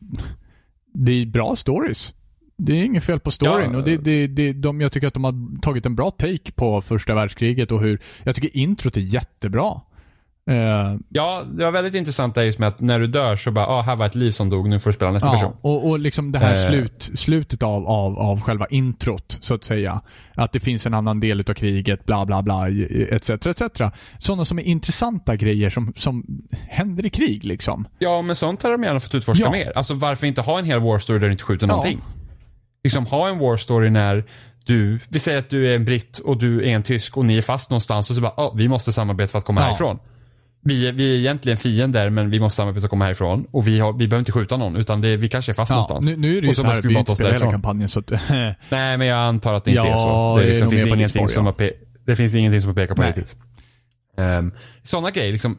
det 0.93 1.11
är 1.11 1.26
bra 1.26 1.55
stories. 1.55 2.13
Det 2.58 2.80
är 2.80 2.84
inget 2.84 3.03
fel 3.03 3.20
på 3.20 3.32
storyn 3.32 3.70
Ja. 3.72 3.78
och 3.78 3.84
det, 3.84 3.97
det, 3.97 4.28
det, 4.28 4.53
de, 4.53 4.82
jag 4.82 4.91
tycker 4.91 5.08
att 5.08 5.14
de 5.14 5.24
har 5.24 5.62
tagit 5.62 5.86
en 5.86 5.95
bra 5.95 6.12
take 6.12 6.51
på 6.55 6.82
första 6.82 7.16
världskriget 7.16 7.72
och 7.72 7.82
hur, 7.82 7.99
jag 8.24 8.36
tycker 8.36 8.58
introt 8.58 8.97
är 8.97 9.01
jättebra. 9.01 9.82
Eh, 10.49 10.95
Ja, 11.10 11.43
det 11.58 11.64
var 11.64 11.72
väldigt 11.72 11.95
intressant 11.95 12.36
där 12.36 12.43
just 12.43 12.60
med 12.60 12.68
att 12.68 12.80
när 12.80 12.99
du 12.99 13.08
dör 13.08 13.36
så 13.36 13.51
bara, 13.51 13.68
ah, 13.68 13.82
här 13.82 13.95
var 13.95 14.05
ett 14.05 14.16
liv 14.16 14.32
som 14.32 14.49
dog, 14.49 14.70
nu 14.70 14.80
får 14.80 14.89
du 14.89 14.93
spela 14.93 15.12
nästa 15.12 15.32
person. 15.32 15.51
ja, 15.64 15.70
och, 15.70 15.89
och 15.89 15.99
liksom 15.99 16.32
det 16.32 16.39
här 16.39 16.64
Eh. 16.66 16.70
slut, 16.70 17.12
slutet 17.16 17.64
av, 17.64 17.88
av, 17.88 18.20
av 18.20 18.41
själva 18.41 18.66
introt, 18.70 19.38
så 19.41 19.53
att 19.53 19.64
säga. 19.64 20.01
Att 20.36 20.51
det 20.53 20.60
finns 20.60 20.86
en 20.86 20.93
annan 20.93 21.20
del 21.20 21.39
utav 21.39 21.53
kriget, 21.53 22.05
bla 22.05 22.26
bla 22.26 22.41
bla, 22.43 22.70
etc. 22.70 23.30
etc. 23.30 23.62
Sådana 24.20 24.45
som 24.45 24.60
är 24.60 24.64
intressanta 24.64 25.36
grejer 25.36 25.70
som, 25.70 25.93
som 25.95 26.26
händer 26.70 27.05
i 27.05 27.10
krig 27.10 27.45
liksom. 27.45 27.88
Ja, 27.99 28.22
men 28.22 28.36
sånt 28.36 28.64
har 28.64 28.72
de 28.72 28.84
gärna 28.84 28.99
fått 28.99 29.16
utforska 29.16 29.43
Ja. 29.45 29.51
mer. 29.51 29.72
Alltså 29.78 29.93
varför 29.93 30.28
inte 30.28 30.41
ha 30.41 30.60
en 30.60 30.66
hel 30.66 30.80
war 30.80 30.99
story 30.99 31.20
där 31.20 31.26
du 31.28 31.32
inte 31.32 31.43
skjuter 31.43 31.68
Ja. 31.68 31.72
någonting? 31.72 32.01
Liksom 32.88 33.06
ha 33.06 33.30
en 33.30 33.40
war 33.40 33.58
story 33.58 33.90
när 33.90 34.24
du, 34.66 35.00
vi 35.10 35.20
säger 35.20 35.40
att 35.40 35.50
du 35.50 35.68
är 35.72 35.76
en 35.76 35.86
britt 35.86 36.20
och 36.20 36.38
du 36.38 36.62
är 36.64 36.68
en 36.76 36.84
tysk 36.84 37.18
och 37.18 37.26
ni 37.26 37.38
är 37.38 37.42
fast 37.42 37.70
någonstans 37.70 38.10
och 38.10 38.16
så 38.16 38.22
bara, 38.22 38.34
ah, 38.38 38.54
vi 38.56 38.68
måste 38.68 38.94
samarbeta 38.94 39.32
för 39.32 39.38
att 39.40 39.46
komma 39.46 39.62
Ja. 39.62 39.66
härifrån. 39.68 40.00
Vi 40.64 40.88
är, 40.88 40.92
vi 40.92 41.14
är 41.16 41.20
egentligen 41.20 41.58
fiender 41.58 42.10
men 42.10 42.30
vi 42.30 42.40
måste 42.40 42.56
samarbeta 42.56 42.82
för 42.82 42.86
att 42.86 42.90
komma 42.90 43.06
härifrån. 43.06 43.46
Och 43.52 43.68
vi, 43.68 43.80
har, 43.80 43.94
vi 43.94 44.08
behöver 44.08 44.20
inte 44.20 44.32
skjuta 44.32 44.58
någon 44.58 44.76
utan 44.76 45.02
det, 45.02 45.18
vi 45.18 45.28
kanske 45.28 45.52
är 45.52 45.54
fast 45.54 45.70
Ja, 45.70 45.76
någonstans. 45.76 46.06
nu, 46.06 46.16
nu 46.18 46.38
är 46.38 46.42
det 46.42 46.46
ju 46.46 46.50
Och 46.50 46.56
så, 46.56 46.62
så 46.62 46.68
här 46.68 46.82
vi 46.82 46.98
inte 47.00 47.16
spelar 47.16 47.32
hela 47.32 47.52
kampanjen 47.52 47.90
så 47.90 48.00
att, 48.00 48.10
Nej, 48.70 48.98
men 48.98 49.08
jag 49.08 49.18
antar 49.20 49.54
att 49.54 49.66
det 49.66 49.72
inte 49.72 49.82
Ja, 49.88 49.94
är 49.94 49.98
så. 49.98 50.38
Det, 50.38 50.44
är 50.44 50.50
liksom, 50.50 50.66
nog 50.66 50.72
finns 50.72 50.86
ingenting 50.86 51.28
spår, 51.28 51.28
som 51.28 51.46
ja. 51.46 51.54
har 51.60 51.72
det 52.06 52.16
finns 52.16 52.36
ingenting 52.36 52.62
som 52.62 52.68
har 52.68 52.76
pekat 52.76 52.96
på 52.96 53.02
Nej. 53.02 53.12
riktigt. 53.16 53.36
Um, 54.18 54.54
sådana 54.84 55.12
grejer, 55.12 55.32
liksom. 55.32 55.58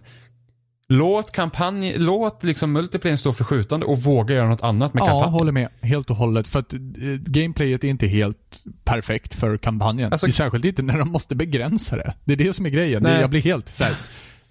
Låt 0.93 1.33
kampanj, 1.33 1.95
låt 1.99 2.45
liksom 2.45 2.73
multiplayer 2.73 3.17
stå 3.17 3.33
för 3.33 3.45
skjutande 3.45 3.87
och 3.87 3.99
våga 4.03 4.35
göra 4.35 4.49
något 4.49 4.63
annat 4.63 4.95
med 4.95 5.01
Ja, 5.01 5.07
kampanjen. 5.07 5.33
håller 5.33 5.53
med. 5.53 5.69
Helt 5.81 6.11
och 6.11 6.17
hållet. 6.17 6.49
För 6.49 6.59
att 6.59 6.73
eh, 6.73 6.79
gameplayet 7.27 7.85
är 7.85 7.89
inte 7.89 8.07
helt 8.07 8.65
perfekt 8.85 9.35
för 9.35 9.57
kampanjen. 9.57 10.13
Alltså- 10.13 10.29
Särskilt 10.31 10.65
inte 10.65 10.83
när 10.83 10.99
de 10.99 11.09
måste 11.11 11.37
begränsa 11.37 11.97
det. 11.97 12.15
Det 12.25 12.33
är 12.33 12.37
det 12.37 12.53
som 12.53 12.67
är 12.67 12.71
grejen. 12.71 13.03
Det, 13.03 13.21
jag 13.21 13.31
blir 13.31 13.41
helt 13.43 13.69
så 13.69 13.85
här. 13.85 13.95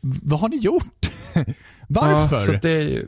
vad 0.02 0.40
har 0.40 0.50
ni 0.50 0.58
gjort? 0.58 1.12
Varför? 1.88 2.36
Ja, 2.36 2.42
så 2.42 2.52
det 2.52 3.06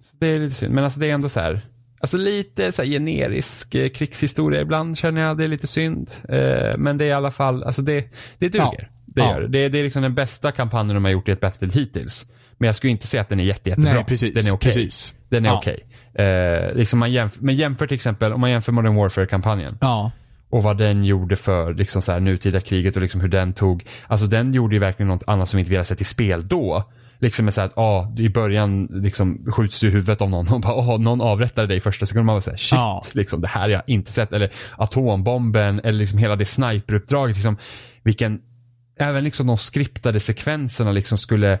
så 0.00 0.16
det 0.20 0.26
är 0.26 0.40
lite 0.40 0.54
synd. 0.56 0.74
Men 0.74 0.84
alltså 0.84 1.00
det 1.00 1.06
är 1.10 1.14
ändå 1.14 1.28
så 1.28 1.40
här. 1.40 1.60
Alltså 2.00 2.16
lite 2.16 2.72
så 2.72 2.82
generisk 2.82 3.74
eh, 3.74 3.88
krigshistoria 3.88 4.60
ibland 4.60 4.98
känner 4.98 5.20
jag. 5.20 5.38
Det 5.38 5.44
är 5.44 5.48
lite 5.48 5.66
synd. 5.66 6.10
Eh, 6.28 6.76
men 6.78 6.98
det 6.98 7.04
är 7.04 7.08
i 7.08 7.12
alla 7.12 7.30
fall, 7.30 7.64
alltså 7.64 7.82
det, 7.82 8.14
det 8.38 8.48
duger. 8.48 8.64
Ja. 8.78 8.86
Det 9.06 9.20
Ja. 9.22 9.32
gör 9.32 9.40
det. 9.40 9.48
Det 9.48 9.58
är, 9.64 9.70
det 9.70 9.78
är 9.78 9.84
liksom 9.84 10.02
den 10.02 10.14
bästa 10.14 10.52
kampanjen 10.52 10.94
de 10.94 11.04
har 11.04 11.12
gjort 11.12 11.28
i 11.28 11.32
ett 11.32 11.40
Battlefield 11.40 11.74
hittills. 11.74 12.26
Men 12.58 12.66
jag 12.66 12.76
skulle 12.76 12.90
inte 12.90 13.06
säga 13.06 13.20
att 13.20 13.28
den 13.28 13.40
är 13.40 13.44
jätte, 13.44 13.68
jättebra. 13.70 13.92
Nej, 13.92 14.04
precis. 14.04 14.34
Den 14.34 14.46
är 14.46 14.50
okej. 14.54 14.72
Precis. 14.72 15.14
Den 15.28 15.44
är 15.44 15.48
Ja. 15.48 15.58
okej. 15.58 15.86
Eh, 16.14 16.74
liksom 16.74 16.98
man 16.98 17.12
jämför, 17.12 17.42
men 17.42 17.56
jämför 17.56 17.86
till 17.86 17.94
exempel, 17.94 18.32
om 18.32 18.40
man 18.40 18.50
jämför 18.50 18.72
Modern 18.72 18.94
Warfare-kampanjen 18.96 19.78
Ja. 19.80 20.10
och 20.50 20.62
vad 20.62 20.78
den 20.78 21.04
gjorde 21.04 21.36
för 21.36 21.74
liksom 21.74 22.02
så 22.02 22.12
här, 22.12 22.20
nutida 22.20 22.60
kriget 22.60 22.96
och 22.96 23.02
liksom 23.02 23.20
hur 23.20 23.28
den 23.28 23.52
tog, 23.52 23.84
alltså 24.06 24.26
den 24.26 24.54
gjorde 24.54 24.74
ju 24.74 24.78
verkligen 24.80 25.08
något 25.08 25.22
annat 25.26 25.48
som 25.48 25.56
vi 25.56 25.60
inte 25.60 25.70
vi 25.70 25.76
hade 25.76 25.84
sett 25.84 26.00
i 26.00 26.04
spel 26.04 26.48
då. 26.48 26.90
Liksom 27.18 27.44
med 27.44 27.54
så 27.54 27.60
här 27.60 27.68
att, 27.68 27.78
ah, 27.78 28.12
i 28.18 28.28
början 28.28 28.88
liksom 28.90 29.46
skjuts 29.52 29.80
du 29.80 29.88
i 29.88 29.90
huvudet 29.90 30.20
av 30.22 30.30
någon 30.30 30.52
och 30.52 30.60
bara, 30.60 30.72
ah, 30.74 30.96
någon 30.96 31.20
avrättade 31.20 31.66
dig 31.66 31.76
i 31.76 31.80
första 31.80 32.06
sekunden. 32.06 32.26
Man 32.26 32.34
var 32.34 32.40
såhär, 32.40 32.56
shit, 32.56 32.72
Ja. 32.72 33.02
liksom 33.12 33.40
det 33.40 33.48
här 33.48 33.60
har 33.60 33.68
jag 33.68 33.82
inte 33.86 34.12
sett. 34.12 34.32
Eller 34.32 34.50
atombomben 34.76 35.80
eller 35.84 35.98
liksom 35.98 36.18
hela 36.18 36.36
det 36.36 36.44
sniperuppdraget. 36.44 37.36
Liksom, 37.36 37.56
vilken, 38.02 38.40
även 38.98 39.24
liksom 39.24 39.46
de 39.46 39.56
skriptade 39.56 40.20
sekvenserna 40.20 40.92
liksom 40.92 41.18
skulle 41.18 41.58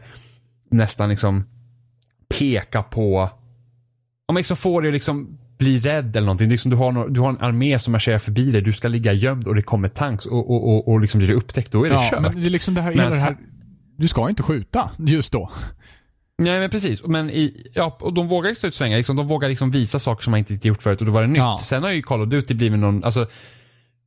nästan 0.70 1.08
liksom 1.08 1.44
peka 2.38 2.82
på, 2.82 3.30
om 4.28 4.36
liksom 4.36 4.56
får 4.56 4.82
dig 4.82 4.92
liksom 4.92 5.38
bli 5.58 5.78
rädd 5.78 6.16
eller 6.16 6.26
någonting. 6.26 6.48
Liksom 6.48 6.70
du, 6.70 6.76
har 6.76 6.92
no, 6.92 7.08
du 7.08 7.20
har 7.20 7.28
en 7.28 7.40
armé 7.40 7.78
som 7.78 7.92
marscherar 7.92 8.18
förbi 8.18 8.50
dig, 8.50 8.60
du 8.62 8.72
ska 8.72 8.88
ligga 8.88 9.12
gömd 9.12 9.46
och 9.48 9.54
det 9.54 9.62
kommer 9.62 9.88
tanks 9.88 10.26
och, 10.26 10.50
och, 10.50 10.68
och, 10.68 10.88
och 10.88 11.00
liksom 11.00 11.18
blir 11.18 11.28
du 11.28 11.34
upptäckt, 11.34 11.72
då 11.72 11.84
är 11.86 11.90
det 11.90 11.94
ja 11.94 12.08
kört. 12.10 12.22
men 12.22 12.40
det 12.40 12.46
är 12.46 12.50
liksom 12.50 12.74
det 12.74 12.80
här, 12.80 12.94
Men 12.94 13.10
det 13.10 13.16
här, 13.16 13.36
du 13.96 14.08
ska 14.08 14.28
inte 14.28 14.42
skjuta 14.42 14.90
just 14.98 15.32
då. 15.32 15.50
Nej 16.38 16.60
men 16.60 16.70
precis, 16.70 17.02
men 17.04 17.30
i, 17.30 17.70
ja, 17.74 17.96
och 18.00 18.14
de 18.14 18.28
vågar 18.28 18.54
stå 18.54 18.66
ut 18.66 18.74
svängar, 18.74 18.96
liksom, 18.96 19.16
de 19.16 19.28
vågar 19.28 19.48
liksom 19.48 19.70
visa 19.70 19.98
saker 19.98 20.22
som 20.22 20.30
man 20.30 20.40
inte 20.40 20.68
gjort 20.68 20.82
förut 20.82 21.00
och 21.00 21.06
då 21.06 21.12
var 21.12 21.22
det 21.22 21.28
nytt. 21.28 21.38
Ja. 21.38 21.58
Sen 21.62 21.82
har 21.82 21.90
ju 21.90 22.02
Call 22.02 22.20
of 22.22 22.28
Duty 22.28 22.54
blivit 22.54 22.78
någon, 22.78 23.04
alltså 23.04 23.26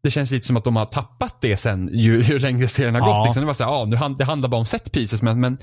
det 0.04 0.12
känns 0.12 0.32
lite 0.32 0.48
som 0.48 0.58
att 0.58 0.64
de 0.64 0.76
har 0.76 0.86
tappat 0.86 1.38
det 1.42 1.58
sen 1.58 1.90
ju, 1.94 2.22
ju 2.22 2.40
längre 2.40 2.68
serien 2.68 2.96
har 2.96 3.02
Ja. 3.02 3.18
gått. 3.18 3.28
Liksom. 3.28 3.42
Det 3.42 3.48
var 3.48 3.54
så 3.54 3.64
här, 3.64 3.72
ja, 3.72 3.86
nu 3.86 3.96
hand, 3.96 4.18
det 4.18 4.26
handlar 4.26 4.50
bara 4.50 4.58
om 4.60 4.66
set 4.66 4.92
pieces 4.92 5.22
men, 5.22 5.40
men 5.40 5.58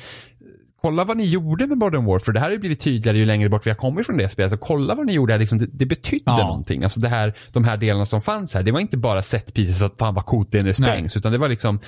kolla 0.87 1.05
vad 1.05 1.17
ni 1.17 1.27
gjorde 1.27 1.67
med 1.67 1.79
Modern 1.79 2.05
Warfare. 2.05 2.33
Det 2.33 2.41
här 2.41 2.47
har 2.47 2.53
ju 2.53 2.59
blivit 2.59 2.81
tydligare 2.81 3.19
ju 3.19 3.25
längre 3.27 3.49
bort 3.49 3.67
vi 3.67 3.71
har 3.71 3.77
kommit 3.77 4.07
från 4.07 4.17
det 4.17 4.29
spelet. 4.29 4.51
Så 4.53 4.57
kolla 4.59 4.95
vad 4.95 5.07
ni 5.07 5.13
gjorde 5.13 5.33
här, 5.33 5.41
liksom, 5.41 5.59
det, 5.59 5.67
det 5.73 5.87
betydde 5.87 6.23
Ja. 6.27 6.37
någonting. 6.39 6.83
Alltså 6.83 7.01
det 7.01 7.09
här, 7.09 7.35
de 7.53 7.65
här 7.65 7.77
delarna 7.77 8.07
som 8.07 8.21
fanns 8.23 8.55
här, 8.55 8.63
det 8.63 8.73
var 8.73 8.81
inte 8.81 8.97
bara 8.97 9.23
set 9.23 9.55
pieces 9.55 9.83
att 9.83 9.99
fan 9.99 10.15
vad 10.15 10.27
coolt 10.27 10.51
det 10.53 10.59
är 10.59 10.63
när 10.63 10.69
det 10.69 10.75
sprängs. 10.75 11.17
Utan 11.17 11.33
det 11.33 11.39
var 11.39 11.49
liksom 11.49 11.81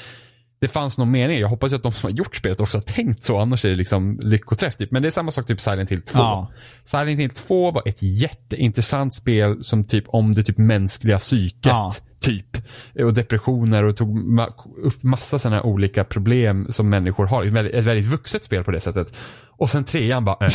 det 0.61 0.69
fanns 0.69 0.99
någon 0.99 1.11
mening. 1.11 1.39
Jag 1.39 1.49
hoppas 1.49 1.73
att 1.73 1.83
de 1.83 1.93
som 1.93 2.11
har 2.11 2.17
gjort 2.17 2.37
spelet 2.37 2.61
också 2.61 2.77
har 2.77 2.83
tänkt 2.83 3.23
så, 3.23 3.39
annars 3.39 3.65
är 3.65 3.69
det 3.69 3.77
liksom 3.77 4.19
lyckoträff. 4.23 4.77
Typ. 4.77 4.91
Men 4.91 5.03
det 5.03 5.09
är 5.09 5.11
samma 5.11 5.31
sak 5.31 5.47
typ 5.47 5.61
Silent 5.61 5.91
Hill 5.91 6.03
2. 6.03 6.19
Ja. 6.19 6.51
Silent 6.85 7.21
Hill 7.21 7.31
2 7.31 7.71
var 7.71 7.83
ett 7.89 8.03
jätteintressant 8.03 9.15
spel 9.15 9.65
som 9.65 9.85
typ 9.85 10.05
om 10.09 10.33
det 10.33 10.43
typ 10.43 10.59
mänskliga 10.59 11.19
psyket. 11.19 11.67
Ja. 11.67 11.93
Typ. 12.21 12.57
Och 13.05 13.15
depressioner 13.15 13.85
och 13.85 13.97
tog 13.97 14.19
ma- 14.19 14.53
upp 14.83 15.03
massa 15.03 15.39
sådana 15.39 15.57
här 15.57 15.67
olika 15.67 16.05
problem 16.05 16.67
som 16.71 16.91
människor 16.91 17.27
har. 17.27 17.45
Ett 17.45 17.53
väldigt, 17.53 17.75
ett 17.75 17.85
väldigt 17.85 18.07
vuxet 18.07 18.45
spel 18.45 18.65
på 18.65 18.71
det 18.71 18.81
sättet. 18.81 19.13
Och 19.47 19.71
sen 19.71 19.85
trean 19.85 20.25
bara, 20.25 20.37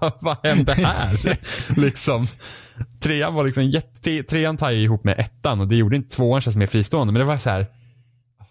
vad, 0.00 0.12
vad 0.20 0.36
hände 0.42 0.72
här? 0.72 1.38
liksom. 1.80 2.26
Trean 3.00 3.34
var 3.34 3.44
liksom 3.44 3.64
jätte, 3.64 4.22
trean 4.22 4.58
ju 4.62 4.82
ihop 4.82 5.04
med 5.04 5.18
ettan 5.18 5.60
och 5.60 5.68
det 5.68 5.76
gjorde 5.76 5.96
inte 5.96 6.16
tvåan 6.16 6.40
känns 6.40 6.56
mer 6.56 6.66
fristående. 6.66 7.12
Men 7.12 7.20
det 7.20 7.26
var 7.26 7.36
så 7.36 7.50
här, 7.50 7.66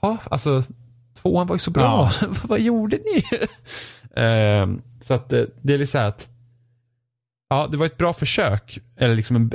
ja, 0.02 0.18
alltså 0.32 0.64
tvåan 1.22 1.48
var 1.48 1.56
ju 1.56 1.60
så 1.60 1.72
bra. 1.72 2.12
vad 2.44 2.60
gjorde 2.62 2.98
ni? 2.98 3.24
Ehm, 4.16 4.82
så 5.02 5.14
att 5.14 5.34
eh, 5.34 5.44
det 5.62 5.74
är 5.74 5.78
lite 5.78 5.92
så 5.92 5.98
här 5.98 6.08
att, 6.08 6.28
ja 7.50 7.68
det 7.72 7.78
var 7.78 7.86
ett 7.86 7.98
bra 7.98 8.14
försök. 8.14 8.80
Eller 8.98 9.16
liksom 9.16 9.36
en, 9.36 9.52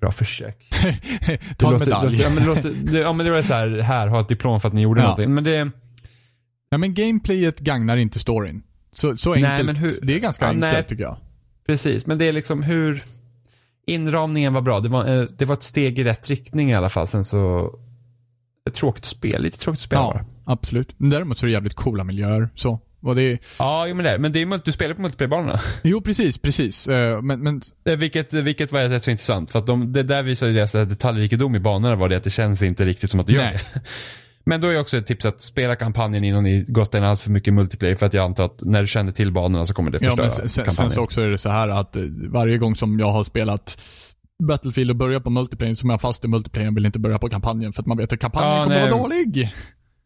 bra 0.00 0.12
försök. 0.12 0.68
Ta 1.56 1.72
en 1.72 1.78
medalj. 1.78 2.10
Låter, 2.10 2.22
ja, 2.24 2.30
men 2.30 2.36
det, 2.42 2.46
låter, 2.54 2.70
det, 2.70 2.98
ja 2.98 3.12
men 3.12 3.26
det 3.26 3.32
var 3.32 3.42
så 3.42 3.54
här, 3.54 3.68
här, 3.78 4.08
ha 4.08 4.20
ett 4.20 4.28
diplom 4.28 4.60
för 4.60 4.68
att 4.68 4.74
ni 4.74 4.82
gjorde 4.82 5.00
Ja. 5.00 5.04
någonting. 5.06 5.34
Men 5.34 5.44
det, 5.44 5.70
Ja, 6.70 6.78
men 6.78 6.94
gameplayet 6.94 7.60
gagnar 7.60 7.96
inte 7.96 8.18
storyn. 8.18 8.62
Så, 8.92 9.16
så 9.16 9.34
Nej, 9.34 9.44
enkelt. 9.44 9.66
men 9.66 9.76
hur- 9.76 9.92
Det 10.02 10.14
är 10.14 10.18
ganska 10.18 10.44
Ja, 10.44 10.48
enkelt 10.48 10.72
nej. 10.72 10.84
tycker 10.84 11.02
jag. 11.04 11.16
precis, 11.66 12.06
men 12.06 12.18
det 12.18 12.24
är 12.28 12.32
liksom 12.32 12.62
hur, 12.62 13.02
inramningen 13.86 14.52
var 14.54 14.60
bra. 14.60 14.80
Det 14.80 14.88
var, 14.88 15.06
eh, 15.20 15.22
det 15.38 15.44
var 15.44 15.52
ett 15.54 15.62
steg 15.62 15.98
i 15.98 16.04
rätt 16.04 16.28
riktning 16.28 16.70
i 16.70 16.74
alla 16.74 16.88
fall. 16.88 17.06
Sen 17.06 17.24
så, 17.24 17.70
ett 18.68 18.74
tråkigt 18.74 19.04
spel, 19.04 19.42
lite 19.42 19.58
tråkigt 19.58 19.80
spel 19.80 19.96
Ja, 19.98 20.12
bara. 20.12 20.24
absolut. 20.54 20.94
Men 20.96 21.10
däremot 21.10 21.38
så 21.38 21.46
är 21.46 21.48
det 21.48 21.52
jävligt 21.52 21.74
coola 21.74 22.04
miljöer. 22.04 22.48
Så. 22.54 22.80
Och 23.02 23.14
det 23.16 23.38
Ja, 23.58 23.86
men 23.94 24.04
det 24.04 24.10
är, 24.10 24.18
men 24.18 24.32
det 24.32 24.42
är, 24.42 24.60
du 24.64 24.72
spelar 24.72 24.94
på 24.94 25.02
multiplayerbanorna. 25.02 25.60
jo, 25.82 26.00
precis, 26.00 26.38
precis. 26.38 26.88
Eh, 26.88 27.22
Men, 27.22 27.40
men 27.42 27.60
Eh, 27.88 27.96
Vilket, 27.96 28.32
vilket 28.32 28.72
var 28.72 28.80
rätt 28.88 29.04
så 29.04 29.10
intressant. 29.10 29.50
För 29.50 29.58
att 29.58 29.66
de, 29.66 29.92
det 29.92 30.02
där 30.02 30.22
visar 30.22 30.46
ju 30.46 30.52
deras 30.52 30.72
detaljrikedom 30.72 31.54
i 31.54 31.60
banorna 31.60 31.96
var 31.96 32.08
det 32.08 32.16
att 32.16 32.24
det 32.24 32.30
känns 32.30 32.62
inte 32.62 32.84
riktigt 32.84 33.10
som 33.10 33.20
att 33.20 33.26
det 33.26 33.32
gör 33.32 33.42
Nej. 33.42 33.60
det. 33.74 33.80
Men 34.44 34.60
då 34.60 34.68
är 34.68 34.80
också 34.80 34.96
ett 34.96 35.06
tips 35.06 35.24
att 35.24 35.42
spela 35.42 35.76
kampanjen 35.76 36.24
innan 36.24 36.44
ni 36.44 36.64
gått 36.68 36.94
in 36.94 37.04
alls 37.04 37.22
för 37.22 37.30
mycket 37.30 37.54
multiplayer. 37.54 37.96
För 37.96 38.06
att 38.06 38.14
jag 38.14 38.24
antar 38.24 38.44
att 38.44 38.58
när 38.60 38.80
du 38.80 38.86
känner 38.86 39.12
till 39.12 39.32
banorna 39.32 39.66
så 39.66 39.74
kommer 39.74 39.90
det 39.90 39.98
Ja, 40.00 40.10
förstöra 40.16 40.26
men 40.40 40.48
sen, 40.48 40.64
kampanjen. 40.64 40.90
sen 40.90 40.94
så 40.94 41.02
också 41.02 41.20
är 41.20 41.28
det 41.28 41.38
så 41.38 41.50
här 41.50 41.68
att 41.68 41.96
eh, 41.96 42.02
varje 42.32 42.58
gång 42.58 42.76
som 42.76 42.98
jag 43.00 43.12
har 43.12 43.24
spelat 43.24 43.80
Battlefield 44.48 44.90
och 44.90 44.96
börjat 44.96 45.24
på 45.24 45.30
multiplayer 45.30 45.74
så 45.74 45.86
är 45.86 45.90
jag 45.90 46.00
fast 46.00 46.24
i 46.24 46.28
multiplayer 46.28 46.70
vill 46.70 46.86
inte 46.86 46.98
börja 46.98 47.18
på 47.18 47.28
kampanjen 47.28 47.72
för 47.72 47.82
att 47.82 47.86
man 47.86 47.96
vet 47.98 48.12
att 48.12 48.20
kampanjen 48.20 48.56
Ja, 48.56 48.64
kommer 48.64 48.80
nej. 48.80 48.90
vara 48.90 49.02
dålig. 49.02 49.52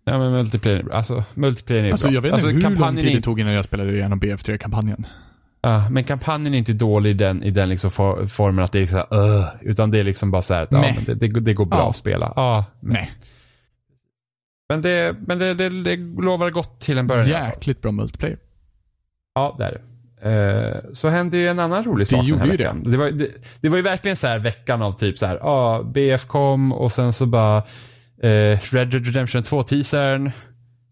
Ja 0.04 0.18
men 0.18 0.32
multiplayer, 0.32 0.92
alltså 0.92 1.24
multiplayer 1.34 1.84
är 1.84 1.90
Alltså 1.92 2.06
bra. 2.08 2.14
jag 2.14 2.22
vet 2.22 2.28
inte 2.28 2.34
alltså, 2.34 2.48
hur 2.68 2.76
lång 2.80 2.96
tid 2.96 3.06
är 3.06 3.14
det 3.16 3.22
tog 3.22 3.40
innan 3.40 3.52
jag 3.52 3.64
spelade 3.64 3.92
igenom 3.92 4.20
BF3-kampanjen. 4.20 5.06
Ja, 5.62 5.88
men 5.90 6.04
kampanjen 6.04 6.54
är 6.54 6.58
inte 6.58 6.72
dålig 6.72 7.10
i 7.10 7.14
den, 7.14 7.42
i 7.42 7.50
den 7.50 7.68
liksom 7.68 7.90
for, 7.90 8.26
formen 8.26 8.64
att 8.64 8.72
det 8.72 8.82
är 8.82 8.86
så 8.86 8.96
här, 8.96 9.06
"Ugh", 9.10 9.44
utan 9.60 9.90
det 9.90 9.98
är 10.00 10.04
liksom 10.04 10.30
bara 10.30 10.42
så 10.42 10.54
här 10.54 10.62
att 10.62 10.72
ja, 10.72 10.94
det, 11.06 11.14
det, 11.14 11.40
det 11.40 11.54
går 11.54 11.64
bra 11.66 11.78
Ja. 11.78 11.90
att 11.90 11.96
spela. 11.96 12.32
Ja, 12.36 12.64
men, 12.80 12.92
Nej. 12.92 13.10
men, 14.68 14.82
det, 14.82 15.16
men 15.26 15.38
det, 15.38 15.54
det, 15.54 15.68
det 15.68 15.96
lovar 16.22 16.50
gott 16.50 16.80
till 16.80 16.98
en 16.98 17.06
början. 17.06 17.26
Jäkligt 17.28 17.82
bra 17.82 17.92
multiplayer. 17.92 18.38
Ja, 19.34 19.54
det 19.58 19.64
är 19.64 19.72
det. 19.72 19.80
Eh, 20.24 20.92
så 20.92 21.08
hände 21.08 21.36
ju 21.38 21.48
en 21.48 21.58
annan 21.58 21.84
rolig 21.84 22.06
Det 22.06 22.10
sak 22.10 22.18
den 22.20 22.28
gjorde 22.28 22.42
här 22.42 22.48
veckan. 22.50 22.82
Det. 22.90 22.96
var, 22.96 23.10
det, 23.10 23.28
det 23.60 23.68
var 23.68 23.76
ju 23.76 23.82
verkligen 23.82 24.16
så 24.16 24.26
här 24.26 24.38
veckan 24.38 24.82
av 24.82 24.92
typ 24.92 25.18
så 25.18 25.26
här, 25.26 25.36
ja, 25.42 25.82
BF 25.94 26.24
kom 26.26 26.72
och 26.72 26.92
sen 26.92 27.12
så 27.12 27.26
bara 27.26 27.62
eh, 28.22 28.58
Red 28.70 28.88
Dead 28.88 29.06
Redemption 29.06 29.42
2-teasern. 29.42 30.32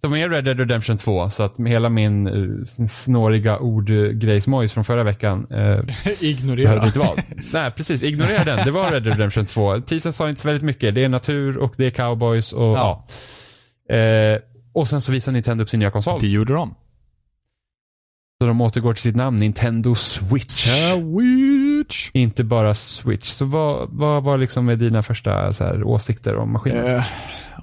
Som 0.00 0.14
är 0.14 0.28
Red 0.28 0.44
Dead 0.44 0.58
Redemption 0.58 0.96
2. 0.96 1.30
Så 1.30 1.42
att 1.42 1.54
hela 1.66 1.88
min 1.88 2.28
uh, 2.28 2.64
snåriga 2.88 3.58
ordgrejsmojs 3.58 4.72
från 4.72 4.84
förra 4.84 5.04
veckan 5.04 5.46
uh, 5.50 5.56
behövde 5.56 6.26
Ignorera. 6.26 6.86
inte 6.86 6.98
vara. 6.98 7.16
Nej, 7.52 7.70
precis. 7.70 8.02
Ignorera 8.02 8.44
den. 8.44 8.64
Det 8.64 8.70
var 8.70 8.90
Red 8.90 9.02
Dead 9.02 9.16
Redemption 9.16 9.46
2. 9.46 9.80
Teasern 9.80 10.12
sa 10.12 10.28
inte 10.28 10.40
så 10.40 10.48
väldigt 10.48 10.64
mycket. 10.64 10.94
Det 10.94 11.04
är 11.04 11.08
natur 11.08 11.56
och 11.56 11.74
det 11.76 11.86
är 11.86 11.90
cowboys 11.90 12.52
och 12.52 12.62
ja. 12.78 13.04
Ja. 13.88 13.94
Eh, 13.96 14.38
och 14.72 14.88
sen 14.88 15.00
så 15.00 15.12
visar 15.12 15.32
Nintendo 15.32 15.62
upp 15.64 15.70
sin 15.70 15.80
nya 15.80 15.90
konsol. 15.90 16.20
Det 16.20 16.28
gjorde 16.28 16.52
de. 16.52 16.74
Så 18.40 18.46
de 18.46 18.60
återgår 18.60 18.94
till 18.94 19.02
sitt 19.02 19.16
namn, 19.16 19.36
Nintendo 19.36 19.94
Switch. 19.94 20.68
Switch. 21.80 22.10
Inte 22.14 22.44
bara 22.44 22.74
Switch. 22.74 23.28
Så 23.28 23.44
vad, 23.44 23.88
vad 23.90 24.22
var 24.22 24.38
liksom 24.38 24.66
med 24.66 24.78
dina 24.78 25.02
första 25.02 25.52
så 25.52 25.64
här, 25.64 25.82
åsikter 25.84 26.36
om 26.36 26.52
maskinen? 26.52 26.86
Eh, 26.86 27.04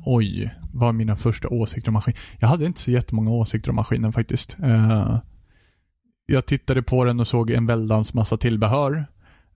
oj, 0.05 0.53
vad 0.73 0.87
var 0.87 0.93
mina 0.93 1.15
första 1.15 1.47
åsikter 1.47 1.89
om 1.89 1.93
maskinen? 1.93 2.19
Jag 2.39 2.47
hade 2.47 2.65
inte 2.65 2.79
så 2.79 2.91
jättemånga 2.91 3.31
åsikter 3.31 3.69
om 3.69 3.75
maskinen 3.75 4.13
faktiskt. 4.13 4.57
Eh, 4.63 5.19
jag 6.25 6.45
tittade 6.45 6.81
på 6.81 7.05
den 7.05 7.19
och 7.19 7.27
såg 7.27 7.51
en 7.51 7.65
väldans 7.65 8.13
massa 8.13 8.37
tillbehör. 8.37 9.05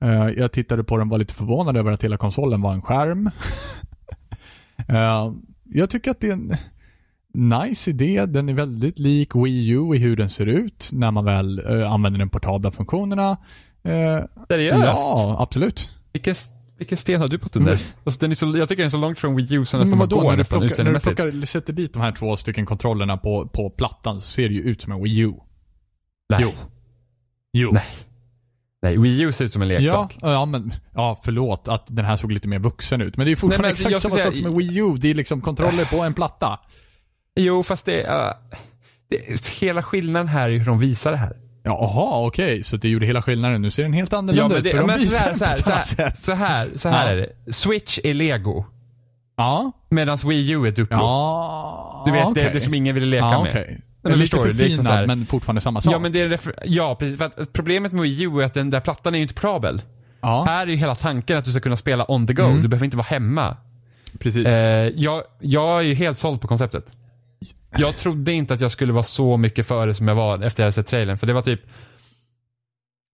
Eh, 0.02 0.28
jag 0.30 0.52
tittade 0.52 0.84
på 0.84 0.98
den 0.98 1.08
och 1.08 1.12
var 1.12 1.18
lite 1.18 1.34
förvånad 1.34 1.78
över 1.78 1.92
att 1.92 2.04
hela 2.04 2.18
konsolen 2.18 2.62
var 2.62 2.74
en 2.74 2.82
skärm. 2.82 3.30
Eh, 4.88 5.34
jag 5.64 5.90
tycker 5.90 6.12
att 6.12 6.20
det 6.20 6.28
är 6.28 6.34
en 6.34 6.56
nice 7.34 7.90
idé. 7.90 8.26
Den 8.26 8.50
är 8.50 8.54
väldigt 8.54 9.00
lik 9.00 9.36
Wii 9.36 9.70
U 9.70 9.96
i 9.96 9.98
hur 9.98 10.16
den 10.16 10.30
ser 10.30 10.46
ut 10.46 10.90
när 10.94 11.12
man 11.12 11.26
väl 11.26 11.60
eh, 11.60 11.92
använder 11.92 12.20
den 12.20 12.30
portabla 12.30 12.72
funktionerna. 12.72 13.38
Eh, 13.84 14.24
Seriöst? 14.50 14.84
ja, 14.86 15.36
absolut. 15.40 15.98
Vilken, 16.14 16.36
vilken 16.78 16.98
sten 16.98 17.22
har 17.22 17.28
du 17.28 17.40
på 17.40 17.50
den 17.54 17.64
där? 17.64 17.72
Mm. 17.74 17.84
Alltså, 18.04 18.20
den 18.20 18.32
är 18.32 18.36
så, 18.36 18.58
jag 18.58 18.70
tycker 18.70 18.82
den 18.82 18.86
är 18.86 18.90
så 18.90 18.98
långt 18.98 19.20
från 19.20 19.36
Wii 19.36 19.54
U 19.54 19.66
som 19.66 19.80
nästan 19.80 20.00
vadå, 20.00 20.16
går 20.16 20.24
när 20.24 20.32
du, 20.32 20.38
nästan 20.38 20.60
plockar, 20.60 20.84
när 20.84 20.94
du 20.94 21.00
plockar, 21.00 21.46
sätter 21.46 21.74
dit 21.74 21.94
de 21.94 22.02
här 22.02 22.12
två 22.12 22.38
stycken 22.38 22.66
kontrollerna 22.66 23.18
på, 23.18 23.48
på 23.48 23.70
plattan 23.70 24.22
så 24.22 24.28
ser 24.28 24.50
det 24.50 24.56
ju 24.56 24.62
ut 24.62 24.82
som 24.82 24.92
en 24.92 25.04
Wii 25.04 25.20
U. 25.20 25.34
Nej. 26.30 26.40
Jo. 26.42 26.52
Jo. 27.54 27.70
Nej. 27.74 27.84
Nej, 28.84 28.98
Wii 28.98 29.22
U 29.22 29.32
ser 29.32 29.46
ut 29.46 29.54
som 29.54 29.62
en 29.62 29.68
Ja, 29.70 29.80
leksak. 29.80 30.18
ja, 30.22 30.46
men, 30.46 30.74
ja, 30.94 31.20
förlåt 31.24 31.68
att 31.68 31.84
den 31.88 32.06
här 32.06 32.18
såg 32.18 32.32
lite 32.32 32.48
mer 32.48 32.60
vuxen 32.60 33.02
ut. 33.02 33.18
Men 33.18 33.26
det 33.26 33.30
är 33.30 33.32
ju 33.32 33.36
fortfarande 33.36 33.68
Nej, 33.68 33.78
jag 33.84 33.88
exakt 33.98 34.02
samma 34.14 34.24
säga- 34.24 34.26
sak 34.44 34.52
som 34.52 34.58
Wii 34.58 34.78
U. 34.78 34.98
Det 35.00 35.10
är 35.10 35.14
liksom 35.16 35.42
kontroller 35.42 35.86
på 35.86 36.00
en 36.00 36.14
platta. 36.14 36.60
Jo, 37.36 37.64
fast 37.64 37.86
det, 37.86 38.04
uh, 38.04 38.58
det 39.10 39.48
hela 39.62 39.84
skillnaden 39.84 40.28
här 40.28 40.50
är 40.50 40.58
hur 40.58 40.66
de 40.66 40.80
visar 40.80 41.12
det 41.12 41.18
här. 41.18 41.38
Jaha, 41.64 42.26
okej. 42.28 42.64
Så 42.64 42.78
det 42.78 42.90
gjorde 42.90 43.06
hela 43.06 43.22
skillnaden. 43.22 43.62
Nu 43.62 43.72
ser 43.72 43.84
den 43.84 43.94
helt 43.94 44.14
annorlunda 44.14 44.42
Ja, 44.44 44.48
men, 44.48 44.58
ut. 44.58 44.64
det, 44.64 44.70
för 44.70 44.78
de 44.78 44.88
men 44.88 44.98
så, 45.00 45.04
visar 45.04 45.20
här, 45.20 45.28
den 45.30 45.38
så, 45.38 45.46
här, 45.46 45.56
så, 45.58 45.72
här, 46.02 46.12
så 46.16 46.32
här, 46.34 46.70
så 46.76 46.90
här 46.90 47.14
är 47.14 47.18
det. 47.46 47.54
Switch 47.54 48.00
är 48.04 48.14
lego. 48.14 48.66
Ja. 49.38 49.72
Medan 49.90 50.18
Wii 50.26 50.52
U 50.52 50.68
är 50.68 50.72
Duplo. 50.72 50.98
Ja, 50.98 52.04
Du 52.06 52.12
vet, 52.12 52.22
det 52.22 52.28
är 52.28 52.32
okej. 52.32 52.50
det 52.54 52.62
som 52.62 52.74
ingen 52.74 52.96
ville 52.96 53.08
leka 53.08 53.26
ja, 53.26 53.44
med. 53.44 53.50
okej. 53.52 53.82
men 54.02 54.12
Lite 54.20 54.38
det 54.38 54.42
är 54.42 54.46
liksom 54.46 54.60
förfinad, 54.60 54.86
här- 54.86 55.08
men 55.08 55.26
fortfarande 55.26 55.62
samma 55.62 55.82
sak. 55.82 55.94
Ja, 55.94 56.00
men 56.00 56.12
det 56.12 56.22
är 56.22 56.40
ja, 56.66 56.96
precis. 57.00 57.18
För 57.18 57.26
att 57.26 57.54
problemet 57.54 57.92
med 57.94 58.02
Wii 58.02 58.22
U 58.24 58.42
är 58.42 58.46
att 58.46 58.54
den 58.54 58.70
där 58.70 58.80
plattan 58.80 59.14
är 59.14 59.18
ju 59.18 59.22
inte 59.24 59.34
portabel. 59.36 59.82
ja 60.22 60.44
Här 60.44 60.62
är 60.68 60.72
ju 60.72 60.76
hela 60.76 60.96
tanken 60.96 61.38
att 61.38 61.46
du 61.46 61.52
ska 61.52 61.60
kunna 61.60 61.78
spela 61.78 62.12
on 62.12 62.28
the 62.28 62.34
go. 62.34 62.44
Mm. 62.44 62.62
Du 62.62 62.68
behöver 62.68 62.86
inte 62.86 62.98
vara 62.98 63.08
hemma. 63.08 63.58
precis. 64.20 64.46
Eh, 64.46 64.54
jag, 64.96 65.24
jag 65.40 65.80
är 65.80 65.84
ju 65.84 65.94
helt 65.94 66.18
såld 66.18 66.42
på 66.42 66.48
konceptet. 66.48 66.94
Jag 67.78 67.98
trodde 67.98 68.34
inte 68.34 68.54
att 68.54 68.62
jag 68.62 68.72
skulle 68.72 68.94
vara 68.94 69.04
så 69.04 69.38
mycket 69.38 69.68
före 69.68 69.94
som 69.94 70.08
jag 70.08 70.16
var 70.16 70.34
efter 70.36 70.46
att 70.48 70.58
jag 70.58 70.64
hade 70.66 70.72
sett 70.74 70.88
trailern. 70.88 71.18
För 71.18 71.28
det 71.28 71.34
var 71.34 71.42
typ, 71.42 71.62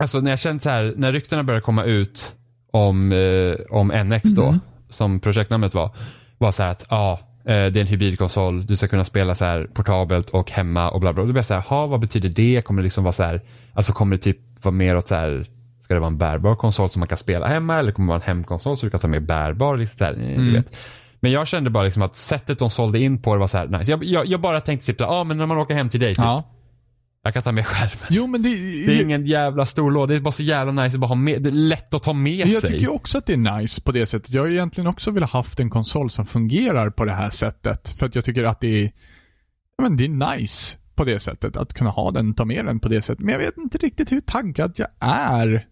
alltså 0.03 0.19
när 0.19 0.29
jag 0.29 0.39
kände 0.39 0.63
så 0.63 0.69
här, 0.69 0.93
när 0.97 1.11
ryktena 1.11 1.43
började 1.43 1.63
komma 1.65 1.83
ut 1.83 2.35
om, 2.71 3.11
eh, 3.11 3.55
om 3.69 3.87
NX 3.87 4.23
då, 4.23 4.45
Mm. 4.47 4.59
som 4.89 5.19
projektnamnet 5.19 5.73
var, 5.73 5.95
var 6.37 6.51
så 6.51 6.63
här 6.63 6.71
att 6.71 6.85
ja, 6.89 7.19
eh, 7.39 7.45
det 7.45 7.53
är 7.53 7.77
en 7.77 7.87
hybridkonsol, 7.87 8.65
du 8.65 8.75
ska 8.75 8.87
kunna 8.87 9.05
spela 9.05 9.35
så 9.35 9.45
här 9.45 9.67
portabelt 9.73 10.29
och 10.29 10.51
hemma 10.51 10.89
och 10.89 10.99
bla 10.99 11.13
bla. 11.13 11.21
Då 11.21 11.25
blev 11.25 11.35
jag 11.35 11.45
så 11.45 11.53
här, 11.53 11.61
ha 11.61 11.87
vad 11.87 11.99
betyder 11.99 12.29
det? 12.29 12.61
Kommer 12.65 12.81
det 12.81 12.83
liksom 12.83 13.03
vara 13.03 13.13
så 13.13 13.23
här, 13.23 13.41
alltså 13.73 13.93
kommer 13.93 14.15
det 14.15 14.21
typ 14.23 14.37
vara 14.65 14.75
mer 14.75 14.97
åt 14.97 15.07
så 15.07 15.15
här, 15.15 15.49
ska 15.79 15.93
det 15.93 15.99
vara 15.99 16.07
en 16.11 16.17
bärbar 16.17 16.55
konsol 16.55 16.89
som 16.89 16.99
man 16.99 17.07
kan 17.07 17.17
spela 17.17 17.47
hemma 17.47 17.79
eller 17.79 17.91
kommer 17.91 18.05
det 18.05 18.09
vara 18.17 18.21
en 18.23 18.27
hemkonsol 18.37 18.77
så 18.77 18.85
du 18.85 18.89
kan 18.89 18.99
ta 18.99 19.07
med 19.07 19.25
bärbar? 19.25 19.77
Liksom 19.77 19.97
så 19.97 20.03
här, 20.05 20.13
eh, 20.13 20.37
du 20.37 20.51
vet. 20.51 20.77
Men 21.19 21.31
jag 21.31 21.47
kände 21.47 21.69
bara 21.69 21.83
liksom 21.83 22.03
att 22.03 22.15
sättet 22.15 22.59
de 22.59 22.69
sålde 22.69 22.99
in 22.99 23.21
på 23.21 23.33
det 23.33 23.39
var 23.39 23.47
så 23.47 23.57
här 23.57 23.67
nice. 23.67 23.91
Jag, 23.91 24.03
jag, 24.03 24.25
jag 24.25 24.41
bara 24.41 24.61
tänkte 24.61 24.85
typ, 24.85 24.99
ja 24.99 25.07
ah, 25.07 25.23
men 25.23 25.37
när 25.37 25.45
man 25.45 25.57
åker 25.57 25.75
hem 25.75 25.89
till 25.89 25.99
dig, 25.99 26.09
typ, 26.15 26.17
ja. 26.17 26.43
jag 27.23 27.33
kan 27.33 27.43
ta 27.43 27.51
med 27.51 27.67
skärmen. 27.67 28.07
Jo, 28.09 28.27
men 28.27 28.41
det, 28.41 28.49
Det 28.85 28.99
är 28.99 29.01
ingen 29.01 29.25
jävla 29.25 29.65
stor 29.65 29.91
låda, 29.91 30.05
det 30.13 30.15
är 30.15 30.21
bara 30.21 30.31
så 30.31 30.43
jävla 30.43 30.83
nice 30.83 30.95
att 30.95 30.99
bara 30.99 31.07
ha 31.07 31.15
med, 31.15 31.41
det 31.41 31.49
är 31.49 31.51
lätt 31.51 31.93
att 31.93 32.03
ta 32.03 32.13
med 32.13 32.47
Jag 32.47 32.61
sig. 32.61 32.69
tycker 32.69 32.81
ju 32.81 32.89
också 32.89 33.17
att 33.17 33.25
det 33.25 33.33
är 33.33 33.57
nice 33.57 33.81
på 33.81 33.91
det 33.91 34.05
sättet. 34.07 34.33
Jag 34.33 34.41
har 34.41 34.49
egentligen 34.49 34.87
också 34.87 35.11
velat 35.11 35.31
haft 35.31 35.59
en 35.59 35.69
konsol 35.69 36.09
som 36.11 36.25
fungerar 36.25 36.89
på 36.89 37.05
det 37.05 37.13
här 37.13 37.29
sättet. 37.29 37.89
För 37.89 38.05
att 38.05 38.15
jag 38.15 38.25
tycker 38.25 38.43
att 38.43 38.61
det 38.61 38.83
är, 38.83 38.91
men 39.81 39.97
det 39.97 40.05
är 40.05 40.37
nice 40.37 40.77
på 40.95 41.03
det 41.03 41.19
sättet. 41.19 41.57
Att 41.57 41.73
kunna 41.73 41.89
ha 41.89 42.11
den, 42.11 42.33
ta 42.33 42.45
med 42.45 42.65
den 42.65 42.79
på 42.79 42.87
det 42.89 43.01
sättet. 43.01 43.25
Men 43.25 43.31
jag 43.33 43.39
vet 43.39 43.57
inte 43.57 43.77
riktigt 43.77 44.11
hur 44.11 44.21
taggad 44.21 44.73
jag 44.75 44.87
är 44.99 45.67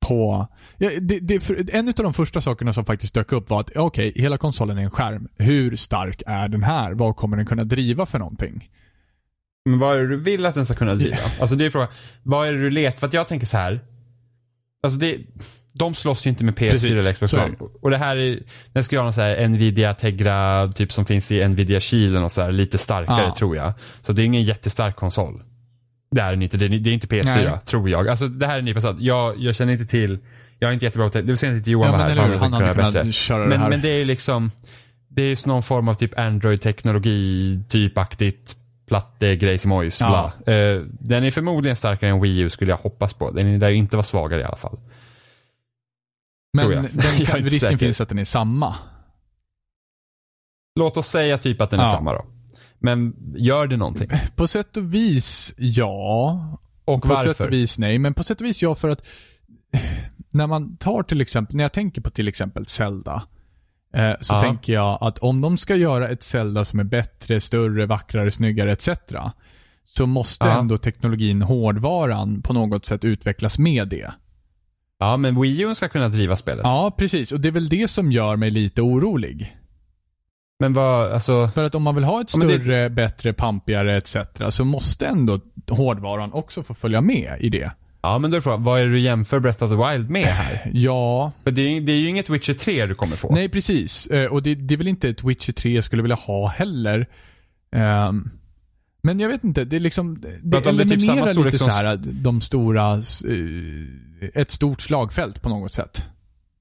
på... 0.00 0.46
Ja, 0.78 0.90
det, 1.00 1.18
det, 1.18 1.40
för, 1.40 1.74
en 1.74 1.88
av 1.88 1.94
de 1.94 2.14
första 2.14 2.40
sakerna 2.40 2.72
som 2.72 2.84
faktiskt 2.84 3.14
dök 3.14 3.32
upp 3.32 3.50
var 3.50 3.60
att, 3.60 3.76
okej, 3.76 4.12
hela 4.16 4.38
konsolen 4.38 4.78
är 4.78 4.82
en 4.82 4.90
skärm. 4.90 5.28
Hur 5.38 5.76
stark 5.76 6.22
är 6.26 6.48
den 6.48 6.62
här? 6.62 6.92
Vad 6.92 7.16
kommer 7.16 7.36
den 7.36 7.46
kunna 7.46 7.64
driva 7.64 8.06
för 8.06 8.18
någonting? 8.18 8.70
Men 9.64 9.78
vad 9.78 9.96
är 9.96 10.00
det 10.00 10.08
du 10.08 10.16
vill 10.16 10.46
att 10.46 10.54
den 10.54 10.66
ska 10.66 10.74
kunna 10.74 10.94
driva? 10.94 11.16
Alltså 11.40 11.56
det 11.56 11.64
är 11.64 11.70
frågan, 11.70 11.88
vad 12.22 12.48
är 12.48 12.52
det 12.52 12.60
du 12.60 12.70
letar? 12.70 12.98
För 12.98 13.06
att 13.06 13.12
jag 13.14 13.28
tänker 13.28 13.46
så 13.46 13.56
här. 13.56 13.80
Alltså 14.82 14.98
det, 14.98 15.18
de 15.72 15.94
slåss 15.94 16.26
ju 16.26 16.30
inte 16.30 16.44
med 16.44 16.54
PS4 16.54 16.70
Precis, 16.70 16.90
eller 16.90 17.12
Xbox 17.12 17.32
One. 17.32 17.54
Och 17.82 17.90
det 17.90 17.98
här 17.98 18.16
är, 18.16 18.42
den 18.72 18.84
ska 18.84 18.96
göra 18.96 19.04
någon 19.04 19.12
så 19.12 19.20
här 19.20 19.48
Nvidia 19.48 19.94
Tegra, 19.94 20.68
typ 20.68 20.92
som 20.92 21.06
finns 21.06 21.32
i 21.32 21.48
Nvidia 21.48 21.80
Shielden 21.80 22.24
och 22.24 22.32
så 22.32 22.42
här, 22.42 22.52
lite 22.52 22.78
starkare 22.78 23.26
Ja. 23.26 23.34
tror 23.38 23.56
jag. 23.56 23.72
Så 24.00 24.12
det 24.12 24.22
är 24.22 24.26
ingen 24.26 24.42
jättestark 24.42 24.96
konsol. 24.96 25.42
Det 26.10 26.20
är 26.20 26.30
den 26.30 26.42
inte, 26.42 26.56
det 26.56 26.64
är, 26.64 26.68
det 26.68 26.90
är 26.90 26.94
inte 26.94 27.06
PS4 27.06 27.24
Nej. 27.24 27.60
tror 27.66 27.90
jag. 27.90 28.08
Alltså 28.08 28.28
det 28.28 28.46
här 28.46 28.54
är 28.54 28.58
en 28.58 28.64
nypa 28.64 28.80
salt. 28.80 29.00
jag, 29.00 29.38
jag 29.38 29.54
känner 29.56 29.72
inte 29.72 29.86
till, 29.86 30.18
jag 30.58 30.68
är 30.68 30.72
inte 30.74 30.84
jättebra 30.84 31.08
på 31.10 31.18
det. 31.18 31.22
Det 31.22 31.32
var 31.32 31.36
senast 31.36 31.56
inte 31.58 31.70
Johan 31.70 31.86
Ja, 31.86 31.92
var 31.98 31.98
men 32.08 32.18
här. 32.18 32.28
hur? 32.28 32.36
Han 32.36 32.52
hade 32.52 32.74
kunnat 32.74 32.94
bättre. 32.94 33.12
köra 33.12 33.42
det 33.42 33.48
Men, 33.48 33.60
här. 33.60 33.68
men 33.68 33.80
det 33.80 33.88
är 33.90 33.98
ju 33.98 34.04
liksom, 34.04 34.50
det 35.08 35.22
är 35.22 35.28
ju 35.28 35.36
någon 35.46 35.62
form 35.62 35.88
av 35.88 35.94
typ 35.94 36.18
Android-teknologi, 36.18 37.60
typaktigt 37.68 38.56
plattegrejsimojs, 38.86 40.00
Ja. 40.00 40.32
bla. 40.44 40.54
Eh, 40.54 40.80
den 41.00 41.24
är 41.24 41.30
förmodligen 41.30 41.76
starkare 41.76 42.10
än 42.10 42.20
Wii 42.20 42.38
U 42.38 42.50
skulle 42.50 42.70
jag 42.72 42.78
hoppas 42.78 43.14
på. 43.14 43.30
Den 43.30 43.58
lär 43.58 43.68
ju 43.68 43.76
inte 43.76 43.96
vara 43.96 44.04
svagare 44.04 44.40
i 44.40 44.44
alla 44.44 44.56
fall. 44.56 44.78
Men 46.52 46.70
den 46.70 46.84
är 46.84 47.42
risken 47.42 47.50
säker. 47.60 47.76
finns 47.76 48.00
att 48.00 48.08
den 48.08 48.18
är 48.18 48.24
samma. 48.24 48.76
Låt 50.80 50.96
oss 50.96 51.06
säga 51.08 51.38
typ 51.38 51.60
att 51.60 51.70
den 51.70 51.80
är 51.80 51.84
Ja. 51.84 51.92
samma 51.92 52.12
då. 52.12 52.26
Men 52.80 53.14
gör 53.36 53.66
det 53.66 53.76
någonting? 53.76 54.08
På 54.36 54.46
sätt 54.46 54.76
och 54.76 54.94
vis, 54.94 55.54
ja. 55.56 56.58
Och 56.84 57.02
På 57.02 57.08
varför? 57.08 57.32
sätt 57.32 57.40
och 57.46 57.52
vis 57.52 57.78
nej, 57.78 57.98
men 57.98 58.14
på 58.14 58.22
sätt 58.22 58.40
och 58.40 58.46
vis 58.46 58.62
ja 58.62 58.74
för 58.74 58.88
att 58.88 59.06
när 60.30 60.46
man 60.46 60.76
tar 60.76 61.02
till 61.02 61.20
exempel, 61.20 61.56
när 61.56 61.64
jag 61.64 61.72
tänker 61.72 62.00
på 62.00 62.10
till 62.10 62.28
exempel 62.28 62.66
Zelda, 62.66 63.22
eh, 63.94 64.12
så 64.20 64.34
Ja. 64.34 64.40
tänker 64.40 64.72
jag 64.72 64.98
att 65.00 65.18
om 65.18 65.40
de 65.40 65.58
ska 65.58 65.76
göra 65.76 66.08
ett 66.08 66.22
Zelda 66.22 66.64
som 66.64 66.80
är 66.80 66.84
bättre, 66.84 67.40
större, 67.40 67.86
vackrare, 67.86 68.30
snyggare 68.30 68.72
etc. 68.72 68.88
Så 69.84 70.06
måste 70.06 70.48
Ja. 70.48 70.58
ändå 70.60 70.78
teknologin, 70.78 71.42
hårdvaran, 71.42 72.42
på 72.42 72.52
något 72.52 72.86
sätt 72.86 73.04
utvecklas 73.04 73.58
med 73.58 73.88
det. 73.88 74.12
Ja, 74.98 75.16
men 75.16 75.40
Wii 75.40 75.60
U 75.62 75.74
ska 75.74 75.88
kunna 75.88 76.08
driva 76.08 76.36
spelet. 76.36 76.60
Ja, 76.64 76.94
precis. 76.98 77.32
Och 77.32 77.40
det 77.40 77.48
är 77.48 77.52
väl 77.52 77.68
det 77.68 77.88
som 77.90 78.12
gör 78.12 78.36
mig 78.36 78.50
lite 78.50 78.82
orolig. 78.82 79.56
Men 80.60 80.72
vad, 80.72 81.12
alltså, 81.12 81.50
För 81.54 81.64
att 81.64 81.74
om 81.74 81.82
man 81.82 81.94
vill 81.94 82.04
ha 82.04 82.20
ett 82.20 82.36
men 82.36 82.46
det- 82.48 82.62
större, 82.62 82.90
bättre, 82.90 83.32
pampigare 83.32 83.96
etc. 83.96 84.16
så 84.50 84.64
måste 84.64 85.06
ändå 85.06 85.40
hårdvaran 85.70 86.32
också 86.32 86.62
få 86.62 86.74
följa 86.74 87.00
med 87.00 87.36
i 87.40 87.48
det. 87.48 87.72
ja 88.02 88.18
men 88.18 88.30
då 88.30 88.36
är 88.36 88.40
frågan, 88.40 88.64
vad 88.64 88.80
är 88.80 88.84
det 88.84 88.90
du 88.90 88.98
jämför 88.98 89.40
Breath 89.40 89.64
of 89.64 89.70
the 89.70 89.76
Wild 89.92 90.10
med 90.10 90.26
här? 90.26 90.70
Ja, 90.74 91.32
För 91.44 91.50
det 91.50 91.62
är, 91.62 91.80
det 91.80 91.92
är 91.92 91.96
ju 91.96 92.08
inget 92.08 92.30
Witcher 92.30 92.54
3 92.54 92.86
du 92.86 92.94
kommer 92.94 93.16
få. 93.16 93.34
Nej, 93.34 93.48
precis. 93.48 94.06
Eh, 94.06 94.26
och 94.32 94.42
det, 94.42 94.54
det 94.54 94.74
är 94.74 94.78
väl 94.78 94.88
inte 94.88 95.08
ett 95.08 95.24
Witcher 95.24 95.52
3 95.52 95.74
jag 95.74 95.84
skulle 95.84 96.02
vilja 96.02 96.16
ha 96.16 96.48
heller. 96.48 97.06
Ehm, 97.72 98.30
men 99.02 99.20
jag 99.20 99.28
vet 99.28 99.44
inte, 99.44 99.64
det 99.64 99.76
är 99.76 99.80
liksom, 99.80 100.20
det 100.20 100.28
det 100.42 100.56
är 100.56 100.60
typ 100.60 100.68
eliminerar 100.80 101.26
samma 101.26 101.44
lite 101.44 101.58
som- 101.58 101.70
så 101.70 101.74
här 101.76 101.84
att 101.84 102.00
de 102.04 102.40
stora, 102.40 102.92
eh, 102.94 104.28
ett 104.34 104.50
stort 104.50 104.80
slagfält 104.82 105.42
på 105.42 105.48
något 105.48 105.74
sätt. 105.74 106.06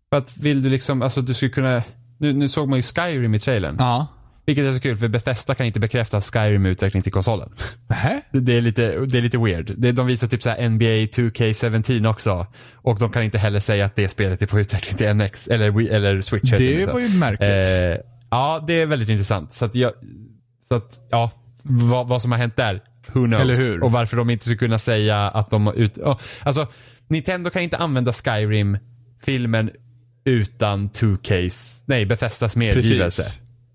För 0.10 0.18
att 0.18 0.38
vill 0.38 0.62
du 0.64 0.70
liksom, 0.70 1.02
alltså 1.02 1.22
du 1.22 1.34
skulle 1.34 1.52
kunna, 1.52 1.84
nu, 2.20 2.34
nu 2.34 2.50
såg 2.50 2.70
man 2.70 2.80
ju 2.80 2.84
Skyrim 2.84 3.36
i 3.36 3.40
trailern. 3.40 3.76
Ja. 3.80 4.08
Vilket 4.46 4.66
är 4.66 4.74
så 4.74 4.80
kul 4.80 4.98
för 4.98 5.08
Bethesda 5.08 5.56
kan 5.56 5.66
inte 5.66 5.80
bekräfta 5.80 6.22
Skyrim 6.22 6.66
utveckling 6.66 7.04
till 7.04 7.12
konsolen. 7.12 7.50
Nähä? 7.88 8.22
Det- 8.32 8.58
är 8.58 8.62
lite, 8.62 9.06
det 9.06 9.18
är 9.18 9.22
lite 9.22 9.38
weird. 9.38 9.74
Det, 9.78 9.92
de 9.92 10.08
visar 10.08 10.28
typ 10.28 10.44
så 10.44 10.50
NBA 10.50 10.86
2K17 10.86 12.10
också. 12.10 12.48
Och 12.76 13.00
de 13.00 13.10
kan 13.12 13.24
inte 13.24 13.38
heller 13.38 13.60
säga 13.60 13.86
att 13.86 13.96
det 13.96 14.10
spelet 14.10 14.42
är 14.42 14.48
på 14.48 14.60
utveckling 14.60 14.98
till 14.98 15.14
NX 15.14 15.48
eller, 15.48 15.92
eller 15.92 16.22
Switch. 16.22 16.52
Det 16.52 16.86
var 16.86 17.00
ju 17.00 17.10
märkligt. 17.10 17.50
Eh, 17.50 18.06
ja, 18.32 18.64
det 18.68 18.82
är 18.82 18.86
väldigt 18.86 19.10
intressant. 19.10 19.54
Så 19.54 19.66
att, 19.66 19.76
jag, 19.76 19.92
så 20.68 20.76
att 20.76 21.00
ja, 21.12 21.32
vad, 21.64 22.08
vad 22.08 22.22
som 22.22 22.32
har 22.32 22.40
hänt 22.40 22.56
där, 22.56 22.82
who 23.14 23.26
knows? 23.26 23.42
Eller 23.42 23.56
hur? 23.56 23.84
Och 23.84 23.92
varför 23.92 24.18
de 24.18 24.30
inte 24.30 24.46
skulle 24.46 24.58
kunna 24.58 24.80
säga 24.80 25.18
att 25.18 25.50
de 25.52 25.66
har 25.68 25.74
ut... 25.74 25.98
Oh, 25.98 26.18
alltså, 26.44 26.68
Nintendo 27.08 27.50
kan 27.50 27.62
inte 27.62 27.78
använda 27.78 28.14
Skyrim-filmen 28.14 29.70
utan 30.26 30.90
2Ks, 30.90 31.84
nej, 31.86 32.06
Bethesdas 32.06 32.56
medgivelse. 32.56 33.24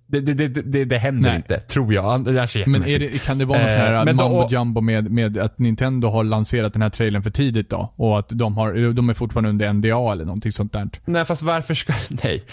Det 0.07 0.21
Det, 0.21 0.49
det, 0.49 0.85
det, 0.85 0.99
händer 0.99 1.29
Nej. 1.29 1.37
inte, 1.37 1.61
tror 1.61 1.95
jag. 1.95 2.05
Annars 2.05 2.57
är 2.57 2.67
Men 2.67 2.85
är 2.85 2.99
det, 2.99 3.25
kan 3.25 3.39
det 3.39 3.45
vara 3.45 3.59
något 3.59 3.69
Eh, 3.69 3.73
sån 3.75 3.81
här 3.81 4.05
men 4.05 4.17
då- 4.17 4.29
mambo 4.29 4.49
jumbo 4.51 4.81
med, 4.81 5.11
med 5.11 5.39
att 5.39 5.59
Nintendo 5.59 6.09
har 6.09 6.25
lanserat 6.25 6.73
den 6.73 6.83
här 6.83 6.91
trailern 6.91 7.23
för 7.23 7.31
tidigt 7.31 7.71
då? 7.71 7.93
Och 7.97 8.19
att 8.19 8.29
de, 8.29 8.57
har, 8.57 8.93
de 8.93 9.09
är 9.11 9.15
fortfarande 9.15 9.51
under 9.51 9.73
NDA 9.73 10.13
eller 10.13 10.25
någonting 10.25 10.53
sånt 10.53 10.73
där? 10.73 10.89
Nej, 11.05 11.25
fast 11.25 11.43
varför 11.43 11.75
ska... 11.75 11.93
Nej. 12.25 12.45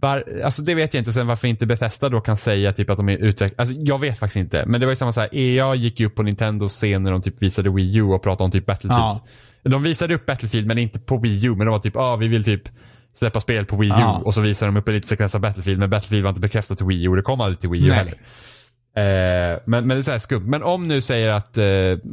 Var, 0.00 0.24
alltså 0.44 0.62
det 0.62 0.74
vet 0.74 0.94
jag 0.94 1.00
inte. 1.00 1.12
Sen 1.12 1.26
varför 1.26 1.48
inte 1.48 1.66
Bethesda 1.66 2.08
då 2.08 2.20
kan 2.20 2.36
säga 2.36 2.72
typ 2.72 2.90
att 2.90 2.96
de 2.96 3.08
är 3.08 3.16
utvecklade. 3.16 3.62
Alltså 3.62 3.74
jag 3.78 3.98
vet 4.00 4.18
faktiskt 4.18 4.36
inte. 4.36 4.64
Men 4.66 4.80
det 4.80 4.86
var 4.86 4.92
ju 4.92 4.96
samma 4.96 5.12
så 5.12 5.20
här. 5.20 5.28
EA 5.32 5.74
gick 5.74 6.00
ju 6.00 6.06
upp 6.06 6.14
på 6.14 6.22
Nintendos 6.22 6.72
scen 6.74 7.02
när 7.02 7.12
de 7.12 7.22
typ 7.22 7.42
visade 7.42 7.70
Wii 7.70 7.96
U 7.96 8.02
och 8.02 8.22
pratade 8.22 8.44
om 8.44 8.50
typ 8.50 8.66
Battlefield. 8.66 9.02
Ja. 9.02 9.24
De 9.62 9.82
visade 9.82 10.14
upp 10.14 10.26
Battlefield 10.26 10.66
men 10.66 10.78
inte 10.78 10.98
på 10.98 11.18
Wii 11.18 11.46
U. 11.46 11.50
Men 11.50 11.58
de 11.66 11.68
var 11.68 11.78
typ, 11.78 11.94
ja 11.94 12.00
ah, 12.00 12.16
vi 12.16 12.28
vill 12.28 12.44
typ 12.44 12.62
släppa 13.18 13.40
spel 13.40 13.66
på 13.66 13.76
Wii 13.76 13.90
U. 13.90 13.94
Ja. 13.98 14.22
Och 14.24 14.34
så 14.34 14.40
visade 14.40 14.72
de 14.72 14.78
upp 14.78 14.88
en 14.88 14.94
liten 14.94 15.08
sekvens 15.08 15.34
av 15.34 15.40
Battlefield. 15.40 15.78
Men 15.78 15.90
Battlefield 15.90 16.22
var 16.22 16.28
inte 16.28 16.40
bekräftat 16.40 16.78
till 16.78 16.86
Wii 16.86 17.04
U 17.04 17.08
och 17.08 17.16
det 17.16 17.22
kom 17.22 17.40
aldrig 17.40 17.60
till 17.60 17.70
Wii 17.70 17.84
U 17.84 17.88
Nej. 17.88 17.96
heller. 17.96 18.18
Eh, 18.98 19.58
men, 19.64 19.86
men 19.86 19.88
det 19.88 19.94
är 19.94 20.02
så 20.02 20.10
här 20.10 20.18
skumt. 20.18 20.44
Men 20.46 20.62
om 20.62 20.88
nu 20.88 21.00
säger 21.00 21.28
att 21.28 21.58
eh, 21.58 21.66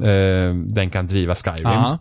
eh, 0.10 0.56
den 0.56 0.89
kan 0.89 1.08
driva 1.08 1.36
Skyrim. 1.36 1.64
Ja. 1.64 1.97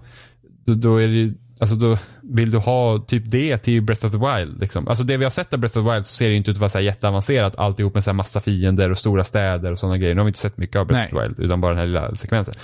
Då, 0.66 0.74
då 0.74 0.96
är 0.96 1.08
det 1.08 1.14
ju, 1.14 1.34
alltså 1.60 1.76
då 1.76 1.98
vill 2.22 2.50
du 2.50 2.58
ha 2.58 2.98
typ 2.98 3.30
det 3.30 3.58
till 3.58 3.82
Breath 3.82 4.06
of 4.06 4.12
the 4.12 4.18
Wild. 4.18 4.60
Liksom. 4.60 4.88
Alltså 4.88 5.04
det 5.04 5.16
vi 5.16 5.24
har 5.24 5.30
sett 5.30 5.52
av 5.52 5.58
Breath 5.58 5.78
of 5.78 5.84
the 5.84 5.92
Wild 5.92 6.06
så 6.06 6.14
ser 6.14 6.30
det 6.30 6.36
inte 6.36 6.50
ut 6.50 6.56
att 6.56 6.60
vara 6.60 6.68
så 6.68 6.78
här 6.78 6.84
jätteavancerat 6.84 7.56
alltihop 7.56 7.94
med 7.94 8.04
så 8.04 8.10
här 8.10 8.14
massa 8.14 8.40
fiender 8.40 8.90
och 8.90 8.98
stora 8.98 9.24
städer 9.24 9.72
och 9.72 9.78
sådana 9.78 9.98
grejer. 9.98 10.14
Nu 10.14 10.20
har 10.20 10.24
vi 10.24 10.30
inte 10.30 10.40
sett 10.40 10.56
mycket 10.56 10.76
av 10.76 10.86
Breath 10.86 11.14
Nej. 11.14 11.22
of 11.22 11.28
the 11.28 11.34
Wild 11.34 11.46
utan 11.46 11.60
bara 11.60 11.70
den 11.70 11.78
här 11.78 11.86
lilla 11.86 12.14
sekvensen. 12.14 12.54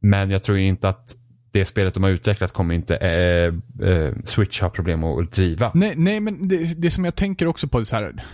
Men 0.00 0.30
jag 0.30 0.42
tror 0.42 0.58
inte 0.58 0.88
att 0.88 1.14
det 1.52 1.64
spelet 1.64 1.94
de 1.94 2.02
har 2.02 2.10
utvecklat 2.10 2.52
kommer 2.52 2.74
inte 2.74 2.96
eh, 2.96 3.54
eh, 3.88 4.12
Switch 4.24 4.60
ha 4.60 4.70
problem 4.70 5.04
att 5.04 5.32
driva. 5.32 5.70
Nej, 5.74 5.92
nej 5.96 6.20
men 6.20 6.48
det, 6.48 6.80
det 6.82 6.90
som 6.90 7.04
jag 7.04 7.14
tänker 7.14 7.46
också 7.46 7.68
på 7.68 7.78
är 7.78 7.84
så 7.84 7.96
här. 7.96 8.24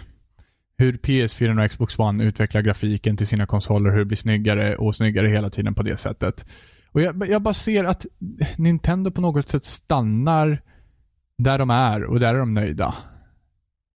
Hur 0.76 0.92
PS4 0.96 1.64
och 1.64 1.70
Xbox 1.70 1.98
One 1.98 2.24
utvecklar 2.24 2.62
grafiken 2.62 3.16
till 3.16 3.26
sina 3.26 3.46
konsoler, 3.46 3.90
hur 3.90 3.98
det 3.98 4.04
blir 4.04 4.16
snyggare 4.18 4.76
och 4.76 4.96
snyggare 4.96 5.28
hela 5.28 5.50
tiden 5.50 5.74
på 5.74 5.82
det 5.82 5.96
sättet. 5.96 6.44
Och 6.92 7.00
jag, 7.02 7.28
jag 7.28 7.42
bara 7.42 7.54
ser 7.54 7.84
att 7.84 8.06
Nintendo 8.56 9.10
på 9.10 9.20
något 9.20 9.48
sätt 9.48 9.64
stannar 9.64 10.62
där 11.38 11.58
de 11.58 11.70
är 11.70 12.04
och 12.04 12.20
där 12.20 12.34
är 12.34 12.38
de 12.38 12.54
nöjda. 12.54 12.94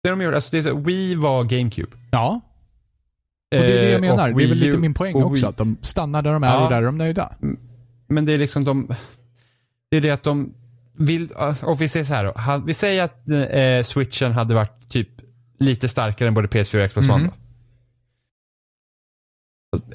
Det 0.03 0.09
de 0.09 0.21
gjorde, 0.21 0.35
alltså 0.37 0.49
det 0.51 0.57
är 0.57 0.61
så, 0.61 0.75
Wii 0.77 1.15
var 1.15 1.43
GameCube. 1.43 1.97
Ja, 2.11 2.41
och 3.55 3.61
det 3.61 3.73
är 3.73 3.81
det 3.81 3.89
jag 3.89 3.93
Eh, 3.93 4.01
menar. 4.01 4.31
och 4.31 4.37
Det 4.37 4.43
är 4.43 4.47
väl 4.49 4.57
lite 4.57 4.77
min 4.77 4.93
poäng 4.93 5.15
också, 5.15 5.47
att 5.47 5.57
de 5.57 5.77
stannar 5.81 6.21
där 6.21 6.33
de 6.33 6.43
är 6.43 6.47
Ja. 6.47 6.63
och 6.63 6.69
där 6.69 6.77
är 6.77 6.85
de 6.85 6.97
nöjda. 6.97 7.35
Men 8.07 8.25
det 8.25 8.33
är 8.33 8.37
liksom 8.37 8.63
de... 8.63 8.95
Det 9.89 9.97
är 9.97 10.01
det 10.01 10.11
att 10.11 10.23
de 10.23 10.53
vill... 10.97 11.31
Och 11.63 11.81
vi 11.81 11.89
säger 11.89 12.05
så 12.05 12.13
här 12.13 12.25
då. 12.25 12.63
Vi 12.65 12.73
säger 12.73 13.03
att 13.03 13.29
eh, 13.29 13.83
switchen 13.83 14.31
hade 14.31 14.55
varit 14.55 14.89
typ 14.89 15.09
lite 15.59 15.89
starkare 15.89 16.27
än 16.27 16.33
både 16.33 16.47
PS4 16.47 16.83
och 16.83 16.89
Xbox 16.89 17.09
One 17.09 17.25
då. 17.25 17.33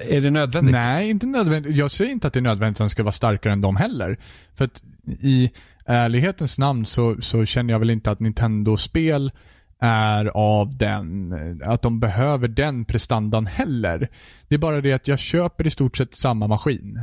Är 0.01 0.21
det 0.21 0.31
nödvändigt? 0.31 0.73
Nej, 0.73 1.11
inte 1.11 1.27
nödvändigt. 1.27 1.77
Jag 1.77 1.91
säger 1.91 2.11
inte 2.11 2.27
att 2.27 2.33
det 2.33 2.39
är 2.39 2.43
nödvändigt 2.43 2.77
att 2.77 2.85
den 2.85 2.91
ska 2.91 3.03
vara 3.03 3.13
starkare 3.13 3.53
än 3.53 3.61
dem 3.61 3.77
heller. 3.77 4.19
För 4.55 4.65
att 4.65 4.83
i 5.07 5.51
ärlighetens 5.87 6.59
namn 6.59 6.87
så, 6.87 7.17
så 7.21 7.47
känner 7.47 7.75
jag 7.75 7.79
väl 7.79 7.91
inte 7.91 8.11
att 8.11 8.21
Nintendo-spel 8.21 9.33
är 9.81 10.25
av 10.27 10.77
den, 10.77 11.33
att 11.65 11.83
de 11.83 12.01
behöver 12.01 12.49
den 12.49 12.85
prestandan 12.85 13.47
heller. 13.47 14.09
Det 14.49 14.55
är 14.55 14.59
bara 14.59 14.81
det 14.81 14.93
att 14.93 15.09
jag 15.09 15.19
köper 15.19 15.67
i 15.67 15.71
stort 15.71 15.97
sett 15.97 16.15
samma 16.15 16.47
maskin. 16.47 17.01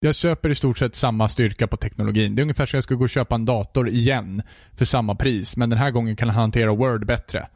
Jag 0.00 0.14
köper 0.14 0.50
i 0.50 0.54
stort 0.54 0.78
sett 0.78 0.94
samma 0.94 1.28
styrka 1.28 1.66
på 1.66 1.76
teknologin. 1.76 2.34
Det 2.34 2.40
är 2.40 2.42
ungefär 2.42 2.66
som 2.66 2.76
jag 2.76 2.84
skulle 2.84 2.98
gå 2.98 3.04
och 3.04 3.10
köpa 3.10 3.34
en 3.34 3.44
dator 3.44 3.88
igen 3.88 4.42
för 4.74 4.84
samma 4.84 5.14
pris, 5.14 5.56
men 5.56 5.70
den 5.70 5.78
här 5.78 5.90
gången 5.90 6.16
kan 6.16 6.28
den 6.28 6.34
hantera 6.36 6.74
Word 6.74 7.06
bättre. 7.06 7.48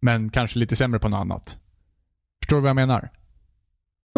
Men 0.00 0.30
kanske 0.30 0.58
lite 0.58 0.76
sämre 0.76 0.98
på 1.00 1.08
något 1.08 1.18
annat. 1.20 1.58
Förstår 2.42 2.56
du 2.56 2.60
vad 2.62 2.68
jag 2.68 2.76
menar? 2.76 3.08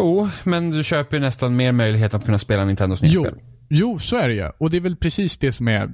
Jo, 0.01 0.29
men 0.43 0.71
du 0.71 0.83
köper 0.83 1.17
ju 1.17 1.21
nästan 1.21 1.55
mer 1.55 1.71
möjlighet 1.71 2.13
att 2.13 2.25
kunna 2.25 2.39
spela 2.39 2.65
Nintendos 2.65 3.01
nya 3.01 3.11
Jo, 3.11 3.21
spel. 3.23 3.39
jo, 3.69 3.99
så 3.99 4.15
är 4.15 4.27
det 4.27 4.35
ju. 4.35 4.49
Och 4.57 4.69
det 4.69 4.77
är 4.77 4.81
väl 4.81 4.95
precis 4.95 5.37
det 5.37 5.53
som 5.53 5.67
är, 5.67 5.87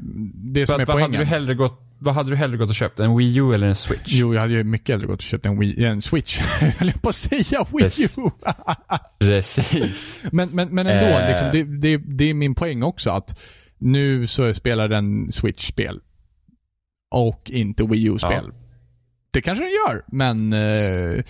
det 0.53 0.65
För 0.65 0.73
som 0.73 0.81
är 0.81 0.85
vad, 0.85 0.95
hade 0.95 1.05
poängen. 1.05 1.19
du 1.19 1.25
hellre 1.25 1.53
gått, 1.55 1.79
vad 2.03 2.13
hade 2.15 2.29
du 2.29 2.35
hellre 2.35 2.57
gått 2.57 2.69
och 2.69 2.75
köpt? 2.75 2.99
En 2.99 3.17
Wii 3.17 3.37
U 3.37 3.53
eller 3.53 3.67
en 3.67 3.75
Switch? 3.75 4.01
Jo, 4.13 4.33
jag 4.33 4.41
hade 4.41 4.53
ju 4.53 4.63
mycket 4.63 4.89
hellre 4.93 5.07
gått 5.07 5.19
och 5.19 5.21
köpt 5.23 5.45
en, 5.45 5.59
Wii, 5.59 5.85
en 5.85 6.01
Switch. 6.01 6.39
Jag 6.61 6.67
höll 6.67 6.91
på 6.91 7.09
att 7.09 7.15
säga 7.15 7.65
Wii. 7.73 7.85
U. 8.17 8.29
Precis. 9.19 10.21
men, 10.31 10.49
men, 10.49 10.69
men 10.69 10.87
ändå, 10.87 11.19
Eh. 11.19 11.29
liksom, 11.29 11.49
det, 11.51 11.63
det, 11.63 11.97
det 11.97 12.23
är 12.29 12.33
min 12.33 12.55
poäng 12.55 12.83
också 12.83 13.09
att 13.11 13.39
nu 13.77 14.27
så 14.27 14.53
spelar 14.53 14.87
den 14.87 15.31
Switch-spel. 15.31 15.99
Och 17.11 17.51
inte 17.53 17.83
Wii 17.83 18.05
U-spel. 18.07 18.51
Det 19.31 19.41
kanske 19.41 19.63
den 19.63 19.71
gör, 19.71 20.03
men 20.07 20.53
eh, 20.53 21.23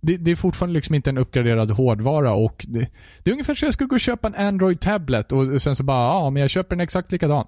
det, 0.00 0.16
det 0.16 0.30
är 0.30 0.36
fortfarande 0.36 0.74
liksom 0.74 0.94
inte 0.94 1.10
en 1.10 1.18
uppgraderad 1.18 1.70
hårdvara 1.70 2.32
och 2.32 2.66
det, 2.68 2.90
det 3.22 3.30
är 3.30 3.32
ungefär 3.32 3.54
så 3.54 3.64
jag 3.66 3.74
skulle 3.74 3.88
gå 3.88 3.94
och 3.96 4.00
köpa 4.00 4.28
en 4.28 4.34
Android-tablet 4.34 5.32
och 5.32 5.62
sen 5.62 5.76
så 5.76 5.82
bara, 5.82 6.06
ja, 6.08 6.30
men 6.30 6.40
jag 6.40 6.50
köper 6.50 6.76
den 6.76 6.80
exakt 6.80 7.12
likadan. 7.12 7.44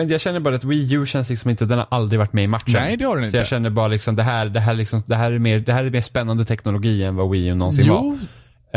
Men 0.00 0.08
jag 0.08 0.20
känner 0.20 0.40
bara 0.40 0.54
att 0.54 0.64
Wii 0.64 0.92
U 0.94 1.06
känns 1.06 1.30
liksom 1.30 1.50
inte, 1.50 1.64
den 1.64 1.78
har 1.78 1.86
aldrig 1.90 2.18
varit 2.18 2.32
med 2.32 2.44
i 2.44 2.46
matchen. 2.46 2.72
Nej, 2.72 2.96
det 2.96 3.04
har 3.04 3.14
den 3.16 3.22
Så 3.22 3.26
inte. 3.26 3.36
jag 3.38 3.46
känner 3.46 3.70
bara 3.70 3.88
liksom 3.88 4.16
det 4.16 4.22
här, 4.22 4.46
det 4.46 4.60
här, 4.60 4.74
liksom, 4.74 5.02
det 5.06 5.14
här, 5.16 5.32
är, 5.32 5.38
mer, 5.38 5.58
det 5.60 5.72
här 5.72 5.84
är 5.84 5.90
mer 5.90 6.00
spännande 6.00 6.44
teknologi 6.44 7.02
än 7.04 7.16
vad 7.16 7.30
Wii 7.30 7.46
U 7.46 7.54
någonsin 7.54 7.88
var. 7.88 8.02
Jo, 8.02 8.18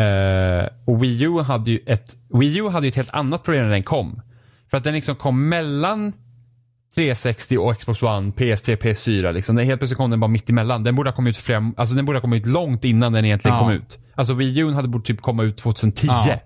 Eh, 0.04 0.68
och 0.86 1.04
Wii 1.04 1.24
U 1.24 1.42
hade 1.42 1.72
ju 1.72 1.80
ett, 1.88 2.16
Wii 2.40 2.58
U 2.58 2.70
hade 2.70 2.86
ju 2.88 2.90
ett 2.90 2.96
helt 2.96 3.14
annat 3.14 3.44
problem 3.44 3.64
när 3.64 3.72
den 3.72 3.84
kom. 3.84 4.22
För 4.70 4.78
att 4.78 4.84
den 4.84 4.94
liksom 4.94 5.16
kom 5.16 5.50
mellan 5.50 6.14
360 6.96 7.58
och 7.58 7.78
Xbox 7.80 8.02
One, 8.04 8.32
PS3, 8.32 8.78
PS4 8.78 9.32
liksom. 9.34 9.56
Den 9.56 9.66
helt 9.66 9.80
plötsligt 9.80 9.98
kom 9.98 10.10
den 10.10 10.20
bara 10.20 10.28
mitt 10.28 10.50
emellan. 10.50 10.84
Den 10.84 10.96
borde 10.96 11.10
ha 11.10 11.16
kommit 11.16 11.38
ut 11.38 11.44
flera, 11.44 11.72
alltså 11.78 11.96
den 11.96 12.06
borde 12.06 12.18
ha 12.18 12.22
kommit 12.22 12.42
ut 12.46 12.52
långt 12.54 12.84
innan 12.84 13.14
den 13.14 13.26
egentligen 13.26 13.58
Ja. 13.58 13.64
kom 13.64 13.72
ut. 13.72 14.00
Alltså 14.16 14.34
Wii 14.34 14.60
U 14.60 14.74
hade 14.74 14.88
borde 14.88 15.06
typ 15.06 15.22
komma 15.22 15.44
ut 15.44 15.58
2010. 15.58 16.08
Ja. 16.08 16.40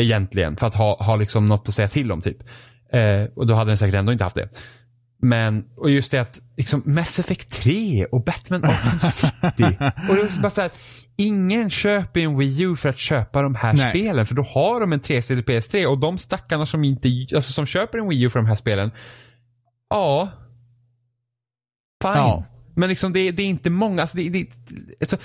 Egentligen, 0.00 0.56
för 0.56 0.66
att 0.66 0.74
ha, 0.74 1.04
ha 1.04 1.16
liksom 1.16 1.46
något 1.46 1.68
att 1.68 1.74
säga 1.74 1.88
till 1.88 2.12
om 2.12 2.20
typ. 2.20 2.36
Eh, 2.92 3.24
och 3.36 3.46
då 3.46 3.54
hade 3.54 3.70
den 3.70 3.78
säkert 3.78 3.94
ändå 3.94 4.12
inte 4.12 4.24
haft 4.24 4.36
det. 4.36 4.48
Men, 5.22 5.64
och 5.76 5.90
just 5.90 6.10
det 6.10 6.18
att 6.18 6.40
liksom 6.56 6.82
Mass 6.84 7.18
Effect 7.18 7.50
3 7.50 8.04
och 8.04 8.24
Batman 8.24 8.64
Arkham 8.64 9.00
City. 9.10 9.76
och 10.08 10.14
det 10.16 10.22
är 10.22 10.40
bara 10.42 10.50
så 10.50 10.60
här, 10.60 10.70
ingen 11.16 11.70
köper 11.70 12.20
en 12.20 12.38
Wii 12.38 12.62
U 12.62 12.76
för 12.76 12.88
att 12.88 12.98
köpa 12.98 13.42
de 13.42 13.54
här 13.54 13.72
Nej. 13.72 13.90
spelen. 13.90 14.26
För 14.26 14.34
då 14.34 14.42
har 14.42 14.80
de 14.80 14.92
en 14.92 15.00
360 15.00 15.52
PS3 15.52 15.86
och 15.86 15.98
de 15.98 16.18
stackarna 16.18 16.66
som 16.66 16.84
inte, 16.84 17.08
alltså 17.34 17.52
som 17.52 17.66
köper 17.66 17.98
en 17.98 18.08
Wii 18.08 18.22
U 18.22 18.30
för 18.30 18.38
de 18.38 18.46
här 18.46 18.56
spelen. 18.56 18.90
Ja. 19.90 20.28
Fine. 22.02 22.12
Ja. 22.12 22.44
Men 22.76 22.88
liksom 22.88 23.12
det, 23.12 23.30
det 23.30 23.42
är 23.42 23.46
inte 23.46 23.70
många, 23.70 24.02
alltså 24.02 24.16
det, 24.16 24.28
det, 24.28 24.46
alltså, 25.00 25.16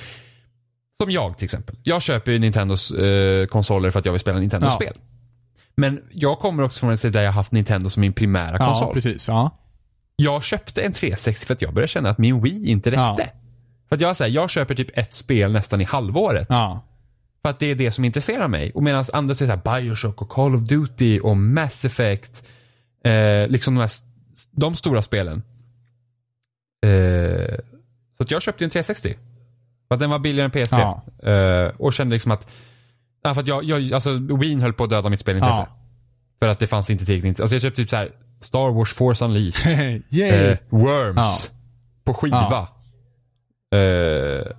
som 0.98 1.12
jag 1.12 1.38
till 1.38 1.46
exempel. 1.46 1.76
Jag 1.84 2.02
köper 2.02 2.32
ju 2.32 2.40
Nintendos 2.40 2.92
eh, 2.92 3.46
konsoler 3.46 3.92
för 3.92 4.00
att 4.00 4.06
jag 4.06 4.12
vill 4.12 4.22
spela 4.22 4.40
Nintendo-spel. 4.40 4.98
Men 5.76 6.02
jag 6.12 6.40
kommer 6.40 6.64
också 6.64 6.80
från 6.80 6.90
en 6.90 6.98
sida 6.98 7.20
där 7.20 7.26
jag 7.26 7.32
haft 7.32 7.52
Nintendo 7.52 7.90
som 7.90 8.02
min 8.02 8.14
primära 8.14 8.58
ja, 8.60 8.66
konsol. 8.66 8.94
precis. 8.94 9.28
Ja. 9.28 9.58
Jag 10.16 10.44
köpte 10.44 10.82
en 10.82 10.94
360 10.94 11.46
för 11.46 11.54
att 11.54 11.62
jag 11.62 11.74
började 11.74 11.88
känna 11.88 12.10
att 12.10 12.18
min 12.18 12.42
Wii 12.42 12.70
inte 12.70 12.90
räckte. 12.90 13.02
Ja. 13.02 13.18
För 13.90 13.96
att 13.96 14.02
jag, 14.02 14.18
så 14.18 14.24
här, 14.24 14.32
jag 14.32 14.50
köper 14.50 14.76
typ 14.76 14.98
ett 14.98 15.14
spel 15.14 15.52
nästan 15.52 15.82
i 15.82 15.84
halvåret. 15.84 16.48
Ja. 16.50 16.86
För 17.42 17.50
att 17.50 17.60
det 17.60 17.66
är 17.66 17.76
det 17.76 17.92
som 17.92 18.06
intresserar 18.06 18.48
mig. 18.48 18.72
Och 18.72 18.84
medan 18.84 19.06
andra 19.14 19.36
säger 19.36 19.52
så 19.52 19.70
här, 19.70 19.82
Bioshock 19.82 20.22
och 20.22 20.30
Call 20.30 20.56
of 20.56 20.62
Duty 20.62 21.20
och 21.20 21.38
Mass 21.38 21.86
Effect. 21.86 22.44
Eh, 23.04 23.48
liksom 23.48 23.76
de, 23.76 23.82
här, 23.82 23.90
de 24.52 24.76
stora 24.76 25.02
spelen. 25.02 25.44
Eh, 26.86 27.56
så 28.18 28.24
att 28.24 28.32
jag 28.32 28.42
köpte 28.42 28.64
en 28.64 28.70
360. 28.70 29.16
För 29.88 29.96
att 29.96 30.00
den 30.00 30.10
var 30.10 30.20
billigare 30.20 30.46
än 30.46 30.52
PS3. 30.52 31.02
Ja. 31.22 31.30
Eh, 31.32 31.72
och 31.78 31.94
kände 31.94 32.14
liksom 32.14 32.32
att, 32.32 32.52
ja, 33.24 33.34
för 33.34 33.42
att 33.42 33.48
jag, 33.48 33.64
jag, 33.64 33.94
alltså 33.94 34.14
Wien 34.18 34.62
höll 34.62 34.74
på 34.74 34.84
att 34.84 34.90
döda 34.90 35.10
mitt 35.10 35.20
spelintresse. 35.20 35.60
Ja. 35.60 35.78
För 36.40 36.50
att 36.50 36.60
det 36.60 36.68
fanns 36.68 36.90
inte 36.90 37.06
tillräckligt 37.06 37.40
Alltså 37.40 37.56
jag 37.56 37.62
köpte 37.62 37.82
typ 37.82 37.90
så 37.90 37.96
här 37.96 38.12
Star 38.40 38.72
Wars 38.72 38.94
Force 38.94 39.26
Unleashed. 39.26 40.04
Eh, 40.12 40.58
Worms. 40.70 41.50
Ja. 41.52 41.58
På 42.04 42.14
skiva. 42.14 42.68
Eh, 43.76 44.52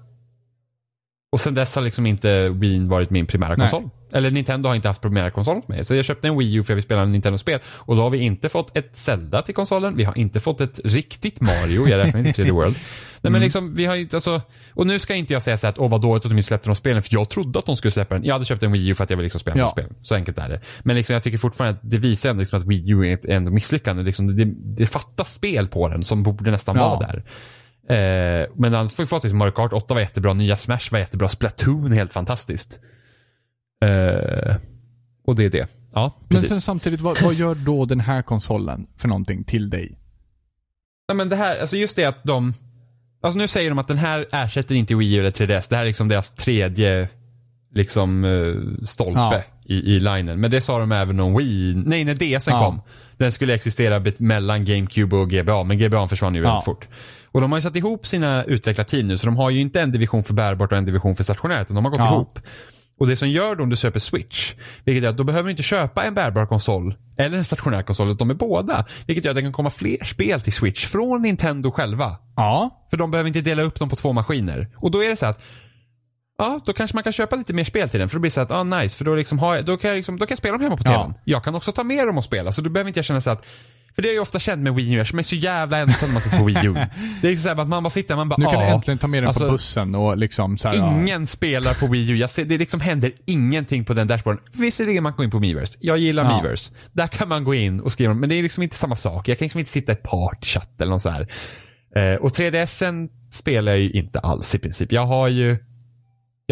och 1.33 1.41
sen 1.41 1.55
dess 1.55 1.75
har 1.75 1.83
liksom 1.83 2.07
inte 2.07 2.49
Wii 2.49 2.87
varit 2.87 3.11
min 3.11 3.27
primära 3.27 3.57
Nej. 3.57 3.71
Eller 4.13 4.31
Nintendo 4.31 4.69
har 4.69 4.77
inte 4.77 4.89
haft 4.89 5.01
primära 5.03 5.31
konsol 5.31 5.57
åt 5.57 5.69
mig. 5.69 5.85
Så 5.85 5.95
jag 5.95 6.05
köpte 6.05 6.29
en 6.29 6.39
Wii 6.39 6.55
U 6.55 6.63
för 6.63 6.73
jag 6.73 6.77
vill 6.77 6.85
spela 6.85 7.03
en 7.03 7.13
Nintendo-spel. 7.13 7.61
Och 7.67 7.97
då 7.97 8.03
har 8.03 8.11
vi 8.11 8.19
inte 8.19 8.49
fått 8.49 8.77
ett 8.77 8.97
Zelda 8.97 9.43
till 9.43 9.55
konsolen. 9.55 9.97
Vi 9.97 10.05
har 10.05 10.19
inte 10.19 10.41
fått 10.41 10.61
ett 10.61 10.81
riktigt 10.85 11.41
Mario. 11.41 11.89
Jag 11.89 11.99
räknar 11.99 12.27
inte 12.27 12.43
3D 12.43 12.51
World. 12.53 12.77
Nej 13.25 13.29
Mm. 13.29 13.33
men 13.33 13.43
liksom, 13.43 13.75
vi 13.75 13.87
har 13.87 13.97
inte, 13.97 14.17
alltså, 14.17 14.41
och 14.75 14.87
nu 14.87 14.99
ska 14.99 15.15
inte 15.15 15.33
jag 15.33 15.43
säga 15.43 15.57
så 15.57 15.67
att 15.67 15.79
åh 15.79 15.91
vad 15.91 16.01
dåligt 16.01 16.25
att 16.25 16.31
de 16.31 16.39
inte 16.39 16.47
släppte 16.47 16.69
de 16.69 16.77
spelen. 16.77 17.03
För 17.03 17.15
jag 17.15 17.29
trodde 17.29 17.59
att 17.59 17.67
de 17.67 17.77
skulle 17.77 17.93
släppa 17.93 18.15
den. 18.15 18.25
Jag 18.25 18.33
hade 18.35 18.45
köpt 18.45 18.63
en 18.63 18.73
Wii 18.73 18.89
U 18.89 18.95
för 18.95 19.05
att 19.05 19.11
jag 19.11 19.17
ville 19.17 19.25
liksom 19.27 19.41
spela 19.41 19.57
Ja. 19.59 19.65
ja. 19.77 19.83
spel. 19.83 19.97
Så 20.03 20.15
enkelt 20.15 20.39
är 20.39 20.49
det. 20.49 20.61
Men 20.83 20.97
liksom, 20.97 21.15
jag 21.15 21.23
tycker 21.23 21.39
fortfarande 21.39 21.75
att 21.79 21.91
det 21.91 21.99
visar 21.99 22.31
ändå 22.31 22.41
liksom 22.41 22.61
att 22.61 22.67
Wii 22.67 22.91
U 22.91 23.07
är 23.07 23.15
ett 23.15 23.25
ändå 23.25 23.51
misslyckande. 23.51 24.03
Liksom, 24.03 24.37
det, 24.37 24.45
det 24.77 24.87
fattas 24.87 25.33
spel 25.33 25.69
på 25.69 25.89
den 25.89 26.03
som 26.03 26.23
borde 26.23 26.51
nästan 26.51 26.77
Ja. 26.77 26.89
vara 26.89 26.99
där. 27.07 27.23
Eh, 27.89 28.47
men 28.57 28.73
han 28.75 28.91
får 28.91 29.03
ju 29.03 29.07
fått 29.07 29.23
liksom 29.25 29.39
Mario 29.39 29.53
Kart 29.53 29.73
8 29.73 29.95
var 29.95 30.01
jättebra, 30.01 30.33
nya 30.33 30.57
Smash 30.57 30.89
var 30.91 30.99
jättebra, 30.99 31.29
Splatoon 31.29 31.93
är 31.93 31.97
helt 31.97 32.13
fantastiskt. 32.13 32.81
Eh, 33.83 34.57
och 35.27 35.37
det 35.37 35.45
är 35.45 35.51
det. 35.51 35.69
Ja, 35.95 36.17
Men 36.21 36.29
precis. 36.29 36.49
sen 36.49 36.61
samtidigt, 36.61 37.01
vad, 37.01 37.23
vad 37.23 37.35
gör 37.35 37.55
då 37.55 37.85
den 37.85 38.01
här 38.01 38.23
konsolen 38.23 38.87
för 38.97 39.09
någonting 39.09 39.45
till 39.45 39.71
dig? 39.71 39.99
Ja, 41.09 41.15
men 41.15 41.29
det 41.29 41.37
här, 41.37 41.61
alltså 41.61 41.77
just 41.77 41.97
det 41.97 42.05
att 42.05 42.25
de 42.25 42.55
Alltså 43.25 43.39
nu 43.39 43.49
säger 43.49 43.71
de 43.71 43.79
att 43.79 43.89
den 43.89 43.99
här 43.99 44.27
ersätter 44.33 44.75
inte 44.75 44.95
Wii 44.95 45.15
U 45.15 45.21
eller 45.21 45.31
3DS. 45.31 45.67
Det 45.71 45.77
här 45.77 45.83
är 45.83 45.87
liksom 45.87 46.09
deras 46.09 46.31
tredje 46.31 47.09
liksom 47.75 48.25
eh, 48.25 48.85
stolpe 48.87 49.21
Ja. 49.21 49.43
i, 49.65 49.95
i 49.95 49.99
linen. 50.01 50.41
Men 50.41 50.51
det 50.51 50.61
sa 50.61 50.79
de 50.79 50.93
även 50.93 51.21
om 51.21 51.37
Wii. 51.37 51.75
Nej, 51.87 52.05
när 52.05 52.15
DSen 52.15 52.55
Ja. 52.55 52.65
kom. 52.65 52.81
Den 53.17 53.33
skulle 53.33 53.55
existera 53.55 54.03
mellan 54.19 54.65
GameCube 54.65 55.17
och 55.17 55.31
GBA. 55.31 55.65
Men 55.65 55.79
GBA 55.79 56.09
försvann 56.09 56.35
ju 56.35 56.41
väldigt 56.41 56.55
Ja. 56.67 56.73
fort. 56.73 56.89
Och 57.27 57.41
de 57.41 57.53
har 57.53 57.59
ju 57.59 57.63
satt 57.63 57.77
ihop 57.77 58.07
sina 58.07 58.45
utvecklarteam 58.45 59.09
nu. 59.09 59.19
Så 59.19 59.27
de 59.27 59.37
har 59.37 59.51
ju 59.51 59.61
inte 59.61 59.81
en 59.81 59.93
division 59.93 60.23
för 60.23 60.35
bärbart 60.35 60.73
och 60.73 60.79
en 60.79 60.85
division 60.85 61.15
för 61.15 61.25
stationärt. 61.25 61.63
Utan 61.63 61.75
de 61.75 61.85
har 61.85 61.91
gått 61.91 61.99
Ja. 61.99 62.15
ihop. 62.15 62.39
Och 63.03 63.09
det 63.09 63.17
som 63.17 63.29
gör 63.31 63.57
då 63.57 63.63
om 63.63 63.71
du 63.71 63.77
köper 63.77 64.01
Switch, 64.01 64.55
vilket 64.85 65.05
är 65.05 65.09
att 65.09 65.17
då 65.17 65.25
behöver 65.25 65.45
du 65.45 65.51
inte 65.51 65.63
köpa 65.63 66.05
en 66.05 66.15
bärbar 66.15 66.47
konsol 66.47 66.95
eller 67.17 67.39
en 67.39 67.45
stationär 67.45 67.83
konsol, 67.83 68.11
utan 68.11 68.29
de 68.29 68.31
är 68.31 68.39
båda. 68.39 68.85
Vilket 69.07 69.25
gör 69.25 69.31
att 69.31 69.37
det 69.37 69.43
kan 69.43 69.53
komma 69.53 69.71
fler 69.71 70.05
spel 70.05 70.41
till 70.41 70.53
Switch 70.53 70.87
från 70.87 71.23
Nintendo 71.23 71.71
själva. 71.71 72.17
Ja. 72.37 72.87
För 72.91 72.97
de 72.97 73.11
behöver 73.11 73.29
inte 73.29 73.41
dela 73.41 73.63
upp 73.63 73.79
dem 73.79 73.89
på 73.89 73.97
två 73.97 74.13
maskiner. 74.13 74.69
Och 74.77 74.91
då 74.91 75.05
är 75.05 75.09
det 75.09 75.17
så 75.17 75.27
att 75.27 75.41
Ja, 76.39 76.61
då 76.65 76.73
kanske 76.73 76.97
man 76.97 77.05
kan 77.05 77.13
köpa 77.13 77.37
lite 77.37 77.53
mer 77.53 77.65
spel 77.65 77.89
till 77.89 78.01
den. 78.01 78.09
För 78.09 78.17
då 78.17 78.21
blir 78.21 78.31
det 78.31 78.35
så 78.35 78.41
att, 78.41 78.51
ah 78.51 78.65
nice, 78.65 78.97
för 78.97 79.05
då, 79.05 79.15
liksom 79.15 79.39
har 79.39 79.55
jag, 79.55 79.65
då, 79.65 79.77
kan 79.77 79.91
jag 79.91 79.97
liksom, 79.97 80.19
då 80.19 80.27
kan 80.27 80.33
jag 80.33 80.39
spela 80.39 80.53
dem 80.53 80.61
hemma 80.61 80.77
på 80.77 80.83
tvn. 80.83 81.15
Ja. 81.15 81.21
Jag 81.25 81.45
kan 81.45 81.55
också 81.55 81.73
ta 81.73 81.85
med 81.85 82.07
dem 82.07 82.19
och 82.19 82.25
spela, 82.25 82.53
så 82.53 82.61
då 82.61 82.71
behöver 82.71 82.89
inte 82.89 82.99
jag 82.99 83.05
känna 83.05 83.21
så 83.21 83.31
att 83.31 83.47
för 83.95 84.03
det 84.03 84.09
har 84.09 84.15
jag 84.15 84.23
ofta 84.23 84.39
känt 84.39 84.63
med 84.63 84.75
Wii 84.75 84.93
U, 84.93 84.97
jag 84.97 85.19
är 85.19 85.23
så 85.23 85.37
jävla 85.37 85.79
ensam 85.79 86.09
när 86.09 86.13
man 86.13 86.23
sitter 86.23 86.39
på 86.39 86.45
Wii 86.45 86.67
U. 86.67 86.75
Det 87.23 87.29
är 87.29 87.37
så 87.37 87.49
här 87.49 87.57
att 87.57 87.69
man 87.69 87.83
bara 87.83 87.91
sitter 87.91 88.17
man 88.17 88.29
bara, 88.29 88.37
Nu 88.39 88.45
kan 88.45 88.61
du 88.61 88.67
äntligen 88.67 88.99
ta 88.99 89.07
med 89.07 89.23
den 89.23 89.29
Alltså, 89.29 89.47
på 89.47 89.53
bussen 89.53 89.95
och 89.95 90.19
liksom 90.19 90.59
så 90.59 90.69
här. 90.69 90.77
Ingen 91.01 91.27
spelar 91.27 91.75
på 91.75 91.87
Wii 91.87 92.11
U. 92.11 92.17
Jag 92.17 92.31
ser, 92.31 92.45
det 92.45 92.59
liksom 92.59 92.81
händer 92.81 93.13
ingenting 93.27 93.85
på 93.85 93.95
den 93.95 94.09
dashboarden. 94.09 94.43
Visserligen 94.53 95.03
man 95.03 95.13
går 95.13 95.25
in 95.25 95.31
på 95.31 95.41
Miiverse. 95.41 95.75
Jag 95.81 95.99
gillar 95.99 96.25
Ja. 96.25 96.37
Miiverse. 96.43 96.73
Där 96.93 97.07
kan 97.07 97.29
man 97.29 97.45
gå 97.45 97.55
in 97.55 97.81
och 97.81 97.93
skriva, 97.93 98.15
men 98.15 98.29
det 98.29 98.35
är 98.35 98.43
liksom 98.43 98.63
inte 98.63 98.77
samma 98.77 98.97
sak. 98.97 99.29
Jag 99.29 99.39
kan 99.39 99.45
liksom 99.45 99.59
inte 99.59 99.73
sitta 99.73 99.93
i 99.93 99.97
partychatt 99.97 100.81
eller 100.81 100.91
något 100.93 101.03
så 101.03 101.11
här. 101.11 101.29
Eh, 101.97 102.15
och 102.15 102.31
3DSen 102.37 103.09
spelar 103.31 103.73
jag 103.73 103.81
ju 103.81 103.91
inte 103.91 104.19
alls 104.19 104.55
i 104.55 104.59
princip. 104.59 104.93
Jag 104.93 105.07
har 105.07 105.29
ju 105.29 105.57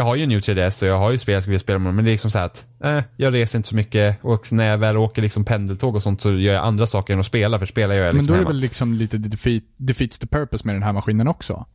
jag 0.00 0.04
har 0.04 0.16
ju 0.16 0.22
en 0.22 0.28
ny 0.28 0.38
3DS 0.38 0.82
och 0.82 0.88
jag 0.88 0.98
har 0.98 1.10
ju 1.10 1.18
spel 1.18 1.32
jag 1.32 1.42
skulle 1.42 1.52
vilja 1.52 1.60
spela 1.60 1.78
med 1.78 1.94
men 1.94 2.04
det 2.04 2.10
är 2.10 2.12
liksom 2.12 2.30
så 2.30 2.38
här 2.38 2.46
att 2.46 2.66
eh, 2.84 3.00
jag 3.16 3.34
reser 3.34 3.58
inte 3.58 3.68
så 3.68 3.74
mycket 3.74 4.18
och 4.22 4.52
när 4.52 4.64
jag 4.64 4.78
väl 4.78 4.96
åker 4.96 5.22
liksom 5.22 5.44
pendeltåg 5.44 5.96
och 5.96 6.02
sånt 6.02 6.20
så 6.20 6.32
gör 6.32 6.54
jag 6.54 6.64
andra 6.64 6.86
saker 6.86 7.14
än 7.14 7.20
att 7.20 7.26
spela 7.26 7.58
för 7.58 7.66
spelar 7.66 7.94
jag 7.94 8.06
Men 8.06 8.16
liksom 8.16 8.26
då 8.26 8.32
är 8.32 8.36
det 8.36 8.40
hemma. 8.44 8.50
väl 8.50 8.60
liksom 8.60 8.94
lite 8.94 9.18
defeat, 9.18 9.62
defeats 9.76 10.18
the 10.18 10.26
purpose 10.26 10.66
med 10.66 10.74
den 10.74 10.82
här 10.82 10.92
maskinen 10.92 11.28
också? 11.28 11.66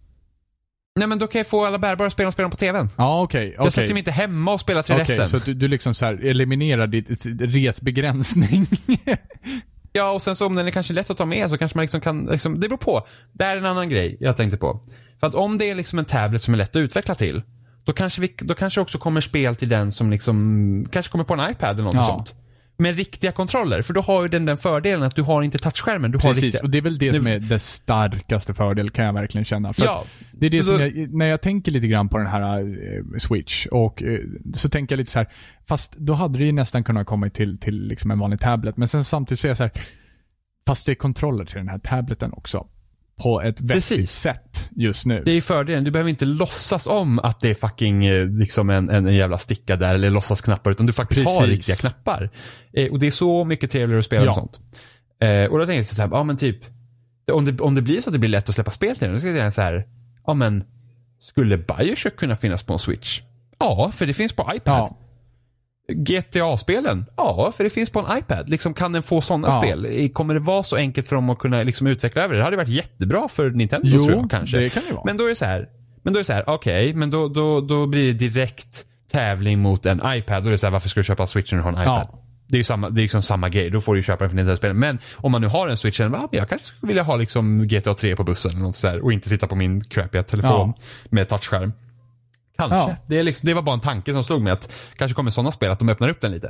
Nej 1.00 1.08
men 1.08 1.20
då 1.20 1.28
kan 1.28 1.40
jag 1.40 1.48
få 1.48 1.66
alla 1.66 1.78
bärbara 1.78 2.10
spel 2.10 2.28
och 2.28 2.34
spela 2.34 2.44
dem 2.44 2.52
på 2.52 2.58
tvn. 2.58 2.90
Ja, 2.98 3.22
okej. 3.22 3.54
Jag 3.56 3.62
okej. 3.62 3.72
sätter 3.72 3.94
mig 3.94 3.98
inte 4.00 4.12
hemma 4.12 4.54
och 4.54 4.62
spelar 4.62 4.82
3DSen. 4.82 5.02
Okej, 5.04 5.28
så 5.28 5.38
att 5.38 5.46
du, 5.46 5.54
du 5.54 5.68
liksom 5.68 5.96
så 5.96 6.06
eliminerar 6.06 6.88
ditt 6.88 7.26
resbegränsning. 7.40 8.68
Ja, 9.98 10.12
och 10.12 10.22
sen 10.22 10.36
så 10.36 10.46
om 10.46 10.56
den 10.56 10.68
är 10.68 10.72
kanske 10.72 10.94
lätt 10.94 11.10
att 11.10 11.18
ta 11.18 11.26
med 11.26 11.50
så 11.50 11.58
kanske 11.58 11.78
man 11.78 11.82
liksom 11.84 12.02
kan, 12.02 12.26
liksom, 12.26 12.60
det 12.60 12.70
beror 12.70 12.78
på. 12.78 13.08
Det 13.34 13.44
här 13.44 13.56
är 13.56 13.60
en 13.60 13.66
annan 13.66 13.90
grej 13.90 14.18
jag 14.20 14.38
tänkte 14.38 14.58
på. 14.58 14.80
För 15.20 15.28
att 15.28 15.36
om 15.36 15.58
det 15.58 15.70
är 15.70 15.76
liksom 15.76 16.00
en 16.00 16.06
tablet 16.06 16.44
som 16.44 16.54
är 16.54 16.58
lätt 16.58 16.76
att 16.76 16.80
utveckla 16.80 17.16
till, 17.16 17.42
då 17.86 17.94
kanske, 17.94 18.22
vi, 18.22 18.34
då 18.38 18.54
kanske 18.54 18.82
också 18.82 18.98
kommer 18.98 19.22
spel 19.22 19.56
till 19.56 19.70
den 19.70 19.92
som 19.92 20.12
liksom, 20.12 20.86
kanske 20.92 21.12
kommer 21.12 21.24
på 21.26 21.34
en 21.34 21.52
iPad 21.52 21.70
eller 21.74 21.84
något 21.84 21.96
Ja. 21.96 22.06
sånt. 22.06 22.36
Med 22.78 22.96
riktiga 22.96 23.32
kontroller, 23.32 23.82
för 23.82 23.94
då 23.94 24.02
har 24.02 24.22
ju 24.22 24.28
den 24.28 24.46
den 24.46 24.58
fördelen 24.58 25.04
att 25.04 25.16
du 25.16 25.22
har 25.22 25.42
inte 25.44 25.58
touchskärmen, 25.58 26.12
du 26.12 26.18
har 26.18 26.30
Precis, 26.30 26.44
riktiga. 26.44 26.62
och 26.64 26.70
det 26.70 26.78
är 26.78 26.82
väl 26.82 26.98
det 26.98 27.12
Nu- 27.12 27.18
som 27.18 27.28
är 27.28 27.40
det 27.40 27.60
starkaste 27.60 28.54
fördel 28.54 28.90
kan 28.90 29.06
jag 29.06 29.14
verkligen 29.14 29.46
känna. 29.46 29.74
För 29.74 29.86
Ja, 29.86 30.04
Det 30.32 30.46
är 30.46 30.50
det 30.50 30.60
Så- 30.60 30.66
som 30.66 30.80
jag, 30.82 31.14
när 31.14 31.26
jag 31.26 31.42
tänker 31.42 31.72
lite 31.72 31.88
grann 31.88 32.10
på 32.10 32.18
den 32.18 32.28
här 32.28 32.60
eh, 32.60 33.18
Switch 33.20 33.66
och 33.66 34.04
eh, 34.04 34.20
så 34.54 34.70
tänker 34.70 34.94
jag 34.96 34.98
lite 34.98 35.12
så 35.12 35.20
här, 35.20 35.28
fast 35.68 35.96
då 35.98 36.14
hade 36.14 36.40
det 36.40 36.46
ju 36.46 36.52
nästan 36.52 36.84
kunnat 36.84 37.08
komma 37.08 37.30
till, 37.30 37.58
till 37.60 37.88
liksom 37.88 38.12
en 38.12 38.20
vanlig 38.20 38.40
tablet. 38.40 38.78
Men 38.78 38.88
sen 38.88 39.06
samtidigt 39.06 39.40
så 39.40 39.48
är 39.48 39.50
jag 39.50 39.58
så 39.58 39.64
här, 39.64 39.72
fast 40.68 40.86
det 40.86 40.92
är 40.92 40.96
kontroller 40.96 41.46
till 41.46 41.56
den 41.58 41.70
här 41.70 41.80
tableten 41.80 42.34
också. 42.34 42.68
På 43.24 43.42
ett 43.42 43.62
vettigt 43.62 43.68
Precis. 43.68 44.12
sätt 44.12 44.70
just 44.76 45.06
nu. 45.06 45.24
Det 45.26 45.32
är 45.32 45.42
fördelen. 45.42 45.84
Du 45.84 45.92
behöver 45.92 46.10
inte 46.10 46.26
låtsas 46.26 46.88
om 46.88 47.20
att 47.20 47.40
det 47.40 47.50
är 47.50 47.56
fucking 47.56 48.06
eh, 48.06 48.26
liksom 48.28 48.70
en, 48.70 48.90
en, 48.90 49.08
en 49.08 49.16
jävla 49.16 49.38
sticka 49.38 49.76
där 49.76 49.96
eller 49.96 50.10
låtsasknappar 50.10 50.72
utan 50.72 50.86
du 50.86 50.94
faktiskt 50.94 51.26
har 51.26 51.40
Precis. 51.40 51.58
riktiga 51.58 51.76
knappar. 51.76 52.30
Eh, 52.74 52.92
och 52.92 53.00
det 53.00 53.08
är 53.08 53.12
så 53.12 53.44
mycket 53.46 53.72
trevligare 53.72 54.00
att 54.00 54.06
spela 54.06 54.22
Ja. 54.26 54.30
med 54.32 54.36
sånt. 54.36 54.60
Eh, 55.22 55.52
och 55.52 55.60
då 55.60 55.66
tänkte 55.66 55.74
jag 55.74 55.86
så 55.86 56.02
här, 56.02 56.10
ja 56.12 56.24
men 56.24 56.38
typ, 56.38 56.58
om 57.32 57.46
det, 57.46 57.60
om 57.62 57.76
det 57.76 57.82
blir 57.82 58.02
så 58.02 58.10
att 58.10 58.14
det 58.14 58.20
blir 58.20 58.30
lätt 58.30 58.50
att 58.50 58.56
släppa 58.56 58.72
spel 58.72 58.96
till 58.96 59.04
den, 59.06 59.14
då 59.14 59.20
ska 59.20 59.28
jag 59.28 59.36
säga 59.38 59.52
så 59.52 59.62
här, 59.62 59.88
ja 60.26 60.34
men, 60.34 60.64
skulle 61.20 61.58
Bioshock 61.58 62.16
kunna 62.16 62.36
finnas 62.36 62.64
på 62.64 62.74
en 62.74 62.80
Switch? 62.80 63.22
Ja, 63.60 63.92
för 63.94 64.06
det 64.06 64.14
finns 64.14 64.34
på 64.34 64.52
iPad. 64.56 64.78
Ja. 64.80 64.98
GTA-spelen? 65.94 67.06
Ja, 67.18 67.54
för 67.58 67.64
det 67.64 67.70
finns 67.70 67.90
på 67.90 68.00
en 68.00 68.18
iPad. 68.18 68.50
Liksom, 68.50 68.74
kan 68.74 68.92
den 68.92 69.04
få 69.04 69.22
sådana 69.22 69.48
Ja. 69.48 69.62
spel? 69.62 70.10
Kommer 70.14 70.34
det 70.34 70.40
vara 70.40 70.64
så 70.64 70.76
enkelt 70.76 71.08
för 71.08 71.16
dem 71.16 71.30
att 71.30 71.40
kunna 71.40 71.64
liksom, 71.64 71.88
utveckla 71.88 72.22
över 72.24 72.34
det? 72.34 72.40
Det 72.40 72.44
hade 72.44 72.58
varit 72.58 72.70
jättebra 72.70 73.28
för 73.28 73.50
Nintendo 73.50 73.90
tror 73.90 74.12
Jo, 74.12 74.18
jag 74.22 74.32
kanske. 74.32 74.58
det 74.60 74.70
kan 74.70 74.84
det 74.88 74.94
vara. 74.94 75.06
Men 75.06 75.18
då 75.18 75.24
är 75.26 75.30
det 75.30 75.36
så 75.36 75.46
här. 75.46 75.68
Men 76.04 76.14
då 76.14 76.18
är 76.18 76.22
det 76.22 76.26
så 76.26 76.34
här, 76.34 76.44
okej, 76.50 76.94
men 76.94 77.12
då, 77.12 77.28
då, 77.28 77.62
då 77.62 77.86
blir 77.88 78.14
det 78.14 78.30
direkt 78.30 78.86
tävling 79.12 79.60
mot 79.60 79.86
en 79.86 80.02
iPad. 80.06 80.44
Då 80.44 80.48
är 80.48 80.52
det 80.52 80.58
så 80.58 80.66
här, 80.66 80.72
varför 80.72 80.90
ska 80.90 81.00
du 81.00 81.04
köpa 81.04 81.28
Switch 81.28 81.52
när 81.52 81.60
du 81.60 81.64
har 81.64 81.72
en 81.72 81.82
iPad? 81.82 82.08
Ja. 82.12 82.20
Det 82.48 82.56
är 82.56 82.58
ju 82.58 82.64
samma, 82.64 82.90
det 82.90 83.02
är 83.02 83.04
liksom 83.04 83.22
samma 83.22 83.50
grej. 83.50 83.70
Då 83.70 83.82
får 83.82 83.94
du 83.94 84.00
ju 84.00 84.04
köpa 84.04 84.24
den 84.24 84.30
för 84.30 84.36
Nintendo-spelen. 84.36 84.80
Men 84.80 85.00
om 85.16 85.32
man 85.32 85.42
nu 85.42 85.48
har 85.48 85.68
en 85.68 85.78
Switch, 85.78 86.00
ja, 86.00 86.10
men 86.10 86.22
jag 86.32 86.50
kanske 86.50 86.68
skulle 86.68 86.88
vilja 86.88 87.04
ha 87.04 87.16
liksom 87.16 87.68
GTA 87.68 87.94
3 87.94 88.16
på 88.16 88.24
bussen 88.24 88.52
eller 88.52 88.62
något 88.62 88.76
så 88.76 88.88
här, 88.88 89.04
och 89.04 89.14
inte 89.14 89.30
sitta 89.30 89.48
på 89.48 89.56
min 89.56 89.84
crappiga 89.84 90.24
telefon 90.24 90.74
med 91.10 91.30
touchskärm. 91.30 91.74
Kanske. 92.58 92.78
Ja. 92.78 92.96
Det, 93.08 93.20
är 93.20 93.24
liksom, 93.24 93.48
det 93.48 93.54
var 93.54 93.62
bara 93.62 93.74
en 93.74 93.80
tanke 93.80 94.14
som 94.14 94.24
slog 94.24 94.42
mig 94.42 94.54
att 94.54 94.72
kanske 94.98 95.16
kommer 95.16 95.32
sådana 95.32 95.52
spel 95.52 95.72
att 95.72 95.80
de 95.80 95.90
öppnar 95.90 96.10
upp 96.10 96.22
den 96.22 96.32
lite. 96.32 96.48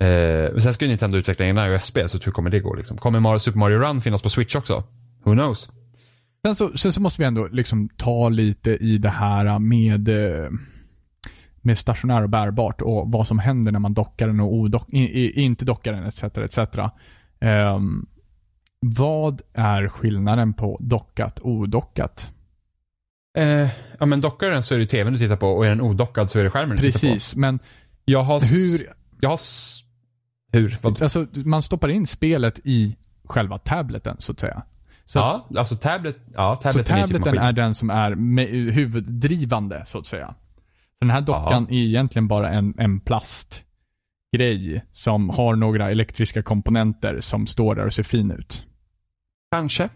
Eh, 0.00 0.58
sen 0.58 0.74
ska 0.74 0.84
ju 0.84 0.88
Nintendo 0.88 1.18
utveckla 1.18 1.46
en 1.46 1.58
iOS-spel, 1.58 2.08
så 2.08 2.18
hur 2.18 2.32
kommer 2.32 2.50
det 2.50 2.60
gå 2.60 2.74
liksom? 2.74 2.98
Kommer 2.98 3.20
Mario, 3.20 3.38
Super 3.38 3.58
Mario 3.58 3.78
Run 3.78 4.00
finnas 4.00 4.22
på 4.22 4.30
Switch 4.30 4.56
också? 4.56 4.84
Who 5.24 5.32
knows? 5.32 5.70
Sen 6.46 6.56
så, 6.56 6.76
sen 6.76 6.92
så 6.92 7.00
måste 7.00 7.22
vi 7.22 7.26
ändå 7.26 7.46
liksom 7.46 7.88
ta 7.88 8.28
lite 8.28 8.70
i 8.70 8.98
det 8.98 9.10
här 9.10 9.58
med, 9.58 10.08
eh, 10.08 10.50
med 11.56 11.78
stationär 11.78 12.22
och 12.22 12.28
bärbart 12.28 12.82
och 12.82 13.12
vad 13.12 13.26
som 13.26 13.38
händer 13.38 13.72
när 13.72 13.78
man 13.78 13.94
dockar 13.94 14.26
den 14.26 14.40
och 14.40 14.54
odock, 14.54 14.88
i, 14.92 14.98
i, 14.98 15.40
inte 15.42 15.64
dockar 15.64 15.92
den 15.92 16.06
etc. 16.06 16.22
etc. 16.22 16.58
Ehm, 17.40 18.06
vad 18.80 19.42
är 19.54 19.88
skillnaden 19.88 20.54
på 20.54 20.78
dockat 20.80 21.38
och 21.38 21.50
odockat? 21.50 22.32
Eh, 23.36 23.68
ja 23.98 24.06
men 24.06 24.20
dockar 24.20 24.50
den 24.50 24.62
så 24.62 24.74
är 24.74 24.78
det 24.78 24.86
tvn 24.86 25.12
du 25.12 25.18
tittar 25.18 25.36
på 25.36 25.48
och 25.48 25.66
är 25.66 25.68
den 25.68 25.80
odockad 25.80 26.30
så 26.30 26.38
är 26.38 26.44
det 26.44 26.50
skärmen 26.50 26.76
du 26.76 26.82
tittar 26.82 27.00
på. 27.00 27.06
Precis, 27.14 27.36
men 27.36 27.58
Jag 28.04 28.22
har... 28.22 28.40
hur, 28.52 28.92
Jag 29.20 29.30
har... 29.30 29.38
Hur? 30.52 30.78
Vad? 30.82 31.02
alltså 31.02 31.26
man 31.32 31.62
stoppar 31.62 31.88
in 31.88 32.06
spelet 32.06 32.60
i 32.64 32.96
själva 33.24 33.58
tableten 33.58 34.16
så 34.18 34.32
att 34.32 34.40
säga. 34.40 34.62
Så, 35.04 35.20
att, 35.20 35.44
ja, 35.50 35.58
alltså 35.58 35.76
tablet... 35.76 36.16
Ja, 36.34 36.56
så 36.56 36.62
tableten, 36.62 37.00
tableten 37.00 37.38
är 37.38 37.48
är 37.48 37.52
den 37.52 37.74
som 37.74 37.90
är 37.90 38.10
me- 38.14 38.70
huvuddrivande 38.70 39.82
så 39.86 39.98
att 39.98 40.06
säga. 40.06 40.34
Så 40.98 41.00
den 41.00 41.10
här 41.10 41.20
dockan 41.20 41.66
är 41.70 41.76
egentligen 41.76 42.28
bara 42.28 42.50
en, 42.50 42.74
en 42.78 43.00
plastgrej 43.00 44.84
som 44.92 45.30
har 45.30 45.56
några 45.56 45.90
elektriska 45.90 46.42
komponenter 46.42 47.20
som 47.20 47.46
står 47.46 47.74
där 47.74 47.86
och 47.86 47.94
ser 47.94 48.02
fin 48.02 48.30
ut. 48.30 48.66
Kanske. 49.52 49.88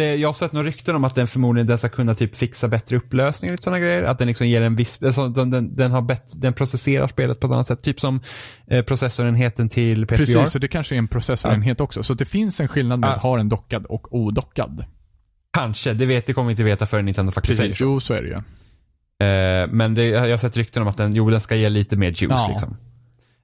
Det, 0.00 0.16
jag 0.16 0.28
har 0.28 0.32
sett 0.32 0.52
några 0.52 0.66
rykten 0.68 0.96
om 0.96 1.04
att 1.04 1.14
den 1.14 1.26
förmodligen 1.26 1.66
den 1.66 1.78
ska 1.78 1.88
kunna 1.88 2.14
typ 2.14 2.36
fixa 2.36 2.68
bättre 2.68 2.96
upplösning 2.96 3.50
och 3.50 3.52
lite 3.52 3.62
sådana 3.62 3.78
grejer. 3.78 4.02
Att 4.02 4.18
den 4.18 4.28
liksom 4.28 4.46
ger 4.46 4.62
en 4.62 4.76
viss, 4.76 5.02
alltså 5.02 5.28
den, 5.28 5.50
den, 5.50 5.76
den, 5.76 5.90
har 5.90 6.02
bett, 6.02 6.32
den 6.40 6.52
processerar 6.52 7.08
spelet 7.08 7.40
på 7.40 7.46
ett 7.46 7.52
annat 7.52 7.66
sätt. 7.66 7.82
Typ 7.82 8.00
som 8.00 8.20
eh, 8.66 8.84
processorenheten 8.84 9.68
till 9.68 10.06
PSVR. 10.06 10.16
Precis, 10.16 10.52
så 10.52 10.58
det 10.58 10.68
kanske 10.68 10.94
är 10.94 10.98
en 10.98 11.08
processorenhet 11.08 11.80
också. 11.80 12.02
Så 12.02 12.14
det 12.14 12.24
finns 12.24 12.60
en 12.60 12.68
skillnad 12.68 13.00
med 13.00 13.08
Ja. 13.08 13.12
att 13.14 13.22
ha 13.22 13.38
en 13.40 13.48
dockad 13.48 13.86
och 13.86 14.14
odockad. 14.14 14.84
Kanske, 15.52 15.92
det, 15.92 16.06
vet, 16.06 16.26
det 16.26 16.32
kommer 16.32 16.46
vi 16.46 16.52
inte 16.52 16.62
veta 16.64 16.86
förrän 16.86 17.04
Nintendo 17.04 17.32
faktiskt 17.32 17.60
Precis, 17.60 17.78
säger 17.78 17.90
jo 17.90 18.00
så 18.00 18.14
är 18.14 18.22
det 18.22 18.28
ju. 18.28 18.34
Eh, 19.26 19.68
men 19.72 19.94
det, 19.94 20.04
jag 20.04 20.30
har 20.30 20.36
sett 20.36 20.56
rykten 20.56 20.82
om 20.82 20.88
att 20.88 20.96
den, 20.96 21.14
jo, 21.14 21.30
den 21.30 21.40
ska 21.40 21.56
ge 21.56 21.68
lite 21.68 21.96
mer 21.96 22.06
juice 22.10 22.30
Ja. 22.30 22.46
liksom. 22.50 22.76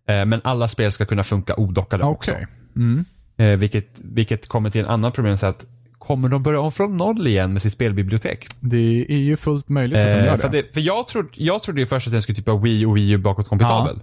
Eh, 0.08 0.24
men 0.26 0.40
alla 0.44 0.68
spel 0.68 0.92
ska 0.92 1.04
kunna 1.04 1.24
funka 1.24 1.54
odockade 1.56 2.04
också. 2.04 2.30
Okej. 2.30 2.46
Mm. 2.76 3.04
Eh, 3.38 3.58
vilket, 3.58 4.00
vilket 4.00 4.48
kommer 4.48 4.70
till 4.70 4.80
en 4.80 4.86
annan 4.90 5.12
problem, 5.12 5.38
så 5.38 5.46
att 5.46 5.66
kommer 6.06 6.28
de 6.28 6.42
börja 6.42 6.60
om 6.60 6.72
från 6.72 6.96
noll 6.96 7.26
igen 7.26 7.52
med 7.52 7.62
sitt 7.62 7.72
spelbibliotek? 7.72 8.46
Det 8.60 9.06
är 9.08 9.16
ju 9.18 9.36
fullt 9.36 9.68
möjligt 9.68 9.98
att 9.98 10.04
de 10.04 10.10
Eh, 10.18 10.24
gör 10.24 10.36
för, 10.36 10.48
det. 10.48 10.62
det, 10.62 10.72
för 10.74 10.80
jag 10.80 11.08
trodde, 11.08 11.28
jag 11.34 11.62
trodde 11.62 11.80
ju 11.80 11.86
först 11.86 12.06
att 12.06 12.12
den 12.12 12.22
skulle 12.22 12.36
typ 12.36 12.46
vara 12.46 12.58
Wii 12.58 12.84
och 12.84 12.96
Wii 12.96 13.10
U 13.10 13.18
bakåtkompatibel. 13.18 14.02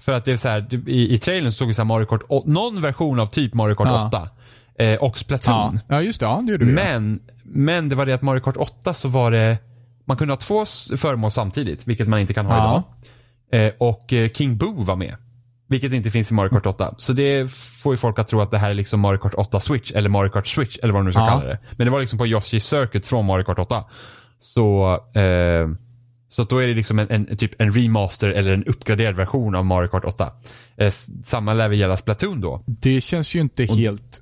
För 0.00 0.12
att 0.12 0.24
det 0.24 0.32
är 0.32 0.36
så 0.36 0.48
här, 0.48 0.60
det- 0.70 0.90
i, 0.92 1.14
i 1.14 1.18
trailern 1.18 1.52
så 1.52 1.56
såg 1.56 1.68
vi 1.68 1.74
så 1.74 1.82
här 1.82 1.86
Mario 1.86 2.06
Kart, 2.06 2.22
någon 2.46 2.80
version 2.80 3.20
av 3.20 3.26
typ 3.26 3.54
Mario 3.54 3.74
Kart 3.74 3.88
Ja. 3.88 4.06
8. 4.06 4.28
Eh, 4.78 4.98
och 4.98 5.18
Splatoon. 5.18 5.80
Ja. 5.88 5.94
ja, 5.96 6.02
just 6.02 6.20
det. 6.20 6.26
Ja, 6.26 6.42
det 6.46 6.52
gjorde 6.52 6.64
vi. 6.64 6.72
Men, 6.72 7.20
men 7.44 7.88
det 7.88 7.94
var 7.96 8.06
det 8.06 8.12
att 8.14 8.22
Mario 8.22 8.40
Kart 8.40 8.56
8 8.56 8.94
så 8.94 9.08
var 9.08 9.30
det, 9.30 9.58
man 10.04 10.16
kunde 10.16 10.32
ha 10.32 10.36
två 10.36 10.64
föremål 10.96 11.30
samtidigt, 11.30 11.86
vilket 11.88 12.08
man 12.08 12.20
inte 12.20 12.34
kan 12.34 12.46
ha 12.46 12.56
Ja. 12.56 12.82
idag. 13.50 13.66
Eh, 13.66 13.72
och 13.78 14.12
eh, 14.12 14.28
King 14.28 14.56
Boo 14.56 14.82
var 14.82 14.96
med. 14.96 15.14
Vilket 15.74 15.92
inte 15.92 16.10
finns 16.10 16.30
i 16.30 16.34
Mario 16.34 16.50
Kart 16.50 16.66
8. 16.66 16.94
Så 16.98 17.12
det 17.12 17.50
får 17.52 17.94
ju 17.94 17.96
folk 17.96 18.18
att 18.18 18.28
tro 18.28 18.40
att 18.40 18.50
det 18.50 18.58
här 18.58 18.70
är 18.70 18.74
liksom 18.74 19.00
Mario 19.00 19.18
Kart 19.18 19.34
8 19.34 19.60
Switch 19.60 19.92
eller 19.92 20.08
Mario 20.08 20.28
Kart 20.30 20.46
Switch 20.46 20.78
eller 20.82 20.92
vad 20.92 21.00
de 21.02 21.06
nu 21.06 21.12
ska 21.12 21.20
Ja. 21.20 21.26
kalla 21.28 21.44
det. 21.44 21.58
Men 21.76 21.84
det 21.86 21.90
var 21.90 22.00
liksom 22.00 22.18
på 22.18 22.26
Yoshi 22.26 22.60
Circuit 22.60 23.06
från 23.06 23.24
Mario 23.26 23.44
Kart 23.44 23.58
8. 23.58 23.84
Så, 24.38 24.92
eh, 25.14 25.68
så 26.28 26.42
då 26.44 26.58
är 26.58 26.68
det 26.68 26.74
liksom 26.74 26.98
en, 26.98 27.06
en, 27.10 27.36
typ 27.36 27.60
en 27.60 27.72
remaster 27.72 28.28
eller 28.30 28.52
en 28.52 28.64
uppgraderad 28.64 29.16
version 29.16 29.54
av 29.54 29.64
Mario 29.64 29.88
Kart 29.88 30.04
8. 30.04 30.32
Eh, 30.76 30.90
samma 31.24 31.54
lär 31.54 31.68
väl 31.68 31.78
gälla 31.78 31.96
Splatoon 31.96 32.40
då. 32.40 32.64
Det 32.66 33.00
känns 33.00 33.34
ju 33.34 33.40
inte 33.40 33.64
helt, 33.64 34.20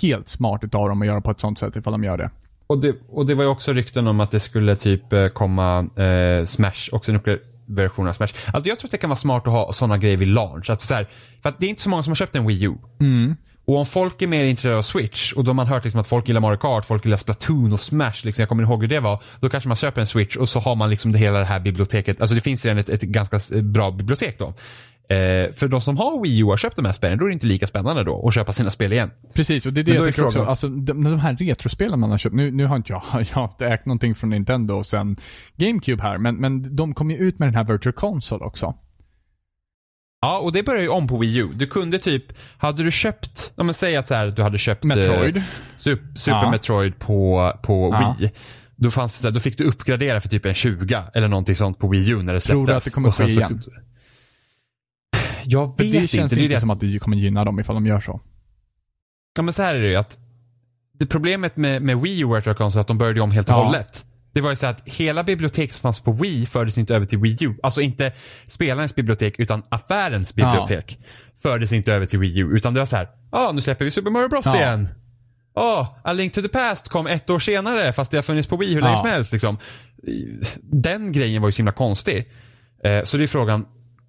helt 0.00 0.28
smart 0.28 0.64
utav 0.64 0.88
dem 0.88 1.02
att 1.02 1.08
göra 1.08 1.20
på 1.20 1.30
ett 1.30 1.40
sånt 1.40 1.58
sätt 1.58 1.76
ifall 1.76 1.92
de 1.92 2.04
gör 2.04 2.18
det. 2.18 2.30
och, 2.66 2.78
det, 2.80 2.96
och 3.08 3.26
det 3.26 3.34
var 3.34 3.44
ju 3.44 3.50
också 3.50 3.72
rykten 3.72 4.06
om 4.06 4.20
att 4.20 4.30
det 4.30 4.40
skulle 4.40 4.76
typ 4.76 5.12
eh, 5.12 5.26
komma 5.26 5.78
eh, 5.96 6.44
Smash, 6.44 6.88
också 6.92 7.10
en 7.12 7.16
uppgraderad 7.16 7.53
version 7.66 8.08
av 8.08 8.12
Smash. 8.12 8.28
Alltså 8.52 8.68
jag 8.68 8.78
tror 8.78 8.88
att 8.88 8.92
det 8.92 8.98
kan 8.98 9.10
vara 9.10 9.18
smart 9.18 9.46
att 9.46 9.52
ha 9.52 9.72
sådana 9.72 9.98
grejer 9.98 10.16
vid 10.16 10.28
launch. 10.28 10.70
Alltså 10.70 10.86
så 10.86 10.94
här, 10.94 11.08
för 11.42 11.48
att 11.48 11.58
det 11.58 11.66
är 11.66 11.70
inte 11.70 11.82
så 11.82 11.88
många 11.88 12.02
som 12.02 12.10
har 12.10 12.16
köpt 12.16 12.36
en 12.36 12.46
Wii 12.46 12.64
U. 12.64 12.74
Mm. 13.00 13.36
Och 13.66 13.78
om 13.78 13.86
folk 13.86 14.22
är 14.22 14.26
mer 14.26 14.44
intresserade 14.44 14.78
av 14.78 14.82
Switch 14.82 15.32
och 15.32 15.44
då 15.44 15.48
har 15.48 15.54
man 15.54 15.66
hört 15.66 15.84
liksom 15.84 16.00
att 16.00 16.06
folk 16.06 16.28
gillar 16.28 16.40
Mario 16.40 16.56
Kart, 16.56 16.84
folk 16.84 17.04
gillar 17.04 17.16
Splatoon 17.16 17.72
och 17.72 17.80
Smash, 17.80 18.24
liksom, 18.24 18.42
jag 18.42 18.48
kommer 18.48 18.62
ihåg 18.62 18.82
hur 18.82 18.88
det 18.88 19.00
var. 19.00 19.22
Då 19.40 19.48
kanske 19.48 19.68
man 19.68 19.76
köper 19.76 20.00
en 20.00 20.06
Switch 20.06 20.36
och 20.36 20.48
så 20.48 20.60
har 20.60 20.74
man 20.74 20.90
liksom 20.90 21.12
det 21.12 21.18
hela 21.18 21.38
det 21.38 21.44
här 21.44 21.60
biblioteket. 21.60 22.20
Alltså 22.20 22.34
det 22.34 22.40
finns 22.40 22.64
redan 22.64 22.78
ett, 22.78 22.88
ett 22.88 23.00
ganska 23.00 23.40
bra 23.62 23.90
bibliotek 23.90 24.38
då. 24.38 24.54
Eh, 25.08 25.52
för 25.54 25.68
de 25.68 25.80
som 25.80 25.96
har 25.96 26.22
Wii 26.22 26.38
U 26.40 26.44
har 26.44 26.56
köpt 26.56 26.76
de 26.76 26.84
här 26.84 26.92
spelen, 26.92 27.18
då 27.18 27.24
är 27.24 27.28
det 27.28 27.32
inte 27.34 27.46
lika 27.46 27.66
spännande 27.66 28.04
då 28.04 28.28
att 28.28 28.34
köpa 28.34 28.52
sina 28.52 28.70
spel 28.70 28.92
igen. 28.92 29.10
Precis, 29.34 29.66
och 29.66 29.72
det 29.72 29.80
är 29.80 29.82
det 29.82 29.94
jag 29.94 30.06
är 30.06 30.10
tycker 30.10 30.26
också. 30.26 30.42
Alltså, 30.42 30.68
de, 30.68 31.04
de 31.04 31.20
här 31.20 31.36
retrospelen 31.36 32.00
man 32.00 32.10
har 32.10 32.18
köpt, 32.18 32.34
nu, 32.34 32.50
nu 32.50 32.66
har 32.66 32.76
inte 32.76 32.92
jag, 32.92 33.02
jag 33.12 33.36
har 33.36 33.44
inte 33.44 33.66
ägt 33.66 33.86
någonting 33.86 34.14
från 34.14 34.30
Nintendo 34.30 34.84
sen 34.84 35.16
GameCube 35.56 36.02
här, 36.02 36.18
men, 36.18 36.36
men 36.36 36.76
de 36.76 36.94
kom 36.94 37.10
ju 37.10 37.16
ut 37.16 37.38
med 37.38 37.48
den 37.48 37.54
här 37.54 37.64
Virtual 37.64 37.92
Console 37.92 38.44
också. 38.44 38.74
Ja, 40.20 40.38
och 40.38 40.52
det 40.52 40.62
börjar 40.62 40.82
ju 40.82 40.88
om 40.88 41.08
på 41.08 41.18
Wii 41.18 41.36
U. 41.38 41.48
Du 41.54 41.66
kunde 41.66 41.98
typ, 41.98 42.24
hade 42.58 42.82
du 42.82 42.90
köpt, 42.90 43.52
om 43.56 43.66
man 43.66 43.74
säger 43.74 43.98
att 43.98 44.06
så 44.06 44.14
här, 44.14 44.26
du 44.26 44.42
hade 44.42 44.58
köpt 44.58 44.84
Metroid. 44.84 45.36
Eh, 45.36 45.42
Super, 45.76 46.06
Ja. 46.26 46.50
Metroid 46.50 46.98
på, 46.98 47.52
på 47.62 47.90
Ja. 47.92 48.16
Wii. 48.18 48.30
Då, 48.76 48.90
fanns 48.90 49.12
det 49.14 49.20
så 49.20 49.26
här, 49.26 49.32
då 49.34 49.40
fick 49.40 49.58
du 49.58 49.64
uppgradera 49.64 50.20
för 50.20 50.28
typ 50.28 50.46
en 50.46 50.54
20 50.54 51.02
eller 51.14 51.28
någonting 51.28 51.56
sånt 51.56 51.78
på 51.78 51.88
Wii 51.88 52.10
U 52.10 52.22
när 52.22 52.34
det 52.34 52.40
släpptes. 52.40 52.46
Tror 52.52 52.66
du 52.66 52.72
att 52.74 52.84
det 52.84 52.90
kommer 52.90 53.10
ske 53.10 53.22
så- 53.24 53.28
igen? 53.28 53.62
Jag 55.46 55.66
vet 55.66 55.76
det 55.76 55.84
inte. 55.86 56.08
känns 56.08 56.32
Det 56.32 56.40
är 56.40 56.42
inte 56.42 56.54
det. 56.54 56.60
som 56.60 56.70
att 56.70 56.80
det 56.80 56.98
kommer 56.98 57.16
gynna 57.16 57.44
dem 57.44 57.60
ifall 57.60 57.74
de 57.74 57.86
gör 57.86 58.00
så. 58.00 58.20
Ja 59.36 59.42
men 59.42 59.54
så 59.54 59.62
här 59.62 59.74
är 59.74 59.80
det 59.80 59.88
ju 59.88 59.96
att 59.96 60.18
det 60.98 61.06
problemet 61.06 61.56
med, 61.56 61.82
med 61.82 62.00
Wii 62.00 62.20
U 62.20 62.26
Virtual 62.34 62.56
Console 62.56 62.80
är 62.80 62.82
att 62.82 62.86
de 62.88 62.98
började 62.98 63.20
om 63.20 63.30
helt 63.30 63.48
och 63.48 63.54
Ja. 63.54 63.64
hållet. 63.64 64.04
Det 64.32 64.40
var 64.40 64.50
ju 64.50 64.56
så 64.56 64.66
att 64.66 64.80
hela 64.84 65.24
biblioteket 65.24 65.76
som 65.76 65.82
fanns 65.82 66.00
på 66.00 66.12
Wii 66.12 66.46
fördes 66.46 66.78
inte 66.78 66.94
över 66.96 67.06
till 67.06 67.18
Wii 67.18 67.36
U. 67.44 67.54
Alltså 67.62 67.80
inte 67.80 68.12
spelarens 68.48 68.94
bibliotek 68.94 69.34
utan 69.38 69.62
affärens 69.68 70.34
bibliotek. 70.34 70.98
Fördes 71.42 71.72
inte 71.72 71.92
över 71.94 72.06
till 72.06 72.18
Wii 72.18 72.38
U 72.38 72.56
utan 72.56 72.74
det 72.74 72.80
var 72.80 72.86
så 72.86 72.96
här, 72.96 73.08
ja 73.32 73.38
ah, 73.48 73.52
nu 73.52 73.60
släpper 73.60 73.84
vi 73.84 73.90
Super 73.90 74.10
Mario 74.10 74.28
Bros 74.28 74.46
Ja. 74.46 74.56
igen. 74.56 74.88
Ja, 75.54 76.00
A 76.04 76.12
Link 76.12 76.32
to 76.32 76.42
the 76.42 76.48
Past 76.48 76.88
kom 76.88 77.06
ett 77.06 77.30
år 77.30 77.38
senare 77.38 77.92
fast 77.92 78.10
det 78.10 78.16
har 78.16 78.22
funnits 78.22 78.48
på 78.48 78.56
Wii 78.56 78.74
hur 78.74 78.80
Ja. 78.80 78.84
länge 78.86 78.96
som 78.96 79.08
helst 79.08 79.32
liksom. 79.32 79.58
Den 80.62 81.12
grejen 81.12 81.42
var 81.42 81.48
ju 81.48 81.52
så 81.52 81.56
himla 81.56 81.72
konstig. 81.72 82.30
Eh, 82.84 83.02
så 83.04 83.16
det 83.16 83.22
är 83.22 83.26
frågan, 83.26 83.66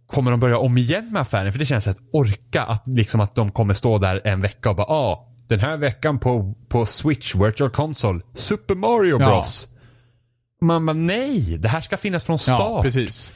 kommer 0.08 0.32
de 0.32 0.40
börja 0.40 0.58
om 0.58 0.78
igen 0.78 1.10
med 1.12 1.22
affären? 1.22 1.52
För 1.52 1.60
det 1.60 1.66
känns 1.66 1.88
att 1.88 1.98
orka 2.14 2.64
att 2.64 2.84
liksom 2.88 3.20
att 3.20 3.36
de 3.36 3.52
kommer 3.52 3.74
stå 3.74 3.98
där 3.98 4.22
en 4.24 4.42
vecka 4.42 4.70
och 4.70 4.76
bara 4.76 4.88
ah, 4.88 5.32
den 5.48 5.60
här 5.60 5.78
veckan 5.78 6.20
på, 6.20 6.54
på 6.68 6.86
Switch 6.86 7.36
Virtual 7.36 7.70
Console, 7.70 8.20
Super 8.34 8.76
Mario 8.76 9.18
Ja. 9.20 9.28
Bros. 9.28 9.68
Man 10.62 10.86
bara 10.86 10.94
nej, 10.94 11.58
det 11.58 11.68
här 11.68 11.82
ska 11.82 11.98
finnas 11.98 12.24
från 12.24 12.34
Ja, 12.34 12.38
start. 12.40 12.82
precis. 12.84 13.34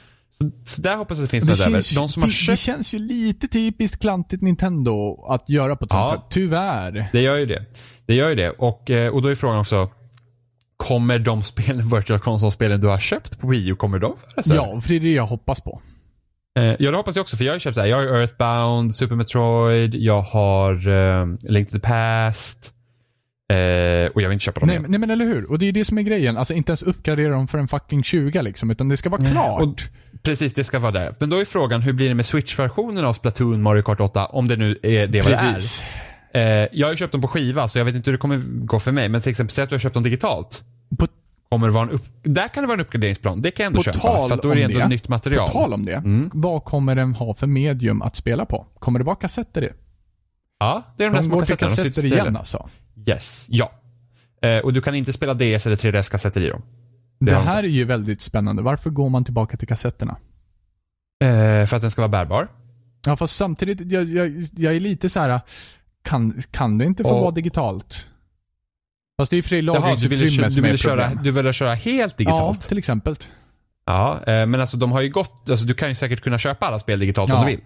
så 0.66 0.80
där 0.80 0.96
hoppas 0.96 1.18
jag 1.18 1.24
att 1.24 1.30
det 1.30 1.40
finns 1.40 1.58
Det 1.58 1.64
känns, 1.64 1.94
De 1.94 2.08
som 2.08 2.22
har 2.22 2.26
det, 2.28 2.32
det 2.32 2.36
köpt, 2.36 2.58
känns 2.60 2.94
ju 2.94 2.98
lite 2.98 3.48
typiskt 3.48 4.00
klantigt 4.00 4.42
Nintendo 4.42 5.24
att 5.28 5.48
göra 5.48 5.76
på 5.76 5.84
ett 5.84 5.90
sånt 5.90 6.12
Ja. 6.12 6.26
Tyvärr. 6.30 7.08
det 7.12 7.20
gör 7.20 7.36
ju 7.36 7.46
det. 7.46 7.64
Det 8.06 8.14
gör 8.14 8.28
ju 8.28 8.34
det. 8.34 8.50
Och, 8.50 8.90
eh, 8.90 9.12
och 9.14 9.22
då 9.22 9.28
är 9.28 9.34
frågan 9.34 9.58
också, 9.60 9.90
kommer 10.76 11.18
de 11.18 11.42
spelen, 11.42 11.88
Virtual 11.96 12.18
Console-spelen 12.20 12.80
du 12.80 12.86
har 12.86 12.98
köpt 12.98 13.38
på 13.40 13.48
Wii 13.48 13.68
U, 13.68 13.74
kommer 13.76 13.98
de 13.98 14.16
föras? 14.16 14.46
Ja, 14.46 14.80
för 14.80 14.88
det 14.88 14.96
är 14.96 15.00
det 15.00 15.12
jag 15.12 15.26
hoppas 15.26 15.60
på. 15.60 15.80
Eh, 16.58 16.64
ja, 16.78 16.90
det 16.90 16.96
hoppas 16.96 17.16
jag 17.16 17.22
också. 17.22 17.36
För 17.36 17.44
jag 17.44 17.52
har 17.52 17.58
köpt 17.58 17.74
så 17.74 17.80
här. 17.80 17.88
Jag 17.88 17.96
har 17.96 18.06
Earthbound, 18.20 18.94
Super 18.94 19.14
Metroid, 19.16 19.94
jag 19.94 20.22
har 20.22 20.88
eh, 20.88 21.26
Link 21.48 21.70
to 21.70 21.78
the 21.78 21.80
Past. 21.88 22.72
Eh, 23.52 23.56
och 24.14 24.22
jag 24.22 24.28
vill 24.28 24.32
inte 24.32 24.44
köpa 24.44 24.60
dem 24.60 24.66
Nej, 24.66 24.74
igen. 24.74 24.82
men- 24.82 24.90
nej 24.90 25.00
men 25.00 25.10
eller 25.10 25.24
hur? 25.24 25.50
Och 25.50 25.58
det 25.58 25.68
är 25.68 25.72
det 25.72 25.84
som 25.84 25.98
är 25.98 26.02
grejen. 26.02 26.36
Alltså 26.36 26.54
inte 26.54 26.70
ens 26.70 26.82
uppgradera 26.82 27.32
dem 27.32 27.48
för 27.48 27.58
en 27.58 27.68
fucking 27.68 28.02
20 28.04 28.42
liksom, 28.42 28.70
utan 28.70 28.88
det 28.88 28.96
ska 28.96 29.08
vara 29.10 29.26
klart. 29.26 29.62
Och 29.62 29.82
precis, 30.22 30.54
det 30.54 30.64
ska 30.64 30.78
vara 30.78 30.92
där. 30.92 31.14
Men 31.18 31.30
då 31.30 31.36
är 31.40 31.44
frågan, 31.44 31.82
hur 31.82 31.92
blir 31.92 32.08
det 32.08 32.14
med 32.14 32.26
Switch-versionen 32.26 33.04
av 33.04 33.12
Splatoon, 33.12 33.62
Mario 33.62 33.82
Kart 33.82 34.00
8? 34.00 34.26
Om 34.26 34.48
det 34.48 34.56
nu 34.56 34.78
är 34.82 35.06
det 35.06 35.20
vad 35.22 35.30
det 35.32 35.36
är. 35.36 36.62
Eh, 36.62 36.68
jag 36.72 36.86
har 36.86 36.92
ju 36.92 36.96
köpt 36.96 37.12
dem 37.12 37.20
på 37.20 37.28
skiva, 37.28 37.68
så 37.68 37.78
jag 37.78 37.84
vet 37.84 37.94
inte 37.94 38.10
hur 38.10 38.12
det 38.16 38.20
kommer 38.20 38.42
gå 38.46 38.80
för 38.80 38.92
mig. 38.92 39.08
Men 39.08 39.20
till 39.20 39.30
exempel, 39.30 39.54
säg 39.54 39.64
att 39.64 39.70
du 39.70 39.74
har 39.74 39.80
köpt 39.80 39.94
dem 39.94 40.02
digitalt. 40.02 40.62
På, 40.98 41.06
Kommer 41.50 41.66
det 41.66 41.72
vara 41.72 41.84
en 41.84 41.90
upp... 41.90 42.04
Där 42.22 42.48
kan 42.48 42.62
det 42.62 42.66
vara 42.66 42.74
en 42.74 42.80
uppgraderingsplan. 42.80 43.42
Det 43.42 43.50
kan 43.50 43.64
jag 43.64 43.70
ändå 43.70 43.78
på 43.78 43.82
köpa. 43.84 43.98
tal 43.98 44.28
för 44.28 44.42
då 44.42 44.50
är 44.50 44.54
det 44.56 44.62
ändå 44.62 44.78
det, 44.78 44.88
nytt 44.88 45.08
material. 45.08 45.46
på 45.46 45.52
tal 45.52 45.72
om 45.72 45.84
det, 45.84 45.94
Mm. 45.94 46.30
vad 46.34 46.64
kommer 46.64 46.94
den 46.94 47.14
ha 47.14 47.34
för 47.34 47.46
medium 47.46 48.02
att 48.02 48.16
spela 48.16 48.44
på? 48.46 48.66
Kommer 48.78 48.98
det 48.98 49.04
vara 49.04 49.16
kassetter 49.16 49.60
det? 49.60 49.72
Ja, 50.58 50.82
det 50.96 51.04
är 51.04 51.08
de 51.08 51.12
där 51.12 51.18
De 51.22 51.24
små 51.28 51.34
går 51.36 51.44
till 51.44 51.56
kassetterna. 51.56 51.70
de 51.84 51.90
kassetter 51.90 52.02
sitter 52.02 52.14
igen 52.16 52.24
ställe. 52.24 52.38
alltså. 52.38 52.68
Yes, 53.06 53.46
ja. 53.50 53.72
Eh, 54.42 54.58
och 54.58 54.72
du 54.72 54.80
kan 54.80 54.94
inte 54.94 55.12
spela 55.12 55.34
DS 55.34 55.66
eller 55.66 55.76
3DS-kassetter 55.76 56.40
i 56.40 56.48
dem. 56.48 56.62
Det, 57.20 57.32
har 57.32 57.42
de 57.44 57.48
här 57.48 57.62
är 57.64 57.68
ju 57.68 57.84
väldigt 57.84 58.20
spännande. 58.20 58.62
Varför 58.62 58.90
går 58.90 59.08
man 59.08 59.24
tillbaka 59.24 59.56
till 59.56 59.68
kassetterna? 59.68 60.16
Eh, 61.24 61.66
för 61.66 61.74
att 61.76 61.80
den 61.82 61.90
ska 61.90 62.00
vara 62.02 62.08
bärbar. 62.08 62.48
Ja, 63.06 63.16
fast 63.16 63.36
samtidigt, 63.36 63.92
jag, 63.92 64.04
jag, 64.08 64.48
jag 64.56 64.76
är 64.76 64.80
lite 64.80 65.08
så 65.10 65.20
här. 65.20 65.40
Kan, 66.02 66.42
kan 66.50 66.78
det 66.78 66.84
inte 66.84 67.02
få 67.04 67.10
Och- 67.10 67.20
vara 67.20 67.30
digitalt? 67.30 68.09
Fast 69.20 69.30
det 69.30 69.34
är 69.34 69.38
ju 69.38 69.42
för 69.42 69.48
sig 69.48 69.60
du 69.60 69.66
lagringsutrymme 69.66 70.44
du 70.48 70.50
som 70.50 70.64
är 70.64 70.74
ett 70.74 70.80
köra, 70.80 71.06
problem. 71.08 71.24
du 71.24 71.30
ville 71.30 71.52
köra 71.52 71.74
helt 71.74 72.14
Ja, 72.16 72.16
digitalt? 72.18 72.62
till 72.68 72.78
exempel. 72.78 73.14
Ja, 73.86 74.20
eh, 74.26 74.46
men 74.46 74.60
alltså 74.60 74.76
de 74.76 74.92
har 74.92 75.00
ju 75.00 75.08
gått, 75.08 75.50
alltså 75.50 75.66
du 75.66 75.74
kan 75.74 75.88
ju 75.88 75.94
säkert 75.94 76.20
kunna 76.20 76.38
köpa 76.38 76.66
alla 76.66 76.78
spel 76.78 76.98
digitalt 77.00 77.30
om 77.30 77.36
Ja. 77.36 77.44
du 77.44 77.50
vill. 77.50 77.60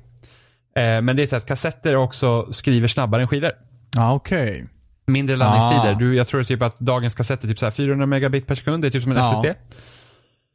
Eh, 0.76 1.02
men 1.02 1.16
det 1.16 1.22
är 1.22 1.26
så 1.26 1.36
att 1.36 1.46
kassetter 1.46 1.96
också 1.96 2.52
skriver 2.52 2.88
snabbare 2.88 3.22
än 3.22 3.28
skivor. 3.28 3.50
Ja, 3.96 4.12
okej. 4.12 4.66
Mindre 5.06 5.36
laddningstider. 5.36 5.92
Ah. 5.94 5.98
Du, 5.98 6.16
jag 6.16 6.26
tror 6.26 6.44
typ 6.44 6.62
att 6.62 6.78
dagens 6.78 7.14
kassetter 7.14 7.44
är 7.48 7.50
typ 7.52 7.58
så 7.58 7.66
här 7.66 7.70
400 7.72 8.06
megabit 8.06 8.46
per 8.46 8.54
sekund. 8.54 8.82
Det 8.82 8.88
är 8.88 8.90
typ 8.90 9.02
som 9.02 9.12
en 9.12 9.18
Ja. 9.18 9.32
SSD. 9.32 9.54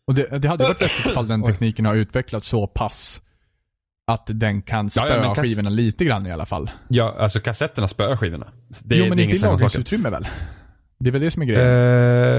Och 0.08 0.14
det, 0.16 0.38
det 0.40 0.48
hade 0.48 0.64
varit 0.64 0.82
rätt 0.82 1.06
ifall 1.10 1.28
den 1.28 1.44
tekniken 1.46 1.86
har 1.86 1.96
utvecklats 1.96 2.48
så 2.48 2.68
pass 2.68 3.22
att 4.08 4.24
den 4.28 4.62
kan 4.62 4.86
Ja, 4.86 4.90
spöa 5.04 5.24
ja, 5.24 5.34
kas- 5.36 5.44
skivorna 5.46 5.70
lite 5.70 6.06
grann 6.06 6.26
i 6.28 6.32
alla 6.32 6.46
fall. 6.46 6.70
Ja, 6.88 7.16
alltså 7.20 7.40
kassetterna 7.40 7.88
spöar 7.88 8.18
skivorna. 8.18 8.48
Det, 8.80 8.96
jo, 8.96 9.06
men 9.10 9.18
det 9.18 9.24
är 9.24 9.26
inte 9.26 9.36
i 9.36 9.40
om 9.40 9.46
lagringsutrymme 9.52 10.10
väl? 10.10 10.28
Det 11.00 11.10
är 11.10 11.12
väl 11.12 11.22
det 11.22 11.32
som 11.32 11.42
är 11.42 11.46
grejen. 11.46 11.66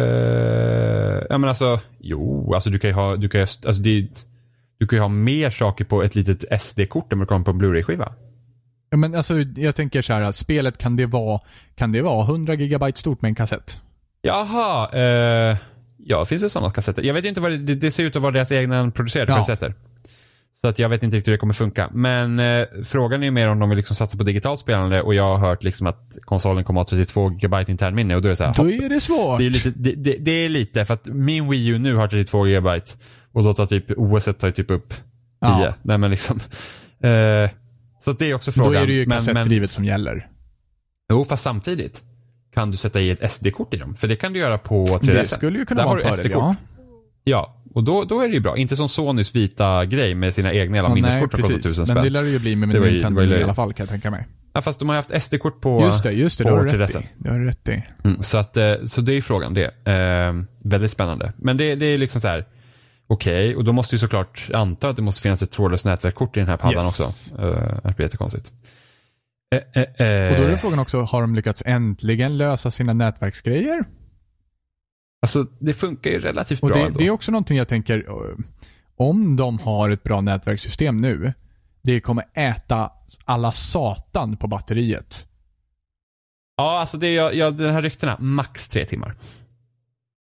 Eh, 0.00 1.26
ja 1.30 1.38
men 1.38 1.48
alltså, 1.48 1.80
jo, 2.00 2.54
alltså 2.54 2.70
du 2.70 2.78
kan 2.78 2.90
ju 2.90 2.94
ha, 2.94 3.16
du 3.16 3.28
kan 3.28 3.40
ju, 3.40 3.42
alltså 3.42 3.82
det, 3.82 4.08
du 4.78 4.86
kan 4.86 4.98
ha 4.98 5.08
mer 5.08 5.50
saker 5.50 5.84
på 5.84 6.02
ett 6.02 6.14
litet 6.14 6.62
SD-kort 6.62 7.12
än 7.12 7.18
vad 7.18 7.28
du 7.28 7.28
kan 7.28 7.44
på 7.44 7.50
en 7.50 7.58
Blu-ray-skiva. 7.58 8.12
Ja, 8.90 8.96
men 8.96 9.14
alltså, 9.14 9.38
jag 9.38 9.76
tänker 9.76 10.02
så 10.02 10.12
här, 10.12 10.32
spelet 10.32 10.78
kan 10.78 10.96
det 10.96 11.06
vara, 11.06 11.40
kan 11.74 11.92
det 11.92 12.02
vara 12.02 12.24
100 12.24 12.54
gigabyte 12.54 12.98
stort 13.00 13.22
med 13.22 13.28
en 13.28 13.34
kassett? 13.34 13.80
Jaha, 14.22 14.90
eh, 14.92 15.56
ja, 15.98 16.24
finns 16.24 16.42
det 16.42 16.50
sådana 16.50 16.70
kassetter? 16.70 17.02
Jag 17.02 17.14
vet 17.14 17.24
inte 17.24 17.40
vad 17.40 17.50
det, 17.50 17.58
det, 17.58 17.74
det 17.74 17.90
ser 17.90 18.04
ut 18.04 18.16
att 18.16 18.22
vara 18.22 18.32
deras 18.32 18.52
egna 18.52 18.90
producerade 18.90 19.32
Ja. 19.32 19.36
kassetter. 19.38 19.74
Så 20.60 20.68
att 20.68 20.78
jag 20.78 20.88
vet 20.88 21.02
inte 21.02 21.16
riktigt 21.16 21.28
hur 21.28 21.32
det 21.32 21.38
kommer 21.38 21.54
funka. 21.54 21.90
Men 21.92 22.38
eh, 22.38 22.66
frågan 22.84 23.22
är 23.22 23.24
ju 23.24 23.30
mer 23.30 23.48
om 23.48 23.58
de 23.58 23.68
vill 23.68 23.76
liksom 23.76 23.96
satsa 23.96 24.16
på 24.16 24.22
digitalt 24.22 24.60
spelande 24.60 25.02
och 25.02 25.14
jag 25.14 25.36
har 25.36 25.48
hört 25.48 25.62
liksom 25.64 25.86
att 25.86 26.18
konsolen 26.24 26.64
kommer 26.64 26.80
att 26.80 26.90
ha 26.90 26.96
32 26.98 27.28
GB 27.28 27.64
internminne 27.68 28.16
och 28.16 28.22
då 28.22 28.28
är 28.28 28.30
det 28.30 28.36
så 28.36 28.44
här, 28.44 28.54
Då 28.54 28.62
hopp. 28.62 28.72
är 28.72 28.88
det 28.88 29.00
svårt. 29.00 29.38
det, 29.38 29.46
är 29.46 29.50
lite, 29.50 29.70
det, 29.76 29.92
det, 29.94 30.16
det 30.20 30.30
är 30.30 30.48
lite, 30.48 30.84
för 30.84 30.94
att 30.94 31.06
min 31.06 31.50
Wii 31.50 31.66
U 31.66 31.78
nu 31.78 31.94
har 31.94 32.08
32 32.08 32.44
GB 32.44 32.80
och 33.32 33.44
då 33.44 33.54
tar 33.54 33.66
typ 33.66 33.84
OS 33.96 34.24
tar 34.24 34.50
typ 34.50 34.70
upp 34.70 34.88
10. 34.88 34.98
Ja. 35.40 35.74
Nej 35.82 35.98
men 35.98 36.10
liksom. 36.10 36.40
Eh, 37.02 37.50
så 38.04 38.12
det 38.12 38.30
är 38.30 38.34
också 38.34 38.52
frågan. 38.52 38.72
Då 38.72 38.78
är 38.78 38.86
det 38.86 38.92
ju 38.92 39.06
kassettdrivet 39.06 39.70
som 39.70 39.84
gäller. 39.84 40.28
Jo, 41.12 41.24
fast 41.24 41.42
samtidigt 41.42 42.02
kan 42.54 42.70
du 42.70 42.76
sätta 42.76 43.00
i 43.00 43.10
ett 43.10 43.32
SD-kort 43.32 43.74
i 43.74 43.76
dem. 43.76 43.94
För 43.94 44.08
det 44.08 44.16
kan 44.16 44.32
du 44.32 44.38
göra 44.38 44.58
på 44.58 44.86
3DS. 44.86 45.06
Det 45.12 45.26
skulle 45.26 45.58
ju 45.58 45.66
kunna 45.66 45.80
Där 45.80 45.88
vara 45.88 46.00
en 46.00 46.16
fördel, 46.16 46.32
ja. 46.32 46.54
Ja, 47.24 47.59
och 47.74 47.84
då, 47.84 48.04
då 48.04 48.20
är 48.20 48.28
det 48.28 48.34
ju 48.34 48.40
bra. 48.40 48.56
Inte 48.56 48.76
som 48.76 48.88
Sonys 48.88 49.36
vita 49.36 49.84
grej 49.84 50.14
med 50.14 50.34
sina 50.34 50.52
egna 50.52 50.76
jävla 50.76 50.94
minneskort 50.94 51.32
som 51.32 51.40
kostar 51.42 51.56
tusen 51.58 51.84
Men 51.88 51.94
det 51.96 52.00
spänn. 52.02 52.12
lär 52.12 52.22
det 52.22 52.28
ju 52.28 52.38
bli 52.38 52.56
med, 52.56 52.74
ju- 52.74 52.90
Nintendo 52.90 53.22
ju 53.22 53.38
i 53.38 53.42
alla 53.42 53.54
fall 53.54 53.72
kan 53.72 53.84
jag 53.84 53.90
tänka 53.90 54.10
mig. 54.10 54.26
Ja, 54.52 54.62
fast 54.62 54.78
de 54.78 54.88
har 54.88 54.96
haft 54.96 55.22
SD-kort 55.22 55.60
på... 55.60 55.80
Just 55.82 56.02
det, 56.02 56.12
just 56.12 56.38
det. 56.38 56.44
Det 56.44 56.50
har 56.50 56.64
du 56.64 56.78
rätt 56.78 56.90
3DS. 56.90 57.00
i. 57.00 57.06
Det 57.18 57.30
har 57.30 57.38
du 57.38 57.44
rätt 57.46 57.68
i. 57.68 57.82
Mm, 58.04 58.22
så, 58.22 58.38
att, 58.38 58.56
eh, 58.56 58.72
så 58.86 59.00
det 59.00 59.12
är 59.12 59.22
frågan 59.22 59.54
det. 59.54 59.64
Eh, 59.92 60.34
väldigt 60.70 60.90
spännande. 60.90 61.32
Men 61.36 61.56
det, 61.56 61.74
det 61.74 61.86
är 61.86 61.98
liksom 61.98 62.20
så 62.20 62.28
här. 62.28 62.44
Okej, 63.06 63.56
och 63.56 63.64
då 63.64 63.72
måste 63.72 63.94
ju 63.94 63.98
såklart 63.98 64.48
anta 64.54 64.88
att 64.88 64.96
det 64.96 65.02
måste 65.02 65.22
finnas 65.22 65.42
ett 65.42 65.50
trådlöst 65.50 65.84
nätverkkort 65.84 66.36
i 66.36 66.40
den 66.40 66.48
här 66.48 66.56
paddan 66.56 66.84
Yes. 66.84 67.00
också. 67.00 67.42
Uh, 67.42 67.54
det 67.84 67.94
blir 67.96 68.06
jättekonstigt. 68.06 68.52
Eh, 69.54 69.82
eh, 69.82 70.06
eh, 70.06 70.32
Och 70.32 70.38
då 70.38 70.44
är 70.44 70.50
det 70.50 70.58
frågan 70.58 70.78
också, 70.78 71.00
har 71.00 71.20
de 71.20 71.34
lyckats 71.34 71.62
äntligen 71.66 72.36
lösa 72.38 72.70
sina 72.70 72.92
nätverksgrejer? 72.92 73.84
Alltså, 75.22 75.46
det 75.58 75.74
funkar 75.74 76.10
ju 76.10 76.20
relativt 76.20 76.62
Och 76.62 76.68
bra 76.68 76.78
det, 76.78 76.84
ändå. 76.84 76.98
det 76.98 77.06
är 77.06 77.10
också 77.10 77.32
någonting 77.32 77.56
jag 77.56 77.68
tänker, 77.68 78.04
eh, 78.08 78.36
om 78.96 79.36
de 79.36 79.58
har 79.58 79.90
ett 79.90 80.02
bra 80.02 80.20
nätverkssystem 80.20 81.00
nu, 81.00 81.32
det 81.82 82.00
kommer 82.00 82.24
äta 82.34 82.90
alla 83.24 83.52
satan 83.52 84.36
på 84.36 84.46
batteriet. 84.46 85.26
Ja, 86.56 86.80
alltså 86.80 86.96
det 86.96 87.06
är, 87.06 87.12
ja, 87.14 87.32
ja, 87.32 87.50
den 87.50 87.74
här 87.74 87.82
ryktena, 87.82 88.16
max 88.18 88.68
tre 88.68 88.84
timmar. 88.84 89.14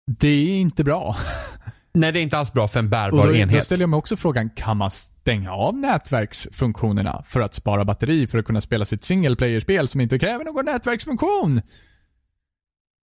Det 0.06 0.28
är 0.28 0.60
inte 0.60 0.84
bra. 0.84 1.16
Nej, 1.92 2.12
det 2.12 2.20
är 2.20 2.22
inte 2.22 2.38
alls 2.38 2.52
bra 2.52 2.68
för 2.68 2.78
en 2.78 2.84
Och 2.84 2.90
bärbar 2.90 3.18
då, 3.26 3.32
då 3.32 3.34
enhet. 3.36 3.64
ställer 3.64 3.82
jag 3.82 3.90
mig 3.90 3.98
också 3.98 4.16
frågan, 4.16 4.50
kan 4.50 4.76
man 4.76 4.90
stänga 4.90 5.52
av 5.52 5.76
nätverksfunktionerna 5.76 7.24
för 7.28 7.40
att 7.40 7.54
spara 7.54 7.84
batteri 7.84 8.26
för 8.26 8.38
att 8.38 8.44
kunna 8.44 8.60
spela 8.60 8.84
sitt 8.84 9.04
single 9.04 9.36
player-spel 9.36 9.88
som 9.88 10.00
inte 10.00 10.18
kräver 10.18 10.44
någon 10.44 10.64
nätverksfunktion? 10.64 11.60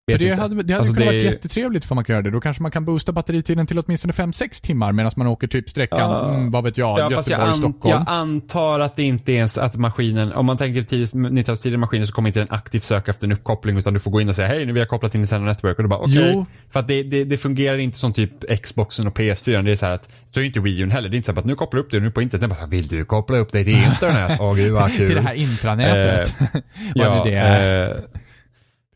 Det 0.08 0.14
inte. 0.14 0.36
hade, 0.42 0.56
det 0.64 0.74
hade 0.74 0.78
Alltså, 0.78 0.94
kunnat 0.94 1.10
det 1.10 1.16
varit 1.18 1.24
jättetrevligt 1.24 1.86
för 1.86 1.96
man 1.96 2.04
kan 2.04 2.14
göra 2.14 2.24
det. 2.24 2.32
Då 2.32 2.42
kanske 2.42 2.62
man 2.62 2.72
kan 2.72 2.86
boosta 2.86 3.12
batteritiden 3.12 3.68
till 3.68 3.80
åtminstone 3.80 4.14
5-6 4.14 4.64
timmar 4.66 4.92
medan 4.92 5.12
man 5.16 5.28
åker 5.28 5.48
typ 5.48 5.70
sträckan, 5.70 6.00
Ja. 6.00 6.30
mm, 6.34 6.52
vad 6.52 6.64
vet 6.64 6.78
jag, 6.78 7.00
Ja, 7.00 7.10
fast 7.16 7.30
jag, 7.30 7.40
an, 7.42 7.48
Göteborg-Stockholm. 7.48 7.96
jag 8.08 8.14
antar 8.16 8.80
att 8.80 8.96
det 8.96 9.04
inte 9.04 9.32
ens 9.34 9.58
att 9.58 9.76
maskinen, 9.76 10.34
om 10.34 10.46
man 10.46 10.58
tänker 10.58 10.82
90-talets 10.82 11.62
tidigare 11.64 11.80
maskiner 11.80 12.06
så 12.06 12.14
kommer 12.14 12.30
inte 12.30 12.40
den 12.40 12.48
aktivt 12.52 12.84
söka 12.84 13.12
efter 13.12 13.28
en 13.28 13.32
uppkoppling 13.32 13.78
utan 13.78 13.94
du 13.94 14.00
får 14.00 14.12
gå 14.12 14.22
in 14.22 14.30
och 14.30 14.36
säga 14.36 14.48
hej 14.48 14.66
nu 14.66 14.74
vill 14.74 14.80
jag 14.80 14.90
koppla 14.90 15.10
till 15.10 15.20
Nintendo 15.20 15.46
Network 15.48 15.78
och 15.78 15.84
du 15.84 15.90
bara 15.90 16.00
okej. 16.00 16.32
Jo. 16.34 16.46
För 16.72 16.80
att 16.80 16.88
det, 16.88 17.04
det, 17.04 17.24
det 17.24 17.38
fungerar 17.38 17.78
inte 17.78 17.98
som 17.98 18.14
typ 18.14 18.62
Xboxen 18.64 19.08
och 19.08 19.18
PS4. 19.18 19.64
Det 19.64 19.72
är 19.72 19.76
så 19.76 19.86
här 19.86 19.94
att, 19.94 20.10
så 20.32 20.40
är 20.40 20.44
inte 20.44 20.60
Wii 20.60 20.80
U 20.80 20.90
heller. 20.90 21.10
Det 21.10 21.16
är 21.16 21.18
inte 21.18 21.34
så 21.34 21.40
att 21.40 21.46
nu 21.46 21.56
kopplar 21.56 21.78
du 21.78 21.84
upp 21.86 21.92
det 21.92 22.00
nu 22.00 22.12
på 22.12 22.22
internet. 22.22 22.42
Den 22.42 22.50
bara, 22.50 22.68
vill 22.68 22.88
du 22.88 23.06
koppla 23.06 23.38
upp 23.38 23.52
dig 23.52 23.64
till 23.64 23.74
internet? 23.78 24.38
Åh 24.42 24.56
gud 24.56 24.72
vad 24.74 24.92
kul. 24.94 24.98
Till 25.08 25.16
det 25.16 25.22
här 25.22 25.34
intranätet. 25.34 26.36
vad 26.52 26.62
ja, 26.96 27.24
nu 27.26 27.32
det 27.32 27.38
är. 27.38 27.90
eh, 27.90 27.98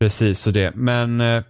precis 0.00 0.40
så 0.40 0.50
det. 0.50 0.74
Men 0.74 1.20
eh, 1.20 1.42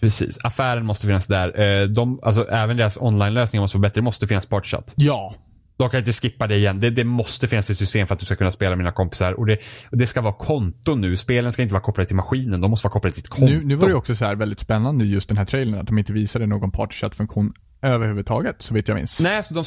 precis, 0.00 0.38
affären 0.44 0.86
måste 0.86 1.06
finnas 1.06 1.26
där. 1.26 1.60
Eh, 1.60 1.88
de, 1.88 2.20
alltså, 2.22 2.48
även 2.48 2.76
deras 2.76 2.96
online-lösningar 3.00 3.62
måste 3.62 3.78
vara 3.78 3.82
bättre. 3.82 4.00
Det 4.00 4.04
måste 4.04 4.26
finnas 4.26 4.46
Partychat. 4.46 4.94
ja. 4.96 5.34
De 5.76 5.90
kan 5.90 5.98
inte 6.00 6.12
skippa 6.12 6.46
det 6.46 6.56
igen. 6.56 6.80
Det, 6.80 6.90
det 6.90 7.04
måste 7.04 7.48
finnas 7.48 7.70
ett 7.70 7.78
system 7.78 8.06
för 8.06 8.14
att 8.14 8.20
du 8.20 8.26
ska 8.26 8.36
kunna 8.36 8.52
spela 8.52 8.76
med 8.76 8.84
dina 8.84 8.92
kompisar. 8.92 9.32
Och 9.32 9.46
det, 9.46 9.58
och 9.90 9.98
det 9.98 10.06
ska 10.06 10.20
vara 10.20 10.32
konto 10.32 10.94
nu. 10.94 11.16
Spelen 11.16 11.52
ska 11.52 11.62
inte 11.62 11.74
vara 11.74 11.82
kopplade 11.82 12.06
till 12.06 12.16
maskinen. 12.16 12.60
De 12.60 12.70
måste 12.70 12.86
vara 12.86 12.92
kopplade 12.92 13.14
till 13.14 13.24
ett 13.24 13.28
konto. 13.28 13.46
Nu, 13.46 13.64
nu 13.64 13.76
var 13.76 13.88
det 13.88 13.94
också 13.94 14.16
så 14.16 14.24
här 14.24 14.34
väldigt 14.34 14.60
spännande 14.60 15.04
just 15.04 15.28
den 15.28 15.36
här 15.36 15.44
trailern 15.44 15.80
att 15.80 15.86
de 15.86 15.98
inte 15.98 16.12
visade 16.12 16.46
någon 16.46 16.70
partychat-funktion 16.70 17.52
överhuvudtaget, 17.82 18.62
så 18.62 18.74
vitt 18.74 18.88
jag 18.88 18.94
minns. 18.94 19.20
Nej, 19.20 19.44
så 19.44 19.54
de, 19.54 19.64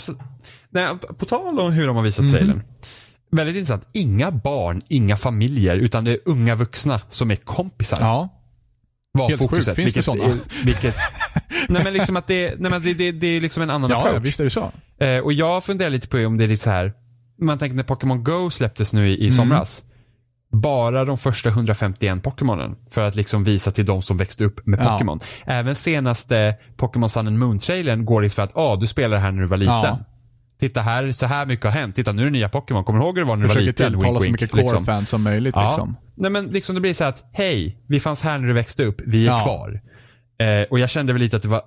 nej, 0.69 0.87
på 1.17 1.25
tal 1.25 1.59
om 1.59 1.71
hur 1.71 1.87
de 1.87 1.95
har 1.95 2.03
visat 2.03 2.31
trailern. 2.31 2.61
Väldigt 3.35 3.55
intressant. 3.55 3.89
Inga 3.93 4.31
barn, 4.31 4.81
inga 4.87 5.17
familjer, 5.17 5.75
utan 5.75 6.03
det 6.03 6.11
är 6.11 6.19
unga 6.25 6.55
vuxna 6.55 6.99
som 7.09 7.31
är 7.31 7.35
kompisar. 7.35 7.97
Ja. 8.01 8.29
var 9.11 9.27
helt 9.29 9.41
fokuset. 9.41 9.65
sjukt. 9.65 9.75
Finns 9.75 9.93
det 9.93 9.99
vilket, 9.99 10.05
sådana? 10.05 10.23
är- 10.23 10.65
vilket, 10.65 10.95
nej 11.69 11.83
men 11.83 11.93
liksom 11.93 12.15
att 12.15 12.27
det, 12.27 12.55
nej 12.59 12.71
men 12.71 12.81
det, 12.81 12.93
det, 12.93 13.11
det 13.11 13.27
är 13.27 13.41
liksom 13.41 13.63
en 13.63 13.69
annan 13.69 13.89
Ja, 13.89 13.95
ja, 14.01 14.07
approach. 14.07 14.23
visst 14.25 14.39
är 14.39 14.43
det 14.43 14.49
så. 14.49 14.71
Eh, 14.99 15.19
och 15.19 15.33
jag 15.33 15.63
funderar 15.63 15.89
lite 15.89 16.07
på 16.07 16.17
om 16.17 16.37
det 16.37 16.43
är 16.43 16.47
lite 16.47 16.63
så 16.63 16.69
här. 16.69 16.93
Man 17.41 17.57
tänker 17.57 17.75
när 17.75 17.83
Pokémon 17.83 18.23
Go 18.23 18.49
släpptes 18.49 18.93
nu 18.93 19.09
i, 19.09 19.13
i 19.13 19.23
Mm. 19.25 19.31
somras. 19.31 19.83
Bara 20.51 21.05
de 21.05 21.17
första 21.17 21.49
151 21.49 22.23
Pokémonen. 22.23 22.75
För 22.89 23.07
att 23.07 23.15
liksom 23.15 23.43
visa 23.43 23.71
till 23.71 23.85
de 23.85 24.01
som 24.01 24.17
växte 24.17 24.45
upp 24.45 24.65
med 24.67 24.79
Ja. 24.79 24.83
Pokémon. 24.91 25.19
Även 25.45 25.75
senaste 25.75 26.55
Pokémon 26.77 27.09
Sun 27.09 27.27
and 27.27 27.39
Moon-trailern 27.39 28.05
går 28.05 28.21
det 28.21 28.29
för 28.29 28.41
att 28.41 28.51
ah, 28.57 28.75
du 28.75 28.87
spelade 28.87 29.21
här 29.21 29.31
när 29.31 29.41
du 29.41 29.47
var 29.47 29.57
liten. 29.57 29.73
Ja. 29.75 29.99
Titta 30.59 30.81
här, 30.81 31.11
så 31.11 31.25
här 31.25 31.45
mycket 31.45 31.65
har 31.65 31.71
hänt. 31.71 31.95
Titta 31.95 32.11
nu 32.11 32.21
är 32.21 32.25
det 32.25 32.31
nya 32.31 32.49
Pokémon. 32.49 32.83
Kommer 32.83 32.99
du 32.99 33.05
ihåg 33.05 33.17
hur 33.17 33.23
det 33.25 33.27
var 33.29 33.35
när 33.35 33.41
du 33.43 33.47
var 33.47 33.55
Försöker 33.55 33.67
liten? 33.83 33.93
tilltala 33.93 34.19
så 34.19 34.31
mycket 34.31 34.41
wink, 34.53 34.55
liksom. 34.61 34.85
core-fans 34.85 35.09
som 35.09 35.23
möjligt 35.23 35.55
Ja. 35.57 35.67
liksom. 35.69 35.95
Nej 36.15 36.31
men 36.31 36.45
liksom 36.47 36.75
det 36.75 36.81
blir 36.81 36.93
så 36.93 37.03
att, 37.03 37.23
hej, 37.33 37.77
vi 37.87 37.99
fanns 37.99 38.21
här 38.21 38.37
när 38.37 38.47
du 38.47 38.53
växte 38.53 38.83
upp, 38.85 39.01
vi 39.05 39.27
är 39.27 39.31
Ja. 39.31 39.39
kvar. 39.39 39.81
Eh, 40.39 40.63
och 40.69 40.79
jag 40.79 40.89
kände 40.89 41.13
väl 41.13 41.21
lite 41.21 41.35
att 41.35 41.41
det 41.43 41.49
var, 41.49 41.61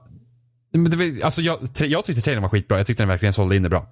men 0.72 0.90
det 0.90 0.96
var 0.96 1.24
alltså 1.24 1.42
jag, 1.42 1.58
jag 1.78 2.04
tyckte 2.04 2.22
trailern 2.22 2.42
var 2.42 2.48
skitbra, 2.50 2.76
jag 2.78 2.86
tyckte 2.86 3.02
den 3.02 3.08
verkligen 3.08 3.32
sålde 3.32 3.56
in 3.56 3.62
det 3.62 3.68
bra. 3.68 3.86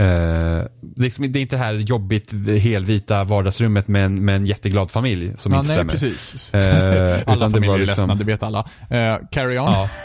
Eh, 0.00 0.62
liksom, 0.96 1.32
det 1.32 1.38
är 1.38 1.40
inte 1.40 1.56
det 1.56 1.62
här 1.62 1.74
jobbigt 1.74 2.32
helvita 2.60 3.24
vardagsrummet 3.24 3.88
med 3.88 4.04
en, 4.04 4.24
med 4.24 4.36
en 4.36 4.46
jätteglad 4.46 4.90
familj 4.90 5.32
som 5.36 5.52
Ja, 5.52 5.58
inte 5.58 5.68
nej, 5.68 5.76
stämmer. 5.76 5.92
precis. 5.92 6.54
Eh, 6.54 6.60
alla 7.26 7.36
utan 7.36 7.50
det 7.52 7.56
familjer 7.56 7.68
var 7.68 7.74
är 7.78 7.86
liksom- 7.86 8.08
ledsna, 8.08 8.14
det 8.14 8.24
vet 8.24 8.42
alla. 8.42 8.58
Eh, 8.90 9.16
carry 9.30 9.58
on. 9.58 9.64
Ja. 9.64 9.90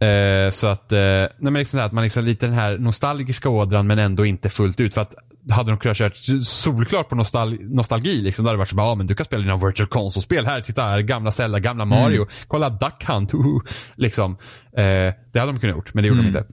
Eh, 0.00 0.50
så 0.50 0.66
att, 0.66 0.92
eh, 0.92 0.98
nej 0.98 1.30
men 1.38 1.54
liksom 1.54 1.76
så 1.76 1.80
här, 1.80 1.86
att 1.86 1.92
man 1.92 2.04
liksom 2.04 2.24
lite 2.24 2.46
den 2.46 2.54
här 2.54 2.78
nostalgiska 2.78 3.48
ådran 3.48 3.86
men 3.86 3.98
ändå 3.98 4.26
inte 4.26 4.50
fullt 4.50 4.80
ut. 4.80 4.94
För 4.94 5.00
att 5.00 5.14
hade 5.50 5.70
de 5.70 5.78
kunnat 5.78 5.96
kört 5.96 6.16
solklart 6.42 7.08
på 7.08 7.14
nostal 7.14 7.58
nostalgi 7.60 8.20
liksom, 8.22 8.44
då 8.44 8.48
hade 8.48 8.56
det 8.56 8.58
varit 8.58 8.72
bara, 8.72 8.86
ja 8.86 8.94
men 8.94 9.06
du 9.06 9.14
kan 9.14 9.26
spela 9.26 9.42
dina 9.42 9.56
virtual 9.56 9.86
console-spel 9.86 10.46
här, 10.46 10.60
titta 10.60 10.82
här, 10.82 11.00
gamla 11.00 11.32
Zelda, 11.32 11.58
gamla 11.58 11.84
Mario, 11.84 12.26
kolla 12.48 12.70
Duck 12.70 13.04
Hunt, 13.04 13.34
uhu, 13.34 13.60
liksom. 13.96 14.32
Eh, 14.76 15.14
det 15.32 15.38
hade 15.38 15.52
de 15.52 15.58
kunnat 15.58 15.76
gjort, 15.76 15.94
men 15.94 16.02
det 16.02 16.08
gjorde 16.08 16.20
de 16.22 16.26
inte. 16.26 16.44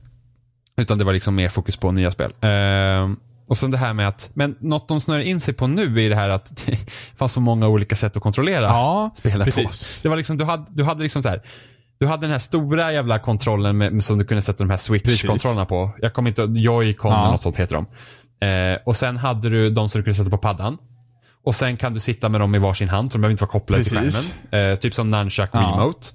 Utan 0.77 0.97
det 0.97 1.03
var 1.03 1.13
liksom 1.13 1.35
mer 1.35 1.49
fokus 1.49 1.77
på 1.77 1.91
nya 1.91 2.11
spel. 2.11 2.33
Eh, 2.41 3.09
och 3.47 3.57
sen 3.57 3.71
det 3.71 3.77
här 3.77 3.93
med 3.93 4.07
att, 4.07 4.29
men 4.33 4.55
något 4.59 4.87
de 4.87 5.01
snör 5.01 5.19
in 5.19 5.39
sig 5.39 5.53
på 5.53 5.67
nu 5.67 6.05
är 6.05 6.09
det 6.09 6.15
här 6.15 6.29
att 6.29 6.55
det 6.65 6.77
fanns 7.15 7.33
så 7.33 7.39
många 7.41 7.67
olika 7.67 7.95
sätt 7.95 8.17
att 8.17 8.23
kontrollera 8.23 8.65
Ja, 8.65 9.11
spelen 9.15 9.51
på. 9.51 9.69
Det 10.03 10.09
var 10.09 10.17
liksom, 10.17 10.37
du 10.37 10.43
hade, 10.43 10.65
du 10.69 10.83
hade 10.83 11.03
liksom 11.03 11.23
så 11.23 11.29
här. 11.29 11.41
Du 11.99 12.07
hade 12.07 12.21
den 12.21 12.31
här 12.31 12.39
stora 12.39 12.93
jävla 12.93 13.19
kontrollen 13.19 13.77
med, 13.77 14.03
som 14.03 14.17
du 14.17 14.25
kunde 14.25 14.41
sätta 14.41 14.63
de 14.63 14.69
här 14.69 14.77
switch-kontrollerna 14.77 15.65
på. 15.65 15.91
Jag 16.01 16.13
kommer 16.13 16.29
inte 16.29 16.41
Joy-Con 16.41 17.09
Ja. 17.11 17.21
eller 17.21 17.31
något 17.31 17.41
sånt 17.41 17.57
heter 17.57 17.75
de. 17.75 17.85
Eh, 18.47 18.77
och 18.85 18.95
sen 18.97 19.17
hade 19.17 19.49
du 19.49 19.69
de 19.69 19.89
som 19.89 19.99
du 19.99 20.03
kunde 20.03 20.17
sätta 20.17 20.29
på 20.29 20.37
paddan. 20.37 20.77
Och 21.43 21.55
sen 21.55 21.77
kan 21.77 21.93
du 21.93 21.99
sitta 21.99 22.29
med 22.29 22.41
dem 22.41 22.55
i 22.55 22.59
varsin 22.59 22.89
hand, 22.89 23.11
så 23.11 23.17
de 23.17 23.21
behöver 23.21 23.31
inte 23.31 23.43
vara 23.43 23.51
kopplade 23.51 23.83
till 23.83 23.97
Precis. 23.97 24.33
skärmen. 24.51 24.71
Eh, 24.71 24.75
typ 24.79 24.93
som 24.93 25.11
Nunchuck 25.11 25.49
Ja. 25.53 25.59
Remote. 25.59 26.07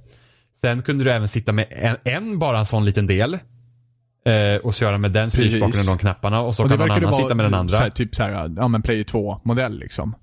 Sen 0.60 0.82
kunde 0.82 1.05
du 1.05 1.12
även 1.12 1.28
sitta 1.28 1.52
med 1.52 1.66
en, 1.70 1.96
en 2.05 2.38
bara 2.38 2.59
en 2.59 2.66
sån 2.66 2.84
liten 2.84 3.06
del. 3.06 3.34
Eh, 4.26 4.56
och 4.62 4.74
köra 4.74 4.98
med 4.98 5.10
den 5.12 5.30
styrspaken 5.30 5.80
och 5.80 5.86
de 5.86 5.98
knapparna. 5.98 6.40
Och 6.40 6.56
så 6.56 6.62
Och 6.64 6.68
kan 6.70 6.78
någon 6.78 6.90
annan 6.90 7.10
vara 7.10 7.22
sitta 7.22 7.34
med 7.34 7.46
den 7.46 7.55
andra. 7.55 7.76
Så 7.76 7.82
här, 7.82 7.90
typ 7.90 8.14
så 8.14 8.22
här, 8.22 8.52
ja 8.56 8.68
men 8.68 8.82
Play 8.82 9.02
2-modell 9.02 9.78
liksom. 9.78 10.14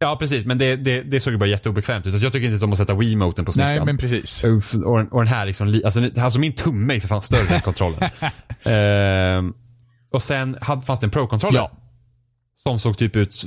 Ja 0.00 0.16
precis, 0.16 0.44
men 0.44 0.58
det, 0.58 0.76
det, 0.76 1.02
det 1.02 1.20
såg 1.20 1.32
ju 1.32 1.38
bara 1.38 1.48
jätteobekvämt 1.48 2.06
ut. 2.06 2.12
Alltså, 2.12 2.26
jag 2.26 2.32
tycker 2.32 2.52
inte 2.52 2.64
om 2.64 2.72
att 2.72 2.78
sätta 2.78 2.94
Wiimoten 2.94 3.44
på 3.44 3.52
sniskan. 3.52 3.74
Nej, 3.76 3.84
men 3.84 3.98
precis. 3.98 4.44
Och, 4.84 5.12
och 5.12 5.18
den 5.24 5.26
här 5.28 5.46
liksom, 5.46 5.68
li- 5.68 5.84
alltså, 5.84 6.00
alltså 6.20 6.38
min 6.38 6.52
tumme 6.52 6.94
är 6.96 7.00
för 7.00 7.08
fan 7.08 7.22
större 7.22 7.54
än 7.54 7.60
kontrollen. 7.60 8.10
Ehm, 8.64 9.54
och 10.12 10.22
sen 10.22 10.56
hade, 10.60 10.82
fanns 10.82 11.00
det 11.00 11.06
en 11.06 11.10
Pro-kontroller. 11.10 11.58
Ja. 11.58 11.70
Som 12.62 12.78
såg 12.78 12.98
typ 12.98 13.16
ut, 13.16 13.44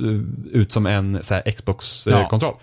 ut 0.52 0.72
som 0.72 0.86
en 0.86 1.14
här, 1.30 1.42
Ja. 1.44 1.52
Xbox-kontroll. 1.52 2.54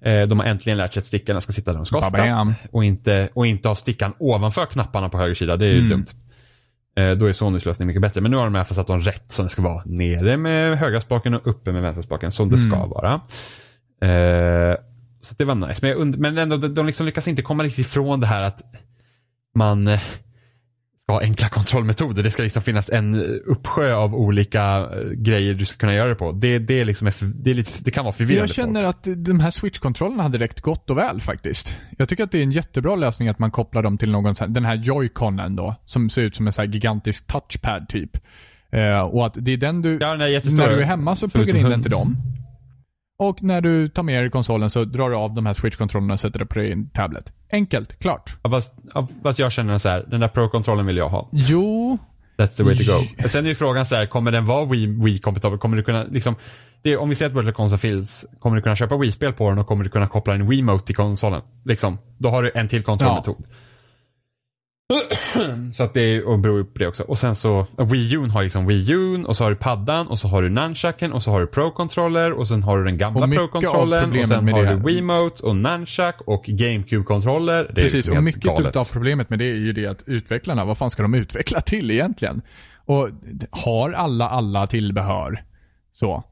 Eh, 0.00 0.22
de 0.22 0.38
har 0.38 0.46
äntligen 0.46 0.78
lärt 0.78 0.92
sig 0.94 1.00
att 1.00 1.06
stickarna 1.06 1.40
ska 1.40 1.52
sitta 1.52 1.70
där 1.72 1.78
de 1.78 1.86
ska 1.86 1.96
sitta. 2.02 2.54
Och 2.72 2.84
inte, 2.84 3.28
och 3.34 3.46
inte 3.46 3.68
ha 3.68 3.74
stickan 3.74 4.14
ovanför 4.18 4.66
knapparna 4.66 5.08
på 5.08 5.18
höger 5.18 5.34
sida. 5.34 5.56
Det 5.56 5.66
är 5.66 5.70
ju 5.70 5.78
Mm. 5.78 5.90
dumt. 5.90 6.06
Eh, 6.98 7.10
då 7.10 7.26
är 7.26 7.32
Sonys 7.32 7.64
lösning 7.66 7.86
mycket 7.86 8.02
bättre. 8.02 8.20
Men 8.20 8.30
nu 8.30 8.36
har 8.36 8.44
de 8.44 8.54
i 8.54 8.58
alla 8.58 8.64
fall 8.64 8.74
satt 8.74 8.86
dem 8.86 9.00
rätt 9.00 9.32
som 9.32 9.44
det 9.44 9.50
ska 9.50 9.62
vara. 9.62 9.82
Nere 9.86 10.36
med 10.36 10.78
högra 10.78 11.00
spaken 11.00 11.34
och 11.34 11.46
uppe 11.46 11.72
med 11.72 11.82
vänstra 11.82 12.02
spaken. 12.02 12.32
Som 12.32 12.48
det 12.48 12.56
Mm. 12.56 12.70
ska 12.70 12.86
vara. 12.86 13.12
Eh, 14.02 14.76
så 15.22 15.34
det 15.38 15.44
var 15.44 15.54
nice. 15.54 15.78
Men, 15.82 15.90
jag 15.90 15.98
und- 16.00 16.16
men 16.18 16.38
ändå, 16.38 16.56
de, 16.56 16.74
de 16.74 16.86
liksom 16.86 17.06
lyckas 17.06 17.28
inte 17.28 17.42
komma 17.42 17.62
riktigt 17.64 17.86
ifrån 17.86 18.20
det 18.20 18.26
här 18.26 18.42
att 18.42 18.60
man 19.54 19.88
ha 21.12 21.20
enkla 21.22 21.48
kontrollmetoder. 21.48 22.22
Det 22.22 22.30
ska 22.30 22.42
liksom 22.42 22.62
finnas 22.62 22.90
en 22.90 23.14
uppsjö 23.46 23.94
av 23.94 24.14
olika 24.14 24.76
eh, 24.78 25.10
grejer 25.10 25.54
du 25.54 25.64
ska 25.64 25.78
kunna 25.78 25.94
göra 25.94 26.08
det 26.08 26.14
på. 26.14 26.32
Det, 26.32 26.58
det, 26.58 26.84
liksom 26.84 27.06
är 27.06 27.10
för, 27.10 27.26
det, 27.26 27.50
är 27.50 27.54
lite, 27.54 27.70
det 27.78 27.90
kan 27.90 28.04
vara 28.04 28.12
förvirrande. 28.12 28.42
Jag 28.42 28.54
känner 28.54 28.84
att 28.84 29.08
de 29.16 29.40
här 29.40 29.50
switch-kontrollerna 29.50 30.22
hade 30.22 30.38
räckt 30.38 30.60
gott 30.60 30.90
och 30.90 30.98
väl 30.98 31.20
faktiskt. 31.20 31.76
Jag 31.98 32.08
tycker 32.08 32.24
att 32.24 32.30
det 32.30 32.38
är 32.38 32.42
en 32.42 32.52
jättebra 32.52 32.96
lösning 32.96 33.28
att 33.28 33.38
man 33.38 33.50
kopplar 33.50 33.82
dem 33.82 33.98
till 33.98 34.10
någon, 34.10 34.34
den 34.48 34.64
här 34.64 34.76
joyconen 34.76 35.56
då, 35.56 35.74
som 35.86 36.10
ser 36.10 36.22
ut 36.22 36.36
som 36.36 36.46
en 36.46 36.52
så 36.52 36.64
gigantisk 36.64 37.26
touchpad 37.26 37.88
typ. 37.88 38.16
Eh, 38.72 39.00
och 39.00 39.26
att 39.26 39.34
det 39.36 39.52
är 39.52 39.56
den 39.56 39.82
du, 39.82 39.98
Ja, 40.00 40.16
den 40.16 40.56
när 40.56 40.68
du 40.68 40.80
är 40.80 40.86
hemma 40.86 41.16
så 41.16 41.28
pluggar 41.28 41.54
du 41.54 41.60
in 41.60 41.70
den 41.70 41.82
till 41.82 41.90
dem. 41.90 42.16
Och 43.20 43.42
när 43.42 43.60
du 43.60 43.88
tar 43.88 44.02
med 44.02 44.22
dig 44.22 44.30
konsolen 44.30 44.70
så 44.70 44.84
drar 44.84 45.10
du 45.10 45.16
av 45.16 45.34
de 45.34 45.46
här 45.46 45.54
switch-kontrollerna 45.54 46.14
och 46.14 46.20
sätter 46.20 46.38
det 46.38 46.46
på 46.46 46.58
din 46.58 46.90
tablet. 46.90 47.32
Enkelt, 47.52 47.98
klart. 47.98 48.36
Ja, 48.42 48.50
fast, 48.50 48.74
ja, 48.94 49.08
fast 49.22 49.38
jag 49.38 49.52
känner 49.52 49.78
så 49.78 49.88
här, 49.88 50.04
den 50.10 50.20
där 50.20 50.28
Pro-kontrollen 50.28 50.86
vill 50.86 50.96
jag 50.96 51.08
ha. 51.08 51.28
Jo, 51.32 51.98
That's 52.36 52.46
the 52.48 52.62
way 52.62 52.76
to 52.76 52.92
go. 52.92 53.28
Sen 53.28 53.44
är 53.44 53.48
ju 53.48 53.54
frågan 53.54 53.86
så 53.86 53.94
här, 53.94 54.06
kommer 54.06 54.32
den 54.32 54.46
vara 54.46 54.64
Wii- 54.64 55.04
Wii-kompatibel? 55.04 55.58
Kommer 55.58 55.76
du 55.76 55.82
kunna, 55.82 56.04
liksom, 56.04 56.34
det, 56.82 56.96
om 56.96 57.08
vi 57.08 57.14
säger 57.14 57.30
att 57.30 57.36
Virtual 57.36 57.54
Console 57.54 57.78
finns, 57.78 58.26
kommer 58.40 58.56
du 58.56 58.62
kunna 58.62 58.76
köpa 58.76 58.96
Wii-spel 58.96 59.32
på 59.32 59.48
den 59.50 59.58
och 59.58 59.66
kommer 59.66 59.84
du 59.84 59.90
kunna 59.90 60.08
koppla 60.08 60.34
en 60.34 60.48
Wiimote 60.48 60.86
till 60.86 60.96
konsolen? 60.96 61.42
Liksom, 61.64 61.98
då 62.18 62.28
har 62.28 62.42
du 62.42 62.50
en 62.54 62.68
till 62.68 62.82
kontrollmetod. 62.82 63.36
så 65.72 65.82
att 65.84 65.94
det 65.94 66.00
är, 66.00 66.26
och 66.28 66.38
beror 66.38 66.64
på 66.64 66.78
det 66.78 66.86
också. 66.86 67.02
Och 67.02 67.18
sen 67.18 67.36
så, 67.36 67.66
Wii 67.76 68.14
U 68.14 68.18
har 68.28 68.42
liksom 68.42 68.66
Wii 68.66 68.90
U 68.92 69.24
och 69.24 69.36
så 69.36 69.44
har 69.44 69.50
du 69.50 69.56
paddan 69.56 70.06
och 70.06 70.18
så 70.18 70.28
har 70.28 70.42
du 70.42 70.48
nunchucken 70.48 71.12
och 71.12 71.22
så 71.22 71.30
har 71.30 71.40
du 71.40 71.46
Pro-controller 71.46 72.30
och 72.32 72.48
sen 72.48 72.62
har 72.62 72.78
du 72.78 72.84
den 72.84 72.98
gamla 72.98 73.22
av 73.24 73.28
Pro-controllen 73.28 74.20
och 74.20 74.28
sen 74.28 74.44
med 74.44 74.54
har 74.54 74.64
det- 74.64 74.74
du 74.74 74.82
Wiimote 74.82 75.42
och 75.46 75.56
nunchuck 75.56 76.14
och 76.26 76.44
GameCube-kontroller. 76.46 77.64
Det 77.64 77.74
Precis, 77.74 77.94
liksom 77.94 78.16
och 78.16 78.22
mycket 78.24 78.42
galet. 78.42 78.68
utav 78.68 78.88
problemet 78.92 79.30
med 79.30 79.38
det 79.38 79.44
är 79.44 79.54
ju 79.54 79.72
det 79.72 79.86
att 79.86 80.02
utvecklarna, 80.06 80.64
vad 80.64 80.78
fan 80.78 80.90
ska 80.90 81.02
de 81.02 81.14
utveckla 81.22 81.60
till 81.60 81.90
egentligen? 81.90 82.42
Och 82.84 83.08
har 83.50 83.92
alla 83.92 84.28
alla 84.28 84.66
tillbehör? 84.66 85.44
Så. 85.92 86.24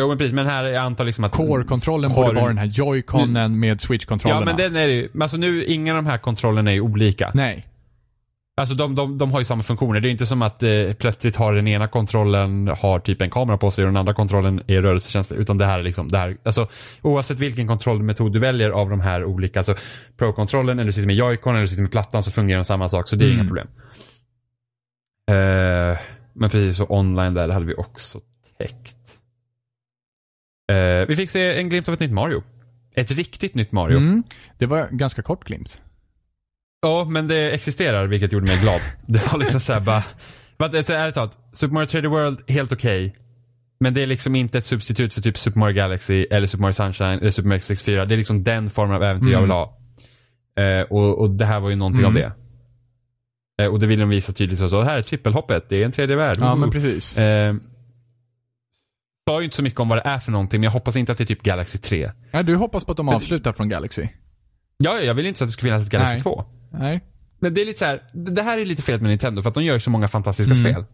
Jo 0.00 0.08
men 0.08 0.18
precis, 0.18 0.32
men 0.34 0.46
här 0.46 0.64
jag 0.64 0.76
antar 0.84 1.04
liksom 1.04 1.24
att 1.24 1.32
Core-kontrollen 1.32 2.12
borde 2.14 2.28
du- 2.30 2.34
vara 2.34 2.46
den 2.48 2.58
här 2.58 2.66
joy-conen 2.66 3.48
med 3.58 3.80
switch-kontrollerna. 3.80 4.40
Ja 4.40 4.44
men 4.46 4.56
den 4.56 4.76
är 4.82 4.88
ju, 4.88 5.08
men 5.12 5.22
alltså 5.22 5.36
nu, 5.36 5.64
inga 5.64 5.92
av 5.92 5.96
de 5.96 6.06
här 6.10 6.18
kontrollerna 6.18 6.70
är 6.70 6.74
ju 6.74 6.80
olika. 6.80 7.30
Nej. 7.34 7.66
Alltså 8.56 8.74
de, 8.74 8.94
de, 8.94 9.18
de 9.18 9.32
har 9.32 9.38
ju 9.38 9.44
samma 9.44 9.62
funktioner. 9.62 10.00
Det 10.00 10.08
är 10.08 10.10
inte 10.10 10.26
som 10.26 10.42
att 10.42 10.62
eh, 10.62 10.92
plötsligt 10.98 11.36
har 11.36 11.54
den 11.54 11.68
ena 11.68 11.88
kontrollen 11.88 12.68
har 12.68 12.98
typ 13.00 13.22
en 13.22 13.30
kamera 13.30 13.58
på 13.58 13.70
sig 13.70 13.84
och 13.84 13.88
den 13.88 13.96
andra 13.96 14.14
kontrollen 14.14 14.62
är 14.66 14.82
rörelsetjänster. 14.82 15.36
Utan 15.36 15.58
det 15.58 15.64
här 15.64 15.78
är 15.78 15.82
liksom, 15.82 16.10
det 16.10 16.18
här, 16.18 16.36
alltså 16.44 16.68
oavsett 17.02 17.38
vilken 17.38 17.66
kontrollmetod 17.66 18.32
du 18.32 18.38
väljer 18.38 18.70
av 18.70 18.90
de 18.90 19.00
här 19.00 19.24
olika, 19.24 19.60
alltså 19.60 19.74
Pro-kontrollen 20.18 20.78
eller 20.78 20.86
du 20.86 20.92
sitter 20.92 21.06
med 21.06 21.16
Joy-Con 21.16 21.50
eller 21.50 21.60
du 21.60 21.68
sitter 21.68 21.82
med 21.82 21.92
plattan 21.92 22.22
så 22.22 22.30
fungerar 22.30 22.58
de 22.58 22.64
samma 22.64 22.88
sak. 22.88 23.08
Så 23.08 23.16
det 23.16 23.24
är 23.24 23.26
Mm. 23.26 23.38
inga 23.38 23.46
problem. 23.48 23.68
Eh, 25.30 25.98
men 26.32 26.50
precis 26.50 26.76
så 26.76 26.86
online 26.88 27.34
där 27.34 27.48
hade 27.48 27.66
vi 27.66 27.74
också 27.74 28.20
täckt. 28.58 28.96
Eh, 30.72 31.06
vi 31.08 31.16
fick 31.16 31.30
se 31.30 31.58
en 31.60 31.68
glimt 31.68 31.88
av 31.88 31.94
ett 31.94 32.00
nytt 32.00 32.12
Mario. 32.12 32.42
Ett 32.94 33.10
riktigt 33.10 33.54
nytt 33.54 33.72
Mario. 33.72 33.96
Mm. 33.96 34.22
Det 34.58 34.66
var 34.66 34.88
ganska 34.90 35.22
kort 35.22 35.44
glimt. 35.44 35.80
Ja, 36.82 37.04
men 37.10 37.28
det 37.28 37.50
existerar 37.50 38.06
vilket 38.06 38.32
gjorde 38.32 38.46
mig 38.46 38.58
glad. 38.62 38.80
Det 39.06 39.32
var 39.32 39.38
liksom 39.38 39.60
såhär 39.60 39.80
bara, 39.80 40.02
så 40.82 40.92
ärligt 40.92 41.14
talat, 41.14 41.38
Super 41.52 41.74
Mario 41.74 41.86
3D 41.86 42.08
World, 42.08 42.38
helt 42.50 42.72
okej. 42.72 43.16
Men 43.80 43.94
det 43.94 44.02
är 44.02 44.06
liksom 44.06 44.34
inte 44.36 44.58
ett 44.58 44.64
substitut 44.64 45.14
för 45.14 45.20
typ 45.20 45.38
Super 45.38 45.58
Mario 45.60 45.74
Galaxy 45.74 46.26
eller 46.30 46.46
Super 46.46 46.60
Mario 46.62 46.72
Sunshine 46.74 47.18
eller 47.18 47.30
Super 47.30 47.48
Mario 47.48 47.60
64. 47.60 48.04
Det 48.04 48.14
är 48.14 48.18
liksom 48.18 48.42
den 48.42 48.70
formen 48.70 48.96
av 48.96 49.02
äventyr 49.02 49.30
jag 49.32 49.42
Mm. 49.42 49.42
vill 49.42 49.50
ha. 49.50 49.78
Eh, 50.60 50.82
och, 50.90 51.18
och 51.20 51.30
det 51.30 51.44
här 51.44 51.60
var 51.60 51.70
ju 51.70 51.76
någonting 51.76 52.04
Mm. 52.04 52.10
av 52.10 52.14
det. 52.14 52.32
Eh, 53.64 53.70
och 53.70 53.80
det 53.80 53.86
vill 53.86 53.98
de 54.00 54.08
visa 54.08 54.32
tydligt 54.32 54.58
så, 54.58 54.68
så 54.68 54.82
här 54.82 54.98
är 54.98 55.02
trippelhoppet, 55.02 55.68
det 55.68 55.76
är 55.82 55.84
en 55.84 55.92
tredje 55.92 56.16
värld. 56.16 56.36
Ja, 56.40 56.54
men 56.54 56.70
precis. 56.70 57.18
Eh, 57.18 57.54
sa 59.28 59.40
ju 59.40 59.44
inte 59.44 59.56
så 59.56 59.62
mycket 59.62 59.80
om 59.80 59.88
vad 59.88 59.98
det 59.98 60.02
är 60.08 60.18
för 60.18 60.32
någonting, 60.32 60.60
men 60.60 60.64
jag 60.64 60.70
hoppas 60.70 60.96
inte 60.96 61.12
att 61.12 61.18
det 61.18 61.24
är 61.24 61.26
typ 61.26 61.42
Galaxy 61.42 61.78
3. 61.78 62.10
Ja, 62.30 62.42
du 62.42 62.56
hoppas 62.56 62.84
på 62.84 62.92
att 62.92 62.96
de 62.96 63.08
avslutar 63.08 63.52
från 63.52 63.68
Galaxy? 63.68 64.08
Ja, 64.78 65.00
jag 65.00 65.14
vill 65.14 65.26
inte 65.26 65.38
så 65.38 65.44
att 65.44 65.48
det 65.48 65.52
ska 65.52 65.62
finnas 65.62 65.82
ett 65.82 65.90
Galaxy 65.90 66.14
Nej. 66.14 66.22
2. 66.22 66.44
Nej. 66.72 67.00
Men 67.40 67.54
det 67.54 67.60
är 67.62 67.66
lite 67.66 67.78
så 67.78 67.84
här, 67.84 68.02
det 68.12 68.42
här 68.42 68.58
är 68.58 68.64
lite 68.64 68.82
fel 68.82 69.00
med 69.00 69.08
Nintendo 69.10 69.42
för 69.42 69.48
att 69.48 69.54
de 69.54 69.64
gör 69.64 69.74
ju 69.74 69.80
så 69.80 69.90
många 69.90 70.08
fantastiska 70.08 70.52
Mm. 70.54 70.72
spel. 70.72 70.84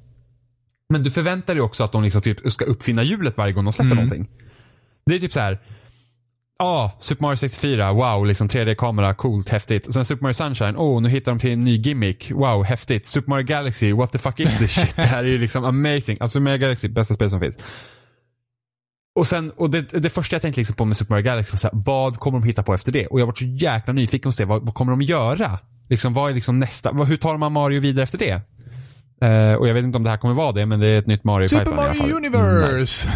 Men 0.89 1.03
du 1.03 1.11
förväntar 1.11 1.55
dig 1.55 1.61
också 1.63 1.85
att 1.85 1.93
de 1.93 2.03
liksom 2.03 2.21
typ 2.21 2.53
ska 2.53 2.65
uppfinna 2.65 3.03
hjulet 3.03 3.37
varje 3.37 3.53
gång 3.53 3.65
de 3.65 3.73
släpper 3.73 3.93
Mm. 3.93 3.97
någonting. 3.97 4.29
Det 5.07 5.15
är 5.15 5.19
typ 5.19 5.33
så 5.33 5.41
här. 5.41 5.59
Ja, 6.59 6.97
Super 6.99 7.23
Mario 7.23 7.37
64, 7.37 7.93
wow, 7.93 8.27
liksom 8.27 8.49
3D-kamera, 8.49 9.15
coolt, 9.15 9.49
häftigt. 9.49 9.87
Och 9.87 9.95
sen 9.95 10.05
Super 10.05 10.23
Mario 10.23 10.35
Sunshine, 10.35 10.77
oh, 10.77 11.03
nu 11.03 11.09
hittar 11.09 11.33
de 11.33 11.39
till 11.39 11.51
en 11.51 11.61
ny 11.61 11.77
gimmick, 11.77 12.31
wow, 12.31 12.65
häftigt. 12.65 13.07
Super 13.07 13.31
Mario 13.31 13.45
Galaxy, 13.47 13.93
what 13.93 14.13
the 14.13 14.19
fuck 14.19 14.41
is 14.41 14.59
this 14.59 14.73
shit? 14.73 14.97
Det 14.97 15.03
här 15.03 15.25
är 15.25 15.29
ju 15.29 15.39
liksom 15.39 15.65
amazing. 15.65 16.19
Alltså 16.21 16.33
Super 16.39 16.45
Mario 16.45 16.59
Galaxy, 16.59 16.89
bästa 16.89 17.15
spel 17.15 17.31
som 17.31 17.41
finns. 17.41 17.59
Och 19.19 19.27
sen, 19.27 19.51
och 19.57 19.71
det, 19.71 19.81
det 20.03 20.11
första 20.11 20.35
jag 20.35 20.43
tänkte 20.43 20.61
liksom 20.61 20.77
på 20.77 20.85
med 20.85 20.97
Super 20.97 21.15
Mario 21.15 21.25
Galaxy 21.25 21.53
var 21.53 21.59
så 21.59 21.67
här, 21.73 21.83
vad 21.85 22.17
kommer 22.17 22.39
de 22.41 22.47
hitta 22.47 22.63
på 22.63 22.75
efter 22.75 22.93
det? 22.93 23.07
Och 23.07 23.21
jag 23.21 23.27
var 23.27 23.35
så 23.35 23.45
jäkla 23.45 23.93
nyfiken 23.93 24.29
att 24.29 24.35
se, 24.35 24.45
vad, 24.45 24.63
vad 24.63 24.75
kommer 24.75 24.93
de 24.93 25.03
göra? 25.03 25.59
Liksom, 25.89 26.15
vad 26.15 26.31
är 26.31 26.35
liksom 26.35 26.59
nästa, 26.59 26.93
vad, 26.93 27.09
hur 27.09 27.17
tar 27.17 27.37
man 27.37 27.53
Mario 27.53 27.81
vidare 27.81 28.03
efter 28.03 28.19
det? 28.19 28.41
Eh, 29.27 29.55
och 29.55 29.69
jag 29.69 29.75
vet 29.75 29.85
inte 29.85 29.97
om 29.99 30.05
det 30.05 30.11
här 30.11 30.17
kommer 30.17 30.35
vara 30.35 30.53
det, 30.53 30.67
men 30.67 30.81
det 30.81 30.87
är 30.87 30.99
ett 30.99 31.07
nytt 31.07 31.25
Mario 31.25 31.49
Super 31.49 31.65
pipeline 31.65 31.99
Mario. 31.99 32.17
Universe! 32.17 32.79
Nice. 32.79 33.09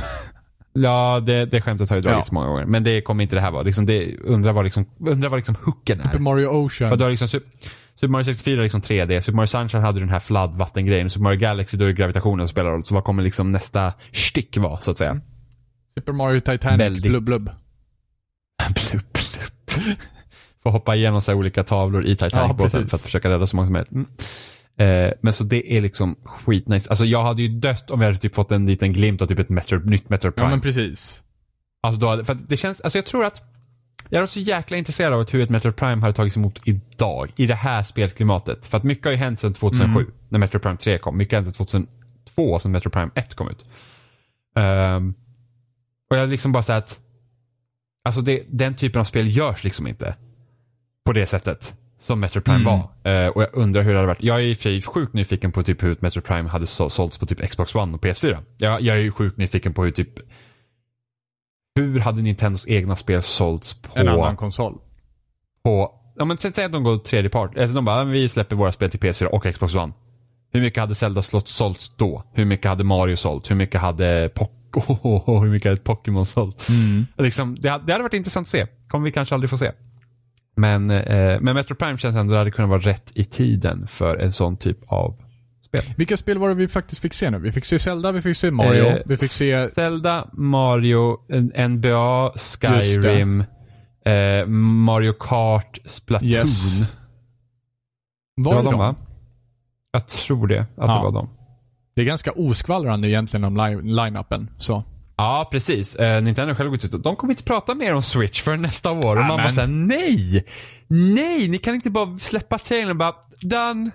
Ja, 0.72 1.20
det, 1.26 1.46
det 1.46 1.60
skämtet 1.60 1.90
har 1.90 1.96
ju 1.96 2.02
dragits 2.02 2.28
Ja. 2.30 2.34
många 2.34 2.46
gånger. 2.46 2.66
Men 2.66 2.84
det 2.84 3.00
kommer 3.00 3.22
inte 3.22 3.36
det 3.36 3.42
här 3.42 3.50
vara. 3.50 3.62
Liksom 3.62 3.86
det, 3.86 4.16
undrar 4.16 4.52
vad 4.52 4.64
liksom, 4.64 4.86
undrar 5.06 5.30
vad 5.30 5.38
liksom 5.38 5.56
hooken 5.64 6.00
är. 6.00 6.04
Super 6.04 6.18
Mario 6.18 6.46
Ocean. 6.46 6.92
Och 6.92 6.98
har 6.98 7.10
liksom 7.10 7.28
Super, 7.28 7.50
Super 7.94 8.08
Mario 8.08 8.24
64 8.24 8.58
är 8.58 8.62
liksom 8.62 8.80
3D, 8.80 9.20
Super 9.20 9.36
Mario 9.36 9.46
Sunshine 9.46 9.82
hade 9.82 10.00
den 10.00 10.08
här 10.08 10.20
fladd-vattengrejen, 10.20 11.10
Super 11.10 11.22
Mario 11.22 11.38
Galaxy 11.38 11.76
då 11.76 11.84
är 11.84 11.92
gravitationen 11.92 12.48
som 12.48 12.52
spelar 12.52 12.70
roll. 12.70 12.82
Så 12.82 12.94
vad 12.94 13.04
kommer 13.04 13.22
liksom 13.22 13.52
nästa 13.52 13.92
stick 14.12 14.56
vara, 14.56 14.80
så 14.80 14.90
att 14.90 14.98
säga? 14.98 15.20
Super 15.94 16.12
Mario 16.12 16.40
Titanic, 16.40 16.80
Väldigt- 16.80 17.10
blubb 17.10 17.24
blubb. 17.24 17.50
Blubb, 18.90 19.04
blubb. 19.12 19.96
Får 20.62 20.70
hoppa 20.70 20.96
igenom 20.96 21.22
så 21.22 21.30
här 21.30 21.38
olika 21.38 21.64
tavlor 21.64 22.04
i 22.06 22.10
Ja, 22.20 22.26
Titanic-båten 22.28 22.70
precis. 22.70 22.90
för 22.90 22.96
att 22.96 23.02
försöka 23.02 23.30
rädda 23.30 23.46
så 23.46 23.56
många 23.56 23.66
som 23.66 23.72
möjligt. 23.72 23.92
Mm. 23.92 24.06
Eh, 25.06 25.12
men 25.20 25.32
så 25.32 25.44
det 25.44 25.76
är 25.76 25.80
liksom 25.80 26.16
skitnice. 26.24 26.90
Alltså 26.90 27.04
jag 27.04 27.22
hade 27.22 27.42
ju 27.42 27.48
dött 27.48 27.90
om 27.90 28.00
jag 28.00 28.08
hade 28.08 28.18
typ 28.18 28.34
fått 28.34 28.52
en 28.52 28.66
liten 28.66 28.92
glimt 28.92 29.22
av 29.22 29.26
typ 29.26 29.38
ett 29.38 29.48
Metro, 29.48 29.78
nytt 29.78 30.08
Metro 30.08 30.30
Prime. 30.32 30.46
Ja, 30.46 30.50
men 30.50 30.60
precis. 30.60 31.22
Alltså 31.82 32.00
då 32.00 32.06
hade, 32.08 32.24
för 32.24 32.34
det 32.48 32.56
känns, 32.56 32.80
alltså 32.80 32.98
jag 32.98 33.06
tror 33.06 33.24
att 33.24 33.42
jag 34.08 34.22
är 34.22 34.26
så 34.26 34.40
jäkla 34.40 34.76
intresserad 34.76 35.12
av 35.12 35.30
hur 35.30 35.40
ett 35.40 35.50
Metro 35.50 35.72
Prime 35.72 36.00
hade 36.02 36.12
tagits 36.12 36.36
emot 36.36 36.60
idag, 36.64 37.30
i 37.36 37.46
det 37.46 37.54
här 37.54 37.82
spelklimatet. 37.82 38.66
För 38.66 38.76
att 38.76 38.84
mycket 38.84 39.04
har 39.04 39.12
ju 39.12 39.18
hänt 39.18 39.40
sedan 39.40 39.54
2007, 39.54 40.00
Mm. 40.00 40.12
när 40.28 40.38
Metro 40.38 40.58
Prime 40.60 40.76
3 40.76 40.98
kom. 40.98 41.16
Mycket 41.16 41.32
har 41.38 41.42
hänt 41.44 41.56
sedan 41.56 41.66
2002, 41.66 42.58
som 42.58 42.72
Metro 42.72 42.90
Prime 42.90 43.10
1 43.14 43.34
kom 43.34 43.48
ut. 43.48 43.64
Ehm, 44.56 45.14
och 46.12 46.18
jag 46.18 46.28
liksom 46.28 46.52
bara 46.52 46.62
säger 46.62 46.78
att, 46.78 47.00
alltså 48.04 48.20
det, 48.20 48.42
den 48.48 48.74
typen 48.74 49.00
av 49.00 49.04
spel 49.04 49.36
görs 49.36 49.64
liksom 49.64 49.86
inte. 49.86 50.16
På 51.04 51.12
det 51.12 51.26
sättet. 51.26 51.74
Som 51.98 52.20
Metro 52.20 52.40
Prime 52.40 52.60
Mm. 52.60 52.80
var. 53.04 53.12
Eh, 53.12 53.28
och 53.28 53.42
jag 53.42 53.48
undrar 53.52 53.82
hur 53.82 53.90
det 53.92 53.96
hade 53.98 54.06
varit. 54.06 54.22
Jag 54.22 54.36
är 54.38 54.42
i 54.42 54.52
och 54.52 54.56
för 54.56 54.62
sig 54.62 54.82
sjukt 54.82 55.12
nyfiken 55.14 55.52
på 55.52 55.62
typ 55.62 55.82
hur 55.82 55.96
Metro 56.00 56.20
Prime 56.20 56.48
hade 56.48 56.66
så, 56.66 56.90
sålts 56.90 57.18
på 57.18 57.26
typ 57.26 57.48
Xbox 57.50 57.74
One 57.74 57.94
och 57.94 58.04
PS4. 58.04 58.38
Jag, 58.58 58.80
jag 58.80 58.96
är 58.96 59.00
ju 59.00 59.12
sjukt 59.12 59.36
nyfiken 59.38 59.74
på 59.74 59.84
hur 59.84 59.90
typ 59.90 60.08
hur 61.74 62.00
hade 62.00 62.22
Nintendos 62.22 62.68
egna 62.68 62.96
spel 62.96 63.22
sålts 63.22 63.74
på... 63.74 63.98
En 63.98 64.08
annan 64.08 64.36
konsol. 64.36 64.78
på 65.64 65.94
ja, 66.16 66.24
men 66.24 66.36
säg 66.36 66.64
att 66.64 66.72
de 66.72 66.84
går 66.84 66.98
tredje 66.98 67.30
part. 67.30 67.56
Alltså 67.58 67.74
de 67.74 67.84
bara, 67.84 67.98
"Ja, 67.98 68.04
men 68.04 68.12
vi 68.12 68.28
släpper 68.28 68.56
våra 68.56 68.72
spel 68.72 68.90
till 68.90 69.00
PS4 69.00 69.24
och 69.26 69.44
Xbox 69.54 69.74
One. 69.74 69.92
Hur 70.52 70.60
mycket 70.60 70.80
hade 70.80 70.94
Zelda 70.94 71.22
slått, 71.22 71.48
sålts 71.48 71.96
då? 71.96 72.24
Hur 72.34 72.44
mycket 72.44 72.66
hade 72.66 72.84
Mario 72.84 73.16
sålt? 73.16 73.50
Hur 73.50 73.56
mycket 73.56 73.80
hade 73.80 74.28
Poco, 74.80 75.40
hur 75.40 75.50
mycket 75.50 75.70
hade 75.70 75.80
Pokémon 75.82 76.26
sålt? 76.26 76.68
Mm. 76.68 77.06
Liksom, 77.18 77.56
det, 77.60 77.68
hade- 77.68 77.86
det 77.86 77.92
hade 77.92 78.02
varit 78.02 78.14
intressant 78.14 78.44
att 78.44 78.48
se. 78.50 78.66
Kommer 78.88 79.04
vi 79.04 79.12
kanske 79.12 79.34
aldrig 79.34 79.50
få 79.50 79.58
se. 79.58 79.72
Men, 80.56 80.90
eh, 80.90 81.40
men 81.40 81.54
Metro 81.54 81.74
Prime 81.74 81.98
känns 81.98 82.16
ändå 82.16 82.32
det 82.32 82.38
hade 82.38 82.50
kunnat 82.50 82.68
vara 82.70 82.80
rätt 82.80 83.12
i 83.14 83.24
tiden 83.24 83.86
för 83.86 84.16
en 84.16 84.32
sån 84.32 84.56
typ 84.56 84.78
av 84.92 85.14
spel. 85.66 85.94
Vilka 85.96 86.16
spel 86.16 86.38
var 86.38 86.48
det 86.48 86.54
vi 86.54 86.68
faktiskt 86.68 87.02
fick 87.02 87.14
se 87.14 87.30
nu? 87.30 87.38
Vi 87.38 87.52
fick 87.52 87.64
se 87.64 87.78
Zelda, 87.78 88.12
vi 88.12 88.22
fick 88.22 88.36
se 88.36 88.50
Mario, 88.50 88.84
Eh, 88.84 88.96
vi 89.06 89.16
fick 89.16 89.30
se... 89.30 89.68
Zelda, 89.70 90.28
Mario, 90.32 91.18
NBA, 91.68 92.32
Skyrim, 92.36 93.40
eh, 94.04 94.46
Mario 94.46 95.12
Kart, 95.12 95.78
Splatoon. 95.84 96.28
Yes. 96.28 96.80
Det 98.36 98.42
Var 98.42 98.62
det 98.62 98.70
de, 98.70 98.78
va? 98.78 98.94
Jag 99.92 100.08
tror 100.08 100.46
det, 100.46 100.60
att 100.60 100.68
Ja. 100.76 100.84
det 100.96 101.02
var 101.04 101.12
dem. 101.12 101.28
Det 101.94 102.00
är 102.00 102.04
ganska 102.04 102.32
oskvallrande 102.32 103.08
egentligen 103.08 103.44
om 103.44 103.56
li- 103.56 103.92
line-upen. 103.92 104.50
Så. 104.58 104.84
Ja, 105.16 105.48
precis. 105.52 105.94
Eh, 105.96 106.22
Nintendo 106.22 106.50
har 106.50 106.54
själv 106.58 106.70
gått 106.70 106.84
ut 106.84 106.94
och 106.94 107.00
de 107.00 107.16
kommer 107.16 107.32
inte 107.32 107.42
prata 107.42 107.74
mer 107.74 107.94
om 107.94 108.02
Switch 108.02 108.42
för 108.42 108.56
nästa 108.56 108.90
år. 108.92 109.16
Och 109.16 109.22
Ja, 109.22 109.26
man 109.28 109.28
bara 109.28 109.42
men- 109.42 109.52
säger 109.52 109.68
nej! 109.68 110.46
Nej, 110.88 111.48
ni 111.48 111.58
kan 111.58 111.74
inte 111.74 111.90
bara 111.90 112.18
släppa 112.18 112.58
trailern 112.58 112.90
och 112.90 112.96
bara 112.96 113.12
done. 113.40 113.90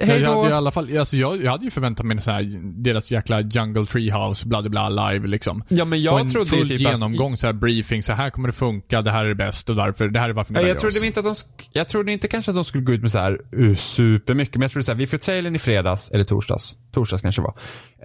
Hej 0.00 0.20
jag, 0.20 0.36
hade 0.36 0.50
i 0.50 0.52
alla 0.52 0.70
fall, 0.70 0.98
alltså 0.98 1.16
jag, 1.16 1.42
jag 1.44 1.50
hade 1.50 1.64
ju 1.64 1.70
förväntat 1.70 2.06
mig 2.06 2.22
så 2.22 2.30
här, 2.30 2.60
deras 2.82 3.10
jäkla 3.10 3.40
Jungle 3.40 3.86
Treehouse, 3.86 4.48
bla 4.48 4.62
bla 4.62 4.88
live 4.88 5.26
liksom. 5.28 5.64
Ja, 5.68 5.84
men 5.84 5.98
och 5.98 6.02
jag 6.04 6.20
en 6.20 6.28
trodde 6.28 6.50
full 6.50 6.68
typ 6.68 6.80
genomgång, 6.80 7.36
så 7.36 7.46
här 7.46 7.52
briefing, 7.54 8.02
så 8.02 8.12
här 8.12 8.30
kommer 8.30 8.48
det 8.48 8.52
funka, 8.54 9.02
det 9.02 9.10
här 9.10 9.24
är 9.24 9.34
bäst 9.34 9.70
och 9.70 9.76
därför, 9.76 10.08
det 10.08 10.18
här 10.20 10.28
är 10.28 10.32
varför 10.32 10.52
ni 10.54 10.60
Ja, 10.60 10.68
jag 10.68 10.78
trodde 10.78 10.98
oss. 10.98 11.04
inte 11.04 11.20
att 11.20 11.26
de, 11.26 11.34
jag 11.72 11.88
trodde 11.88 12.12
inte 12.12 12.28
kanske 12.28 12.50
att 12.50 12.54
de 12.54 12.64
skulle 12.64 12.84
gå 12.84 12.92
ut 12.92 13.02
med 13.02 13.10
så 13.12 13.18
här 13.18 13.38
uh, 13.58 13.76
supermycket, 13.76 14.54
men 14.54 14.62
jag 14.62 14.70
trodde 14.70 14.84
så 14.84 14.92
här, 14.92 14.98
vi 14.98 15.06
får 15.06 15.18
trailern 15.18 15.54
i 15.56 15.58
fredags, 15.58 16.10
eller 16.10 16.24
torsdags, 16.24 16.76
torsdags 16.92 17.22
kanske 17.22 17.42
var. 17.42 17.54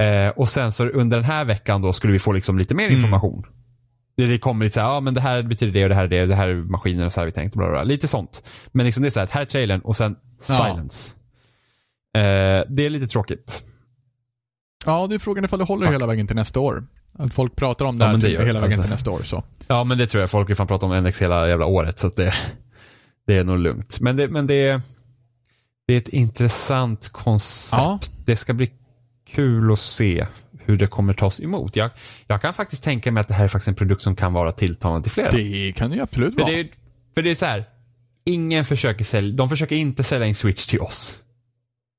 Eh, 0.07 0.29
och 0.29 0.49
sen 0.49 0.71
så 0.71 0.87
under 0.87 1.17
den 1.17 1.25
här 1.25 1.45
veckan 1.45 1.81
då 1.81 1.93
skulle 1.93 2.13
vi 2.13 2.19
få 2.19 2.31
liksom 2.31 2.57
lite 2.57 2.75
mer 2.75 2.85
Mm. 2.85 2.95
information. 2.97 3.43
Det, 4.17 4.25
det 4.25 4.37
kommer 4.37 4.65
lite 4.65 4.73
så 4.73 4.79
här, 4.79 4.87
ja 4.87 4.99
men 4.99 5.13
det 5.13 5.21
här 5.21 5.41
betyder 5.43 5.73
det 5.73 5.83
och 5.83 5.89
det 5.89 5.95
här 5.95 6.03
är 6.03 6.07
det, 6.07 6.25
det 6.25 6.35
här 6.35 6.49
är 6.49 6.55
maskinen 6.55 7.05
och 7.05 7.13
så 7.13 7.19
här 7.19 7.21
har 7.21 7.25
vi 7.25 7.31
tänkt, 7.31 7.55
bla, 7.55 7.63
bla, 7.65 7.71
bla. 7.71 7.83
lite 7.83 8.07
sånt. 8.07 8.43
Men 8.71 8.85
liksom 8.85 9.01
det 9.03 9.07
är 9.07 9.11
så 9.11 9.19
här, 9.19 9.27
här 9.31 9.41
är 9.41 9.45
trailern 9.45 9.81
och 9.81 9.97
sen 9.97 10.15
Ja. 10.47 10.55
silence. 10.55 11.13
Eh, 12.13 12.21
det 12.69 12.85
är 12.85 12.89
lite 12.89 13.07
tråkigt. 13.07 13.63
Ja, 14.85 15.07
det 15.07 15.15
är 15.15 15.19
frågan 15.19 15.45
ifall 15.45 15.59
det 15.59 15.65
håller 15.65 15.91
hela 15.91 16.07
vägen 16.07 16.27
till 16.27 16.35
nästa 16.35 16.59
år. 16.59 16.83
Att 17.13 17.33
folk 17.33 17.55
pratar 17.55 17.85
om 17.85 17.97
det 17.97 18.03
Ja, 18.03 18.07
här 18.07 18.13
men 18.13 18.21
det 18.21 18.27
typ 18.27 18.33
gör 18.39 18.45
hela 18.45 18.59
det, 18.59 18.65
vägen 18.65 18.79
alltså. 18.79 18.81
till 18.81 18.91
nästa 18.91 19.11
år. 19.11 19.21
Så. 19.23 19.43
Ja 19.67 19.83
men 19.83 19.97
det 19.97 20.07
tror 20.07 20.21
jag, 20.21 20.31
folk 20.31 20.47
har 20.49 20.55
fan 20.55 20.67
pratat 20.67 20.83
om 20.91 21.03
NX 21.03 21.21
hela 21.21 21.47
jävla 21.49 21.65
året 21.65 21.99
så 21.99 22.09
det, 22.09 22.33
det 23.27 23.37
är 23.37 23.43
nog 23.43 23.59
lugnt. 23.59 23.99
Men 23.99 24.17
det, 24.17 24.27
men 24.27 24.47
det, 24.47 24.67
är- 24.67 24.81
det 25.87 25.93
är 25.93 25.97
ett 25.97 26.09
intressant 26.09 27.09
koncept. 27.09 27.71
Ja. 27.81 27.99
Det 28.25 28.35
ska 28.35 28.53
bli 28.53 28.71
kul 29.29 29.71
att 29.71 29.79
se 29.79 30.25
hur 30.59 30.77
det 30.77 30.87
kommer 30.87 31.13
tas 31.13 31.39
emot. 31.41 31.75
Jag, 31.75 31.89
jag 32.27 32.41
kan 32.41 32.53
faktiskt 32.53 32.83
tänka 32.83 33.11
mig 33.11 33.21
att 33.21 33.27
det 33.27 33.33
här 33.33 33.43
är 33.43 33.47
faktiskt 33.47 33.67
en 33.67 33.75
produkt 33.75 34.01
som 34.01 34.15
kan 34.15 34.33
vara 34.33 34.51
tilltalande 34.51 35.03
till 35.03 35.11
flera. 35.11 35.31
Det 35.31 35.73
kan 35.77 35.91
ju 35.91 36.01
absolut 36.01 36.33
för, 36.33 36.41
vara. 36.41 36.51
det 36.51 36.67
för 37.15 37.21
det 37.21 37.31
är 37.31 37.35
så 37.35 37.45
här, 37.45 37.65
ingen 38.25 38.65
försöker 38.65 39.05
sälja, 39.05 39.35
de 39.35 39.49
försöker 39.49 39.75
inte 39.75 40.03
sälja 40.03 40.27
en 40.27 40.35
switch 40.35 40.67
till 40.67 40.81
oss. 40.81 41.17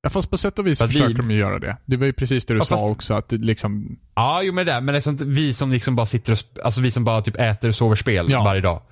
Ja, 0.03 0.11
fast 0.11 0.31
på 0.31 0.39
sätt 0.39 0.59
och 0.59 0.67
vis 0.67 0.79
Fast 0.79 0.91
vi- 0.95 0.99
försöker 0.99 1.15
de 1.19 1.31
ju 1.31 1.39
göra 1.39 1.59
det. 1.59 1.77
Det 1.87 1.97
var 1.97 2.07
ju 2.07 2.13
precis 2.13 2.45
det 2.47 2.55
du 2.55 2.59
Ja, 2.59 2.65
sa 2.65 2.75
fast- 2.77 2.91
också, 2.91 3.15
att 3.15 3.33
liksom... 3.33 3.97
Ja, 4.15 4.41
jo 4.43 4.53
men 4.53 4.67
det, 4.67 4.73
är- 4.73 4.81
men 4.81 4.93
det 4.93 4.99
är 4.99 5.01
sånt, 5.01 5.21
vi 5.21 5.55
som 5.55 5.73
liksom 5.73 5.97
bara 5.97 6.07
sitter 6.07 6.33
och, 6.33 6.39
alltså 6.65 6.81
vi 6.81 6.91
som 6.91 7.05
bara 7.05 7.23
typ 7.23 7.37
äter 7.41 7.69
och 7.69 7.75
sover 7.77 7.97
spel 7.97 8.27
Ja. 8.31 8.45
varje 8.45 8.61
dag. 8.61 8.83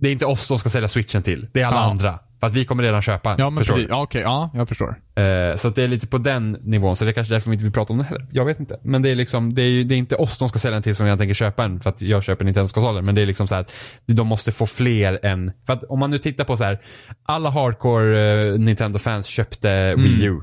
Det 0.00 0.08
är 0.08 0.12
inte 0.12 0.26
oss 0.26 0.46
som 0.46 0.58
ska 0.58 0.68
sälja 0.68 0.88
switchen 0.88 1.22
till, 1.22 1.46
det 1.52 1.60
är 1.60 1.66
alla 1.66 1.76
Ja. 1.76 1.82
andra. 1.90 2.18
Fast 2.40 2.54
vi 2.54 2.64
kommer 2.64 2.82
redan 2.82 3.02
köpa 3.02 3.30
en. 3.32 3.36
Ja, 3.38 3.50
men 3.50 3.64
precis. 3.64 3.86
Ja, 3.90 4.02
okej. 4.02 4.22
Ja, 4.22 4.50
jag 4.54 4.68
förstår. 4.68 4.88
Eh, 5.14 5.56
så 5.56 5.68
det 5.68 5.82
är 5.82 5.88
lite 5.88 6.06
på 6.06 6.18
den 6.18 6.52
nivån, 6.52 6.96
så 6.96 7.04
det 7.04 7.10
är 7.10 7.12
kanske 7.12 7.34
därför 7.34 7.50
vi 7.50 7.54
inte 7.54 7.64
vill 7.64 7.72
prata 7.72 7.92
om 7.92 7.98
det 7.98 8.04
heller. 8.04 8.26
Jag 8.32 8.44
vet 8.44 8.60
inte. 8.60 8.80
Men 8.82 9.02
det 9.02 9.10
är 9.10 9.14
liksom, 9.14 9.54
det 9.54 9.62
är, 9.62 9.68
ju- 9.68 9.84
det 9.84 9.94
är 9.94 9.96
inte 9.98 10.16
oss 10.16 10.38
de 10.38 10.48
ska 10.48 10.58
sälja 10.58 10.74
den 10.74 10.82
till 10.82 10.96
som 10.96 11.06
jag 11.06 11.18
tänker 11.18 11.34
köpa 11.34 11.64
en, 11.64 11.80
för 11.80 11.90
att 11.90 12.02
jag 12.02 12.24
köper 12.24 12.44
Nintendo-konsoler. 12.44 13.02
Men 13.02 13.14
det 13.14 13.22
är 13.22 13.26
liksom 13.26 13.48
så 13.48 13.54
här 13.54 13.62
att 13.62 13.72
de 14.06 14.26
måste 14.26 14.52
få 14.52 14.66
fler 14.66 15.18
än, 15.26 15.52
för 15.66 15.72
att 15.72 15.84
om 15.84 15.98
man 15.98 16.10
nu 16.10 16.18
tittar 16.18 16.44
på 16.44 16.56
så 16.56 16.64
här, 16.64 16.78
alla 17.22 17.50
hardcore 17.50 18.48
eh, 18.52 18.54
Nintendo-fans 18.58 19.26
köpte 19.26 19.94
Wii 19.94 20.24
U. 20.24 20.40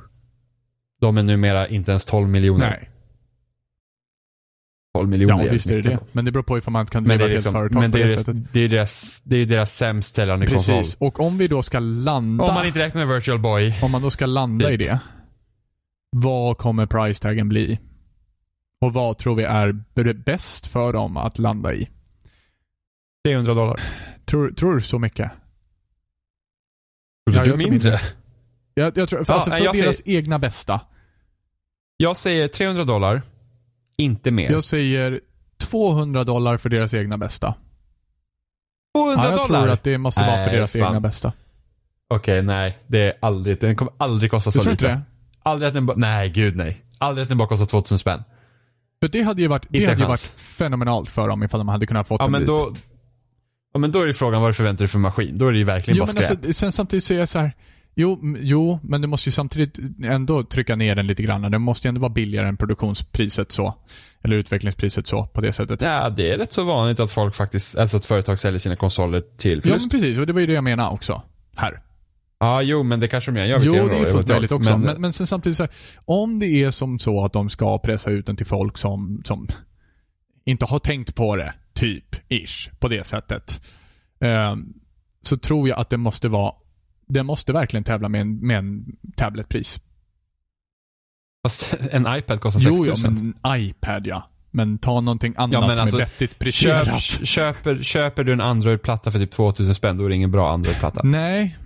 De 1.01 1.17
är 1.17 1.23
numera 1.23 1.67
inte 1.67 1.91
ens 1.91 2.05
12 2.05 2.27
miljoner. 2.29 2.69
Nej. 2.69 2.89
12 4.95 5.09
miljoner 5.09 5.45
Ja, 5.45 5.51
visst 5.51 5.65
är 5.69 5.75
det 5.75 5.89
det. 5.89 5.99
Men 6.11 6.25
det 6.25 6.31
beror 6.31 6.43
på 6.43 6.57
ifall 6.57 6.71
man 6.71 6.85
kan 6.85 7.03
driva 7.03 7.17
det 7.17 7.25
ett 7.25 7.31
liksom, 7.31 7.53
företag 7.53 7.79
men 7.81 7.91
på 7.91 7.97
det 7.97 8.03
det, 8.03 8.13
är, 8.13 8.17
sättet. 8.17 8.53
det 8.53 8.59
är 8.59 8.69
deras, 8.69 9.21
det 9.21 9.35
är 9.37 9.45
deras 9.45 9.75
sämst 9.75 10.15
säljande 10.15 10.47
konsol. 10.47 10.75
Precis. 10.75 10.97
Och 10.99 11.19
om 11.19 11.37
vi 11.37 11.47
då 11.47 11.63
ska 11.63 11.79
landa, 11.79 12.43
Om 12.43 12.53
man 12.53 12.65
inte 12.65 12.79
räknar 12.79 13.05
med 13.05 13.15
Virtual 13.15 13.39
Boy. 13.39 13.73
om 13.81 13.91
man 13.91 14.01
då 14.01 14.11
ska 14.11 14.25
landa 14.25 14.65
Typ. 14.69 14.81
i 14.81 14.85
det. 14.85 14.99
Vad 16.11 16.57
kommer 16.57 16.85
price 16.85 17.21
taggen 17.21 17.49
bli? 17.49 17.79
Och 18.81 18.93
vad 18.93 19.17
tror 19.17 19.35
vi 19.35 19.43
är 19.43 20.13
bäst 20.13 20.67
för 20.67 20.93
dem 20.93 21.17
att 21.17 21.39
landa 21.39 21.73
i? 21.73 21.89
300 23.27 23.53
dollar. 23.53 23.79
Tror, 24.25 24.51
tror 24.51 24.75
du 24.75 24.81
så 24.81 24.99
mycket? 24.99 25.31
Ja, 27.25 27.31
du 27.31 27.37
jag 27.37 27.45
tror 27.45 27.57
mindre? 27.57 27.71
mindre. 27.71 27.99
Jag, 28.73 28.97
jag 28.97 29.09
tror, 29.09 29.23
för, 29.23 29.33
Ja, 29.33 29.35
alltså, 29.35 29.51
för 29.51 29.59
deras 29.59 29.97
säger- 29.97 30.17
egna 30.19 30.39
bästa. 30.39 30.81
Jag 31.97 32.17
säger 32.17 32.47
300 32.47 32.83
dollar. 32.83 33.21
Inte 33.97 34.31
mer. 34.31 34.51
Jag 34.51 34.63
säger 34.63 35.19
200 35.57 36.23
dollar 36.23 36.57
för 36.57 36.69
deras 36.69 36.93
egna 36.93 37.17
bästa. 37.17 37.55
200 38.95 39.23
Ja, 39.23 39.29
jag 39.29 39.37
dollar? 39.47 39.59
tror 39.61 39.69
att 39.73 39.83
det 39.83 39.97
måste 39.97 40.21
vara 40.21 40.31
för 40.37 40.45
Nej, 40.45 40.55
deras 40.55 40.71
fan. 40.71 40.81
egna 40.81 40.99
bästa. 40.99 41.33
Okej, 42.09 42.41
nej. 42.43 42.77
Det 42.87 42.99
är 43.01 43.13
aldrig, 43.19 43.59
den 43.59 43.75
kommer 43.75 43.93
aldrig 43.97 44.31
kosta 44.31 44.49
Du 44.49 44.53
så 44.53 44.61
tror 44.63 44.71
lite. 44.71 44.85
inte 44.85 44.95
det? 44.95 45.01
Aldrig 45.43 45.67
att 45.67 45.73
den 45.73 45.85
bara, 45.85 45.97
nej 45.97 46.29
gud 46.29 46.55
nej. 46.55 46.81
Aldrig 46.97 47.23
att 47.23 47.29
den 47.29 47.37
bara 47.37 47.47
kostar 47.47 47.65
2000 47.65 47.99
spänn. 47.99 48.23
För 49.01 49.07
det 49.09 49.21
hade 49.21 49.41
ju 49.41 49.47
varit, 49.47 49.65
det 49.69 49.77
Inte 49.77 49.89
hade 49.89 50.01
ju 50.01 50.07
varit 50.07 50.31
fenomenalt 50.35 51.09
för 51.09 51.27
dem 51.29 51.43
ifall 51.43 51.59
de 51.59 51.67
hade 51.67 51.87
kunnat 51.87 52.07
fått 52.07 52.19
Ja 52.19 52.25
den 52.25 52.31
men 52.31 52.41
dit. 52.41 52.47
då, 52.47 52.73
ja 53.73 53.79
men 53.79 53.91
då 53.91 54.01
är 54.01 54.07
det 54.07 54.13
frågan 54.13 54.41
vad 54.41 54.49
du 54.49 54.53
förväntar 54.53 54.77
dig 54.79 54.87
för 54.87 54.99
maskin. 54.99 55.37
Då 55.37 55.47
är 55.47 55.51
det 55.51 55.57
ju 55.57 55.63
verkligen 55.63 55.97
Jo 55.97 56.05
bara 56.05 56.13
men 56.13 56.23
skräp. 56.23 56.37
alltså, 56.45 56.53
sen 56.53 56.71
samtidigt 56.71 57.03
säger 57.03 57.19
jag 57.21 57.29
så 57.29 57.39
här. 57.39 57.53
Jo, 57.95 58.19
jo, 58.41 58.79
men 58.83 59.01
du 59.01 59.07
måste 59.07 59.29
ju 59.29 59.33
samtidigt 59.33 59.79
ändå 60.03 60.43
trycka 60.43 60.75
ner 60.75 60.95
den 60.95 61.07
lite 61.07 61.23
grann. 61.23 61.51
Det 61.51 61.59
måste 61.59 61.87
ju 61.87 61.89
ändå 61.89 62.01
vara 62.01 62.09
billigare 62.13 62.47
än 62.47 62.57
produktionspriset 62.57 63.51
så. 63.51 63.73
Eller 64.23 64.35
utvecklingspriset 64.35 65.07
så, 65.07 65.25
på 65.25 65.41
det 65.41 65.53
sättet. 65.53 65.81
Ja, 65.81 66.09
det 66.09 66.31
är 66.31 66.37
rätt 66.37 66.53
så 66.53 66.63
vanligt 66.63 66.99
att 66.99 67.11
folk 67.11 67.35
faktiskt, 67.35 67.77
alltså 67.77 67.97
att 67.97 68.05
företag 68.05 68.39
säljer 68.39 68.59
sina 68.59 68.75
konsoler 68.75 69.23
till 69.37 69.61
Ja, 69.63 69.77
men 69.79 69.89
precis. 69.89 70.17
Och 70.17 70.27
det 70.27 70.33
var 70.33 70.39
ju 70.41 70.47
det 70.47 70.53
jag 70.53 70.63
menade 70.63 70.89
också. 70.89 71.21
Här. 71.55 71.81
Ja, 72.39 72.61
jo 72.61 72.83
men 72.83 72.99
det 72.99 73.07
kanske 73.07 73.31
de 73.31 73.39
gör. 73.39 73.45
Jag 73.45 73.59
vet 73.59 73.65
Jo, 73.65 73.73
inte, 73.83 73.95
det 73.95 74.01
är 74.01 74.05
fullt 74.11 74.27
möjligt 74.27 74.51
också. 74.51 74.69
Men, 74.71 74.81
Men, 74.81 75.01
men, 75.01 75.13
sen 75.13 75.27
samtidigt 75.27 75.57
så 75.57 75.63
här, 75.63 75.71
om 76.05 76.39
det 76.39 76.47
är 76.47 76.71
som 76.71 76.99
så 76.99 77.25
att 77.25 77.33
de 77.33 77.49
ska 77.49 77.79
pressa 77.79 78.09
ut 78.11 78.25
den 78.25 78.35
till 78.35 78.45
folk 78.45 78.77
som, 78.77 79.21
som 79.25 79.47
inte 80.45 80.65
har 80.65 80.79
tänkt 80.79 81.15
på 81.15 81.35
det, 81.35 81.53
typ, 81.73 82.15
ish, 82.31 82.69
på 82.79 82.87
det 82.87 83.07
sättet. 83.07 83.61
ehm, 84.19 84.73
så 85.21 85.37
tror 85.37 85.69
jag 85.69 85.79
att 85.79 85.89
det 85.89 85.97
måste 85.97 86.27
vara, 86.29 86.53
det 87.07 87.23
måste 87.23 87.53
verkligen 87.53 87.83
tävla 87.83 88.09
med 88.09 88.21
en, 88.21 88.37
med 88.47 88.57
en 88.57 88.85
tabletpris. 89.15 89.79
fast 91.43 91.73
en 91.91 92.07
iPad 92.17 92.39
kostar 92.41 92.61
Jo, 92.69 92.77
6000. 92.77 93.33
ja, 93.43 93.49
men 93.51 93.61
iPad 93.61 94.07
ja. 94.07 94.29
Men 94.51 94.77
ta 94.77 95.01
någonting 95.01 95.33
annat 95.37 95.53
Ja, 95.53 95.61
som 95.61 95.69
alltså, 95.69 95.95
är 95.95 95.99
vettigt 95.99 96.29
Köp, 96.31 96.39
priserat. 96.39 97.01
köper, 97.01 97.83
köper 97.83 98.23
du 98.23 98.33
en 98.33 98.41
Android-platta 98.41 99.11
för 99.11 99.19
typ 99.19 99.31
2000 99.31 99.75
spänn, 99.75 99.97
då 99.97 100.05
är 100.05 100.09
det 100.09 100.15
ingen 100.15 100.31
bra 100.31 100.51
Android-platta. 100.53 101.01
Nej. 101.03 101.57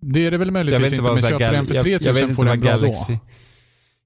Det 0.00 0.26
är 0.26 0.30
det 0.30 0.38
väl 0.38 0.48
Jag 0.48 0.52
möjligtvis 0.52 0.92
inte 0.92 1.02
men 1.12 1.22
köper 1.22 1.38
Gal- 1.38 1.54
en 1.54 1.66
för 1.66 1.74
jag- 1.74 1.84
3000 1.84 2.14
jag 2.16 2.22
inte 2.22 2.34
får 2.34 2.44
du 2.44 2.50
en 2.50 2.60
bra 2.60 2.70
Galaxy, 2.70 3.12
då. 3.12 3.18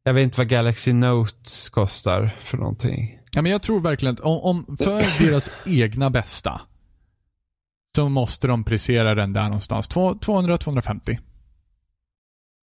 Jag 0.04 0.14
vet 0.14 0.22
inte 0.24 0.38
vad 0.40 0.48
Galaxy 0.48 0.92
Note 0.92 1.50
kostar 1.70 2.30
för 2.40 2.56
någonting. 2.58 3.18
Ja, 3.34 3.42
men 3.42 3.52
jag 3.52 3.62
tror 3.62 3.80
verkligen 3.80 4.14
att 4.14 4.20
om, 4.20 4.40
om 4.68 4.76
för 4.76 5.26
deras 5.26 5.50
egna 5.66 6.10
bästa 6.10 6.60
så 7.96 8.08
måste 8.08 8.46
de 8.46 8.64
prisera 8.64 9.14
den 9.14 9.32
där 9.32 9.44
någonstans. 9.44 9.88
Två- 9.88 10.14
200-250. 10.14 11.18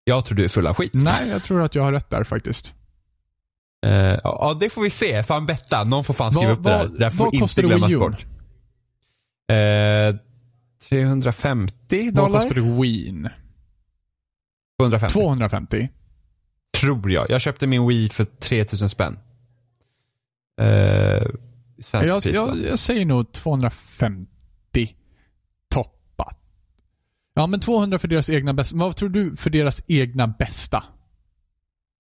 Jag 0.04 0.26
tror 0.26 0.36
du 0.38 0.44
är 0.44 0.50
full 0.50 0.68
av 0.68 0.74
skit. 0.76 0.92
Nej, 0.94 1.30
jag 1.30 1.44
tror 1.44 1.62
att 1.64 1.76
jag 1.76 1.84
har 1.84 1.92
rätt 1.92 2.10
där 2.10 2.24
faktiskt. 2.24 2.74
Eh, 3.86 3.92
ja, 4.24 4.58
det 4.60 4.70
får 4.70 4.82
vi 4.82 4.90
se. 4.90 5.24
Fan 5.24 5.46
betta. 5.46 5.84
Någon 5.84 6.04
får 6.04 6.14
fan 6.14 6.32
skriva 6.34 6.48
Vad- 6.48 6.58
upp 6.58 6.64
det 6.64 6.70
där. 6.70 6.78
vad- 6.90 7.00
Det 7.00 7.12
får 7.12 7.26
vad 7.26 7.34
inte 7.34 7.62
glömmas 7.62 7.90
Wii 7.90 7.96
U? 7.96 8.00
bort. 8.00 8.26
Eh, 9.52 10.16
350 10.90 12.12
Vad 12.14 12.26
dollar? 12.26 12.40
kostar 12.40 12.56
det 12.56 12.62
Wii? 12.82 13.30
250. 14.80 15.14
250. 15.14 15.90
Tror 16.78 17.12
jag. 17.12 17.30
Jag 17.30 17.42
köpte 17.42 17.68
min 17.68 17.88
Wii 17.88 18.10
för 18.10 18.26
3000 18.26 18.90
spänn. 18.90 19.20
Eh, 20.62 21.24
svensk 21.82 22.12
Jag, 22.12 22.24
pris 22.24 22.36
då. 22.36 22.48
jag, 22.48 22.58
jag 22.58 22.80
säger 22.80 23.06
nog 23.06 23.32
250 23.32 24.28
toppat. 24.74 25.03
Ja, 27.34 27.48
men 27.48 27.60
200 27.60 28.00
för 28.00 28.08
deras 28.08 28.30
egna 28.30 28.54
bästa. 28.54 28.76
Vad 28.76 28.96
tror 28.96 29.10
du 29.10 29.36
för 29.36 29.50
deras 29.50 29.82
egna 29.88 30.28
bästa? 30.28 30.84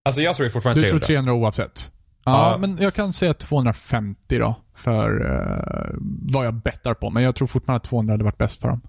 Alltså 0.05 0.21
jag 0.21 0.35
tror 0.35 0.49
fortfarande 0.49 0.81
Du 0.81 0.89
tror 0.89 0.99
300. 0.99 1.07
300 1.07 1.33
oavsett? 1.33 1.91
Ja, 2.25 2.51
Ja. 2.51 2.57
men 2.57 2.77
jag 2.77 2.93
kan 2.93 3.13
säga 3.13 3.33
250 3.33 4.37
då. 4.39 4.55
För 4.75 5.25
eh, 5.35 5.95
vad 6.33 6.45
jag 6.45 6.53
bettar 6.53 6.93
på. 6.93 7.09
Men 7.09 7.23
jag 7.23 7.35
tror 7.35 7.47
fortfarande 7.47 7.77
att 7.77 7.83
200 7.89 8.13
hade 8.13 8.23
varit 8.23 8.37
bäst 8.37 8.61
för 8.61 8.67
dem. 8.67 8.81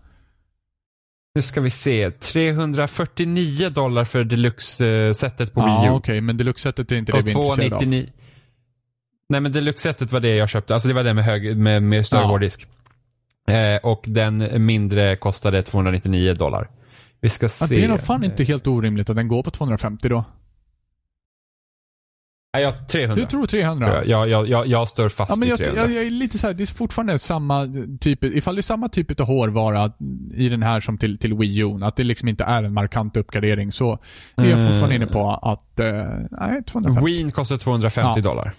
Nu 1.34 1.42
ska 1.42 1.60
vi 1.60 1.70
se. 1.70 2.10
349 2.10 3.68
dollar 3.70 4.04
för 4.04 4.24
deluxe-setet 4.24 5.52
på 5.52 5.60
Wii 5.60 5.70
U. 5.70 5.76
Ja, 5.84 5.92
okej. 5.92 6.20
men 6.20 6.36
deluxe-setet 6.36 6.92
är 6.92 6.96
inte 6.96 7.12
det 7.12 7.18
Och 7.18 7.26
vi 7.26 7.32
är 7.32 7.36
intresserade 7.38 7.74
av. 7.74 7.80
299. 7.80 8.10
Nej 9.28 9.40
men 9.40 9.52
deluxe-setet 9.52 10.12
var 10.12 10.20
det 10.20 10.36
jag 10.36 10.48
köpte. 10.48 10.74
Alltså 10.74 10.88
det 10.88 10.94
var 10.94 11.04
det 11.04 11.14
med, 11.14 11.24
hög, 11.24 11.56
med, 11.56 11.82
med 11.82 12.06
större 12.06 12.20
Ja. 12.20 12.26
hårddisk. 12.26 12.66
Eh, 13.48 13.76
och 13.82 14.04
den 14.06 14.66
mindre 14.66 15.14
kostade 15.16 15.62
299 15.62 16.34
dollar. 16.34 16.70
Vi 17.20 17.28
ska 17.28 17.44
Ja, 17.44 17.48
se. 17.48 17.74
det 17.74 17.84
är 17.84 17.88
nog 17.88 18.00
fan 18.00 18.24
inte 18.24 18.44
helt 18.44 18.66
orimligt 18.66 19.10
att 19.10 19.16
den 19.16 19.28
går 19.28 19.42
på 19.42 19.50
250 19.50 20.08
då. 20.08 20.24
Nej, 22.54 22.62
jag, 22.62 22.88
300. 22.88 23.16
Du 23.24 23.30
tror 23.30 23.46
300? 23.46 24.04
Jag, 24.04 24.28
jag, 24.28 24.48
jag, 24.48 24.66
jag 24.66 24.88
står 24.88 25.08
fast 25.08 25.30
Ja, 25.30 25.36
men 25.36 25.48
jag, 25.48 25.58
300. 25.58 25.82
jag, 25.82 25.92
jag 25.92 26.06
är 26.06 26.10
lite 26.10 26.38
så 26.38 26.46
här, 26.46 26.54
det 26.54 26.62
är 26.64 26.74
fortfarande 26.74 27.18
samma 27.18 27.68
typ, 28.00 28.24
ifall 28.24 28.54
det 28.54 28.60
är 28.60 28.62
samma 28.62 28.88
typ 28.88 29.20
av 29.20 29.26
hårdvara 29.26 29.92
i 30.34 30.48
den 30.48 30.62
här 30.62 30.80
som 30.80 30.98
till, 30.98 31.18
till 31.18 31.34
Wii 31.34 31.58
U, 31.58 31.78
att 31.82 31.96
det 31.96 32.04
liksom 32.04 32.28
inte 32.28 32.44
är 32.44 32.62
en 32.62 32.72
markant 32.72 33.16
uppgradering, 33.16 33.72
så 33.72 33.92
är 34.36 34.44
jag 34.44 34.52
Mm. 34.52 34.66
fortfarande 34.66 34.94
inne 34.94 35.06
på 35.06 35.30
att, 35.30 35.80
eh, 35.80 35.86
nej, 36.30 36.62
250. 36.64 37.06
Wien 37.06 37.30
kostar 37.30 37.56
250 37.56 38.12
Ja. 38.16 38.22
dollar. 38.22 38.54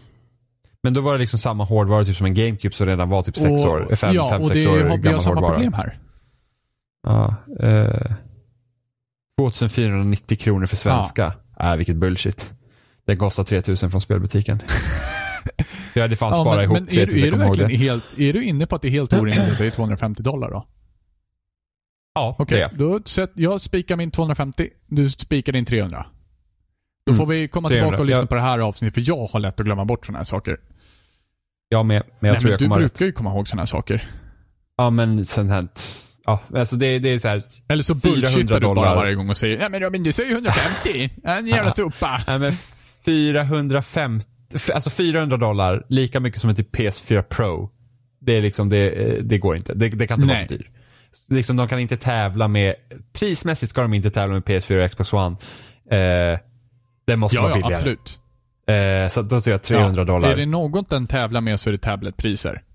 Men 0.86 0.94
då 0.94 1.02
var 1.02 1.14
det 1.14 1.20
liksom 1.20 1.40
samma 1.40 1.64
hårdvara 1.64 2.06
typ 2.06 2.18
som 2.18 2.26
en 2.26 2.34
GameCube 2.34 2.76
som 2.76 2.88
redan 2.88 3.10
var 3.10 3.24
typ 3.24 3.38
6 3.38 3.49
Och- 3.52 3.60
år, 3.70 3.95
5, 3.95 4.16
ja, 4.16 4.30
5 4.30 4.41
och 4.41 4.48
6 4.48 4.64
det 4.64 4.70
år 4.70 4.72
har, 4.78 4.84
vi 4.84 4.90
har 4.90 4.98
gammal 4.98 5.22
samma 5.22 5.36
hårdvara. 5.36 5.53
problem 5.53 5.74
här. 5.74 5.98
Ja, 7.07 7.36
eh, 7.60 8.12
2490 9.40 10.38
kronor 10.38 10.66
för 10.66 10.76
svenska. 10.76 11.34
Äh, 11.60 11.76
vilket 11.76 11.95
bullshit. 11.95 12.53
Den 13.06 13.18
kostar 13.18 13.44
3000 13.44 13.91
från 13.91 14.02
spelbutiken. 14.02 14.60
jag 15.94 16.02
hade 16.02 16.16
fan 16.16 16.34
sparat 16.34 16.64
ihop 16.64 16.74
men 16.74 16.84
är, 16.84 16.88
3000, 17.06 17.07
du- 17.18 17.22
är, 17.22 17.26
jag 17.26 17.34
du 17.34 17.38
verkligen 17.45 17.70
det. 17.70 17.76
helt, 17.78 18.03
är 18.20 18.34
du 18.34 18.44
inne 18.44 18.66
på 18.68 18.76
att 18.76 18.82
det 18.82 18.88
är 18.88 18.91
helt 18.91 19.14
orimligt 19.14 19.52
att 19.52 19.57
det 19.57 19.66
är 19.66 19.72
250 19.72 20.24
dollar 20.24 20.49
då? 20.52 20.66
Ja, 22.16 22.36
Okej, 22.40 22.57
det 22.57 22.64
är 22.64 22.70
jag. 22.70 22.78
då 22.99 23.02
sätt, 23.06 23.32
jag 23.36 23.62
spikar 23.62 23.95
min 23.95 24.12
250, 24.12 24.70
du 24.88 25.10
spikar 25.10 25.53
din 25.53 25.66
300. 25.66 26.06
Då 27.06 27.12
Mm. 27.14 27.18
får 27.20 27.26
vi 27.34 27.48
komma 27.48 27.70
300. 27.70 27.86
tillbaka 27.86 28.02
och 28.02 28.06
lyssna 28.06 28.22
Jag- 28.22 28.30
på 28.30 28.36
det 28.36 28.41
här 28.41 28.60
avsnittet, 28.60 28.94
för 29.06 29.12
jag 29.12 29.28
har 29.28 29.40
lätt 29.40 29.60
att 29.60 29.66
glömma 29.66 29.86
bort 29.86 30.06
sådana 30.06 30.20
här 30.20 30.24
saker. 30.26 30.57
Jag 31.76 31.85
med, 31.85 32.03
men 32.19 32.27
jag 32.27 32.34
Nej, 32.34 32.39
tror 32.41 32.47
men 32.47 32.52
jag 32.52 32.60
du 32.60 32.65
kommer 32.65 32.76
ha 32.76 32.81
rätt. 32.85 32.93
brukar 32.93 33.06
ju 33.06 33.11
komma 33.11 33.30
ihåg 33.30 33.47
sådana 33.47 33.61
här 33.61 33.68
saker. 33.68 34.07
Ja, 34.77 34.89
men 34.89 35.26
sen 35.26 35.49
här, 35.49 35.68
ja, 36.26 36.41
alltså 36.56 36.76
det, 36.76 36.99
det 36.99 37.10
är 37.10 37.19
så 37.19 37.27
här. 37.27 37.43
Eller 37.69 37.84
så 37.84 37.95
400 37.95 38.22
bullshittar 38.30 38.60
du 38.60 38.76
bara 38.76 38.95
varje 38.95 39.15
gång 39.15 39.30
och 39.30 39.38
säger 39.38 39.60
ja 39.61 39.69
men 39.69 39.80
Robin 39.80 40.03
du 40.03 40.11
säger 40.14 40.31
150. 40.31 41.10
En 41.23 41.47
jävla 41.47 41.72
tuppa. 41.72 42.22
Nej 42.27 42.39
men 42.39 42.53
450, 43.06 44.26
f- 44.56 44.69
alltså 44.73 44.89
400 44.89 45.38
dollar, 45.38 45.85
lika 45.89 46.19
mycket 46.19 46.41
som 46.41 46.49
en 46.49 46.56
typ 46.56 46.76
PS4 46.76 47.22
Pro. 47.22 47.69
Det 48.22 48.38
är 48.38 48.41
liksom, 48.41 48.69
det, 48.69 48.89
eh, 48.89 49.23
det 49.23 49.38
går 49.38 49.56
inte. 49.56 49.73
Det, 49.73 49.89
det 49.89 50.07
kan 50.07 50.15
inte 50.19 50.27
vara 50.27 50.38
Nej. 50.38 50.47
så 50.47 50.53
dyrt. 50.53 50.68
Liksom 51.30 51.57
de 51.57 51.68
kan 51.68 51.80
inte 51.80 51.97
tävla 51.97 52.47
med, 52.47 52.76
prismässigt 53.14 53.69
ska 53.69 53.81
de 53.81 53.93
inte 53.93 54.11
tävla 54.11 54.34
med 54.34 54.43
PS4 54.43 54.85
och 54.85 54.91
Xbox 54.91 55.14
One. 55.14 55.35
Eh, 55.91 56.39
det 57.07 57.15
måste 57.15 57.35
Ja, 57.38 57.41
vara 57.41 57.52
ja 57.52 57.56
billigare. 57.56 57.73
absolut. 57.73 58.19
Eh, 58.67 59.09
så 59.09 59.21
då 59.21 59.41
tror 59.41 59.51
jag 59.51 59.61
300 59.63 60.01
ja. 60.01 60.05
dollar. 60.05 60.29
Är 60.29 60.35
det 60.35 60.45
något 60.45 60.89
den 60.89 61.07
tävlar 61.07 61.41
med 61.41 61.59
så 61.59 61.69
är 61.69 61.71
det 61.71 61.77
tabletpriser. 61.77 62.63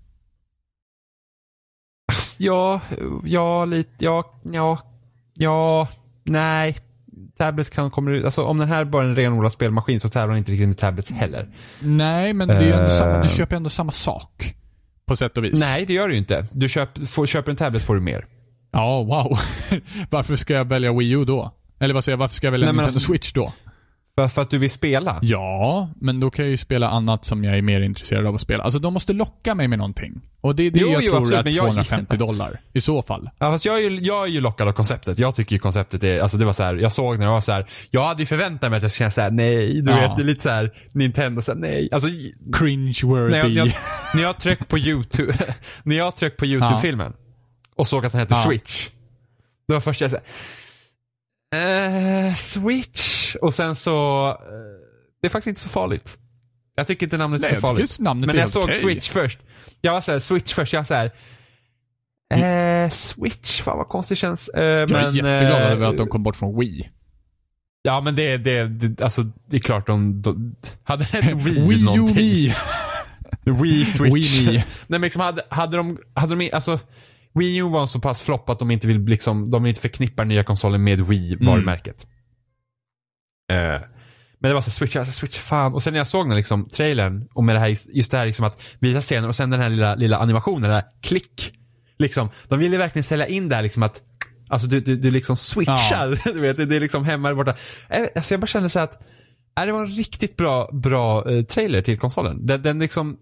Ja, 2.37 2.81
ja, 3.25 3.65
lite, 3.65 4.05
ja, 4.05 4.33
ja, 4.51 4.79
ja, 5.33 5.87
nej. 6.23 6.77
Tablet 7.37 7.69
kan 7.69 7.91
komma 7.91 8.11
ut, 8.11 8.25
alltså 8.25 8.43
om 8.43 8.57
den 8.57 8.67
här 8.67 8.85
bara 8.85 9.03
är 9.03 9.07
en 9.07 9.15
renodlad 9.15 9.51
spelmaskin 9.51 9.99
så 9.99 10.09
tävlar 10.09 10.27
den 10.27 10.37
inte 10.37 10.51
riktigt 10.51 10.67
med 10.67 10.77
tablets 10.77 11.11
heller. 11.11 11.47
Nej, 11.79 12.33
men 12.33 12.47
det 12.47 12.53
är 12.55 12.73
ändå 12.73 12.91
Eh. 12.91 12.97
samma, 12.97 13.21
du 13.23 13.29
köper 13.29 13.55
ändå 13.55 13.69
samma 13.69 13.91
sak. 13.91 14.55
På 15.05 15.15
sätt 15.15 15.37
och 15.37 15.43
vis. 15.43 15.59
Nej, 15.59 15.85
det 15.85 15.93
gör 15.93 16.07
du 16.07 16.13
ju 16.13 16.19
inte. 16.19 16.45
Du 16.51 16.69
köp, 16.69 17.09
får, 17.09 17.25
köper 17.25 17.51
en 17.51 17.57
tablet 17.57 17.83
får 17.83 17.95
du 17.95 18.01
mer. 18.01 18.25
Ja, 18.71 19.03
wow. 19.03 19.39
varför 20.09 20.35
ska 20.35 20.53
jag 20.53 20.65
välja 20.65 20.93
Wii 20.93 21.11
U 21.11 21.25
då? 21.25 21.51
Eller 21.79 21.93
vad 21.93 22.03
säger 22.03 22.13
jag, 22.13 22.19
varför 22.19 22.35
ska 22.35 22.47
jag 22.47 22.51
välja 22.51 22.65
Nej, 22.67 22.73
Nintendo 22.73 22.87
alltså- 22.87 22.99
Switch 23.11 23.33
då? 23.33 23.53
För, 24.21 24.27
för 24.35 24.41
att 24.41 24.49
du 24.49 24.57
vill 24.57 24.71
spela. 24.71 25.19
Ja, 25.21 25.89
men 26.01 26.19
då 26.19 26.29
kan 26.29 26.45
jag 26.45 26.49
ju 26.51 26.57
spela 26.57 26.89
annat 26.89 27.25
som 27.25 27.43
jag 27.43 27.57
är 27.57 27.61
mer 27.61 27.81
intresserad 27.81 28.25
av 28.27 28.35
att 28.35 28.41
spela. 28.41 28.63
Alltså 28.63 28.79
de 28.79 28.93
måste 28.93 29.13
locka 29.13 29.55
mig 29.55 29.67
med 29.67 29.77
någonting. 29.79 30.21
Och 30.41 30.55
det 30.55 30.63
är 30.63 30.71
det 30.71 30.79
Jo, 30.79 30.87
jag 30.89 31.03
jo, 31.03 31.09
tror 31.11 31.21
absolut, 31.21 31.39
är 31.39 31.43
men 31.43 31.53
jag- 31.53 31.65
250 31.65 32.17
dollar. 32.17 32.61
I 32.73 32.81
så 32.81 33.03
fall. 33.03 33.29
Ja, 33.39 33.51
fast 33.51 33.65
jag 33.65 33.83
är, 33.83 33.89
ju, 33.89 33.99
jag 33.99 34.23
är 34.23 34.29
ju 34.31 34.41
lockad 34.41 34.67
av 34.67 34.71
konceptet. 34.73 35.19
Jag 35.19 35.35
tycker 35.35 35.53
ju 35.55 35.59
konceptet 35.59 36.03
är, 36.03 36.21
alltså 36.21 36.37
det 36.37 36.45
var 36.45 36.53
så 36.53 36.63
här, 36.63 36.75
jag 36.75 36.91
såg 36.91 37.19
när 37.19 37.25
det 37.25 37.31
var 37.31 37.41
så 37.41 37.51
här, 37.51 37.65
jag 37.91 38.03
hade 38.03 38.21
ju 38.21 38.25
förväntat 38.27 38.69
mig 38.71 38.77
att 38.77 38.83
jag 38.83 38.91
skulle 38.91 39.03
känna 39.05 39.11
så 39.11 39.21
här, 39.21 39.31
nej, 39.31 39.81
du 39.81 39.91
Ja. 39.91 39.97
vet, 39.97 40.15
det 40.15 40.21
är 40.21 40.25
lite 40.25 40.41
så 40.41 40.49
här, 40.49 40.71
Nintendo 40.91 41.41
så 41.41 41.51
här, 41.51 41.59
nej. 41.59 41.89
Alltså, 41.91 42.09
Cringe-worthy. 42.53 43.29
när 43.29 43.37
jag, 43.37 43.49
när 43.51 43.57
jag, 43.57 43.71
när 44.13 44.21
jag 44.23 44.39
tryckte 44.39 44.65
på 44.65 44.77
YouTube, 44.77 45.33
när 45.83 45.95
jag 45.97 46.15
tryckte 46.15 46.37
på 46.37 46.45
YouTube-filmen 46.45 47.13
och 47.75 47.87
såg 47.87 48.05
att 48.05 48.11
den 48.11 48.19
hette 48.21 48.33
Ja. 48.33 48.43
Switch. 48.49 48.87
Då 49.67 49.73
var 49.73 49.81
först 49.81 50.01
jag 50.01 50.09
såhär, 50.09 50.25
eh, 51.55 52.35
Switch. 52.35 53.35
Och 53.35 53.55
sen 53.55 53.75
så, 53.75 54.27
eh, 54.29 54.35
det 55.21 55.27
är 55.27 55.29
faktiskt 55.29 55.47
inte 55.47 55.61
så 55.61 55.69
farligt. 55.69 56.17
Jag 56.75 56.87
tycker 56.87 57.05
inte 57.05 57.17
namnet 57.17 57.39
är 57.39 57.41
Nej, 57.41 57.49
så 57.49 57.55
jag 57.55 57.61
farligt. 57.61 57.99
namnet 57.99 58.27
Men 58.27 58.35
är 58.35 58.39
jag 58.39 58.49
såg. 58.49 58.73
Switch 58.73 59.09
först, 59.09 59.39
jag 59.81 59.93
var 59.93 60.01
såhär, 60.01 60.19
Switch 60.19 60.53
först, 60.53 60.73
jag 60.73 60.79
var 60.79 60.85
såhär, 60.85 61.11
Eh, 62.33 62.89
Switch, 62.89 63.61
fan 63.61 63.77
vad 63.77 63.87
konstigt 63.87 64.17
känns. 64.17 64.47
Eh, 64.49 64.63
Jag 64.63 64.81
är 64.81 64.87
men, 64.87 65.13
jätteglad 65.13 65.61
eh, 65.61 65.71
över 65.71 65.87
att 65.87 65.97
de 65.97 66.07
kom 66.07 66.23
bort 66.23 66.35
från 66.35 66.59
Wii. 66.59 66.89
Ja 67.83 68.01
men 68.01 68.15
det, 68.15 68.37
det, 68.37 68.63
det, 68.67 69.03
alltså 69.03 69.23
det 69.23 69.57
är 69.57 69.61
klart 69.61 69.87
de, 69.87 70.21
de 70.21 70.55
hade 70.83 71.03
ett 71.03 71.33
Wii, 71.33 71.67
Wii 71.67 71.83
någonting. 71.83 72.15
Mi. 72.15 72.53
Wii 73.45 73.85
Switch. 73.85 74.13
Wii. 74.39 74.45
Nej 74.55 74.63
men 74.87 75.01
liksom 75.01 75.21
hade, 75.21 75.41
hade 75.49 75.77
de, 75.77 75.97
hade 76.13 76.35
de, 76.35 76.51
alltså 76.53 76.79
Wii 77.33 77.57
U 77.57 77.69
var 77.69 77.81
en 77.81 77.87
så 77.87 77.99
pass 77.99 78.21
flopp 78.21 78.49
att 78.49 78.59
de 78.59 78.71
inte 78.71 78.87
vill 78.87 79.05
liksom, 79.05 79.49
de 79.51 79.63
vill 79.63 79.69
inte 79.69 79.81
förknippa 79.81 80.23
nya 80.23 80.43
konsolen 80.43 80.83
med 80.83 80.99
Wii-varumärket. 80.99 82.05
Eh, 83.51 83.81
men 84.39 84.49
det 84.49 84.53
var 84.53 84.61
så 84.61 84.71
Switch, 84.71 84.95
alltså 84.95 85.13
Switch, 85.13 85.37
fan. 85.37 85.73
Och 85.73 85.83
sen 85.83 85.93
när 85.93 85.99
jag 85.99 86.07
såg 86.07 86.29
den 86.29 86.37
liksom, 86.37 86.69
trailern 86.69 87.27
och 87.33 87.43
med 87.43 87.55
det 87.55 87.59
här, 87.59 87.77
just 87.93 88.11
det 88.11 88.17
här 88.17 88.25
liksom 88.25 88.45
att 88.45 88.61
visa 88.79 89.01
scenen 89.01 89.29
och 89.29 89.35
sen 89.35 89.49
den 89.49 89.61
här 89.61 89.69
lilla, 89.69 89.95
lilla 89.95 90.17
animationen, 90.17 90.61
den 90.61 90.71
här 90.71 90.85
klick. 91.01 91.53
Liksom, 91.99 92.29
de 92.47 92.59
ville 92.59 92.77
verkligen 92.77 93.03
sälja 93.03 93.27
in 93.27 93.49
det 93.49 93.55
här 93.55 93.63
liksom 93.63 93.83
att, 93.83 94.01
alltså 94.49 94.67
du, 94.67 94.79
du, 94.79 94.95
du 94.95 95.11
liksom 95.11 95.35
switchar. 95.35 96.21
Du 96.33 96.39
vet, 96.39 96.57
det 96.57 96.75
är 96.75 96.79
liksom 96.79 97.05
hemma 97.05 97.27
eller 97.27 97.35
borta. 97.35 97.55
Eh, 97.89 98.05
Alltså 98.15 98.33
jag 98.33 98.41
bara 98.41 98.47
kände 98.47 98.69
så 98.69 98.79
att, 98.79 99.01
äh, 99.59 99.65
det 99.65 99.71
var 99.71 99.79
en 99.81 99.87
riktigt 99.91 100.37
bra, 100.37 100.69
bra 100.73 101.23
trailer 101.43 101.81
till 101.81 101.97
konsolen. 101.99 102.45
Den, 102.45 102.61
den 102.61 102.79
liksom, 102.79 103.17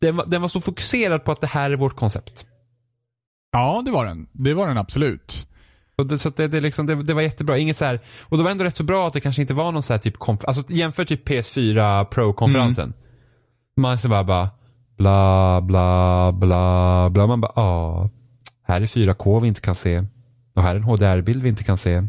den 0.00 0.16
var, 0.16 0.26
den 0.26 0.42
var 0.42 0.48
så 0.48 0.60
fokuserad 0.60 1.24
på 1.24 1.32
att 1.32 1.40
det 1.40 1.46
här 1.46 1.70
är 1.70 1.76
vårt 1.76 1.96
koncept. 1.96 2.46
Ja, 3.52 3.82
det 3.84 3.90
var 3.90 4.06
den. 4.06 4.26
Det 4.32 4.54
var 4.54 4.68
den 4.68 4.78
absolut. 4.78 5.48
Och 5.98 6.06
det, 6.06 6.18
så 6.18 6.30
det, 6.30 6.48
det, 6.48 6.60
liksom, 6.60 6.86
det, 6.86 6.94
det 7.02 7.14
var 7.14 7.22
jättebra. 7.22 7.58
Inget 7.58 7.76
så 7.76 7.84
här, 7.84 8.00
och 8.22 8.38
det 8.38 8.44
var 8.44 8.50
ändå 8.50 8.64
rätt 8.64 8.76
så 8.76 8.84
bra 8.84 9.06
att 9.06 9.12
det 9.12 9.20
kanske 9.20 9.42
inte 9.42 9.54
var 9.54 9.72
någon 9.72 9.82
så 9.82 9.92
här 9.92 9.98
typ 10.00 10.16
konf- 10.16 10.44
Alltså 10.46 10.72
jämför 10.74 11.04
typ 11.04 11.28
PS4 11.28 12.04
Pro-konferensen. 12.04 12.92
Man 13.76 13.98
så 13.98 14.08
bara, 14.08 14.24
bara 14.24 14.50
bla 14.96 15.60
bla 15.60 16.32
bla 16.32 17.10
bla. 17.10 17.26
Man 17.26 17.40
bara, 17.40 17.52
ja. 17.56 18.10
Här 18.66 18.80
är 18.80 18.86
4K 18.86 19.40
vi 19.42 19.48
inte 19.48 19.60
kan 19.60 19.74
se. 19.74 20.04
Och 20.54 20.62
här 20.62 20.70
är 20.70 20.76
en 20.76 20.82
HDR-bild 20.84 21.42
vi 21.42 21.48
inte 21.48 21.64
kan 21.64 21.78
se. 21.78 22.06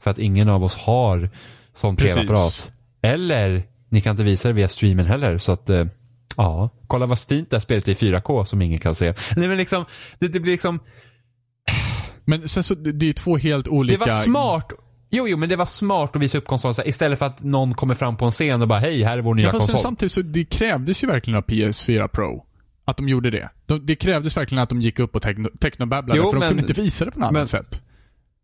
För 0.00 0.10
att 0.10 0.18
ingen 0.18 0.48
av 0.48 0.64
oss 0.64 0.76
har 0.76 1.30
sån 1.74 1.96
tv-apparat. 1.96 2.72
Eller, 3.02 3.62
ni 3.88 4.00
kan 4.00 4.10
inte 4.10 4.22
visa 4.22 4.48
det 4.48 4.54
via 4.54 4.68
streamen 4.68 5.06
heller. 5.06 5.38
Så 5.38 5.52
att, 5.52 5.70
eh, 5.70 5.84
ja. 6.36 6.70
Kolla 6.86 7.06
vad 7.06 7.18
fint 7.18 7.50
det 7.50 7.56
här 7.56 7.60
spelet 7.60 7.88
är 7.88 7.92
i 7.92 7.94
4K 8.12 8.44
som 8.44 8.62
ingen 8.62 8.78
kan 8.78 8.94
se. 8.94 9.14
Nej 9.36 9.48
men 9.48 9.56
liksom, 9.56 9.84
det, 10.18 10.28
det 10.28 10.40
blir 10.40 10.52
liksom 10.52 10.80
Men 12.24 12.48
sen 12.48 12.62
så, 12.64 12.74
det 12.74 12.92
det 12.92 13.08
är 13.08 13.12
två 13.12 13.36
helt 13.36 13.64
det 13.64 13.70
olika... 13.70 13.98
var 13.98 14.08
smart. 14.08 14.72
Jo, 15.10 15.28
jo, 15.28 15.36
men 15.36 15.48
det 15.48 15.56
var 15.56 15.66
smart 15.66 16.16
att 16.16 16.22
visa 16.22 16.38
upp 16.38 16.46
konsolen 16.46 16.74
så 16.74 16.82
här, 16.82 16.88
istället 16.88 17.18
för 17.18 17.26
att 17.26 17.42
någon 17.42 17.74
kommer 17.74 17.94
fram 17.94 18.16
på 18.16 18.24
en 18.24 18.30
scen 18.32 18.62
och 18.62 18.68
bara 18.68 18.78
hej, 18.78 19.02
här 19.02 19.18
är 19.18 19.22
vår 19.22 19.34
nya 19.34 19.44
Ja, 19.46 19.50
fast 19.52 19.66
konsol. 19.66 19.80
samtidigt 19.82 20.12
så 20.12 20.22
det 20.22 20.44
krävdes 20.44 21.02
ju 21.04 21.06
verkligen 21.06 21.38
av 21.38 21.44
PS4 21.44 22.08
Pro. 22.08 22.44
Att 22.84 22.96
de 22.96 23.08
gjorde 23.08 23.30
det. 23.30 23.50
De, 23.66 23.86
det 23.86 23.94
krävdes 23.94 24.36
verkligen 24.36 24.62
att 24.62 24.68
de 24.68 24.80
gick 24.80 24.98
upp 24.98 25.16
och 25.16 25.22
techno, 25.22 25.48
technobabblade 25.60 26.18
Jo, 26.20 26.24
för 26.24 26.32
de 26.32 26.38
men- 26.38 26.48
kunde 26.48 26.62
inte 26.62 26.80
visa 26.82 27.04
det 27.04 27.10
på 27.10 27.20
något 27.20 27.28
annat 27.28 27.50
sätt. 27.50 27.82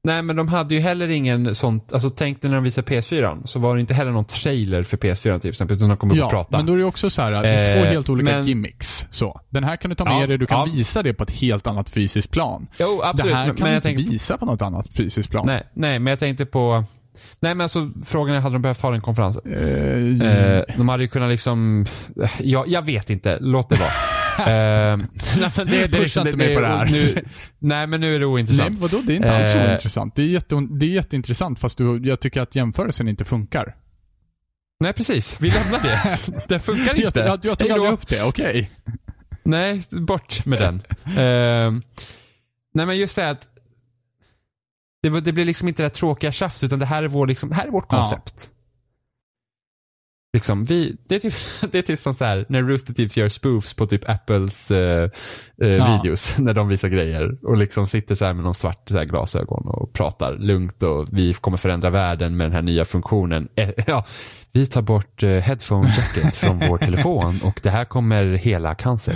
Nej, 0.04 0.22
men 0.22 0.36
de 0.36 0.48
hade 0.48 0.74
ju 0.74 0.80
heller 0.80 1.08
ingen 1.08 1.54
sånt, 1.54 1.92
alltså 1.92 2.10
tänk 2.10 2.42
dig 2.42 2.50
när 2.50 2.56
de 2.56 2.64
visade 2.64 2.86
PS4 2.86 3.46
så 3.46 3.58
var 3.58 3.74
det 3.74 3.80
inte 3.80 3.94
heller 3.94 4.10
någon 4.12 4.24
trailer 4.24 4.82
för 4.82 4.96
PS4 4.96 5.38
till 5.38 5.50
exempel, 5.50 5.76
utan 5.76 5.88
de 5.88 5.96
kom 5.98 6.10
upp 6.10 6.12
och 6.16 6.18
Ja, 6.22 6.30
pratade. 6.30 6.56
men 6.56 6.66
då 6.66 6.72
är 6.72 6.76
det 6.76 6.84
också 6.84 7.10
så 7.10 7.22
här 7.22 7.30
det 7.30 7.48
är 7.48 7.76
två 7.76 7.84
Eh, 7.84 7.90
helt 7.92 8.08
olika 8.08 8.32
men- 8.32 8.44
gimmicks. 8.46 9.06
Så. 9.10 9.40
Den 9.50 9.64
här 9.64 9.76
kan 9.76 9.88
du 9.88 9.94
ta 9.94 10.04
med 10.04 10.22
Ja, 10.22 10.26
dig, 10.26 10.38
du 10.38 10.46
kan 10.46 10.58
ja. 10.58 10.64
visa 10.74 11.02
det 11.02 11.14
på 11.14 11.22
ett 11.24 11.30
helt 11.30 11.66
annat 11.66 11.90
fysiskt 11.90 12.30
plan. 12.30 12.66
Jo, 12.78 13.00
absolut. 13.04 13.32
det 13.32 13.38
här 13.38 13.46
kan 13.46 13.54
men 13.58 13.64
du 13.68 13.74
inte 13.74 13.88
tänkte, 13.88 14.10
visa 14.10 14.38
på 14.38 14.46
något 14.46 14.62
annat 14.62 14.86
fysiskt 14.96 15.30
plan. 15.30 15.42
nej, 15.46 15.62
nej, 15.74 15.98
men 15.98 16.10
jag 16.10 16.18
tänkte 16.18 16.46
på, 16.46 16.84
nej 17.40 17.54
men 17.54 17.60
alltså 17.60 17.90
frågan 18.06 18.34
är, 18.36 18.40
hade 18.40 18.54
de 18.54 18.62
behövt 18.62 18.80
ha 18.80 18.90
den 18.90 19.00
konferensen? 19.00 19.42
Eh, 19.52 20.58
Eh, 20.58 20.62
de 20.76 20.88
hade 20.88 21.02
ju 21.02 21.08
kunnat 21.08 21.30
liksom, 21.30 21.86
ja, 22.38 22.64
jag 22.68 22.82
vet 22.84 23.10
inte, 23.10 23.38
låt 23.40 23.68
det 23.68 23.76
vara. 23.76 23.90
eh, 24.38 24.46
nej, 25.38 25.50
men 25.56 25.66
det, 25.66 25.86
det, 25.86 25.98
Pusha 25.98 26.20
inte 26.20 26.36
mig 26.36 26.54
på 26.54 26.60
det 26.60 26.66
här. 26.66 26.86
Nu, 26.86 27.22
nej, 27.58 27.86
men 27.86 28.00
nu 28.00 28.06
är 28.08 28.12
det 28.12 28.26
Nej, 28.26 28.26
ointressant. 28.26 28.70
men 28.70 28.80
vadå? 28.80 29.02
Det 29.06 29.12
är 29.12 29.16
inte 29.16 29.36
alls 29.36 29.54
Eh, 29.54 29.70
ointressant. 29.70 30.14
Det 30.16 30.22
är, 30.22 30.26
jätte, 30.26 30.66
det 30.70 30.86
är 30.86 30.90
jätteintressant 30.90 31.60
fast 31.60 31.78
du, 31.78 31.98
jag 32.08 32.20
tycker 32.20 32.40
att 32.40 32.54
jämförelsen 32.54 33.08
inte 33.08 33.24
funkar. 33.24 33.76
Nej, 34.80 34.92
precis. 34.92 35.36
Vi 35.40 35.50
lämnar 35.50 35.80
det. 35.82 36.18
Det 36.48 36.60
funkar 36.60 36.94
Jag, 36.94 36.98
inte. 36.98 37.20
jag, 37.20 37.44
jag 37.44 37.58
tog 37.58 37.68
Hej 37.68 37.68
då. 37.68 37.74
aldrig 37.74 37.92
upp 37.92 38.08
det, 38.08 38.22
okej. 38.22 38.70
Nej, 39.42 39.82
bort 39.90 40.46
med 40.46 40.58
den. 40.60 40.82
Ehm, 41.18 41.82
nej, 42.74 42.86
men 42.86 42.96
just 42.98 43.16
det 43.16 43.22
här 43.22 43.32
att 43.32 43.48
det, 45.02 45.20
det 45.20 45.32
blir 45.32 45.44
liksom 45.44 45.68
inte 45.68 45.82
det 45.82 45.84
här 45.84 45.94
tråkiga 45.94 46.32
tjafs, 46.32 46.64
utan 46.64 46.78
det 46.78 46.86
här 46.86 47.02
är, 47.02 47.08
vår, 47.08 47.26
liksom, 47.26 47.52
här 47.52 47.66
är 47.66 47.70
vårt 47.70 47.86
Ja. 47.88 48.22
Liksom, 50.32 50.64
vi, 50.64 50.96
det, 51.08 51.14
är 51.14 51.18
typ, 51.18 51.34
det 51.72 51.78
är 51.78 51.82
typ 51.82 51.98
som 51.98 52.14
så 52.14 52.24
här, 52.24 52.46
när 52.48 52.62
Rooster 52.62 52.94
Teeth 52.94 53.18
gör 53.18 53.28
spoofs 53.28 53.74
på 53.74 53.86
typ 53.86 54.08
Apples 54.10 54.70
eh, 54.70 55.10
eh, 55.62 55.68
Ja. 55.68 56.00
videos, 56.02 56.34
när 56.38 56.54
de 56.54 56.68
visar 56.68 56.88
grejer. 56.88 57.30
Och 57.46 57.56
liksom 57.56 57.86
sitter 57.86 58.14
så 58.14 58.24
här 58.24 58.34
med 58.34 58.44
någon 58.44 58.54
svart 58.54 58.88
så 58.88 58.96
här 58.98 59.04
glasögon 59.04 59.66
och 59.68 59.92
pratar 59.92 60.36
lugnt 60.38 60.82
och 60.82 61.06
vi 61.12 61.34
kommer 61.34 61.56
förändra 61.56 61.90
världen 61.90 62.36
med 62.36 62.44
den 62.46 62.52
här 62.54 62.62
nya 62.62 62.84
funktionen. 62.84 63.48
Eh, 63.56 63.70
ja, 63.86 64.04
vi 64.52 64.66
tar 64.66 64.82
bort 64.82 65.22
eh, 65.22 65.30
headphone 65.30 65.94
jacket 65.96 66.36
från 66.36 66.58
vår 66.58 66.78
telefon 66.78 67.40
och 67.44 67.60
det 67.62 67.70
här 67.70 67.84
kommer 67.84 68.24
hela 68.26 68.74
cancer. 68.74 69.14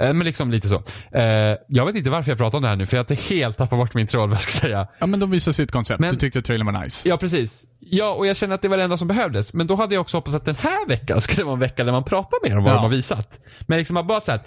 Eh, 0.00 0.12
men 0.14 0.18
liksom 0.24 0.50
lite 0.50 0.68
så. 0.68 0.82
Eh, 1.18 1.56
jag 1.68 1.86
vet 1.86 1.94
inte 1.96 2.10
varför 2.10 2.30
jag 2.30 2.38
pratar 2.38 2.58
om 2.58 2.62
det 2.62 2.68
här 2.68 2.76
nu, 2.76 2.86
för 2.86 2.96
jag 2.96 3.04
har 3.08 3.16
helt 3.16 3.56
tappat 3.56 3.78
bort 3.78 3.94
min 3.94 4.06
tråd 4.06 4.28
vad 4.28 4.34
jag 4.36 4.40
ska 4.40 4.60
säga. 4.60 4.88
Ja, 4.98 5.06
men 5.06 5.20
de 5.20 5.30
visar 5.30 5.52
sitt 5.52 5.70
koncept. 5.70 6.00
Men- 6.00 6.14
du 6.14 6.20
tyckte 6.20 6.42
trailern 6.42 6.66
var 6.74 6.84
nice. 6.84 7.08
Ja, 7.08 7.16
precis. 7.16 7.64
Ja, 7.90 8.14
och 8.14 8.26
jag 8.26 8.36
känner 8.36 8.54
att 8.54 8.62
det 8.62 8.68
var 8.68 8.76
det 8.76 8.82
enda 8.82 8.96
som 8.96 9.08
behövdes. 9.08 9.54
Men 9.54 9.66
då 9.66 9.74
hade 9.74 9.94
jag 9.94 10.00
också 10.00 10.16
hoppats 10.16 10.36
att 10.36 10.44
den 10.44 10.56
här 10.56 10.88
veckan 10.88 11.20
skulle 11.20 11.44
vara 11.44 11.52
en 11.54 11.60
vecka 11.60 11.84
där 11.84 11.92
man 11.92 12.04
pratar 12.04 12.48
mer 12.48 12.56
om 12.58 12.64
vad 12.64 12.72
Ja. 12.72 12.76
de 12.76 12.82
har 12.82 12.88
visat. 12.88 13.40
Men 13.66 13.78
liksom 13.78 14.06
bara 14.06 14.20
så 14.20 14.32
att 14.32 14.46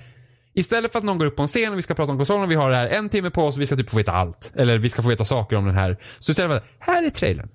Istället 0.53 0.91
för 0.91 0.99
att 0.99 1.05
någon 1.05 1.17
går 1.17 1.25
upp 1.25 1.35
på 1.35 1.41
en 1.41 1.47
scen 1.47 1.71
och 1.71 1.77
vi 1.77 1.81
ska 1.81 1.93
prata 1.93 2.11
om 2.11 2.17
konsolen 2.17 2.43
och 2.43 2.51
vi 2.51 2.55
har 2.55 2.69
det 2.69 2.75
här 2.75 2.87
en 2.87 3.09
timme 3.09 3.29
på 3.29 3.43
oss 3.45 3.55
och 3.55 3.61
vi 3.61 3.65
ska 3.65 3.75
typ 3.75 3.89
få 3.89 3.97
veta 3.97 4.11
allt. 4.11 4.51
Eller 4.55 4.77
vi 4.77 4.89
ska 4.89 5.01
få 5.03 5.09
veta 5.09 5.25
saker 5.25 5.55
om 5.55 5.65
den 5.65 5.75
här. 5.75 5.97
Så 6.19 6.31
istället 6.31 6.51
för 6.51 6.57
att, 6.57 6.65
här 6.79 7.05
är 7.05 7.09
trailern. 7.09 7.49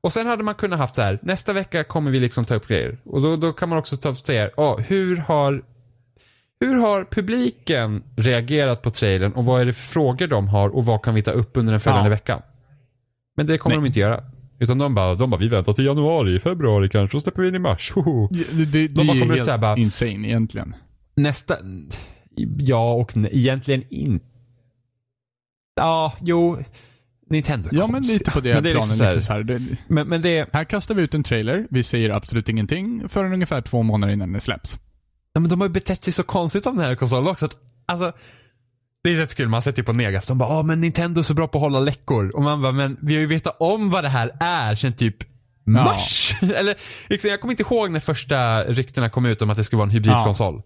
Och 0.00 0.12
sen 0.12 0.26
hade 0.26 0.42
man 0.44 0.54
kunnat 0.54 0.78
haft 0.78 0.94
så 0.94 1.02
här, 1.02 1.18
nästa 1.22 1.52
vecka 1.52 1.84
kommer 1.84 2.10
vi 2.10 2.20
liksom 2.20 2.44
ta 2.44 2.54
upp 2.54 2.68
grejer. 2.68 2.98
Och 3.04 3.22
då, 3.22 3.36
då 3.36 3.52
kan 3.52 3.68
man 3.68 3.78
också 3.78 3.96
ta 3.96 4.14
säga, 4.14 4.50
ja, 4.56 4.76
hur 4.76 5.16
har 5.16 5.62
hur 6.60 6.76
har 6.80 7.04
publiken 7.04 8.02
reagerat 8.16 8.82
på 8.82 8.90
trailern 8.90 9.32
och 9.32 9.44
vad 9.44 9.60
är 9.60 9.66
det 9.66 9.72
för 9.72 9.82
frågor 9.92 10.26
de 10.26 10.48
har 10.48 10.68
och 10.68 10.84
vad 10.86 11.02
kan 11.04 11.14
vi 11.14 11.22
ta 11.22 11.30
upp 11.30 11.56
under 11.56 11.72
den 11.72 11.80
följande 11.80 12.08
Ja. 12.08 12.14
veckan? 12.14 12.42
Men 13.36 13.46
det 13.46 13.58
kommer 13.58 13.76
Nej. 13.76 13.82
de 13.82 13.86
inte 13.86 14.00
göra. 14.00 14.24
Utan 14.58 14.78
de 14.78 14.94
bara, 14.94 15.14
de 15.14 15.30
bara, 15.30 15.40
vi 15.40 15.48
väntar 15.48 15.72
till 15.72 15.84
januari, 15.84 16.40
februari 16.40 16.88
kanske 16.88 17.16
och 17.16 17.22
släpper 17.22 17.42
vi 17.42 17.48
in 17.48 17.54
i 17.54 17.58
mars. 17.58 17.92
Det, 18.30 18.64
det, 18.64 18.88
De 18.88 19.06
bara 19.06 19.20
kommer 19.20 19.24
ut 19.24 19.30
helt 19.30 19.44
så 19.44 19.50
här 19.50 19.58
bara- 19.58 19.76
insane 19.76 20.28
egentligen. 20.28 20.74
Nästa, 21.16 21.56
ja 22.58 22.92
och 22.94 23.16
ne, 23.16 23.28
egentligen 23.32 23.82
inte. 23.90 24.26
Ja, 25.76 26.12
jo, 26.20 26.58
Nintendo 27.30 27.68
Ja, 27.72 27.86
men 27.86 28.02
lite 28.02 28.30
på 28.30 28.40
det 28.40 28.54
Men 28.54 28.62
det 28.62 28.70
planen. 28.72 28.88
liksom 28.88 28.96
så 28.98 29.04
här, 29.04 29.14
Liksom 29.16 29.26
så 29.26 29.32
här. 29.32 29.42
Det, 29.42 29.60
men, 29.88 30.08
men 30.08 30.22
det, 30.22 30.48
här 30.52 30.64
kastar 30.64 30.94
vi 30.94 31.02
ut 31.02 31.14
en 31.14 31.22
trailer, 31.22 31.66
vi 31.70 31.82
säger 31.82 32.10
absolut 32.10 32.48
ingenting 32.48 33.08
förrän 33.08 33.32
ungefär 33.32 33.60
två 33.62 33.82
månader 33.82 34.12
innan 34.12 34.32
den 34.32 34.40
släpps. 34.40 34.78
Ja, 35.32 35.40
men 35.40 35.50
de 35.50 35.60
har 35.60 35.68
ju 35.68 35.72
betett 35.72 36.04
sig 36.04 36.12
så 36.12 36.22
konstigt 36.22 36.66
om 36.66 36.76
den 36.76 36.84
här 36.84 36.94
konsolen 36.94 37.26
också. 37.28 37.44
Att, 37.46 37.58
alltså, 37.86 38.12
det 39.04 39.10
är 39.10 39.16
rätt 39.16 39.34
kul, 39.34 39.48
man 39.48 39.62
sätter 39.62 39.78
ju 39.78 39.84
på 39.84 39.92
Negaf, 39.92 40.26
de 40.26 40.38
bara 40.38 40.48
ah 40.48 40.62
men 40.62 40.80
Nintendo 40.80 41.18
är 41.20 41.22
så 41.22 41.34
bra 41.34 41.48
på 41.48 41.58
att 41.58 41.62
hålla 41.62 41.80
läckor. 41.80 42.36
Och 42.36 42.42
man 42.42 42.62
bara, 42.62 42.72
men 42.72 42.98
vi 43.02 43.14
har 43.14 43.20
ju 43.20 43.26
vetat 43.26 43.56
om 43.60 43.90
vad 43.90 44.04
det 44.04 44.08
här 44.08 44.30
är 44.40 44.76
sen 44.76 44.92
typ 44.92 45.16
mars. 45.66 46.34
Eller, 46.42 46.74
liksom, 47.08 47.30
jag 47.30 47.40
kommer 47.40 47.52
inte 47.52 47.62
ihåg 47.62 47.90
när 47.90 48.00
första 48.00 48.64
ryktena 48.64 49.10
kom 49.10 49.26
ut 49.26 49.42
om 49.42 49.50
att 49.50 49.56
det 49.56 49.64
skulle 49.64 49.78
vara 49.78 49.86
en 49.86 49.90
hybridkonsol. 49.94 50.62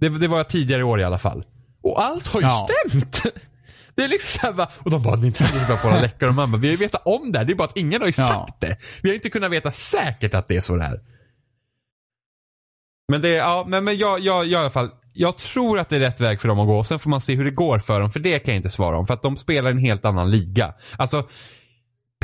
Det, 0.00 0.08
det 0.08 0.28
var 0.28 0.44
tidigare 0.44 0.80
i 0.80 0.84
år 0.84 1.00
i 1.00 1.04
alla 1.04 1.18
fall. 1.18 1.44
Och 1.82 2.02
allt 2.04 2.26
har 2.26 2.40
ju 2.40 2.46
Ja. 2.46 2.68
stämt. 2.90 3.22
Det 3.94 4.04
är 4.04 4.08
liksom 4.08 4.40
såhär 4.40 4.52
bara, 4.52 4.68
och 4.78 4.90
de 4.90 5.02
bara 5.02 5.16
Nintendo 5.16 5.52
bra 5.66 5.66
på 5.66 5.72
att 5.72 5.80
hålla 5.82 6.00
läckor 6.00 6.28
och 6.28 6.34
man 6.34 6.50
bara, 6.52 6.58
vi 6.58 6.66
har 6.68 6.72
ju 6.72 6.76
vetat 6.78 7.02
om 7.04 7.32
det 7.32 7.38
här, 7.38 7.44
det 7.46 7.52
är 7.52 7.54
bara 7.54 7.68
att 7.68 7.76
ingen 7.76 8.00
har 8.00 8.08
ju 8.08 8.14
Ja. 8.16 8.26
sagt 8.28 8.60
det. 8.60 8.76
Vi 9.02 9.08
har 9.08 9.14
inte 9.14 9.30
kunnat 9.30 9.50
veta 9.50 9.72
säkert 9.72 10.34
att 10.34 10.48
det 10.48 10.56
är 10.56 10.60
så 10.60 10.76
det 10.76 10.84
är. 10.84 11.00
Men 13.08 13.22
det, 13.22 13.28
ja, 13.28 13.64
men, 13.68 13.84
men 13.84 13.96
jag, 13.98 14.20
jag, 14.20 14.44
jag 14.46 14.50
i 14.50 14.54
alla 14.54 14.70
fall, 14.70 14.90
jag 15.16 15.38
tror 15.38 15.78
att 15.78 15.88
det 15.88 15.96
är 15.96 16.00
rätt 16.00 16.20
väg 16.20 16.40
för 16.40 16.48
dem 16.48 16.58
att 16.60 16.66
gå. 16.66 16.84
Sen 16.84 16.98
får 16.98 17.10
man 17.10 17.20
se 17.20 17.34
hur 17.34 17.44
det 17.44 17.50
går 17.50 17.78
för 17.78 18.00
dem, 18.00 18.10
för 18.10 18.20
det 18.20 18.38
kan 18.38 18.54
jag 18.54 18.58
inte 18.58 18.70
svara 18.70 18.98
om. 18.98 19.06
För 19.06 19.14
att 19.14 19.22
de 19.22 19.36
spelar 19.36 19.70
en 19.70 19.78
helt 19.78 20.04
annan 20.04 20.30
liga. 20.30 20.74
Alltså, 20.96 21.28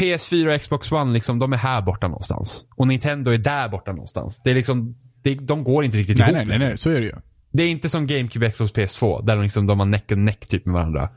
PS4 0.00 0.54
och 0.54 0.60
Xbox 0.62 0.92
One, 0.92 1.12
liksom, 1.12 1.38
de 1.38 1.52
är 1.52 1.56
här 1.56 1.82
borta 1.82 2.08
någonstans. 2.08 2.64
Och 2.76 2.86
Nintendo 2.86 3.30
är 3.30 3.38
där 3.38 3.68
borta 3.68 3.92
någonstans. 3.92 4.42
Det 4.44 4.50
är 4.50 4.54
liksom, 4.54 4.96
det, 5.22 5.34
de 5.34 5.64
går 5.64 5.84
inte 5.84 5.96
riktigt 5.96 6.18
Nej, 6.18 6.26
ihop 6.30 6.48
nej, 6.48 6.58
nej, 6.58 6.68
nej, 6.68 6.78
så 6.78 6.90
är 6.90 7.00
det 7.00 7.06
ju. 7.06 7.14
Det 7.52 7.62
är 7.62 7.70
inte 7.70 7.88
som 7.88 8.06
GameCube, 8.06 8.50
Xbox, 8.50 8.72
PS2, 8.72 9.24
där 9.24 9.36
de, 9.36 9.42
liksom, 9.42 9.66
de 9.66 9.78
har 9.78 9.86
neck 9.86 10.12
och 10.12 10.18
neck 10.18 10.46
typ 10.46 10.66
med 10.66 10.74
varandra. 10.74 11.08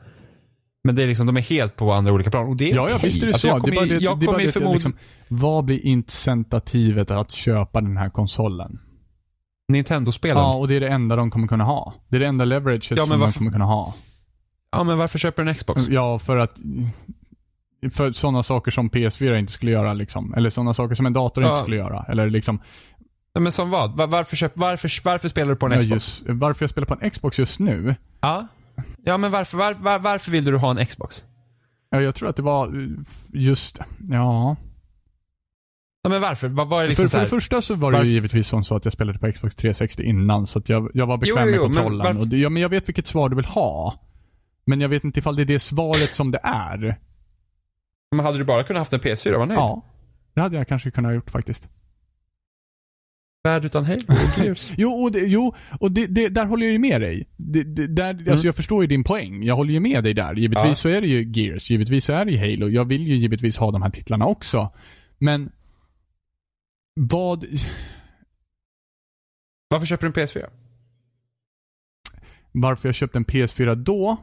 Men 0.84 0.96
det 0.96 1.02
är 1.02 1.06
liksom, 1.06 1.26
de 1.26 1.36
är 1.36 1.40
helt 1.40 1.76
på 1.76 1.92
andra 1.92 2.12
olika 2.12 2.30
plan. 2.30 2.48
Och 2.48 2.56
det 2.56 2.70
är 2.70 2.76
Ja, 2.76 2.88
ja, 2.90 2.98
visst 3.02 3.22
är 3.22 3.26
det 3.26 3.32
Alltså, 3.32 3.48
så. 3.48 3.54
jag 3.54 3.56
det 3.56 3.60
kommer, 3.60 3.74
bara 3.76 3.86
det, 3.98 4.04
jag 4.04 4.20
det, 4.20 4.26
bara 4.26 4.32
kommer 4.32 4.38
det 4.38 4.44
jag 4.44 4.52
förmodligen... 4.52 4.74
liksom, 4.74 4.94
vad 5.28 5.64
blir 5.64 5.86
incitativet 5.86 7.10
att 7.10 7.30
köpa 7.30 7.80
den 7.80 7.96
här 7.96 8.10
konsolen? 8.10 8.78
Nintendo-spelen. 9.68 10.36
Ja, 10.36 10.42
Ja. 10.52 10.54
och 10.54 10.68
det 10.68 10.74
är 10.76 10.80
det 10.80 10.88
enda 10.88 11.16
de 11.16 11.30
kommer 11.30 11.48
kunna 11.48 11.64
ha. 11.64 11.94
Det 12.08 12.16
är 12.16 12.20
det 12.20 12.26
enda 12.26 12.44
leveraget 12.44 12.90
Ja, 12.90 12.96
som 12.96 13.08
de 13.08 13.20
varför- 13.20 13.38
kommer 13.38 13.50
kunna 13.52 13.64
ha. 13.64 13.94
men 14.84 14.98
varför 14.98 15.18
köper 15.18 15.44
du 15.44 15.48
en 15.50 15.54
Xbox? 15.54 15.88
Ja, 15.88 16.18
för 16.18 16.36
att 16.36 16.56
för 17.92 18.12
sådana 18.12 18.42
saker 18.42 18.70
som 18.70 18.90
PS4 18.90 19.38
inte 19.38 19.52
skulle 19.52 19.70
göra 19.72 19.92
liksom. 19.92 20.34
Eller 20.34 20.50
sådana 20.50 20.74
saker 20.74 20.94
som 20.94 21.06
en 21.06 21.12
dator 21.12 21.44
Ja. 21.44 21.50
inte 21.50 21.62
skulle 21.62 21.76
göra. 21.76 22.04
Eller 22.08 22.30
liksom, 22.30 22.58
Ja, 23.32 23.40
Men 23.40 23.52
som 23.52 23.70
vad? 23.70 23.96
Var, 23.96 24.06
varför, 24.06 24.36
köp, 24.36 24.52
varför, 24.54 25.00
varför 25.04 25.28
spelar 25.28 25.50
du 25.50 25.56
på 25.56 25.66
en 25.66 25.72
ja, 25.72 25.78
Xbox? 25.80 25.92
just, 25.92 26.22
varför 26.28 26.62
jag 26.64 26.70
spelar 26.70 26.86
på 26.86 26.96
en 27.00 27.10
Xbox 27.10 27.38
just 27.38 27.58
nu. 27.58 27.94
Ja. 28.20 28.46
Ja, 29.04 29.16
men 29.18 29.30
varför, 29.30 29.58
var, 29.58 29.74
var, 29.74 29.98
varför 29.98 30.30
vill 30.30 30.44
du 30.44 30.56
ha 30.56 30.70
en 30.80 30.86
Xbox? 30.86 31.24
Ja, 31.90 32.00
jag 32.00 32.14
tror 32.14 32.28
att 32.28 32.36
det 32.36 32.42
var 32.42 32.66
eh, 32.82 32.88
just, 33.32 33.78
ja. 34.10 34.56
Ja, 36.06 36.10
men 36.10 36.20
varför? 36.20 36.48
Vad 36.48 36.68
var 36.68 36.82
det 36.82 36.88
liksom 36.88 37.08
för, 37.08 37.18
för 37.18 37.24
det 37.24 37.28
första 37.30 37.62
så 37.62 37.74
var 37.74 37.90
det 37.92 37.96
varför- 37.98 38.06
ju 38.08 38.12
givetvis 38.12 38.48
som 38.48 38.64
så 38.64 38.76
att 38.76 38.84
jag 38.84 38.92
spelade 38.92 39.18
på 39.18 39.32
Xbox 39.32 39.54
360 39.54 40.02
innan, 40.02 40.46
så 40.46 40.58
att 40.58 40.68
jag, 40.68 40.90
jag 40.94 41.06
var 41.06 41.16
bekväm 41.18 41.48
Jo, 41.48 41.54
jo, 41.54 41.56
jo, 41.56 41.62
med 41.62 41.70
men 41.70 41.76
kontrollen. 41.76 41.98
varför- 42.06 42.20
och 42.20 42.28
det, 42.28 42.36
ja, 42.36 42.48
men 42.48 42.62
jag 42.62 42.68
vet 42.68 42.88
vilket 42.88 43.06
svar 43.06 43.28
du 43.28 43.36
vill 43.36 43.44
ha. 43.44 43.94
Men 44.66 44.80
jag 44.80 44.88
vet 44.88 45.04
inte 45.04 45.18
ifall 45.18 45.36
det 45.36 45.42
är 45.42 45.46
det 45.46 45.60
svaret 45.60 46.14
som 46.14 46.30
det 46.30 46.40
är. 46.42 46.98
Men 48.16 48.24
hade 48.26 48.38
du 48.38 48.44
bara 48.44 48.62
kunnat 48.64 48.80
haft 48.80 48.92
en 48.92 49.00
PS4 49.00 49.38
var 49.38 49.46
nöjd? 49.46 49.58
Ja. 49.58 49.84
Det 50.34 50.40
hade 50.40 50.56
jag 50.56 50.68
kanske 50.68 50.90
kunnat 50.90 51.08
ha 51.08 51.14
gjort 51.14 51.30
faktiskt. 51.30 51.68
Värld 53.44 53.64
utan 53.64 53.86
Gears. 53.86 54.72
Jo, 54.76 54.90
och, 54.92 55.12
det, 55.12 55.18
jo, 55.20 55.54
och 55.80 55.92
det, 55.92 56.06
det, 56.06 56.28
där 56.28 56.46
håller 56.46 56.66
jag 56.66 56.72
ju 56.72 56.78
med 56.78 57.00
dig. 57.00 57.28
Det, 57.36 57.62
där, 57.86 58.30
alltså 58.30 58.46
jag 58.46 58.56
förstår 58.56 58.82
ju 58.82 58.86
din 58.88 59.04
poäng. 59.04 59.42
Jag 59.42 59.56
håller 59.56 59.72
ju 59.72 59.80
med 59.80 60.04
dig 60.04 60.14
där. 60.14 60.34
Givetvis 60.34 60.58
Mm. 60.60 60.68
Ja. 60.70 60.74
så 60.74 60.88
är 60.88 61.00
det 61.00 61.06
ju 61.06 61.32
Gears, 61.32 61.70
givetvis 61.70 62.04
så 62.04 62.12
är 62.12 62.24
det 62.24 62.30
ju 62.32 62.38
Halo. 62.38 62.68
Jag 62.68 62.84
vill 62.84 63.06
ju 63.06 63.16
givetvis 63.16 63.56
ha 63.56 63.70
de 63.70 63.82
här 63.82 63.90
titlarna 63.90 64.26
också. 64.26 64.70
Men 65.18 65.52
vad... 67.00 67.44
Varför 69.68 69.86
köper 69.86 70.02
du 70.08 70.20
en 70.20 70.26
PS4? 70.28 70.46
Varför 72.52 72.88
jag 72.88 72.94
köpte 72.96 73.18
en 73.18 73.24
PS4 73.24 73.74
då 73.74 74.16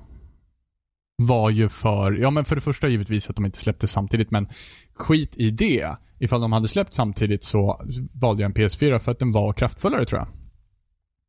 var 1.15 1.49
ju 1.49 1.69
för, 1.69 2.11
ja 2.11 2.29
men 2.29 2.45
för 2.45 2.55
det 2.55 2.61
första 2.61 2.87
givetvis 2.87 3.29
att 3.29 3.35
de 3.35 3.45
inte 3.45 3.59
släppte 3.59 3.87
samtidigt, 3.87 4.31
men 4.31 4.47
skit 4.93 5.31
i 5.35 5.51
det. 5.51 5.95
Ifall 6.19 6.41
de 6.41 6.53
hade 6.53 6.67
släppt 6.67 6.93
samtidigt 6.93 7.43
så 7.43 7.81
valde 8.13 8.43
jag 8.43 8.49
en 8.49 8.55
PS4 8.55 8.99
för 8.99 9.11
att 9.11 9.19
den 9.19 9.31
var 9.31 9.53
kraftfullare 9.53 10.05
tror 10.05 10.19
jag. 10.19 10.27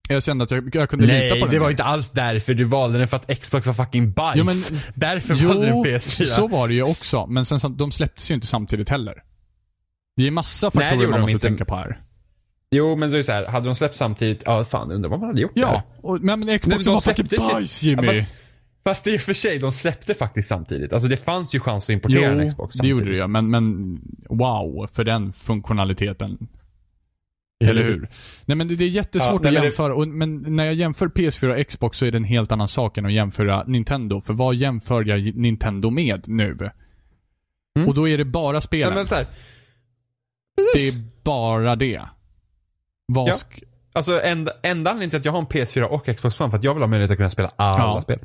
Jag 0.09 0.23
kände 0.23 0.45
att 0.45 0.51
jag, 0.51 0.75
jag 0.75 0.91
kunde 0.91 1.07
lita 1.07 1.19
på 1.19 1.35
Nej, 1.35 1.41
den. 1.41 1.51
det 1.51 1.59
var 1.59 1.71
inte 1.71 1.85
alls 1.85 2.11
därför 2.11 2.55
du 2.55 2.65
valde 2.65 2.99
den 2.99 3.09
för 3.09 3.16
att 3.16 3.41
Xbox 3.41 3.66
var 3.66 3.75
fucking 3.75 4.12
bajs. 4.12 4.37
Jo, 4.39 4.45
men- 4.45 4.81
därför 4.95 5.47
valde 5.49 5.66
du 5.66 5.73
en 5.73 5.85
PS4. 5.85 6.27
så 6.27 6.49
var 6.49 6.69
det 6.69 6.75
ju 6.75 6.83
också. 6.83 7.27
Men 7.27 7.45
sen 7.45 7.77
de 7.77 7.93
släpptes 7.93 8.31
ju 8.31 8.35
inte 8.35 8.47
samtidigt 8.47 8.89
heller. 8.89 9.23
Det 10.16 10.27
är 10.27 10.31
massa 10.31 10.70
faktorer 10.70 10.89
det 10.91 10.95
gjorde 10.97 11.11
man 11.11 11.20
måste 11.20 11.35
inte. 11.35 11.47
tänka 11.47 11.65
på 11.65 11.77
här. 11.77 12.01
Jo, 12.70 12.97
men 12.97 13.11
det 13.11 13.19
är 13.19 13.23
så 13.23 13.32
här, 13.32 13.47
hade 13.47 13.66
de 13.66 13.74
släppt 13.74 13.95
samtidigt, 13.97 14.43
ja 14.47 14.65
fan 14.65 14.91
undrar 14.93 15.11
vad 15.11 15.20
man 15.20 15.28
hade 15.28 15.41
gjort 15.41 15.53
Ja, 15.55 15.70
där. 15.70 15.82
och, 16.09 16.20
men, 16.20 16.39
men 16.39 16.47
Nej, 16.47 16.59
Xbox 16.59 16.85
de 16.85 16.91
var 16.95 17.01
fucking 17.01 17.27
bajs 17.39 17.82
Jimmy. 17.82 18.07
Ja, 18.07 18.12
fast, 18.12 18.28
fast 18.85 19.05
det 19.05 19.11
är 19.11 19.15
i 19.15 19.16
och 19.16 19.20
för 19.20 19.32
sig, 19.35 19.59
de 19.59 19.73
släppte 19.73 20.15
faktiskt 20.15 20.49
samtidigt. 20.49 20.93
Alltså 20.93 21.09
det 21.09 21.16
fanns 21.16 21.55
ju 21.55 21.61
chans 21.61 21.85
att 21.85 21.91
importera 21.91 22.32
en 22.43 22.49
Xbox 22.51 22.74
det 22.74 22.78
samtidigt. 22.78 22.91
gjorde 22.99 23.11
det 23.11 23.16
ju. 23.16 23.27
Men, 23.27 23.51
men 23.51 23.99
wow, 24.28 24.89
för 24.93 25.05
den 25.05 25.32
funktionaliteten. 25.32 26.39
Eller 27.65 27.82
hur? 27.82 28.09
Nej 28.45 28.57
men 28.57 28.69
det, 28.69 28.77
det 28.77 28.85
är 28.85 28.89
jättesvårt 28.89 29.28
Ja, 29.32 29.39
nej, 29.43 29.49
att 29.49 29.53
men 29.55 29.62
det- 29.62 29.66
jämföra. 29.66 29.95
Och, 29.95 30.09
men 30.09 30.57
när 30.57 30.65
jag 30.65 30.74
jämför 30.74 31.09
PS4 31.09 31.61
och 31.61 31.66
Xbox 31.69 31.99
så 31.99 32.07
är 32.07 32.11
det 32.11 32.16
en 32.19 32.24
helt 32.24 32.53
annan 32.53 32.69
sak 32.69 32.99
än 32.99 33.07
att 33.07 33.12
jämföra 33.12 33.65
Nintendo. 33.66 34.20
För 34.20 34.35
vad 34.35 34.55
jämför 34.55 35.05
jag 35.05 35.36
Nintendo 35.36 35.91
med 35.91 36.28
nu? 36.28 36.70
Mm. 37.77 37.89
Och 37.89 37.95
då 37.95 38.09
är 38.09 38.19
det 38.19 38.24
bara 38.24 38.57
Ja, 38.57 38.61
spelen. 38.61 38.95
men 38.95 39.07
här, 40.56 40.74
det 40.74 40.89
är 40.89 41.05
bara 41.24 41.76
det. 41.76 42.02
Vad 43.06 43.28
Ja. 43.28 43.35
Alltså 43.93 44.20
enda, 44.22 44.52
enda 44.62 44.90
anledningen 44.90 45.10
till 45.10 45.18
att 45.18 45.24
jag 45.24 45.32
har 45.32 45.39
en 45.39 45.47
PS4 45.47 45.82
och 45.82 46.16
Xbox 46.16 46.40
One 46.40 46.51
för 46.51 46.59
att 46.59 46.64
jag 46.64 46.74
vill 46.74 46.82
ha 46.82 46.89
möjlighet 46.89 47.10
att 47.10 47.16
kunna 47.16 47.31
spela 47.31 47.52
alla 47.56 47.78
Ja. 47.78 48.02
spel. 48.02 48.18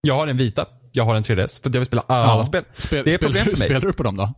Jag 0.00 0.14
har 0.14 0.26
en 0.26 0.36
vita, 0.36 0.66
jag 0.92 1.04
har 1.04 1.16
en 1.16 1.22
3DS 1.22 1.60
för 1.62 1.68
att 1.68 1.74
jag 1.74 1.80
vill 1.80 1.86
spela 1.86 2.02
alla 2.06 2.26
Ja. 2.40 2.46
spel. 2.46 2.64
Spel, 2.76 3.04
Det 3.04 3.14
är 3.14 3.18
spel- 3.18 3.26
problem 3.28 3.44
för 3.44 3.50
mig. 3.58 3.68
Spelar 3.68 3.80
du 3.80 3.92
på 3.92 4.02
dem 4.02 4.16
då? 4.16 4.32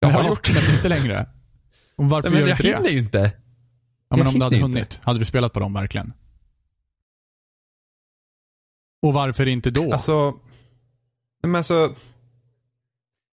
Jag 0.00 0.08
har 0.08 0.22
Ja, 0.22 0.28
gjort 0.28 0.46
det. 0.54 0.62
Men 0.66 0.74
inte 0.74 0.88
längre. 0.88 1.28
Och 1.96 2.04
varför 2.10 2.30
Men 2.30 2.38
gör 2.38 2.44
du 2.46 2.50
jag 2.50 2.56
inte 2.58 2.68
hinner 2.68 2.82
det? 2.82 2.90
ju 2.90 2.98
inte. 2.98 3.18
Ja, 4.08 4.16
men 4.16 4.18
jag 4.18 4.28
om 4.28 4.34
du 4.38 4.44
hade 4.44 4.56
hinner 4.56 4.68
inte. 4.68 4.78
hunnit, 4.80 5.00
hade 5.02 5.18
du 5.18 5.24
spelat 5.24 5.52
på 5.52 5.60
dem 5.60 5.72
verkligen? 5.74 6.12
Och 9.02 9.12
varför 9.14 9.46
inte 9.46 9.70
då? 9.70 9.92
Alltså, 9.92 10.30
nej, 10.30 10.40
men 11.50 11.54
alltså, 11.54 11.94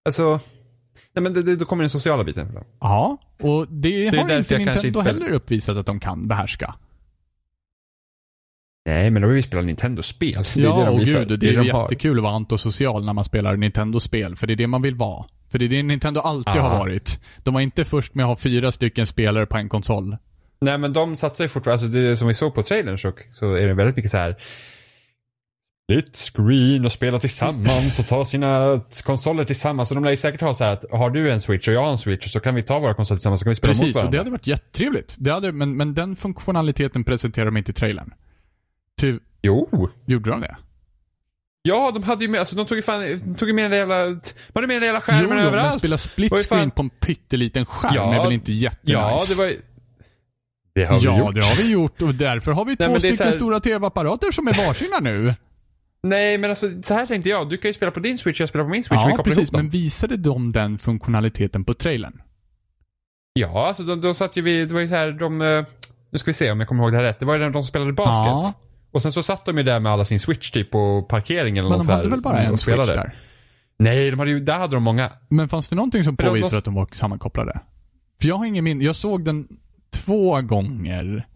alltså, 0.06 0.40
nej 1.16 1.24
men 1.24 1.34
det, 1.34 1.42
det, 1.42 1.56
då 1.56 1.66
kommer 1.66 1.84
den 1.84 1.90
sociala 1.90 2.24
biten. 2.24 2.60
ja, 2.80 3.18
och 3.42 3.68
det, 3.70 4.08
är 4.08 4.12
har 4.12 4.38
inte 4.38 4.58
Nintendo 4.58 4.72
inte 4.72 4.82
spelar. 5.02 5.04
heller 5.04 5.32
uppvisat 5.32 5.78
att 5.78 5.86
de 5.86 6.00
kan 6.00 6.28
behärska. 6.28 6.76
Nej, 8.86 9.10
men 9.12 9.22
då 9.22 9.28
vill 9.28 9.36
vi 9.36 9.42
spela 9.42 9.62
Nintendo-spel. 9.62 10.46
Det 10.54 10.60
är 10.60 10.64
ja, 10.64 10.78
det 10.80 10.86
de 10.86 10.94
och 10.96 11.02
visar. 11.02 11.26
gud, 11.26 11.40
det 11.40 11.50
är, 11.50 11.58
de 11.58 11.64
jättekul 11.66 12.18
att 12.18 12.24
vara 12.24 12.34
antisocial 12.34 13.06
när 13.06 13.14
man 13.14 13.24
spelar 13.26 13.56
Nintendo-spel, 13.56 14.36
för 14.36 14.48
det 14.48 14.54
är 14.54 14.56
det 14.56 14.68
man 14.68 14.82
vill 14.82 14.96
vara. 14.96 15.26
För 15.50 15.60
det 15.60 15.66
är 15.66 15.70
det 15.70 15.84
Nintendo 15.84 16.20
alltid 16.22 16.54
Ah. 16.62 16.62
har 16.62 16.80
varit. 16.80 17.20
De 17.44 17.54
var 17.54 17.62
inte 17.62 17.86
först 17.86 18.16
med 18.16 18.24
att 18.26 18.30
ha 18.30 18.36
fyra 18.36 18.72
stycken 18.72 19.08
spelare 19.08 19.46
på 19.46 19.58
en 19.58 19.70
konsol. 19.70 20.18
Nej, 20.62 20.78
men 20.78 20.94
de 20.94 21.16
satsar 21.16 21.44
ju 21.44 21.48
fortfarande, 21.48 21.84
alltså 21.86 22.00
det 22.00 22.18
som 22.18 22.28
vi 22.28 22.34
såg 22.34 22.54
på 22.56 22.64
trailern 22.64 22.98
så, 23.00 23.14
så 23.32 23.54
är 23.54 23.68
det 23.68 23.74
väldigt 23.74 23.96
mycket 23.96 24.12
så 24.12 24.18
här. 24.18 24.36
Split 25.88 26.18
screen 26.18 26.86
och 26.86 26.92
spela 26.92 27.20
tillsammans 27.20 28.00
och 28.00 28.08
ta 28.08 28.26
sina 28.26 28.82
konsoler 29.04 29.46
tillsammans. 29.46 29.92
Och 29.92 29.96
de 29.96 30.04
lär 30.04 30.12
ju 30.12 30.18
säkert 30.18 30.42
ha 30.42 30.54
så 30.54 30.64
att 30.64 30.86
har 30.92 31.10
du 31.10 31.32
en 31.32 31.42
switch 31.42 31.68
och 31.68 31.74
jag 31.74 31.82
har 31.84 31.92
en 31.92 31.98
switch 31.98 32.28
så 32.28 32.40
kan 32.40 32.56
vi 32.56 32.64
ta 32.64 32.80
våra 32.80 32.94
konsoler 32.94 33.18
tillsammans 33.18 33.40
så 33.40 33.44
kan 33.44 33.50
vi 33.52 33.56
spela 33.56 33.70
mot 33.74 33.80
Precis, 33.80 33.96
och 33.96 34.00
varandra. 34.02 34.12
det 34.12 34.18
hade 34.18 34.32
varit 34.32 34.48
jättetrevligt. 34.48 35.16
Det 35.20 35.32
hade, 35.32 35.52
men, 35.52 35.78
men 35.78 35.94
den 35.94 36.16
funktionaliteten 36.16 37.04
presenterar 37.04 37.46
de 37.46 37.58
inte 37.58 37.72
i 37.72 37.74
trailern. 37.74 38.14
Ty, 39.02 39.20
Jo. 39.42 39.90
gjorde 40.06 40.30
de 40.30 40.42
det? 40.42 40.58
Ja, 41.62 41.92
de 41.94 42.04
hade 42.04 42.24
ju 42.26 42.30
med, 42.32 42.40
alltså 42.40 42.56
de 42.56 42.66
tog 42.66 42.78
ju 42.78 42.82
fan, 42.82 43.02
de 43.02 43.36
tog 43.36 43.48
ju 43.48 43.54
med 43.54 43.72
den 43.72 43.80
jävla, 43.80 43.96
man 44.06 44.22
hade 44.56 44.68
med 44.68 44.76
den 44.76 44.84
jävla 44.84 45.02
skärmen 45.02 45.24
jo, 45.30 45.36
jo, 45.42 45.48
överallt. 45.48 45.70
men 45.72 45.80
spela 45.80 45.98
split 45.98 46.32
är 46.32 46.36
fan- 46.38 46.44
screen 46.58 46.72
på 46.72 46.82
en 46.82 46.90
pytteliten 46.90 47.66
skärm 47.66 47.92
Ja, 47.96 48.16
är 48.16 48.24
väl 48.24 48.32
inte 48.32 48.52
jättenice? 48.52 48.94
Ja, 49.00 49.24
det 49.30 49.36
var. 49.36 49.54
Det 50.76 50.86
har 50.86 51.00
vi 51.00 51.06
Ja, 51.06 51.18
gjort. 51.20 51.36
det 51.36 51.42
har 51.46 51.56
vi 51.56 51.70
gjort 51.72 52.02
och 52.02 52.16
därför 52.16 52.52
har 52.52 52.66
vi 52.66 52.76
Nej, 52.80 52.88
två 52.90 53.00
stycken 53.00 53.26
här- 53.26 53.34
stora 53.34 53.60
tv-apparater 53.60 54.32
som 54.32 54.48
är 54.48 54.54
varsina 54.68 55.00
nu. 55.00 55.34
Nej, 56.10 56.38
men 56.38 56.50
alltså 56.50 56.68
så 56.84 56.94
här 56.94 57.06
tänkte 57.06 57.30
jag. 57.30 57.50
Du 57.50 57.58
kan 57.58 57.70
ju 57.70 57.74
spela 57.74 57.92
på 57.92 58.00
din 58.00 58.18
switch, 58.18 58.40
jag 58.40 58.50
spelar 58.50 58.66
på 58.66 58.72
min 58.72 58.84
switch. 58.84 59.04
vi 59.06 59.10
ja, 59.10 59.16
kopplar 59.18 59.24
precis. 59.24 59.38
ihop 59.38 59.52
dem. 59.52 59.62
Men 59.62 59.70
visade 59.70 60.18
de 60.18 60.52
den 60.52 60.78
funktionaliteten 60.78 61.66
på 61.66 61.74
trailern? 61.74 62.22
Ja, 63.34 63.68
alltså 63.68 63.84
de, 63.84 64.02
de 64.02 64.16
satt 64.16 64.38
ju 64.38 64.42
vid, 64.42 64.68
det 64.68 64.74
var 64.74 64.82
ju 64.82 64.88
så 64.88 64.96
här, 64.96 65.12
de, 65.12 65.42
eh, 65.42 65.66
nu 66.12 66.20
ska 66.20 66.30
vi 66.30 66.34
se 66.34 66.52
om 66.52 66.60
jag 66.60 66.70
kommer 66.70 66.84
ihåg 66.84 66.92
det 66.92 66.98
här 66.98 67.04
rätt. 67.04 67.20
Det 67.20 67.26
var 67.26 67.34
ju 67.34 67.40
när 67.40 67.50
de 67.50 67.64
spelade 67.64 67.94
basket. 67.94 68.26
Ja. 68.28 68.54
Och 68.92 69.02
sen 69.02 69.12
så 69.12 69.24
satt 69.24 69.46
de 69.46 69.58
ju 69.58 69.64
där 69.64 69.80
med 69.80 69.92
alla 69.92 70.06
sin 70.06 70.20
switch 70.20 70.52
typ 70.52 70.72
på 70.72 71.02
parkeringen 71.02 71.66
eller 71.66 71.70
Men 71.70 71.78
något 71.78 71.88
de 71.88 71.94
hade 71.94 72.04
här, 72.04 72.12
väl 72.12 72.22
bara 72.22 72.40
en 72.40 72.54
och 72.54 72.60
switch 72.60 72.74
spelade. 72.76 72.96
där? 72.96 73.16
Nej, 73.80 74.10
de 74.12 74.20
hade 74.20 74.32
ju, 74.32 74.40
där 74.40 74.58
hade 74.60 74.76
de 74.76 74.84
många. 74.84 75.12
Men 75.30 75.50
fanns 75.50 75.70
det 75.70 75.76
någonting 75.76 76.04
som 76.04 76.16
Men 76.20 76.34
de- 76.34 76.40
de- 76.42 76.58
att 76.58 76.66
de 76.66 76.74
var 76.74 76.88
sammankopplade? 76.92 77.60
För 78.22 78.28
jag 78.28 78.36
har 78.36 78.46
ingen 78.46 78.64
minne. 78.64 78.84
Jag 78.84 78.96
såg 78.96 79.26
den 79.26 79.48
två 79.94 80.42
gånger. 80.42 81.28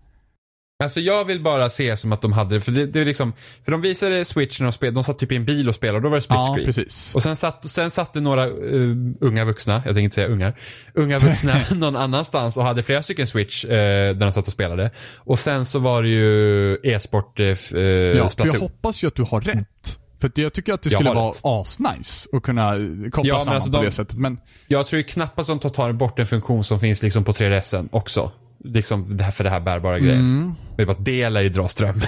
Alltså 0.84 1.00
jag 1.00 1.26
vill 1.26 1.42
bara 1.44 1.70
se 1.70 1.98
som 1.98 2.12
att 2.12 2.22
de 2.22 2.34
hade, 2.34 2.62
för 2.62 2.72
det, 2.72 2.86
det 2.86 3.00
är 3.02 3.06
liksom, 3.06 3.34
för 3.66 3.72
de 3.72 3.82
visade 3.82 4.26
switchen 4.26 4.68
och 4.68 4.74
spel, 4.74 4.94
de 4.94 5.04
satt 5.04 5.20
typ 5.20 5.32
i 5.32 5.36
en 5.36 5.46
bil 5.46 5.70
och 5.70 5.76
spelade 5.76 5.98
och 5.98 6.02
då 6.04 6.10
var 6.10 6.16
det 6.16 6.22
split 6.22 6.38
Ja, 6.40 6.54
screen. 6.54 6.66
precis. 6.66 7.16
Och 7.16 7.24
sen 7.24 7.36
satt, 7.36 7.70
sen 7.70 7.92
satt 7.92 8.14
det 8.14 8.20
några 8.22 8.44
eh, 8.44 8.52
unga 9.22 9.46
vuxna, 9.46 9.74
jag 9.74 9.84
tänker 9.84 10.00
inte 10.00 10.16
säga 10.16 10.28
ungar, 10.28 10.60
unga 10.94 11.20
vuxna 11.20 11.56
någon 11.76 11.96
annanstans 11.96 12.58
och 12.58 12.64
hade 12.64 12.84
flera 12.84 13.04
stycken 13.04 13.28
switch 13.28 13.66
uh, 13.66 13.70
där 13.72 14.14
de 14.14 14.34
satt 14.34 14.48
och 14.48 14.54
spelade. 14.54 14.92
Och 15.18 15.40
sen 15.40 15.66
så 15.66 15.80
var 15.80 16.04
det 16.04 16.10
ju 16.10 16.76
e-sport 16.84 17.40
uh, 17.40 17.46
Ja, 17.48 17.56
för 17.56 17.78
jag 18.16 18.32
Splatoon. 18.32 18.60
hoppas 18.62 19.04
ju 19.04 19.08
att 19.08 19.16
du 19.16 19.24
har 19.24 19.42
rätt. 19.42 20.00
För 20.22 20.32
jag 20.36 20.54
tycker 20.54 20.74
att 20.74 20.82
det 20.82 20.90
skulle 20.90 21.14
vara 21.14 21.30
rätt. 21.30 21.40
asnice 21.44 22.28
att 22.34 22.44
kunna 22.44 22.72
koppla 23.12 23.30
Ja, 23.30 23.40
samman 23.40 23.56
alltså 23.56 23.72
på 23.72 23.78
de- 23.78 23.86
det 23.86 23.92
sättet. 23.92 24.18
Men 24.18 24.38
Jag 24.68 24.88
tror 24.88 24.98
ju 24.98 25.04
knappast 25.04 25.50
de 25.50 25.60
tar- 25.60 25.70
tar 25.70 25.92
bort 25.94 26.20
en 26.20 26.28
funktion 26.28 26.64
som 26.64 26.80
finns 26.80 27.04
liksom 27.04 27.24
på 27.24 27.32
3DSen 27.34 27.90
också. 27.92 28.32
Liksom 28.64 29.18
det 29.18 29.23
här, 29.23 29.31
för 29.31 29.44
det 29.44 29.49
här 29.49 29.60
bärbara 29.60 29.99
grejen. 29.99 30.19
mm, 30.19 30.53
Det 30.76 30.81
är 30.81 30.86
bara 30.86 30.98
att 30.98 31.06
det 31.06 31.30
lär 31.30 31.41
ju 31.41 31.49
dra 31.49 31.68
ström. 31.68 32.02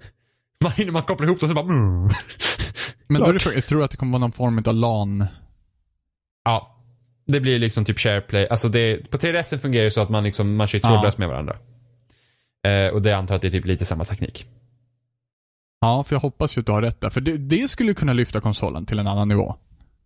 man, 0.64 0.72
hinner 0.72 0.92
man 0.92 1.02
kopplar 1.02 1.26
ihop 1.26 1.40
dem 1.40 1.48
så 1.48 1.54
bara 1.54 1.64
mm. 1.64 2.08
men 3.08 3.20
då 3.22 3.28
är 3.28 3.54
det, 3.54 3.60
tror 3.60 3.82
att 3.82 3.90
det 3.90 3.96
kommer 3.96 4.12
vara 4.12 4.20
någon 4.20 4.32
form 4.32 4.62
av 4.66 4.74
LAN. 4.74 5.26
Ja. 6.44 6.76
Det 7.26 7.40
blir 7.40 7.58
liksom 7.58 7.84
typ 7.84 7.98
shareplay. 7.98 8.48
Alltså 8.48 8.68
det, 8.68 9.10
på 9.10 9.16
3DSen 9.18 9.58
fungerar 9.58 9.84
det 9.84 9.90
så 9.90 10.00
att 10.00 10.10
man 10.10 10.24
liksom, 10.24 10.56
man 10.56 10.66
kör 10.66 10.80
Ja. 10.82 10.88
trådlöst 10.88 11.18
med 11.18 11.28
varandra. 11.28 11.56
Eh, 12.66 12.88
och 12.92 13.02
det 13.02 13.12
antar 13.12 13.34
att 13.34 13.42
det 13.42 13.48
är 13.48 13.52
typ 13.52 13.64
lite 13.66 13.84
samma 13.84 14.04
teknik. 14.04 14.46
Ja, 15.80 16.04
för 16.04 16.14
jag 16.14 16.20
hoppas 16.20 16.56
ju 16.56 16.60
att 16.60 16.66
du 16.66 16.72
har 16.72 16.82
rätt 16.82 17.00
där. 17.00 17.10
För 17.10 17.20
det, 17.20 17.36
det 17.36 17.68
skulle 17.70 17.94
kunna 17.94 18.12
lyfta 18.12 18.40
konsolen 18.40 18.86
till 18.86 18.98
en 18.98 19.06
annan 19.06 19.28
nivå. 19.28 19.56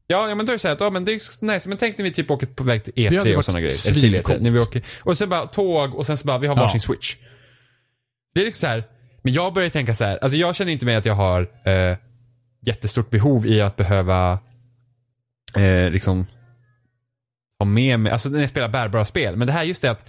Ja, 0.06 0.28
ja 0.28 0.34
men 0.34 0.46
då 0.46 0.52
är 0.52 0.54
det 0.54 0.58
så 0.58 0.68
här 0.68 0.74
att, 0.74 0.80
ja 0.80 0.90
men 0.90 1.04
det 1.04 1.12
är 1.12 1.52
nice, 1.52 1.68
men 1.68 1.78
tänk 1.78 1.98
när 1.98 2.02
vi 2.02 2.10
typ 2.12 2.30
åker 2.30 2.46
på 2.46 2.64
väg 2.64 2.84
till 2.84 2.92
Det 2.96 3.04
hade 3.04 3.16
E3 3.16 3.24
varit 3.24 3.36
och 3.36 3.44
sådana 3.44 3.60
grejer. 3.60 3.86
Eller 3.88 4.00
till 4.00 4.10
E3. 4.10 4.12
svincoolt. 4.12 4.42
När 4.42 4.50
vi 4.50 4.58
åker, 4.60 4.82
och 5.02 5.18
sen 5.18 5.28
bara 5.28 5.46
tåg 5.46 5.94
och 5.94 6.06
sen 6.06 6.16
så 6.18 6.26
bara, 6.26 6.38
vi 6.38 6.46
har 6.46 6.56
Ja. 6.56 6.62
varsin 6.62 6.80
switch. 6.80 7.16
Det 8.34 8.40
är 8.40 8.44
liksom 8.44 8.60
så 8.60 8.66
här, 8.66 8.84
men 9.22 9.32
jag 9.32 9.54
börjar 9.54 9.70
tänka 9.70 9.94
så 9.94 10.04
här, 10.04 10.18
alltså 10.22 10.36
jag 10.38 10.54
känner 10.56 10.72
inte 10.72 10.86
med 10.86 10.98
att 10.98 11.06
jag 11.06 11.14
har 11.14 11.40
eh, 11.64 11.96
jättestort 12.66 13.10
behov 13.10 13.46
i 13.46 13.60
att 13.60 13.76
behöva 13.76 14.38
eh, 15.56 15.90
liksom 15.90 16.26
ha 17.58 17.66
med 17.66 18.00
mig, 18.00 18.12
alltså 18.12 18.28
när 18.28 18.40
jag 18.40 18.50
spelar 18.50 18.68
bärbara 18.68 19.04
spel. 19.04 19.36
Men 19.36 19.46
det 19.46 19.52
här 19.52 19.64
just 19.64 19.82
det 19.82 19.90
att, 19.90 20.08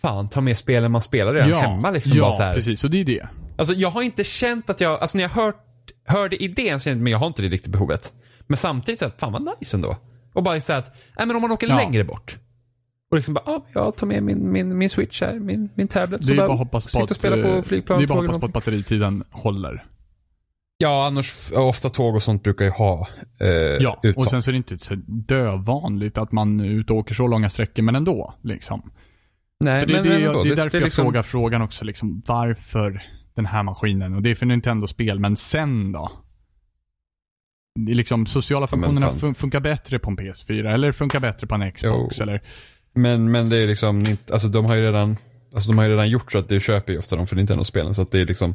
fan 0.00 0.28
ta 0.28 0.40
med 0.40 0.58
spelen 0.58 0.92
man 0.92 1.02
spelar 1.02 1.34
redan 1.34 1.48
ja, 1.50 1.60
hemma 1.60 1.90
liksom. 1.90 2.16
ja 2.16 2.22
bara 2.22 2.32
så 2.32 2.42
här. 2.42 2.54
precis. 2.54 2.84
Och 2.84 2.90
det 2.90 3.00
är 3.00 3.04
det. 3.04 3.26
Alltså 3.58 3.74
jag 3.74 3.90
har 3.90 4.02
inte 4.02 4.24
känt 4.24 4.70
att 4.70 4.80
jag, 4.80 5.00
alltså 5.00 5.18
när 5.18 5.24
jag 5.24 5.28
hört, 5.28 5.64
hörde 6.04 6.42
idén 6.42 6.80
så 6.80 6.84
kände 6.84 6.98
jag, 6.98 7.02
men 7.02 7.10
jag 7.10 7.18
har 7.18 7.26
inte 7.26 7.42
det 7.42 7.48
riktigt 7.48 7.72
behovet. 7.72 8.12
Men 8.46 8.56
samtidigt 8.56 8.98
så 9.00 9.06
att, 9.06 9.20
fan 9.20 9.32
vad 9.32 9.48
nice 9.60 9.76
ändå. 9.76 9.96
Och 10.32 10.42
bara 10.42 10.60
så 10.60 10.72
att, 10.72 10.96
nej 11.18 11.26
men 11.26 11.36
om 11.36 11.42
man 11.42 11.50
åker 11.52 11.68
Ja. 11.68 11.76
längre 11.76 12.04
bort. 12.04 12.38
Och 13.10 13.16
liksom 13.16 13.34
bara, 13.34 13.42
ja, 13.46 13.64
jag 13.72 13.96
tar 13.96 14.06
med 14.06 14.22
min, 14.22 14.52
min, 14.52 14.78
min 14.78 14.90
switch 14.90 15.20
här, 15.22 15.34
min, 15.38 15.68
min 15.74 15.88
tablet. 15.88 16.26
Det 16.26 16.32
är 16.32 16.36
så 16.36 16.42
bara 16.42 16.52
att 16.52 16.58
hoppas 16.58 16.92
på 16.92 17.02
att, 17.02 17.10
och 17.10 17.16
spela 17.16 17.42
på 17.56 17.62
flygplan. 17.62 17.98
det 17.98 18.04
är 18.04 18.06
bara 18.08 18.20
hoppas 18.20 18.40
på 18.40 18.46
att 18.46 18.52
batteritiden 18.52 19.24
håller. 19.30 19.84
Ja, 20.78 21.06
annars 21.06 21.52
ofta 21.52 21.88
tåg 21.90 22.14
och 22.14 22.22
sånt 22.22 22.42
brukar 22.42 22.64
ju 22.64 22.70
ha 22.70 23.08
eh, 23.40 23.48
Ja, 23.48 23.98
uttal. 24.02 24.20
och 24.24 24.26
sen 24.30 24.42
så 24.42 24.50
är 24.50 24.52
det 24.52 24.56
inte 24.56 24.78
så 24.78 24.94
dövanligt 25.06 26.18
att 26.18 26.32
man 26.32 26.60
ute 26.60 26.92
och 26.92 26.98
åker 26.98 27.14
så 27.14 27.26
långa 27.26 27.50
sträckor, 27.50 27.82
men 27.82 27.96
ändå. 27.96 28.34
Liksom. 28.42 28.90
Nej, 29.60 29.80
För 29.80 29.86
det, 29.86 29.92
men, 29.94 30.02
det, 30.02 30.08
men 30.08 30.22
är- 30.22 30.26
ändå, 30.28 30.42
det 30.44 30.50
är 30.50 30.56
därför 30.56 30.78
jag 30.78 30.84
liksom- 30.84 31.04
frågar 31.04 31.22
frågan 31.22 31.62
också, 31.62 31.84
liksom, 31.84 32.22
varför 32.26 33.02
den 33.34 33.46
här 33.46 33.62
maskinen? 33.62 34.14
Och 34.14 34.22
det 34.22 34.30
är 34.30 34.34
för 34.34 34.46
Nintendo-spel, 34.46 35.18
men 35.20 35.36
sen 35.36 35.92
då? 35.92 36.10
Det 37.76 37.92
är 37.92 37.96
liksom, 37.96 38.26
sociala 38.26 38.66
funktionerna 38.66 39.10
fun- 39.10 39.34
funkar 39.34 39.60
bättre 39.60 39.98
på 39.98 40.10
en 40.10 40.16
PS4, 40.18 40.74
eller 40.74 40.92
funkar 40.92 41.20
bättre 41.20 41.46
på 41.46 41.54
en 41.54 41.72
Xbox, 41.72 42.16
Jo. 42.18 42.22
eller? 42.22 42.40
Men, 42.94 43.30
men 43.30 43.48
det 43.48 43.56
är 43.56 43.66
liksom, 43.66 44.04
alltså 44.30 44.48
de 44.48 44.64
har 44.64 44.74
ju 44.74 44.82
redan 44.82 45.16
Alltså 45.54 45.70
de 45.70 45.78
har 45.78 45.84
ju 45.84 45.90
redan 45.90 46.08
gjort 46.08 46.32
så 46.32 46.38
att 46.38 46.48
du 46.48 46.60
köper 46.60 46.92
ju 46.92 46.98
ofta 46.98 47.16
dem 47.16 47.26
för 47.26 47.36
Nintendo-spelen 47.36 47.94
så 47.94 48.02
att 48.02 48.10
det 48.10 48.20
är 48.20 48.26
liksom 48.26 48.54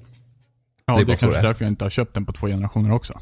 Ja, 0.86 0.94
Det 0.98 1.00
det 1.00 1.02
är 1.02 1.04
är, 1.04 1.06
bara 1.08 1.18
så 1.18 1.26
kanske 1.26 1.38
det 1.38 1.40
är. 1.40 1.48
därför 1.48 1.66
jag 1.66 1.72
inte 1.72 1.86
har 1.86 1.90
köpt 1.90 2.14
den 2.14 2.26
på 2.26 2.34
två 2.34 2.48
generationer 2.48 2.92
också. 2.92 3.20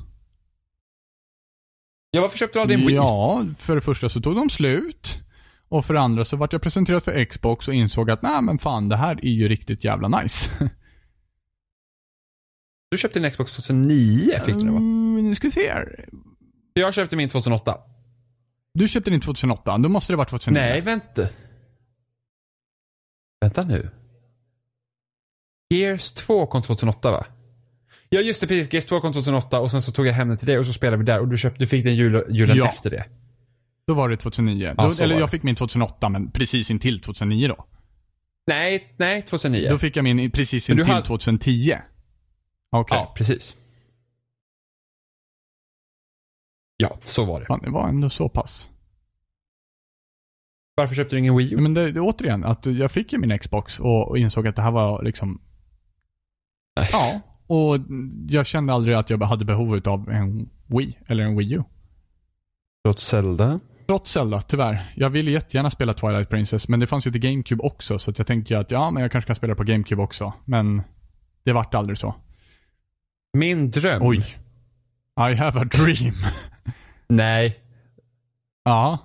Ja, 2.12 2.22
varför 2.22 2.38
köpte 2.38 2.58
du 2.60 2.62
aldrig 2.62 2.80
en 2.80 2.88
Wii? 2.88 2.96
Ja, 2.96 3.46
för 3.58 3.76
det 3.76 3.82
första 3.82 4.10
så 4.10 4.22
tog 4.22 4.36
de 4.36 4.50
slut. 4.50 5.20
Och 5.70 5.86
för 5.86 5.94
det 5.94 6.00
andra 6.00 6.26
så 6.26 6.38
vart 6.38 6.54
jag 6.54 6.62
presenterad 6.62 7.04
för 7.04 7.26
Xbox 7.26 7.68
och 7.68 7.74
insåg 7.74 8.12
att 8.12 8.22
nej 8.22 8.42
men 8.42 8.58
fan, 8.60 8.90
det 8.90 8.96
här 8.96 9.26
är 9.26 9.30
ju 9.32 9.48
riktigt 9.50 9.84
jävla 9.84 10.08
nice. 10.22 10.50
Du 12.92 12.98
köpte 12.98 13.20
en 13.20 13.32
Xbox 13.32 13.56
2009 13.56 14.32
fick 14.46 14.56
du 14.56 14.62
det 14.64 14.72
va? 14.72 14.80
Nu 15.30 15.36
ska 15.36 15.48
vi 15.48 15.52
se 15.52 15.72
här. 15.72 16.06
Jag 16.74 16.94
köpte 16.94 17.16
min 17.16 17.30
2008. 17.30 17.78
Du 18.74 18.88
köpte 18.88 19.10
din 19.12 19.22
2008, 19.22 19.78
då 19.78 19.90
måste 19.90 20.14
det 20.14 20.18
varit 20.18 20.30
2009. 20.30 20.62
Nej, 20.62 20.82
vänta. 20.82 21.28
Vänta 23.42 23.62
nu. 23.62 23.90
Gears 25.70 26.12
2 26.12 26.46
kom 26.48 26.62
2008 26.62 27.12
va? 27.12 27.26
Ja 28.10 28.22
just 28.22 28.42
det, 28.42 28.48
precis. 28.48 28.74
Gears 28.74 28.86
2 28.86 29.00
kom 29.02 29.14
2008 29.14 29.60
och 29.60 29.72
sen 29.72 29.82
så 29.82 29.92
tog 29.92 30.08
jag 30.08 30.14
hem 30.14 30.28
den 30.30 30.38
till 30.38 30.48
dig 30.48 30.60
och 30.60 30.66
så 30.66 30.74
spelade 30.74 30.98
vi 30.98 31.04
där 31.04 31.20
och 31.20 31.28
du, 31.28 31.38
köpte, 31.38 31.60
du 31.60 31.68
fick 31.68 31.84
den 31.84 31.96
jul, 31.96 32.26
julen 32.30 32.58
Ja. 32.58 32.68
efter 32.70 32.90
det. 32.90 33.06
Då 33.88 33.94
var 33.94 34.10
det 34.10 34.18
2009. 34.18 34.74
Ja, 34.78 34.84
då, 34.84 35.04
eller 35.04 35.14
var 35.16 35.20
jag 35.22 35.28
det. 35.28 35.32
fick 35.32 35.44
min 35.44 35.56
2008, 35.56 36.10
men 36.10 36.32
precis 36.32 36.72
intill 36.72 37.02
2009 37.02 37.48
då. 37.48 37.66
Nej, 38.48 38.94
nej 38.98 39.22
2009. 39.22 39.70
Då 39.70 39.80
fick 39.80 39.96
jag 39.96 40.04
min 40.04 40.32
precis 40.32 40.70
intill 40.70 40.86
hade- 40.86 41.06
2010. 41.08 41.78
Okej. 42.72 42.98
Ja, 42.98 43.14
precis. 43.18 43.56
Ja, 46.82 46.98
så 47.04 47.26
var 47.26 47.40
det. 47.40 47.46
Fan, 47.46 47.62
det 47.64 47.70
var 47.70 47.88
ändå 47.88 48.10
så 48.10 48.30
pass. 48.30 48.70
Varför 50.76 50.96
köpte 50.96 51.16
du 51.16 51.20
ingen 51.20 51.38
Wii 51.38 51.54
U? 51.54 51.58
Men 51.62 51.74
det, 51.74 51.92
det, 51.92 52.00
återigen, 52.00 52.44
att 52.44 52.66
jag 52.66 52.92
fick 52.92 53.14
ju 53.14 53.20
min 53.20 53.40
Xbox 53.40 53.80
och, 53.80 54.08
och 54.10 54.18
insåg 54.18 54.48
att 54.48 54.56
det 54.56 54.62
här 54.62 54.72
var 54.72 55.04
liksom, 55.04 55.42
Nej. 56.80 56.90
ja. 56.92 57.22
Och 57.48 57.78
jag 58.28 58.46
kände 58.46 58.74
aldrig 58.74 58.96
att 58.96 59.10
jag 59.10 59.24
hade 59.24 59.46
behov 59.46 59.82
av 59.86 60.10
en 60.10 60.50
Wii, 60.68 60.98
eller 61.08 61.24
en 61.24 61.38
Wii 61.38 61.54
U. 61.54 61.64
Trots 62.86 63.06
Zelda. 63.06 63.60
Trots 63.88 64.12
Zelda, 64.12 64.42
tyvärr. 64.42 64.94
Jag 64.96 65.10
ville 65.10 65.32
jättegärna 65.32 65.70
spela 65.70 65.94
Twilight 65.94 66.30
Princess, 66.30 66.68
men 66.68 66.80
det 66.80 66.88
fanns 66.88 67.08
ju 67.08 67.12
till 67.12 67.22
GameCube 67.22 67.64
också, 67.64 68.00
så 68.00 68.14
jag 68.18 68.28
tänkte 68.28 68.60
att 68.60 68.72
ja, 68.72 68.92
men 68.92 69.02
jag 69.02 69.12
kanske 69.12 69.28
kan 69.28 69.36
spela 69.36 69.56
på 69.56 69.64
GameCube 69.64 70.02
också. 70.02 70.34
Men 70.46 70.84
det 71.44 71.54
vart 71.54 71.74
aldrig 71.74 71.98
så. 71.98 72.16
Min 73.34 73.72
dröm. 73.72 74.02
Oj. 74.04 74.26
I 75.32 75.36
have 75.36 75.62
a 75.62 75.64
dream. 75.64 76.16
Nej. 77.10 77.60
ja, 78.66 78.98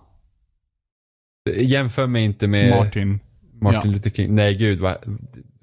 Jämför 1.56 2.06
mig 2.06 2.24
inte 2.24 2.47
med 2.48 2.70
Martin. 2.70 3.20
Martin 3.60 3.81
Ja. 3.85 3.90
Luther 3.97 4.10
King. 4.10 4.35
Nej, 4.35 4.55
gud 4.55 4.81
vad 4.81 4.97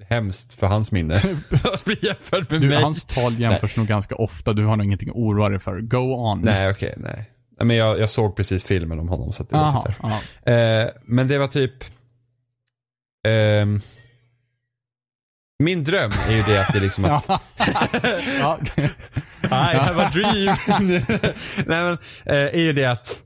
hemskt 0.08 0.54
för 0.54 0.66
hans 0.66 0.92
minne. 0.92 1.22
Bli 1.84 1.98
jämförd 2.02 2.46
med 2.50 2.60
Du, 2.60 2.68
mig. 2.68 2.82
hans 2.82 3.04
tal 3.04 3.40
jämförs 3.40 3.76
nog 3.76 3.86
ganska 3.86 4.14
ofta. 4.14 4.52
Du 4.52 4.64
har 4.64 4.76
nog 4.76 4.86
ingenting 4.86 5.08
att 5.08 5.14
oroa 5.16 5.48
dig 5.48 5.58
för. 5.58 5.80
Go 5.80 5.96
on. 6.30 6.40
Nej, 6.40 6.70
okej, 6.70 6.94
nej. 6.96 7.12
Nej, 7.58 7.66
Men 7.66 7.76
jag, 7.76 7.98
jag 8.00 8.10
såg 8.10 8.36
precis 8.36 8.64
filmen 8.64 8.98
om 8.98 9.08
honom 9.08 9.32
så 9.32 9.42
att 9.42 9.50
det 9.50 9.56
var 9.56 9.62
Aha, 9.62 9.86
typ. 9.86 9.96
Eh, 10.48 11.02
men 11.04 11.28
det 11.28 11.38
var 11.38 11.46
typ... 11.48 11.72
ehm, 13.28 13.80
min 15.58 15.84
dröm 15.84 16.10
är 16.28 16.36
ju 16.36 16.42
det 16.42 16.60
att 16.66 16.72
det 16.72 16.80
liksom 16.80 17.04
att... 17.04 17.28
ja. 18.40 18.58
I 19.52 19.76
have 19.76 20.02
a 20.02 20.10
dream. 20.12 20.56
Nej 21.66 21.82
men, 21.82 21.92
eh, 22.24 22.54
är 22.54 22.60
ju 22.60 22.72
det 22.72 22.84
att 22.84 23.22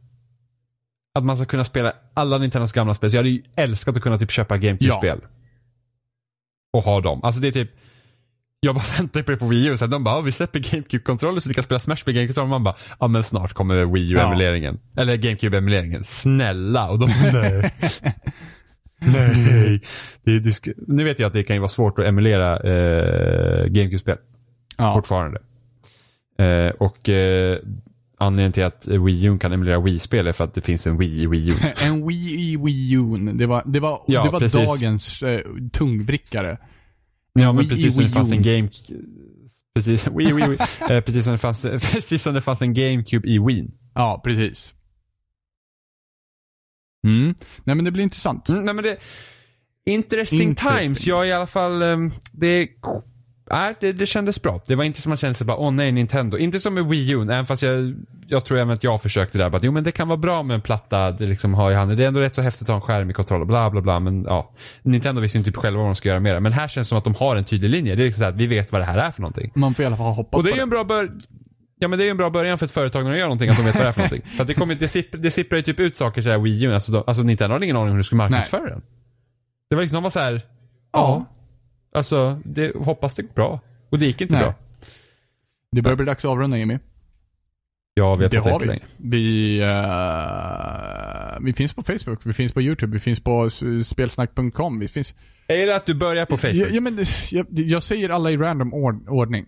att 1.15 1.25
man 1.25 1.37
ska 1.37 1.47
kunna 1.47 1.65
spela 1.65 1.93
alla 2.15 2.39
Nintendos 2.39 2.73
gamla 2.73 2.95
spel. 2.95 3.11
Så 3.11 3.17
jag 3.17 3.21
hade 3.21 3.29
ju 3.31 3.43
älskat 3.57 3.97
att 3.97 4.03
kunna 4.03 4.19
typ 4.19 4.31
köpa 4.31 4.57
GameCube-spel. 4.57 5.21
Och 6.73 6.83
ha 6.83 7.01
dem. 7.01 7.21
Alltså 7.25 7.41
det 7.41 7.49
är 7.49 7.53
typ 7.53 7.71
jag 8.61 8.75
bara 8.75 8.85
väntar 8.99 9.23
på 9.23 9.31
det 9.31 9.37
på 9.37 9.47
Wii 9.47 9.67
U. 9.67 9.77
Sen 9.77 9.91
de 9.91 10.05
bara, 10.05 10.15
"Ja, 10.15 10.21
vi 10.21 10.33
släpper 10.33 10.59
GameCube-kontroller 10.59 11.41
så 11.41 11.49
du 11.49 11.55
kan 11.55 11.65
spela 11.65 11.81
Smash 11.81 12.03
med 12.07 12.15
GameCube-kontroller. 12.15 12.51
Man 12.51 12.65
bara, 12.65 12.77
ja 13.01 13.09
men 13.09 13.23
snart 13.25 13.53
kommer 13.53 13.85
Wii 13.85 14.13
U-emuleringen. 14.13 14.79
Eller 14.97 15.17
GameCube-emuleringen. 15.17 16.03
Snälla. 16.03 16.91
Och 16.91 16.99
de 16.99 17.07
bara, 17.07 17.43
nej. 17.43 17.73
nej. 19.01 19.83
Det, 20.25 20.39
det. 20.39 20.75
Nu 20.89 21.05
vet 21.05 21.19
jag 21.19 21.27
att 21.27 21.33
det 21.33 21.43
kan 21.43 21.57
ju 21.57 21.61
vara 21.61 21.69
svårt 21.69 21.99
att 21.99 22.07
emulera 22.07 22.57
eh, 22.57 23.65
GameCube-spel 23.67 24.17
ja. 24.77 24.95
fortfarande. 24.95 25.41
Eh, 26.39 26.71
och 26.71 27.09
eh, 27.09 27.59
anledningen 28.19 28.53
till 28.53 28.65
att 28.65 28.87
Wii 28.89 29.25
U 29.25 29.39
kan 29.39 29.53
emulera 29.53 29.81
Wii-spel 29.81 30.27
är 30.27 30.33
för 30.33 30.45
att 30.45 30.55
det 30.55 30.61
finns 30.61 30.87
en 30.87 30.99
Wii 30.99 31.23
i 31.23 31.27
Wii 31.27 31.49
U. 31.49 31.55
En 31.83 32.07
Wii 32.07 32.53
i 32.53 32.57
Wii 32.57 32.93
U. 32.93 33.33
Det 33.33 33.47
var, 33.47 33.63
det 33.67 33.81
var, 33.81 34.05
Ja, 34.07 34.23
det 34.25 34.31
var 34.31 34.41
precis. 34.41 34.67
dagens 34.67 35.23
eh, 35.23 35.41
tungvrickare. 35.73 36.59
ja, 37.33 37.53
men 37.53 37.57
Wii 37.57 37.67
i 37.67 37.69
precis 37.69 37.95
som 37.95 38.05
det 38.05 38.11
fanns 38.11 38.33
en. 38.33 38.43
Game... 38.43 38.69
Precis, 39.75 40.07
Wii, 40.17 40.33
Wii, 40.33 40.47
Wii. 40.49 40.59
Eh, 40.91 41.01
precis, 41.01 41.25
som 41.25 41.33
det 41.33 41.39
fanns, 41.39 41.63
precis 41.93 42.23
som 42.23 42.35
det 42.35 42.41
fanns 42.41 42.63
en 42.63 42.75
GameCube 42.75 43.29
i 43.29 43.39
Wii. 43.39 43.71
Ja, 43.95 44.21
precis. 44.25 44.75
Mm. 47.07 47.35
Nej 47.65 47.77
men 47.77 47.85
det 47.85 47.91
blir 47.91 48.03
intressant. 48.03 48.49
Mm, 48.49 48.65
nej 48.65 48.75
men 48.75 48.85
det... 48.85 48.97
Interesting, 49.89 50.41
Interesting. 50.43 50.85
times. 50.85 51.07
Jag 51.07 51.29
i 51.29 51.33
alla 51.33 51.47
fall, 51.47 51.83
ehm, 51.83 52.11
det... 52.33 52.69
Nej, 53.51 53.75
det, 53.81 53.93
det 53.93 54.07
kändes 54.07 54.43
bra. 54.43 54.61
Det 54.67 54.75
var 54.75 54.85
inte 54.85 55.01
som 55.01 55.13
att 55.13 55.19
kände 55.19 55.35
sig 55.35 55.47
bara, 55.47 55.57
åh 55.57 55.71
nej, 55.71 55.93
Nintendo. 55.93 56.39
Inte 56.39 56.61
som 56.61 56.75
med 56.75 56.87
Wii 56.87 57.11
U, 57.11 57.23
även 57.23 57.47
fast 57.47 57.63
jag, 57.63 57.95
jag 58.27 58.45
tror 58.45 58.59
även 58.59 58.75
att 58.75 58.85
jag 58.85 59.03
försökte 59.03 59.39
där. 59.39 59.51
Bara, 59.51 59.61
jo 59.63 59.73
men 59.73 59.85
det 59.85 59.93
kan 59.93 60.09
vara 60.09 60.17
bra 60.17 60.43
med 60.43 60.55
en 60.55 60.61
platta, 60.61 61.11
det 61.11 61.27
liksom 61.27 61.55
har 61.55 61.71
i 61.71 61.75
handen. 61.75 61.97
Det 61.97 62.05
är 62.05 62.09
ändå 62.09 62.21
rätt 62.21 62.35
så 62.35 62.43
häftigt 62.43 62.63
att 62.63 62.69
ha 62.69 62.75
en 62.77 62.81
skärm 62.81 63.11
i 63.11 63.13
kontroll 63.13 63.41
och 63.41 63.47
bla 63.47 63.71
bla 63.71 63.81
bla. 63.81 64.01
Men 64.01 64.25
ja, 64.25 64.53
Nintendo 64.83 65.21
visste 65.21 65.39
inte 65.39 65.51
typ 65.51 65.57
själva 65.57 65.79
vad 65.79 65.89
de 65.89 65.97
ska 65.97 66.09
göra 66.09 66.21
med 66.21 66.35
det. 66.35 66.41
Men 66.41 66.53
här 66.53 66.69
känns 66.69 66.87
det 66.87 66.89
som 66.89 66.99
att 66.99 67.05
de 67.05 67.15
har 67.15 67.37
en 67.37 67.45
tydlig 67.45 67.71
linje. 67.71 67.95
Det 67.95 68.03
är 68.03 68.05
liksom 68.05 68.21
så 68.21 68.25
här, 68.25 68.33
att 68.33 68.39
vi 68.39 68.47
vet 68.47 68.73
vad 68.73 68.81
det 68.81 68.85
här 68.85 68.99
är 68.99 69.11
för 69.11 69.23
någonting. 69.23 69.53
Man 69.55 69.75
får 69.75 69.83
i 69.83 69.87
alla 69.87 69.97
fall 69.97 70.13
hoppas 70.13 70.39
Och 70.39 70.45
det 70.45 70.51
är 70.51 70.57
ju 70.57 70.63
en 70.63 70.71
bra 70.71 70.85
bör... 70.85 71.11
Ja 71.79 71.89
men 71.89 71.99
det 71.99 72.05
är 72.05 72.07
ju 72.07 72.11
en 72.11 72.17
bra 72.17 72.31
början 72.31 72.59
för 72.59 72.67
ett 72.67 72.73
företag 72.73 73.05
när 73.05 73.11
de 73.13 73.19
gör 73.19 73.25
någonting, 73.25 73.51
att 73.51 73.57
de 73.57 73.65
vet 73.65 73.75
vad 73.75 73.85
det 73.85 73.89
är 73.89 73.93
för 73.93 74.01
någonting. 74.01 74.23
För 74.37 74.43
att 74.43 74.49
det, 74.49 74.55
kommer, 74.55 74.75
det, 74.75 74.89
sipp, 74.89 75.23
det 75.23 75.31
sipprar 75.31 75.57
ju 75.57 75.63
typ 75.63 75.81
ut 75.81 75.97
saker 75.97 76.23
såhär 76.23 76.39
Wii 76.39 76.65
U, 76.65 76.75
alltså, 76.75 76.93
de, 76.93 77.05
alltså 77.07 77.23
Nintendo 77.23 77.53
hade 77.53 77.65
ingen 77.65 77.77
aning 77.77 77.89
om 77.89 77.93
hur 77.93 77.99
de 77.99 78.05
skulle 78.05 78.17
marknadsföra 78.17 78.69
den. 78.69 78.83
Det 79.71 79.77
var 79.77 79.83
liksom, 79.83 79.95
de 79.95 80.03
var 80.03 80.11
så 80.11 80.19
här. 80.19 80.41
ja. 80.93 81.25
Alltså, 81.95 82.41
det, 82.45 82.77
hoppas 82.77 83.15
det 83.15 83.23
går 83.23 83.35
bra. 83.35 83.61
Och 83.91 83.99
det 83.99 84.07
gick 84.07 84.21
inte 84.21 84.35
Nej. 84.35 84.43
bra. 84.43 84.55
Det 85.73 85.83
börjar 85.83 85.97
bli 85.97 86.07
dags 86.07 86.25
att 86.25 86.31
avrunda 86.31 86.59
Jimmy. 86.59 86.79
Ja, 87.95 88.15
vi 88.15 88.23
har 88.25 88.31
Det 88.31 88.39
har 88.39 88.61
vi. 88.61 88.67
länge. 88.67 88.83
Vi, 88.97 89.59
eh, 89.61 91.39
vi 91.41 91.53
finns 91.53 91.73
på 91.73 91.83
Facebook, 91.83 92.27
vi 92.27 92.33
finns 92.33 92.53
på 92.53 92.63
YouTube, 92.63 92.93
vi 92.93 93.01
finns 93.01 93.21
på 93.21 93.51
spelsnack.com, 93.85 94.79
vi 94.79 94.89
finns... 94.89 95.15
Är 95.49 95.67
det 95.67 95.77
att 95.77 95.87
du 95.87 95.95
börjar 95.95 96.27
på 96.27 96.37
Facebook? 96.37 96.57
Ja, 96.57 96.67
ja, 96.71 96.81
men 96.81 96.99
jag, 97.31 97.47
jag 97.51 97.83
säger 97.83 98.11
alla 98.11 98.31
i 98.31 98.37
random 98.37 98.75
ord, 98.75 99.09
ordning. 99.09 99.47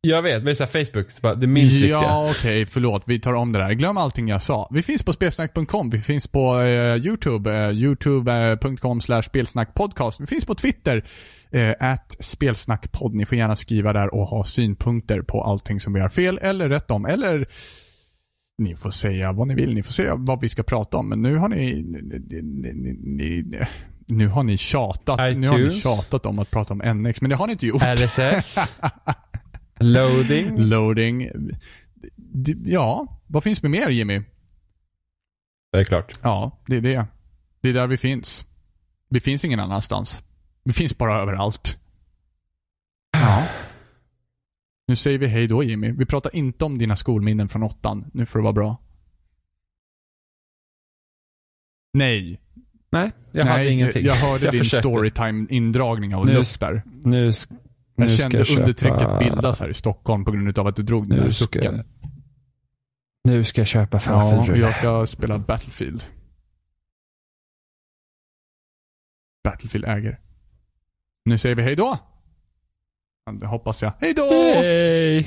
Jag 0.00 0.22
vet, 0.22 0.44
men 0.44 0.54
det 0.54 0.60
är 0.60 0.84
Facebook, 0.84 1.40
det 1.40 1.46
minns 1.46 1.72
viktiga. 1.72 1.88
Ja, 1.88 2.30
okej, 2.30 2.66
förlåt. 2.66 3.02
Vi 3.06 3.20
tar 3.20 3.32
om 3.34 3.52
det 3.52 3.58
där. 3.58 3.72
Glöm 3.72 3.96
allting 3.96 4.28
jag 4.28 4.42
sa. 4.42 4.68
Vi 4.72 4.82
finns 4.82 5.02
på 5.02 5.12
spelsnack.com, 5.12 5.90
vi 5.90 6.00
finns 6.00 6.28
på 6.28 6.60
eh, 6.60 6.96
YouTube, 6.96 7.52
eh, 7.64 7.70
youtube.com 7.70 9.00
spelsnackpodcast. 9.22 10.20
Vi 10.20 10.26
finns 10.26 10.44
på 10.44 10.54
Twitter, 10.54 11.04
eh, 11.52 11.74
at 11.80 12.16
spelsnackpodd. 12.20 13.14
Ni 13.14 13.26
får 13.26 13.38
gärna 13.38 13.56
skriva 13.56 13.92
där 13.92 14.14
och 14.14 14.26
ha 14.26 14.44
synpunkter 14.44 15.22
på 15.22 15.42
allting 15.42 15.80
som 15.80 15.92
vi 15.92 16.00
har 16.00 16.08
fel 16.08 16.38
eller 16.42 16.68
rätt 16.68 16.90
om. 16.90 17.06
Eller 17.06 17.46
ni 18.58 18.76
får 18.76 18.90
säga 18.90 19.32
vad 19.32 19.48
ni 19.48 19.54
vill, 19.54 19.74
ni 19.74 19.82
får 19.82 19.92
säga 19.92 20.14
vad 20.14 20.40
vi 20.40 20.48
ska 20.48 20.62
prata 20.62 20.96
om. 20.96 21.08
Men 21.08 21.22
nu 21.22 21.36
har 21.36 21.48
ni, 21.48 21.82
ni, 21.82 22.42
ni, 22.42 22.92
ni 23.02 23.58
nu 24.06 24.28
har 24.28 24.42
ni 24.42 24.56
tjatat, 24.56 25.36
nu 25.36 25.48
har 25.48 25.58
ni 25.58 25.70
tjatat 25.70 26.26
om 26.26 26.38
att 26.38 26.50
prata 26.50 26.74
om 26.74 26.78
NX, 26.78 27.20
men 27.20 27.30
det 27.30 27.36
har 27.36 27.46
ni 27.46 27.52
inte 27.52 27.66
gjort. 27.66 27.82
RSS. 27.82 28.58
Loading. 29.78 30.58
Loading. 30.58 31.28
Ja, 32.64 33.20
vad 33.26 33.42
finns 33.42 33.62
med 33.62 33.70
mer 33.70 33.88
Jimmy? 33.88 34.22
Det 35.72 35.78
är 35.78 35.84
klart. 35.84 36.12
Ja, 36.22 36.62
det 36.66 36.76
är 36.76 36.80
det. 36.80 37.06
Det 37.60 37.68
är 37.68 37.72
där 37.74 37.86
vi 37.86 37.96
finns. 37.96 38.46
Vi 39.10 39.20
finns 39.20 39.44
ingen 39.44 39.60
annanstans. 39.60 40.22
Vi 40.64 40.72
finns 40.72 40.98
bara 40.98 41.22
överallt. 41.22 41.78
Ja. 43.12 43.46
Nu 44.86 44.96
säger 44.96 45.18
vi 45.18 45.26
hej 45.26 45.46
då 45.46 45.62
Jimmy. 45.62 45.90
Vi 45.92 46.06
pratar 46.06 46.36
inte 46.36 46.64
om 46.64 46.78
dina 46.78 46.96
skolminnen 46.96 47.48
från 47.48 47.62
åttan. 47.62 48.10
Nu 48.14 48.26
får 48.26 48.38
det 48.38 48.42
vara 48.42 48.52
bra. 48.52 48.76
Nej. 51.92 52.40
Nej, 52.90 53.10
jag 53.32 53.44
hade 53.44 53.56
Nej, 53.56 53.72
ingenting. 53.72 54.04
Jag 54.06 54.14
hörde 54.14 54.50
din 54.50 54.60
försökte. 54.60 54.88
storytime-indragning 54.88 56.14
av 56.14 56.26
luft 56.26 56.60
där. 56.60 56.82
Nu, 57.02 57.24
Jag 57.26 57.34
Nu 57.96 58.08
kände 58.08 58.38
jag 58.38 58.46
köpa- 58.46 58.60
undertrycket 58.60 59.18
bildas 59.18 59.60
här 59.60 59.68
i 59.68 59.74
Stockholm 59.74 60.24
på 60.24 60.30
grund 60.32 60.58
av 60.58 60.66
att 60.66 60.76
du 60.76 60.82
drog 60.82 61.08
den 61.08 61.18
där 61.18 61.24
Nu 61.24 61.32
ska, 61.32 61.44
sucken. 61.44 61.84
nu 63.24 63.44
ska 63.44 63.60
jag 63.60 63.68
köpa 63.68 63.96
Ja, 63.96 64.00
falafelrulle. 64.00 64.60
jag 64.60 64.74
ska 64.76 65.06
spela 65.06 65.38
Battlefield. 65.38 66.04
Battlefield 69.44 69.84
äger. 69.84 70.20
Nu 71.24 71.38
säger 71.38 71.54
vi 71.54 71.62
hejdå. 71.62 71.98
Det 73.40 73.46
hoppas 73.46 73.82
jag. 73.82 73.92
Hejdå! 74.00 74.22
Hej! 74.30 75.26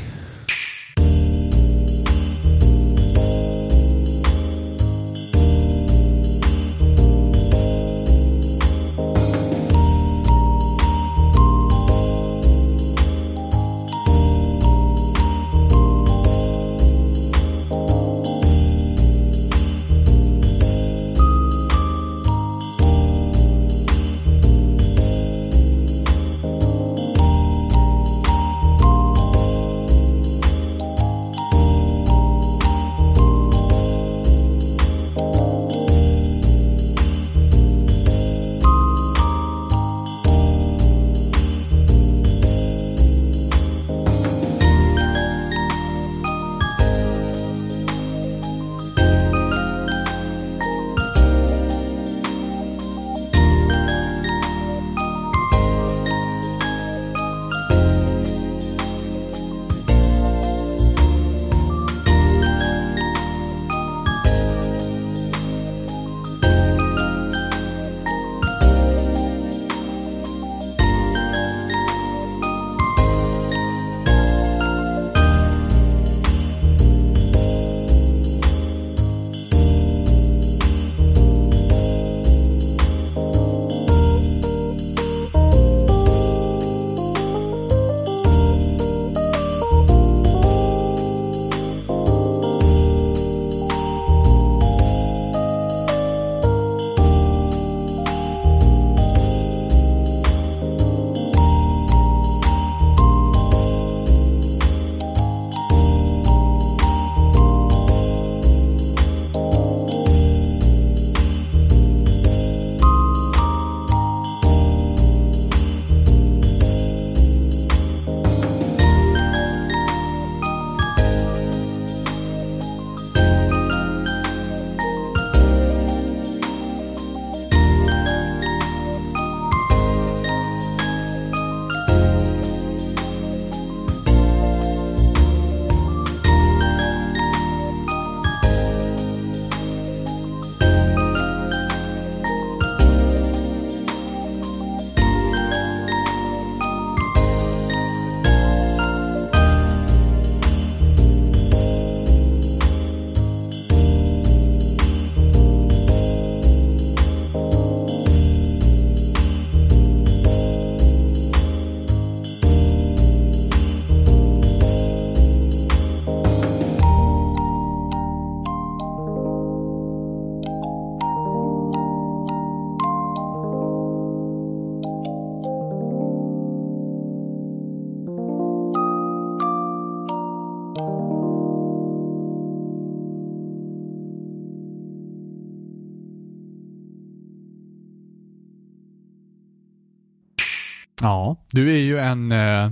Du 191.56 191.72
är 191.73 191.77
ju 191.77 191.98
en, 191.99 192.32
eh, 192.32 192.72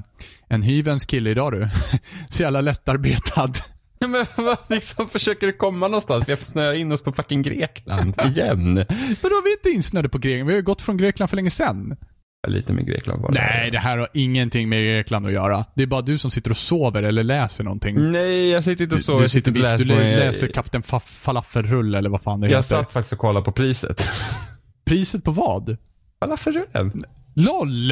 en 0.50 0.62
hyvens 0.64 1.06
kille 1.06 1.30
idag 1.30 1.52
du. 1.54 1.70
Så 2.30 2.42
jävla 2.44 2.62
lättarbetad. 2.62 3.52
Men 4.00 4.26
vad 4.46 4.58
liksom 4.70 5.10
försöker 5.10 5.48
du 5.48 5.54
komma 5.54 5.88
någonstans? 5.88 6.24
Vi 6.28 6.32
har 6.32 6.38
snöat 6.40 6.76
in 6.76 6.92
oss 6.92 7.02
på 7.04 7.12
fucking 7.12 7.42
Grekland 7.42 8.14
igen. 8.26 8.76
Vadå, 9.22 9.36
vi 9.44 9.52
är 9.52 9.58
inte 9.58 9.70
insnöade 9.70 10.10
på 10.10 10.18
Grekland. 10.18 10.48
Vi 10.48 10.54
har 10.54 10.58
ju 10.58 10.64
gått 10.64 10.82
från 10.82 10.98
Grekland 10.98 11.30
för 11.30 11.36
länge 11.36 11.50
sedan. 11.52 11.96
Lite 12.48 12.74
med 12.74 12.86
Grekland 12.88 13.22
var 13.22 13.32
det. 13.32 13.40
Nej, 13.40 13.72
det 13.72 13.80
här 13.80 13.98
har 13.98 14.08
ingenting 14.14 14.70
med 14.70 14.84
Grekland 14.84 15.28
att 15.28 15.34
göra. 15.34 15.66
Det 15.76 15.84
är 15.84 15.88
bara 15.88 16.02
du 16.02 16.18
som 16.18 16.32
sitter 16.32 16.52
och 16.52 16.58
sover 16.58 17.04
eller 17.04 17.24
läser 17.24 17.64
någonting. 17.64 18.12
Nej, 18.12 18.50
jag 18.50 18.64
sitter 18.64 18.84
inte 18.84 18.96
och 18.96 19.02
så. 19.02 19.18
du 19.18 19.24
Jag 19.24 19.32
sitter 19.32 19.52
och 19.52 19.56
visst, 19.58 19.64
läser 19.72 19.86
du 19.86 19.96
läser 19.96 20.48
Kapten 20.48 20.82
Fa- 20.84 21.02
Falafelrulle 21.06 21.98
eller 21.98 22.10
vad 22.10 22.22
fan 22.22 22.42
det 22.42 22.48
Jag 22.48 22.58
heter. 22.58 22.64
satt 22.76 22.92
faktiskt 22.92 23.14
och 23.14 23.20
kollade 23.20 23.46
på 23.46 23.52
priset. 23.52 24.08
Priset 24.86 25.24
på 25.24 25.32
vad? 25.32 25.78
Falafelrullen. 26.20 27.04
LOL! 27.36 27.92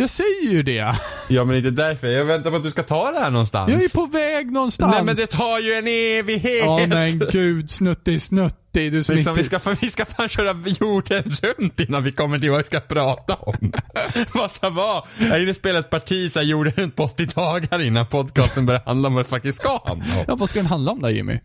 Jag 0.00 0.10
säger 0.10 0.52
ju 0.52 0.62
det. 0.62 0.96
Ja, 1.28 1.44
men 1.44 1.56
inte 1.56 1.70
därför. 1.70 2.06
Jag 2.06 2.24
väntar 2.24 2.50
på 2.50 2.56
att 2.56 2.62
du 2.62 2.70
ska 2.70 2.82
ta 2.82 3.10
det 3.12 3.18
här 3.18 3.30
någonstans. 3.30 3.72
Jag 3.72 3.82
är 3.82 3.88
på 3.88 4.06
väg 4.06 4.52
någonstans. 4.52 4.94
Nej, 4.94 5.04
men 5.04 5.16
det 5.16 5.26
tar 5.26 5.58
ju 5.58 5.72
en 5.72 5.86
evighet. 5.86 6.64
Ja 6.64 6.86
men 6.86 7.18
gud, 7.18 7.70
snuttig, 7.70 8.22
snuttig. 8.22 8.92
Du 8.92 9.04
som 9.04 9.14
Liksom, 9.14 9.30
inte... 9.30 9.42
vi, 9.42 9.58
ska, 9.60 9.74
vi 9.80 9.90
ska 9.90 10.04
fan 10.04 10.28
köra 10.28 10.56
jorden 10.80 11.22
runt 11.42 11.80
innan 11.80 12.04
vi 12.04 12.12
kommer 12.12 12.38
till 12.38 12.50
vad 12.50 12.58
vi 12.58 12.64
ska 12.66 12.80
prata 12.80 13.34
om. 13.34 13.72
vad 14.34 14.50
ska 14.50 14.70
vara? 14.70 15.04
Jag 15.18 15.38
hinner 15.38 15.52
spela 15.52 15.78
ett 15.78 15.90
parti 15.90 16.32
så 16.32 16.38
här 16.38 16.46
jorden 16.46 16.72
runt 16.76 16.96
på 16.96 17.02
80 17.02 17.26
dagar 17.26 17.80
innan 17.80 18.06
podcasten 18.06 18.66
börjar 18.66 18.82
handla 18.86 19.08
om 19.08 19.14
vad 19.14 19.24
det 19.24 19.28
faktiskt 19.28 19.58
ska 19.58 19.80
handla 19.84 20.18
om. 20.18 20.24
Ja, 20.28 20.36
vad 20.36 20.50
ska 20.50 20.58
den 20.58 20.66
handla 20.66 20.92
om 20.92 21.02
där 21.02 21.10
Jimmy? 21.10 21.38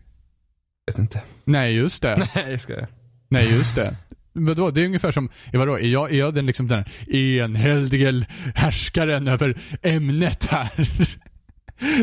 vet 0.86 0.98
inte. 0.98 1.22
Nej, 1.44 1.74
just 1.74 2.02
det. 2.02 2.28
Nej, 2.34 2.58
ska 2.58 2.72
jag. 2.72 2.86
Nej, 3.28 3.54
just 3.54 3.74
det. 3.74 3.96
Vadå? 4.38 4.70
Det 4.70 4.82
är 4.82 4.86
ungefär 4.86 5.12
som, 5.12 5.28
ja, 5.52 5.58
vadå, 5.58 5.74
är 5.78 5.86
jag, 5.86 6.12
är 6.12 6.16
jag 6.18 6.34
den 6.34 6.46
liksom 6.46 6.68
den 6.68 6.84
enhällige 7.16 8.26
härskaren 8.54 9.28
över 9.28 9.58
ämnet 9.82 10.44
här? 10.50 10.68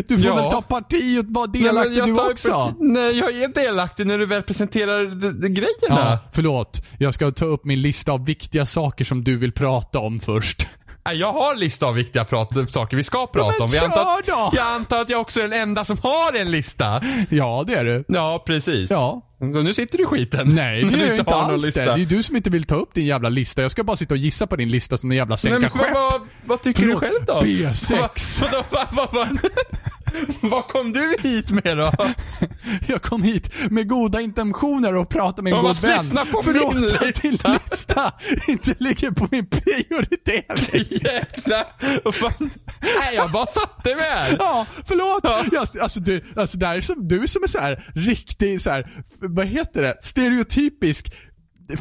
Du 0.07 0.17
får 0.19 0.25
Ja. 0.27 0.35
väl 0.35 0.51
ta 0.51 0.61
parti 0.61 1.19
och 1.19 1.25
vara 1.27 1.47
delaktig 1.47 1.97
jag 1.97 2.07
du 2.07 2.31
också? 2.31 2.73
Nej, 2.79 3.17
jag 3.19 3.33
är 3.33 3.47
delaktig 3.47 4.07
när 4.07 4.17
du 4.17 4.25
väl 4.25 4.41
presenterar 4.43 5.03
de, 5.05 5.41
de 5.41 5.49
grejerna. 5.49 5.69
Ja, 5.89 6.17
förlåt. 6.33 6.85
Jag 6.99 7.13
ska 7.13 7.31
ta 7.31 7.45
upp 7.45 7.65
min 7.65 7.81
lista 7.81 8.11
av 8.11 8.25
viktiga 8.25 8.65
saker 8.65 9.05
som 9.05 9.23
du 9.23 9.37
vill 9.37 9.51
prata 9.51 9.99
om 9.99 10.19
först. 10.19 10.67
Nej, 11.05 11.17
Jag 11.17 11.31
har 11.31 11.53
en 11.53 11.59
lista 11.59 11.85
av 11.85 11.95
viktiga 11.95 12.25
saker 12.71 12.97
vi 12.97 13.03
ska 13.03 13.27
prata 13.27 13.53
men 13.59 13.61
om. 13.61 13.69
Jag 13.73 13.83
antar, 13.83 14.01
att, 14.47 14.53
jag 14.53 14.67
antar 14.67 15.01
att 15.01 15.09
jag 15.09 15.21
också 15.21 15.39
är 15.39 15.43
den 15.43 15.53
enda 15.61 15.85
som 15.85 15.97
har 16.03 16.37
en 16.41 16.51
lista. 16.51 17.01
Ja, 17.29 17.63
det 17.67 17.73
är 17.73 17.85
du. 17.85 18.03
Ja, 18.07 18.43
precis. 18.47 18.91
Ja. 18.91 19.21
Så 19.53 19.61
nu 19.61 19.73
sitter 19.73 19.97
du 19.97 20.03
i 20.03 20.07
skiten. 20.07 20.49
Nej, 20.55 20.83
det 20.91 20.97
gör 20.97 21.07
jag 21.07 21.17
inte 21.19 21.35
alls 21.35 21.71
det. 21.73 21.85
Det 21.85 22.01
är 22.01 22.05
du 22.05 22.23
som 22.23 22.35
inte 22.35 22.49
vill 22.49 22.63
ta 22.63 22.75
upp 22.75 22.93
din 22.93 23.05
jävla 23.05 23.29
lista. 23.29 23.61
Jag 23.61 23.71
ska 23.71 23.83
bara 23.83 23.97
sitta 23.97 24.13
och 24.13 24.17
gissa 24.17 24.47
på 24.47 24.55
din 24.55 24.69
lista 24.71 24.97
som 24.97 25.11
en 25.11 25.17
jävla 25.17 25.31
Men, 25.33 25.37
sänka 25.37 25.59
men 25.59 25.69
skepp. 25.69 25.93
vad, 25.93 26.21
vad 26.45 26.61
tycker 26.61 26.81
Förlåt, 26.83 27.01
du 27.01 27.07
själv 27.07 27.25
då? 27.25 27.41
B6. 27.41 28.43
Vad, 28.71 28.87
vad, 28.91 29.13
vad, 29.13 29.39
vad, 30.41 30.67
kom 30.67 30.93
du 30.93 31.15
hit 31.19 31.51
med 31.51 31.77
då? 31.77 31.91
Jag 32.87 33.01
kom 33.01 33.23
hit 33.23 33.71
med 33.71 33.89
goda 33.89 34.21
intentioner 34.21 34.95
och 34.95 35.09
pratade 35.09 35.41
med 35.41 35.53
en 35.53 35.63
god 35.63 35.81
vän. 35.81 36.05
på 36.31 36.43
Förlåt 36.43 36.75
min 36.75 36.85
att 36.85 37.21
din 37.21 37.31
lista. 37.31 38.13
inte 38.47 38.75
ligger 38.79 39.11
på 39.11 39.27
min 39.31 39.45
prioritering. 39.49 40.99
Nej, 42.99 43.15
jag 43.15 43.31
bara 43.31 43.45
satte 43.45 43.95
mig 43.95 44.09
här. 44.09 44.37
Ja, 44.39 44.65
förlåt. 44.87 45.19
Ja. 45.23 45.43
Jag, 45.51 45.81
alltså 45.83 45.99
du, 45.99 46.21
alltså 46.35 46.57
det 46.57 46.67
här 46.67 46.77
är 46.77 46.81
som, 46.81 47.07
du 47.07 47.23
är 47.23 47.27
som 47.27 47.43
en 47.43 47.49
så 47.49 47.59
här 47.59 47.91
riktig 47.95 48.61
så 48.61 48.69
här, 48.69 49.03
vad 49.19 49.45
heter 49.45 49.81
det, 49.81 49.97
stereotypisk 50.01 51.13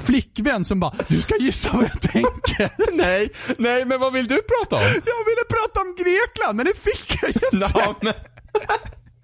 flickvän 0.05 0.65
som 0.65 0.81
bara, 0.81 0.93
du 1.09 1.21
ska 1.21 1.35
gissa 1.41 1.71
vad 1.73 1.85
jag 1.85 2.01
tänker. 2.01 2.93
Nej, 2.97 3.31
nej, 3.59 3.85
men 3.85 4.01
vad 4.01 4.13
vill 4.13 4.27
du 4.27 4.43
prata 4.43 4.77
om? 4.77 4.83
Jag 4.83 5.25
ville 5.25 5.45
prata 5.49 5.81
om 5.81 5.97
Grekland, 5.99 6.57
men 6.57 6.67
det 6.67 6.77
fick 6.91 7.23
jag 7.23 7.31
ju 7.31 7.59
inte. 7.59 7.73
Ja, 7.79 7.95
men... 8.01 8.13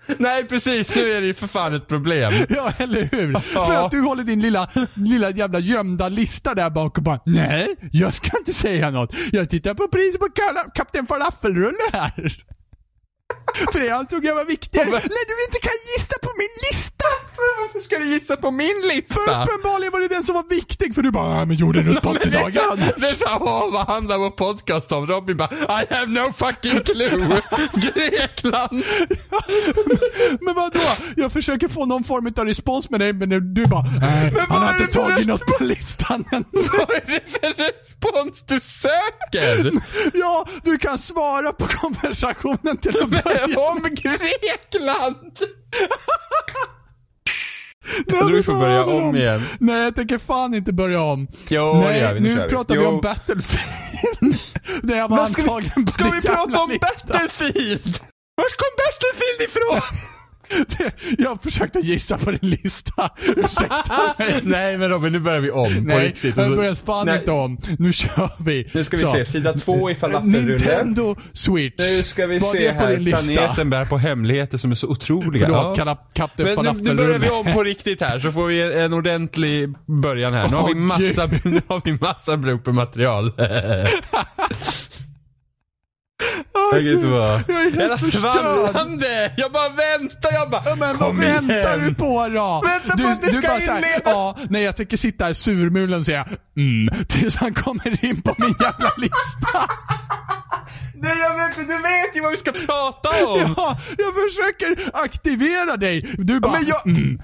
Nej, 0.18 0.44
precis. 0.44 0.94
Nu 0.97 1.10
är 1.10 1.20
det 1.20 1.26
ju 1.26 1.35
för 1.35 1.47
fan 1.47 1.74
ett 1.74 1.89
problem. 1.89 2.32
Ja, 2.48 2.72
eller 2.78 3.09
hur? 3.12 3.32
Ja. 3.55 3.66
För 3.66 3.74
att 3.74 3.90
du 3.90 4.01
håller 4.01 4.24
din 4.24 4.40
lilla, 4.40 4.70
lilla 4.94 5.30
jävla 5.30 5.59
gömda 5.59 6.09
lista 6.09 6.55
där 6.55 6.70
bak 6.70 6.97
och 6.98 7.05
bara 7.05 7.20
Nej, 7.26 7.76
jag 7.93 8.14
ska 8.14 8.39
inte 8.39 8.52
säga 8.52 8.90
något. 8.90 9.14
Jag 9.32 9.51
tittar 9.51 9.74
på 9.74 9.89
priset 9.89 10.20
på 10.20 10.28
Kapten 10.74 11.06
Falafelrulle 11.06 11.78
här. 11.93 12.44
För 13.73 13.81
det 13.81 13.91
ansåg 13.91 14.25
jag 14.25 14.35
var 14.35 14.45
viktigare. 14.45 14.85
Men- 14.87 14.93
När 14.95 15.27
du 15.33 15.45
inte 15.49 15.59
kan 15.69 15.79
gissa 15.97 16.15
på 16.23 16.31
min 16.39 16.49
lista! 16.73 17.05
Men 17.37 17.65
varför 17.66 17.79
ska 17.81 17.99
du 17.99 18.05
gissa 18.07 18.37
på 18.37 18.51
min 18.51 18.81
För 18.83 18.89
lista? 18.95 19.45
uppenbarligen 19.45 19.93
var 19.93 20.01
det 20.01 20.09
den 20.09 20.25
som 20.25 20.35
var 20.35 20.45
viktig, 20.51 20.95
för 20.95 21.03
du 21.03 21.11
bara, 21.11 21.25
"Ah, 21.25 21.45
men 21.45 21.49
Men 21.49 21.73
det 21.73 21.81
är 21.81 22.07
80 22.07 22.31
dagar. 22.31 22.62
så- 22.70 23.01
Det 23.01 23.09
är 23.09 23.15
såhär, 23.15 23.39
åh 23.43 23.73
vad 23.73 23.87
handlar 23.87 24.19
vår 24.19 24.31
podcast 24.31 24.93
om? 24.93 25.07
Robin 25.07 25.37
bara, 25.37 25.51
I 25.83 25.95
have 25.95 26.07
no 26.07 26.33
fucking 26.33 26.81
clue. 26.81 27.11
Grekland. 27.75 28.85
Men 30.41 30.55
vadå? 30.55 30.81
Jag 31.16 31.33
försöker 31.33 31.69
få 31.69 31.87
någon 31.87 32.05
form 32.05 32.33
av 32.39 32.45
respons 32.45 32.91
med 32.91 33.01
dig, 33.01 33.12
men 33.12 33.55
du 33.55 33.66
bara, 33.66 33.83
nej, 34.01 34.33
vad 34.35 34.43
han 34.49 34.62
har 34.62 34.73
inte 34.81 34.93
för 34.93 34.93
tagit 35.11 35.27
något 35.27 35.47
på 35.47 35.65
listan 35.65 36.25
än. 36.33 36.45
Vad 36.53 36.91
är 36.91 37.07
det 37.07 37.31
för 37.41 37.62
respons 37.62 38.43
du 38.47 38.61
söker? 38.61 39.73
Ja, 40.15 40.47
du 40.65 40.79
kan 40.79 40.99
svara 40.99 41.53
på 41.53 41.66
konversationen 41.66 42.77
till 42.77 43.03
att 43.03 43.09
börja 43.25 43.38
om 43.56 43.82
Grekland. 43.90 45.39
Jag 48.06 48.19
tror 48.19 48.31
vi 48.32 48.43
får 48.43 48.55
börja 48.55 48.85
om 48.85 49.16
igen. 49.16 49.44
Nej, 49.60 49.82
jag 49.85 49.94
tänker 49.94 50.19
fan 50.19 50.55
inte 50.55 50.73
börja 50.73 51.01
om. 51.02 51.28
Jo, 51.48 51.74
Nej, 51.74 52.01
gör 52.01 52.15
vi. 52.15 52.20
Nu 52.20 52.35
nu 52.35 52.43
vi. 52.43 52.48
pratar 52.48 52.74
vi 52.74 52.82
Jo. 52.82 52.89
om 52.89 53.01
Battlefield. 53.01 54.39
det 54.82 55.01
var 55.02 55.09
Men 55.16 55.28
ska 55.28 55.56
vi, 55.56 55.93
ska 55.93 56.05
vi 56.10 56.20
prata 56.23 56.62
om 56.62 56.70
lista. 56.70 56.86
Battlefield? 57.06 58.01
Vart 58.36 58.56
kom 58.56 58.73
Battlefield 58.78 59.40
ifrån? 59.51 59.98
Det- 60.79 60.93
Jag 61.19 61.43
försökte 61.43 61.79
gissa 61.79 62.19
på 62.19 62.31
din 62.31 62.51
lista. 62.51 63.11
Ursäkta. 63.37 64.15
Nej 64.43 64.79
men 64.79 64.89
Robin, 64.91 65.12
nu 65.12 65.19
börjar 65.19 65.41
vi 65.41 65.51
om. 65.51 65.75
på 65.75 65.81
Nej, 65.81 66.07
riktigt. 66.07 66.37
jag 66.37 66.57
börjar 66.57 66.75
fan 66.75 67.07
Nej. 67.07 67.19
inte 67.19 67.31
om. 67.33 67.59
Nu 67.79 67.93
kör 67.93 68.31
vi. 68.45 68.70
Nu 68.75 68.85
ska 68.85 68.97
vi 68.97 69.03
Så. 69.03 69.12
se, 69.12 69.25
sida 69.25 69.53
två 69.53 69.91
i 69.91 69.95
falafelrullen. 69.95 70.49
Nintendo 70.49 71.16
Switch. 71.33 71.75
Nu 71.79 72.03
ska 72.03 72.27
vi 72.27 72.39
Vad 72.39 72.51
se 72.51 72.66
är 72.66 72.75
på 72.75 72.85
här, 72.85 72.91
din 72.95 73.05
lista? 73.05 73.23
planeten 73.33 73.70
bär 73.70 73.85
på 73.85 73.99
hemligheter 73.99 74.59
som 74.59 74.70
är 74.70 74.75
så 74.75 74.87
otroliga. 74.89 75.47
Förlåt, 75.47 75.79
Ja. 75.79 75.99
Kapten 76.15 76.47
Men 76.47 76.77
nu, 76.77 76.83
nu 76.83 76.95
börjar 76.95 77.19
vi 77.19 77.31
om 77.31 77.53
på 77.53 77.62
riktigt 77.62 78.01
här, 78.01 78.20
så 78.20 78.33
får 78.33 78.47
vi 78.47 78.62
en, 78.62 78.73
en 78.73 78.93
ordentlig 78.93 79.75
början 80.03 80.35
här. 80.35 80.49
Nu 80.49 80.57
har 80.57 80.69
vi 80.69 80.75
massa, 80.75 81.27
nu 81.45 81.61
har 81.66 81.81
vi 81.85 81.93
massa 81.93 82.37
bloopermaterial. 82.37 83.33
Jag 86.73 86.82
inte 86.95 87.07
är 87.07 87.39
helt 87.39 87.74
Jävla 87.78 87.99
svamlande! 87.99 89.32
Jag 89.36 89.53
bara 89.53 89.69
väntar, 89.69 90.32
jag 90.32 90.51
bara 90.51 90.62
Ja, 90.66 90.74
men 90.74 90.99
vad 90.99 91.09
kom 91.09 91.19
väntar 91.19 91.78
igen. 91.78 91.85
du 91.89 91.95
på 91.95 92.28
då? 92.28 92.62
Vänta 92.66 93.03
på 93.05 93.09
att 93.09 93.23
du 93.23 93.32
ska 93.32 93.49
bara 93.49 93.61
så 93.61 93.70
här, 93.73 93.77
inleda. 93.78 94.01
Ja, 94.11 94.36
nej 94.51 94.62
jag 94.62 94.77
tänker 94.77 94.97
sitta 94.97 95.24
här 95.24 95.32
surmulen 95.32 96.01
och 96.01 96.07
säga 96.07 96.28
mm, 96.57 97.05
tills 97.09 97.36
han 97.36 97.55
kommer 97.55 98.05
in 98.05 98.23
på 98.23 98.35
min 98.39 98.55
jävla 98.61 98.90
lista. 98.97 99.69
Nej 101.01 101.19
jag 101.19 101.36
vet 101.49 101.59
inte, 101.59 101.73
du 101.73 101.82
vet 101.82 102.16
ju 102.16 102.20
vad 102.20 102.31
vi 102.31 102.36
ska 102.36 102.53
prata 102.53 103.27
om! 103.27 103.39
Ja, 103.57 103.78
jag 103.99 104.12
försöker 104.31 104.90
aktivera 105.05 105.77
dig. 105.77 106.15
Du 106.19 106.40
bara, 106.40 106.53
Men 106.53 106.66
jag- 106.66 106.86
mm. 106.86 107.20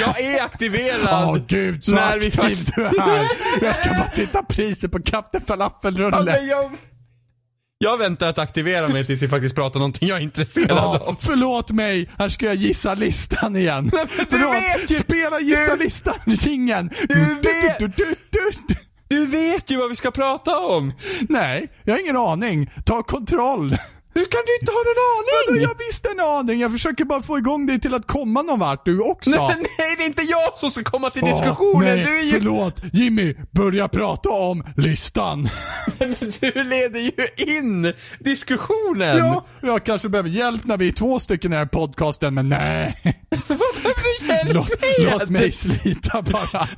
Jag 0.00 0.20
är 0.20 0.42
aktiverad! 0.44 1.24
Åh 1.28 1.36
gud 1.46 1.84
så 1.84 1.92
När 1.92 2.18
vi 2.18 2.26
aktiv 2.26 2.56
fakt- 2.56 2.72
du 2.76 2.82
är. 2.86 3.26
Jag 3.64 3.76
ska 3.76 3.88
bara 3.88 4.10
titta 4.14 4.42
priser 4.42 4.88
på 4.88 5.02
Kapten 5.02 5.40
Ja, 5.46 5.54
Falafelrulle. 5.54 6.24
men 6.24 6.46
jag... 7.78 7.98
väntar 7.98 8.28
att 8.28 8.38
aktivera 8.38 8.88
mig 8.88 9.04
tills 9.04 9.22
vi 9.22 9.28
faktiskt 9.28 9.54
pratar 9.54 9.78
någonting 9.80 10.08
jag 10.08 10.18
är 10.18 10.22
intresserad 10.22 10.70
Ja, 10.70 10.98
av. 10.98 11.16
förlåt 11.20 11.70
mig, 11.70 12.10
här 12.18 12.28
ska 12.28 12.46
jag 12.46 12.54
gissa 12.54 12.94
listan 12.94 13.56
igen. 13.56 13.90
men 13.94 14.06
du 14.18 14.24
förlåt, 14.30 14.54
vet 14.54 14.90
ju- 14.90 14.94
spela 14.98 15.40
gissa 15.40 15.76
du- 15.76 15.84
listan, 15.84 16.14
jingeln. 16.26 16.90
Du 17.08 17.24
vet- 17.34 17.78
du, 17.78 17.86
du, 17.88 18.14
du. 18.30 18.50
Du 19.08 19.26
vet 19.26 19.70
ju 19.70 19.76
vad 19.76 19.88
vi 19.90 19.96
ska 19.96 20.10
prata 20.10 20.58
om! 20.58 20.92
Nej, 21.28 21.68
jag 21.84 21.94
har 21.94 22.00
ingen 22.00 22.16
aning. 22.16 22.70
Ta 22.86 23.02
kontroll. 23.02 23.76
Hur 24.16 24.24
kan 24.24 24.40
du 24.46 24.52
inte 24.60 24.72
ha 24.72 24.78
någon 24.78 25.24
Vadå, 25.46 25.52
aning? 25.52 25.62
jag 25.62 25.86
visste 25.86 26.08
en 26.08 26.20
aning. 26.20 26.60
Jag 26.60 26.72
försöker 26.72 27.04
bara 27.04 27.22
få 27.22 27.38
igång 27.38 27.66
dig 27.66 27.80
till 27.80 27.94
att 27.94 28.06
komma 28.06 28.42
någon 28.42 28.58
vart 28.60 28.84
du 28.84 29.00
också. 29.00 29.30
Nej, 29.30 29.56
nej, 29.78 29.94
det 29.98 30.02
är 30.02 30.06
inte 30.06 30.22
jag 30.22 30.58
som 30.58 30.70
ska 30.70 30.82
komma 30.82 31.10
till 31.10 31.22
diskussionen. 31.22 31.96
nej, 31.96 32.04
du 32.04 32.18
är 32.18 32.22
ju... 32.22 32.30
förlåt. 32.30 32.82
Jimmy, 32.92 33.34
börja 33.50 33.88
prata 33.88 34.28
om 34.28 34.64
listan. 34.76 35.48
Du 36.40 36.64
leder 36.64 37.00
ju 37.00 37.12
in 37.58 37.92
diskussionen. 38.18 39.18
Ja, 39.18 39.46
jag 39.66 39.84
kanske 39.84 40.08
behöver 40.08 40.30
hjälp 40.30 40.64
när 40.64 40.76
vi 40.76 40.88
är 40.88 40.92
två 40.92 41.20
stycken 41.20 41.52
i 41.52 41.54
den 41.54 41.58
här 41.58 41.66
podcasten, 41.66 42.34
men 42.34 42.48
nej. 42.48 42.96
Vad 43.48 43.58
behöver 43.58 44.20
du 44.20 44.26
hjälp 44.26 44.54
Låt, 44.54 44.68
med? 44.80 45.20
låt 45.20 45.28
mig 45.28 45.52
slita 45.52 46.22
bara. 46.22 46.68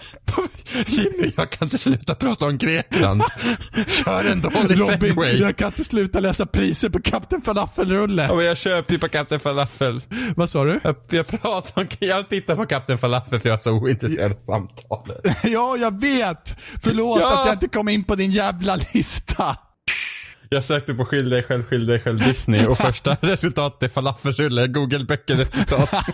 Jimmy, 0.86 1.32
jag 1.36 1.50
kan 1.50 1.66
inte 1.66 1.78
sluta 1.78 2.14
prata 2.14 2.46
om 2.46 2.58
Grekland. 2.58 3.22
Kör 3.88 4.24
en 4.24 4.40
dålig 4.42 4.80
Robin, 4.80 5.00
segway. 5.00 5.38
jag 5.40 5.56
kan 5.56 5.66
inte 5.68 5.84
sluta 5.84 6.20
läsa 6.20 6.46
priser 6.46 6.88
på 6.88 7.00
Kapten 7.02 7.42
Falafelrulle. 7.42 8.26
Ja, 8.28 8.34
men 8.34 8.44
jag 8.44 8.56
köpte 8.56 8.92
ju 8.92 8.98
på 8.98 9.08
Kapten 9.08 9.40
Falafel. 9.40 10.02
Vad 10.36 10.50
sa 10.50 10.64
du? 10.64 10.80
Jag, 10.84 10.96
jag 11.10 11.26
pratar 11.26 11.80
om, 11.82 11.86
jag 11.98 12.28
tittar 12.28 12.56
på 12.56 12.66
Kapten 12.66 12.98
Falafel 12.98 13.40
för 13.40 13.48
jag 13.48 13.56
är 13.56 13.60
så 13.62 13.72
ointresserad 13.72 14.32
av 14.32 14.36
samtalet. 14.38 15.36
Ja, 15.44 15.76
jag 15.76 16.00
vet. 16.00 16.56
Förlåt 16.82 17.20
Ja. 17.20 17.40
att 17.40 17.46
jag 17.46 17.54
inte 17.54 17.68
kom 17.68 17.88
in 17.88 18.04
på 18.04 18.14
din 18.14 18.30
jävla 18.30 18.78
lista. 18.94 19.56
Jag 20.48 20.64
sökte 20.64 20.94
på 20.94 21.04
Skyll 21.04 21.30
dig 21.30 21.42
själv, 21.42 21.62
skyll 21.64 21.86
dig 21.86 22.00
själv 22.00 22.18
Disney 22.18 22.66
och 22.66 22.78
första 22.78 23.16
resultatet 23.20 23.82
är 23.82 23.94
falafelrulle, 23.94 24.66
Google 24.66 25.04
böcker-resultat. 25.04 25.90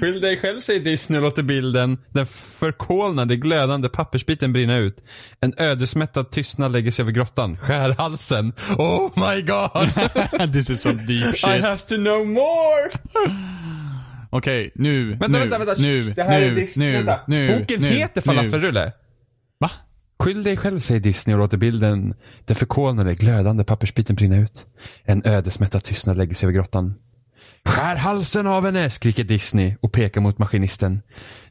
Skyll 0.00 0.20
dig 0.20 0.36
själv 0.36 0.60
säger 0.60 0.80
Disney 0.80 1.18
och 1.18 1.22
låter 1.22 1.42
bilden, 1.42 1.98
den 2.10 2.26
förkolnade 2.58 3.36
glödande 3.36 3.88
pappersbiten 3.88 4.52
brinna 4.52 4.76
ut. 4.76 4.96
En 5.40 5.54
ödesmättad 5.56 6.30
tystnad 6.30 6.72
lägger 6.72 6.90
sig 6.90 7.02
över 7.02 7.12
grottan. 7.12 7.56
Skär 7.58 7.94
halsen. 7.98 8.52
Oh 8.78 9.10
my 9.16 9.42
god! 9.42 10.52
This 10.52 10.70
is 10.70 10.82
some 10.82 11.02
deep 11.02 11.34
I 11.34 11.60
have 11.60 11.78
to 11.78 11.94
know 11.94 12.26
more! 12.26 12.90
Okej, 14.32 14.72
nu, 14.74 15.10
Vänta, 15.10 15.28
nu, 15.28 15.38
vänta, 15.38 15.58
vänta. 15.58 15.74
nu, 15.82 16.02
det 16.10 16.22
här 16.22 16.40
är 16.40 16.50
nu, 16.50 16.66
nu, 16.76 17.16
nu, 17.26 17.58
Boken 17.58 17.80
nu, 17.82 17.88
heter. 17.88 18.20
Falafelrulle. 18.20 18.92
Skyll 20.20 20.42
dig 20.42 20.56
själv, 20.56 20.80
säger 20.80 21.00
Disney 21.00 21.34
och 21.34 21.40
låter 21.40 21.56
bilden, 21.56 22.14
den 22.44 22.56
förkolnade, 22.56 23.14
glödande 23.14 23.64
pappersbiten 23.64 24.16
brinna 24.16 24.36
ut. 24.36 24.66
En 25.04 25.22
ödesmättad 25.26 25.82
tystnad 25.82 26.16
lägger 26.16 26.34
sig 26.34 26.46
över 26.46 26.54
grottan. 26.54 26.94
Skär 27.64 27.96
halsen 27.96 28.46
av 28.46 28.64
henne, 28.64 28.90
skriker 28.90 29.24
Disney 29.24 29.76
och 29.80 29.92
pekar 29.92 30.20
mot 30.20 30.38
maskinisten. 30.38 31.00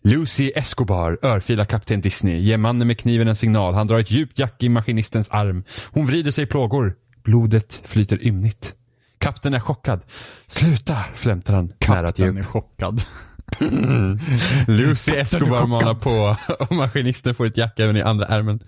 Lucy 0.02 0.52
Escobar 0.56 1.18
örfilar 1.22 1.66
kapten 1.66 2.02
Disney, 2.02 2.40
ger 2.40 2.58
mannen 2.58 2.88
med 2.88 2.98
kniven 2.98 3.28
en 3.28 3.36
signal. 3.36 3.74
Han 3.74 3.88
drar 3.88 4.00
ett 4.00 4.12
djupt 4.12 4.40
jack 4.40 4.64
i 4.64 4.70
maskinistens 4.70 5.30
arm. 5.30 5.64
Hon 5.92 6.06
vrider 6.06 6.32
sig 6.32 6.44
i 6.44 6.48
plågor. 6.48 6.96
Blodet 7.24 7.82
flyter 7.86 8.24
ymnigt. 8.28 8.74
Kapten 9.18 9.54
är 9.54 9.60
chockad. 9.60 10.02
Sluta, 10.48 10.96
flämtar 11.16 11.54
han 11.54 11.74
Kapten 11.80 12.38
är 12.38 12.44
chockad. 12.44 13.02
Lucy 14.68 15.12
Escobar 15.16 15.68
manar 15.68 15.94
på 15.94 16.36
och 16.60 16.72
maskinisten 16.72 17.36
får 17.36 17.46
ett 17.48 17.58
jack 17.58 17.80
även 17.80 17.98
i 17.98 18.02
andra 18.02 18.26
ärmen. 18.26 18.60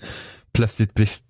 Plötsligt, 0.53 0.93
brist, 0.93 1.25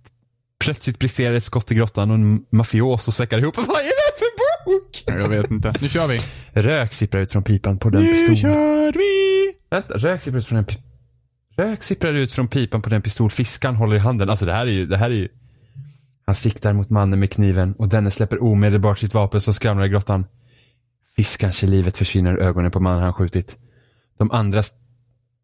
plötsligt 0.64 0.99
briserar 0.99 1.36
ett 1.36 1.44
skott 1.44 1.72
i 1.72 1.76
grottan 1.76 2.10
och 2.11 2.15
en 2.15 2.45
mafioso 2.49 3.11
säckar 3.11 3.38
ihop. 3.40 3.57
Vad 3.57 3.68
är 3.68 3.84
det 3.84 4.19
för 4.19 4.65
bok? 4.65 5.03
Jag 5.06 5.30
vet 5.30 5.52
inte. 5.52 5.73
Nu 5.82 5.90
kör 5.90 6.07
vi. 6.07 6.19
Rök 6.61 6.94
sipprar 6.94 7.22
ut 7.22 7.32
från 7.32 7.44
pipan 7.44 7.78
på 7.78 7.90
den 7.90 8.03
Nu 8.03 8.14
pistol. 8.14 8.36
kör 8.38 8.91
vi! 8.94 9.53
Vänta, 9.69 9.94
rök 9.94 10.22
sipprar 10.22 10.40
ut 10.40 10.45
från 10.48 10.57
en 10.57 10.65
pi- 10.65 10.82
Rök 11.57 11.84
sipprar 11.84 12.14
ut 12.14 12.32
från 12.34 12.48
pipan 12.48 12.82
på 12.82 12.90
den 12.90 13.02
pistol 13.02 13.32
fiskaren 13.32 13.76
håller 13.76 13.95
i 13.95 13.99
handen. 13.99 14.30
Alltså 14.30 14.45
det 14.45 14.53
här 14.53 14.68
är 14.68 14.72
ju, 14.72 14.86
det 14.86 14.98
här 14.98 15.10
är 15.10 15.15
ju. 15.15 15.28
Han 16.26 16.36
siktar 16.36 16.73
mot 16.73 16.90
mannen 16.90 17.19
med 17.19 17.32
kniven 17.32 17.73
och 17.73 17.88
denne 17.88 18.11
släpper 18.11 18.44
omedelbart 18.44 18.99
sitt 18.99 19.14
vapen 19.14 19.41
som 19.41 19.53
skramlar 19.53 19.86
i 19.86 19.90
grottan. 19.90 20.26
Fiskans 21.15 21.63
i 21.63 21.67
livet 21.67 21.97
försvinner 21.97 22.33
ur 22.33 22.39
ögonen 22.39 22.71
på 22.71 22.79
mannen 22.79 23.03
han 23.03 23.13
skjutit. 23.13 23.57
De 24.17 24.31
andra, 24.31 24.63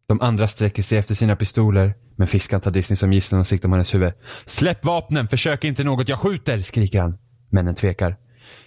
de 0.08 0.20
andra 0.20 0.48
sträcker 0.48 0.82
sig 0.82 0.98
efter 0.98 1.14
sina 1.14 1.36
pistoler, 1.36 1.94
men 2.16 2.26
fiskan 2.26 2.60
tar 2.60 2.70
Disney 2.70 2.96
som 2.96 3.12
gisslan 3.12 3.40
och 3.40 3.46
siktar 3.46 3.68
på 3.68 3.74
hennes 3.74 3.94
huvud. 3.94 4.12
Släpp 4.46 4.84
vapnen, 4.84 5.28
försök 5.28 5.64
inte 5.64 5.84
något, 5.84 6.08
jag 6.08 6.18
skjuter, 6.18 6.62
skriker 6.62 7.00
han. 7.00 7.18
Männen 7.50 7.74
tvekar. 7.74 8.16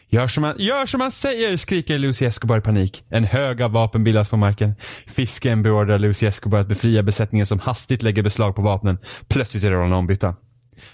Gör 0.10 0.28
som, 0.28 0.44
han, 0.44 0.56
gör 0.60 0.86
som 0.86 1.02
han 1.02 1.12
säger, 1.12 1.58
skriker 1.58 1.98
Lucy 2.00 2.26
Escobar 2.26 2.58
i 2.58 2.62
panik. 2.62 3.04
En 3.10 3.24
hög 3.24 3.62
av 3.62 3.72
vapen 3.72 4.04
bildas 4.04 4.30
på 4.30 4.38
marken. 4.38 4.76
Fisken 5.08 5.64
beordrar 5.64 6.00
Lucy 6.00 6.26
Escobar 6.26 6.60
att 6.60 6.68
befria 6.68 7.04
besättningen 7.04 7.46
som 7.46 7.60
hastigt 7.60 8.04
lägger 8.04 8.24
beslag 8.24 8.56
på 8.56 8.62
vapnen. 8.62 8.98
Plötsligt 9.28 9.64
är 9.64 9.72
rollerna 9.72 9.98
ombytta. 9.98 10.36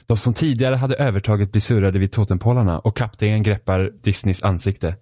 De 0.06 0.18
som 0.18 0.34
tidigare 0.34 0.76
hade 0.76 0.96
övertaget 0.96 1.52
blir 1.52 1.62
surrade 1.62 2.00
vid 2.00 2.12
totempålarna 2.12 2.80
och 2.80 2.98
kaptenen 2.98 3.44
greppar 3.44 3.92
Disneys 4.04 4.44
ansikte. 4.44 4.96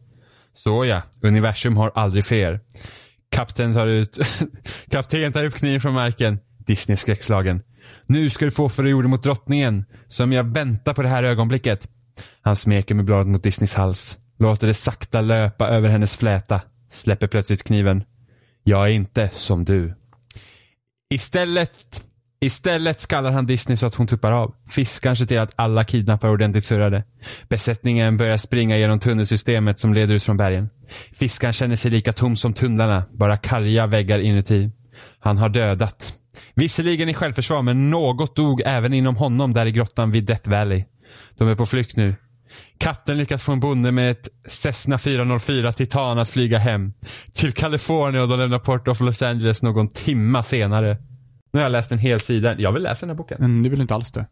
Så 0.56 0.86
ja, 0.86 1.02
universum 1.22 1.78
har 1.78 1.92
aldrig 1.96 2.26
fel. 2.26 2.60
Kapten 3.32 3.74
tar 3.74 3.88
ut, 3.88 4.20
kapten 4.90 5.34
tar 5.34 5.44
upp 5.44 5.56
kniven 5.56 5.82
från 5.82 5.94
marken. 5.94 6.40
Disney 6.66 6.98
skräckslagen. 6.98 7.62
Nu 8.06 8.30
ska 8.30 8.46
du 8.46 8.52
få 8.52 8.70
för 8.70 8.84
du 8.84 8.90
gjorde 8.90 9.08
mot 9.08 9.24
drottningen, 9.24 9.86
som 10.08 10.32
jag 10.32 10.44
väntar 10.44 10.94
på 10.94 11.02
det 11.02 11.08
här 11.08 11.24
ögonblicket. 11.24 11.88
Han 12.42 12.56
smeker 12.56 12.96
med 12.96 13.06
bladet 13.06 13.28
mot 13.28 13.44
Disneys 13.44 13.74
hals, 13.74 14.18
låter 14.40 14.68
det 14.68 14.74
sakta 14.74 15.22
löpa 15.22 15.68
över 15.68 15.90
hennes 15.90 16.18
fläta, 16.18 16.62
släpper 16.92 17.28
plötsligt 17.28 17.64
kniven. 17.64 18.04
Jag 18.64 18.84
är 18.86 18.92
inte 18.92 19.30
som 19.34 19.66
du. 19.66 19.94
Istället, 21.10 22.04
istället 22.42 23.02
skallar 23.02 23.32
han 23.32 23.46
Disney 23.46 23.78
så 23.78 23.86
att 23.86 23.96
hon 23.96 24.08
tuppar 24.08 24.32
av. 24.32 24.56
Fiskaren 24.70 25.16
ser 25.16 25.26
till 25.26 25.40
att 25.40 25.54
alla 25.56 25.84
kidnappar 25.84 26.30
ordentligt 26.30 26.66
surrade. 26.66 27.04
Besättningen 27.50 28.18
börjar 28.18 28.38
springa 28.38 28.78
genom 28.78 29.00
tunnelsystemet 29.00 29.80
som 29.80 29.94
leder 29.94 30.14
ut 30.14 30.24
från 30.24 30.38
bergen. 30.38 30.70
Fiskaren 31.14 31.54
känner 31.54 31.76
sig 31.76 31.92
lika 31.92 32.14
tom 32.14 32.38
som 32.38 32.54
tunnlarna, 32.54 33.04
bara 33.12 33.38
karga 33.38 33.88
väggar 33.88 34.20
inuti. 34.20 34.72
Han 35.20 35.38
har 35.38 35.50
dödat. 35.50 36.14
Visserligen 36.56 37.10
i 37.10 37.14
självförsvar, 37.14 37.62
men 37.62 37.90
något 37.90 38.36
dog 38.36 38.62
även 38.66 38.94
inom 38.94 39.16
honom 39.16 39.54
där 39.54 39.66
i 39.66 39.72
grottan 39.72 40.12
vid 40.12 40.24
Death 40.24 40.50
Valley. 40.50 40.86
De 41.38 41.48
är 41.48 41.56
på 41.56 41.66
flykt 41.66 41.96
nu. 41.96 42.16
Katten 42.78 43.18
lyckas 43.18 43.44
få 43.44 43.52
en 43.52 43.60
bonde 43.60 43.92
med 43.92 44.12
ett 44.12 44.28
Cessna 44.48 44.98
404 44.98 45.74
Titan 45.74 46.20
att 46.20 46.30
flyga 46.30 46.58
hem 46.58 46.94
till 47.34 47.54
Kalifornien 47.54 48.24
och 48.24 48.30
de 48.30 48.40
lämnar 48.40 48.60
Port 48.60 48.88
of 48.88 49.00
Los 49.00 49.22
Angeles 49.22 49.64
någon 49.64 49.88
timma 49.88 50.44
senare. 50.44 50.98
Nu 51.56 51.60
har 51.60 51.66
jag 51.66 51.72
läst 51.72 51.92
en 51.92 52.00
hel 52.00 52.20
sida. 52.20 52.56
Jag 52.58 52.72
vill 52.72 52.84
läsa 52.84 53.06
den 53.06 53.10
här 53.10 53.18
boken. 53.18 53.38
Men 53.40 53.64
det 53.64 53.70
vill 53.70 53.82
inte 53.82 53.96
alls 53.96 54.12
det. 54.12 54.26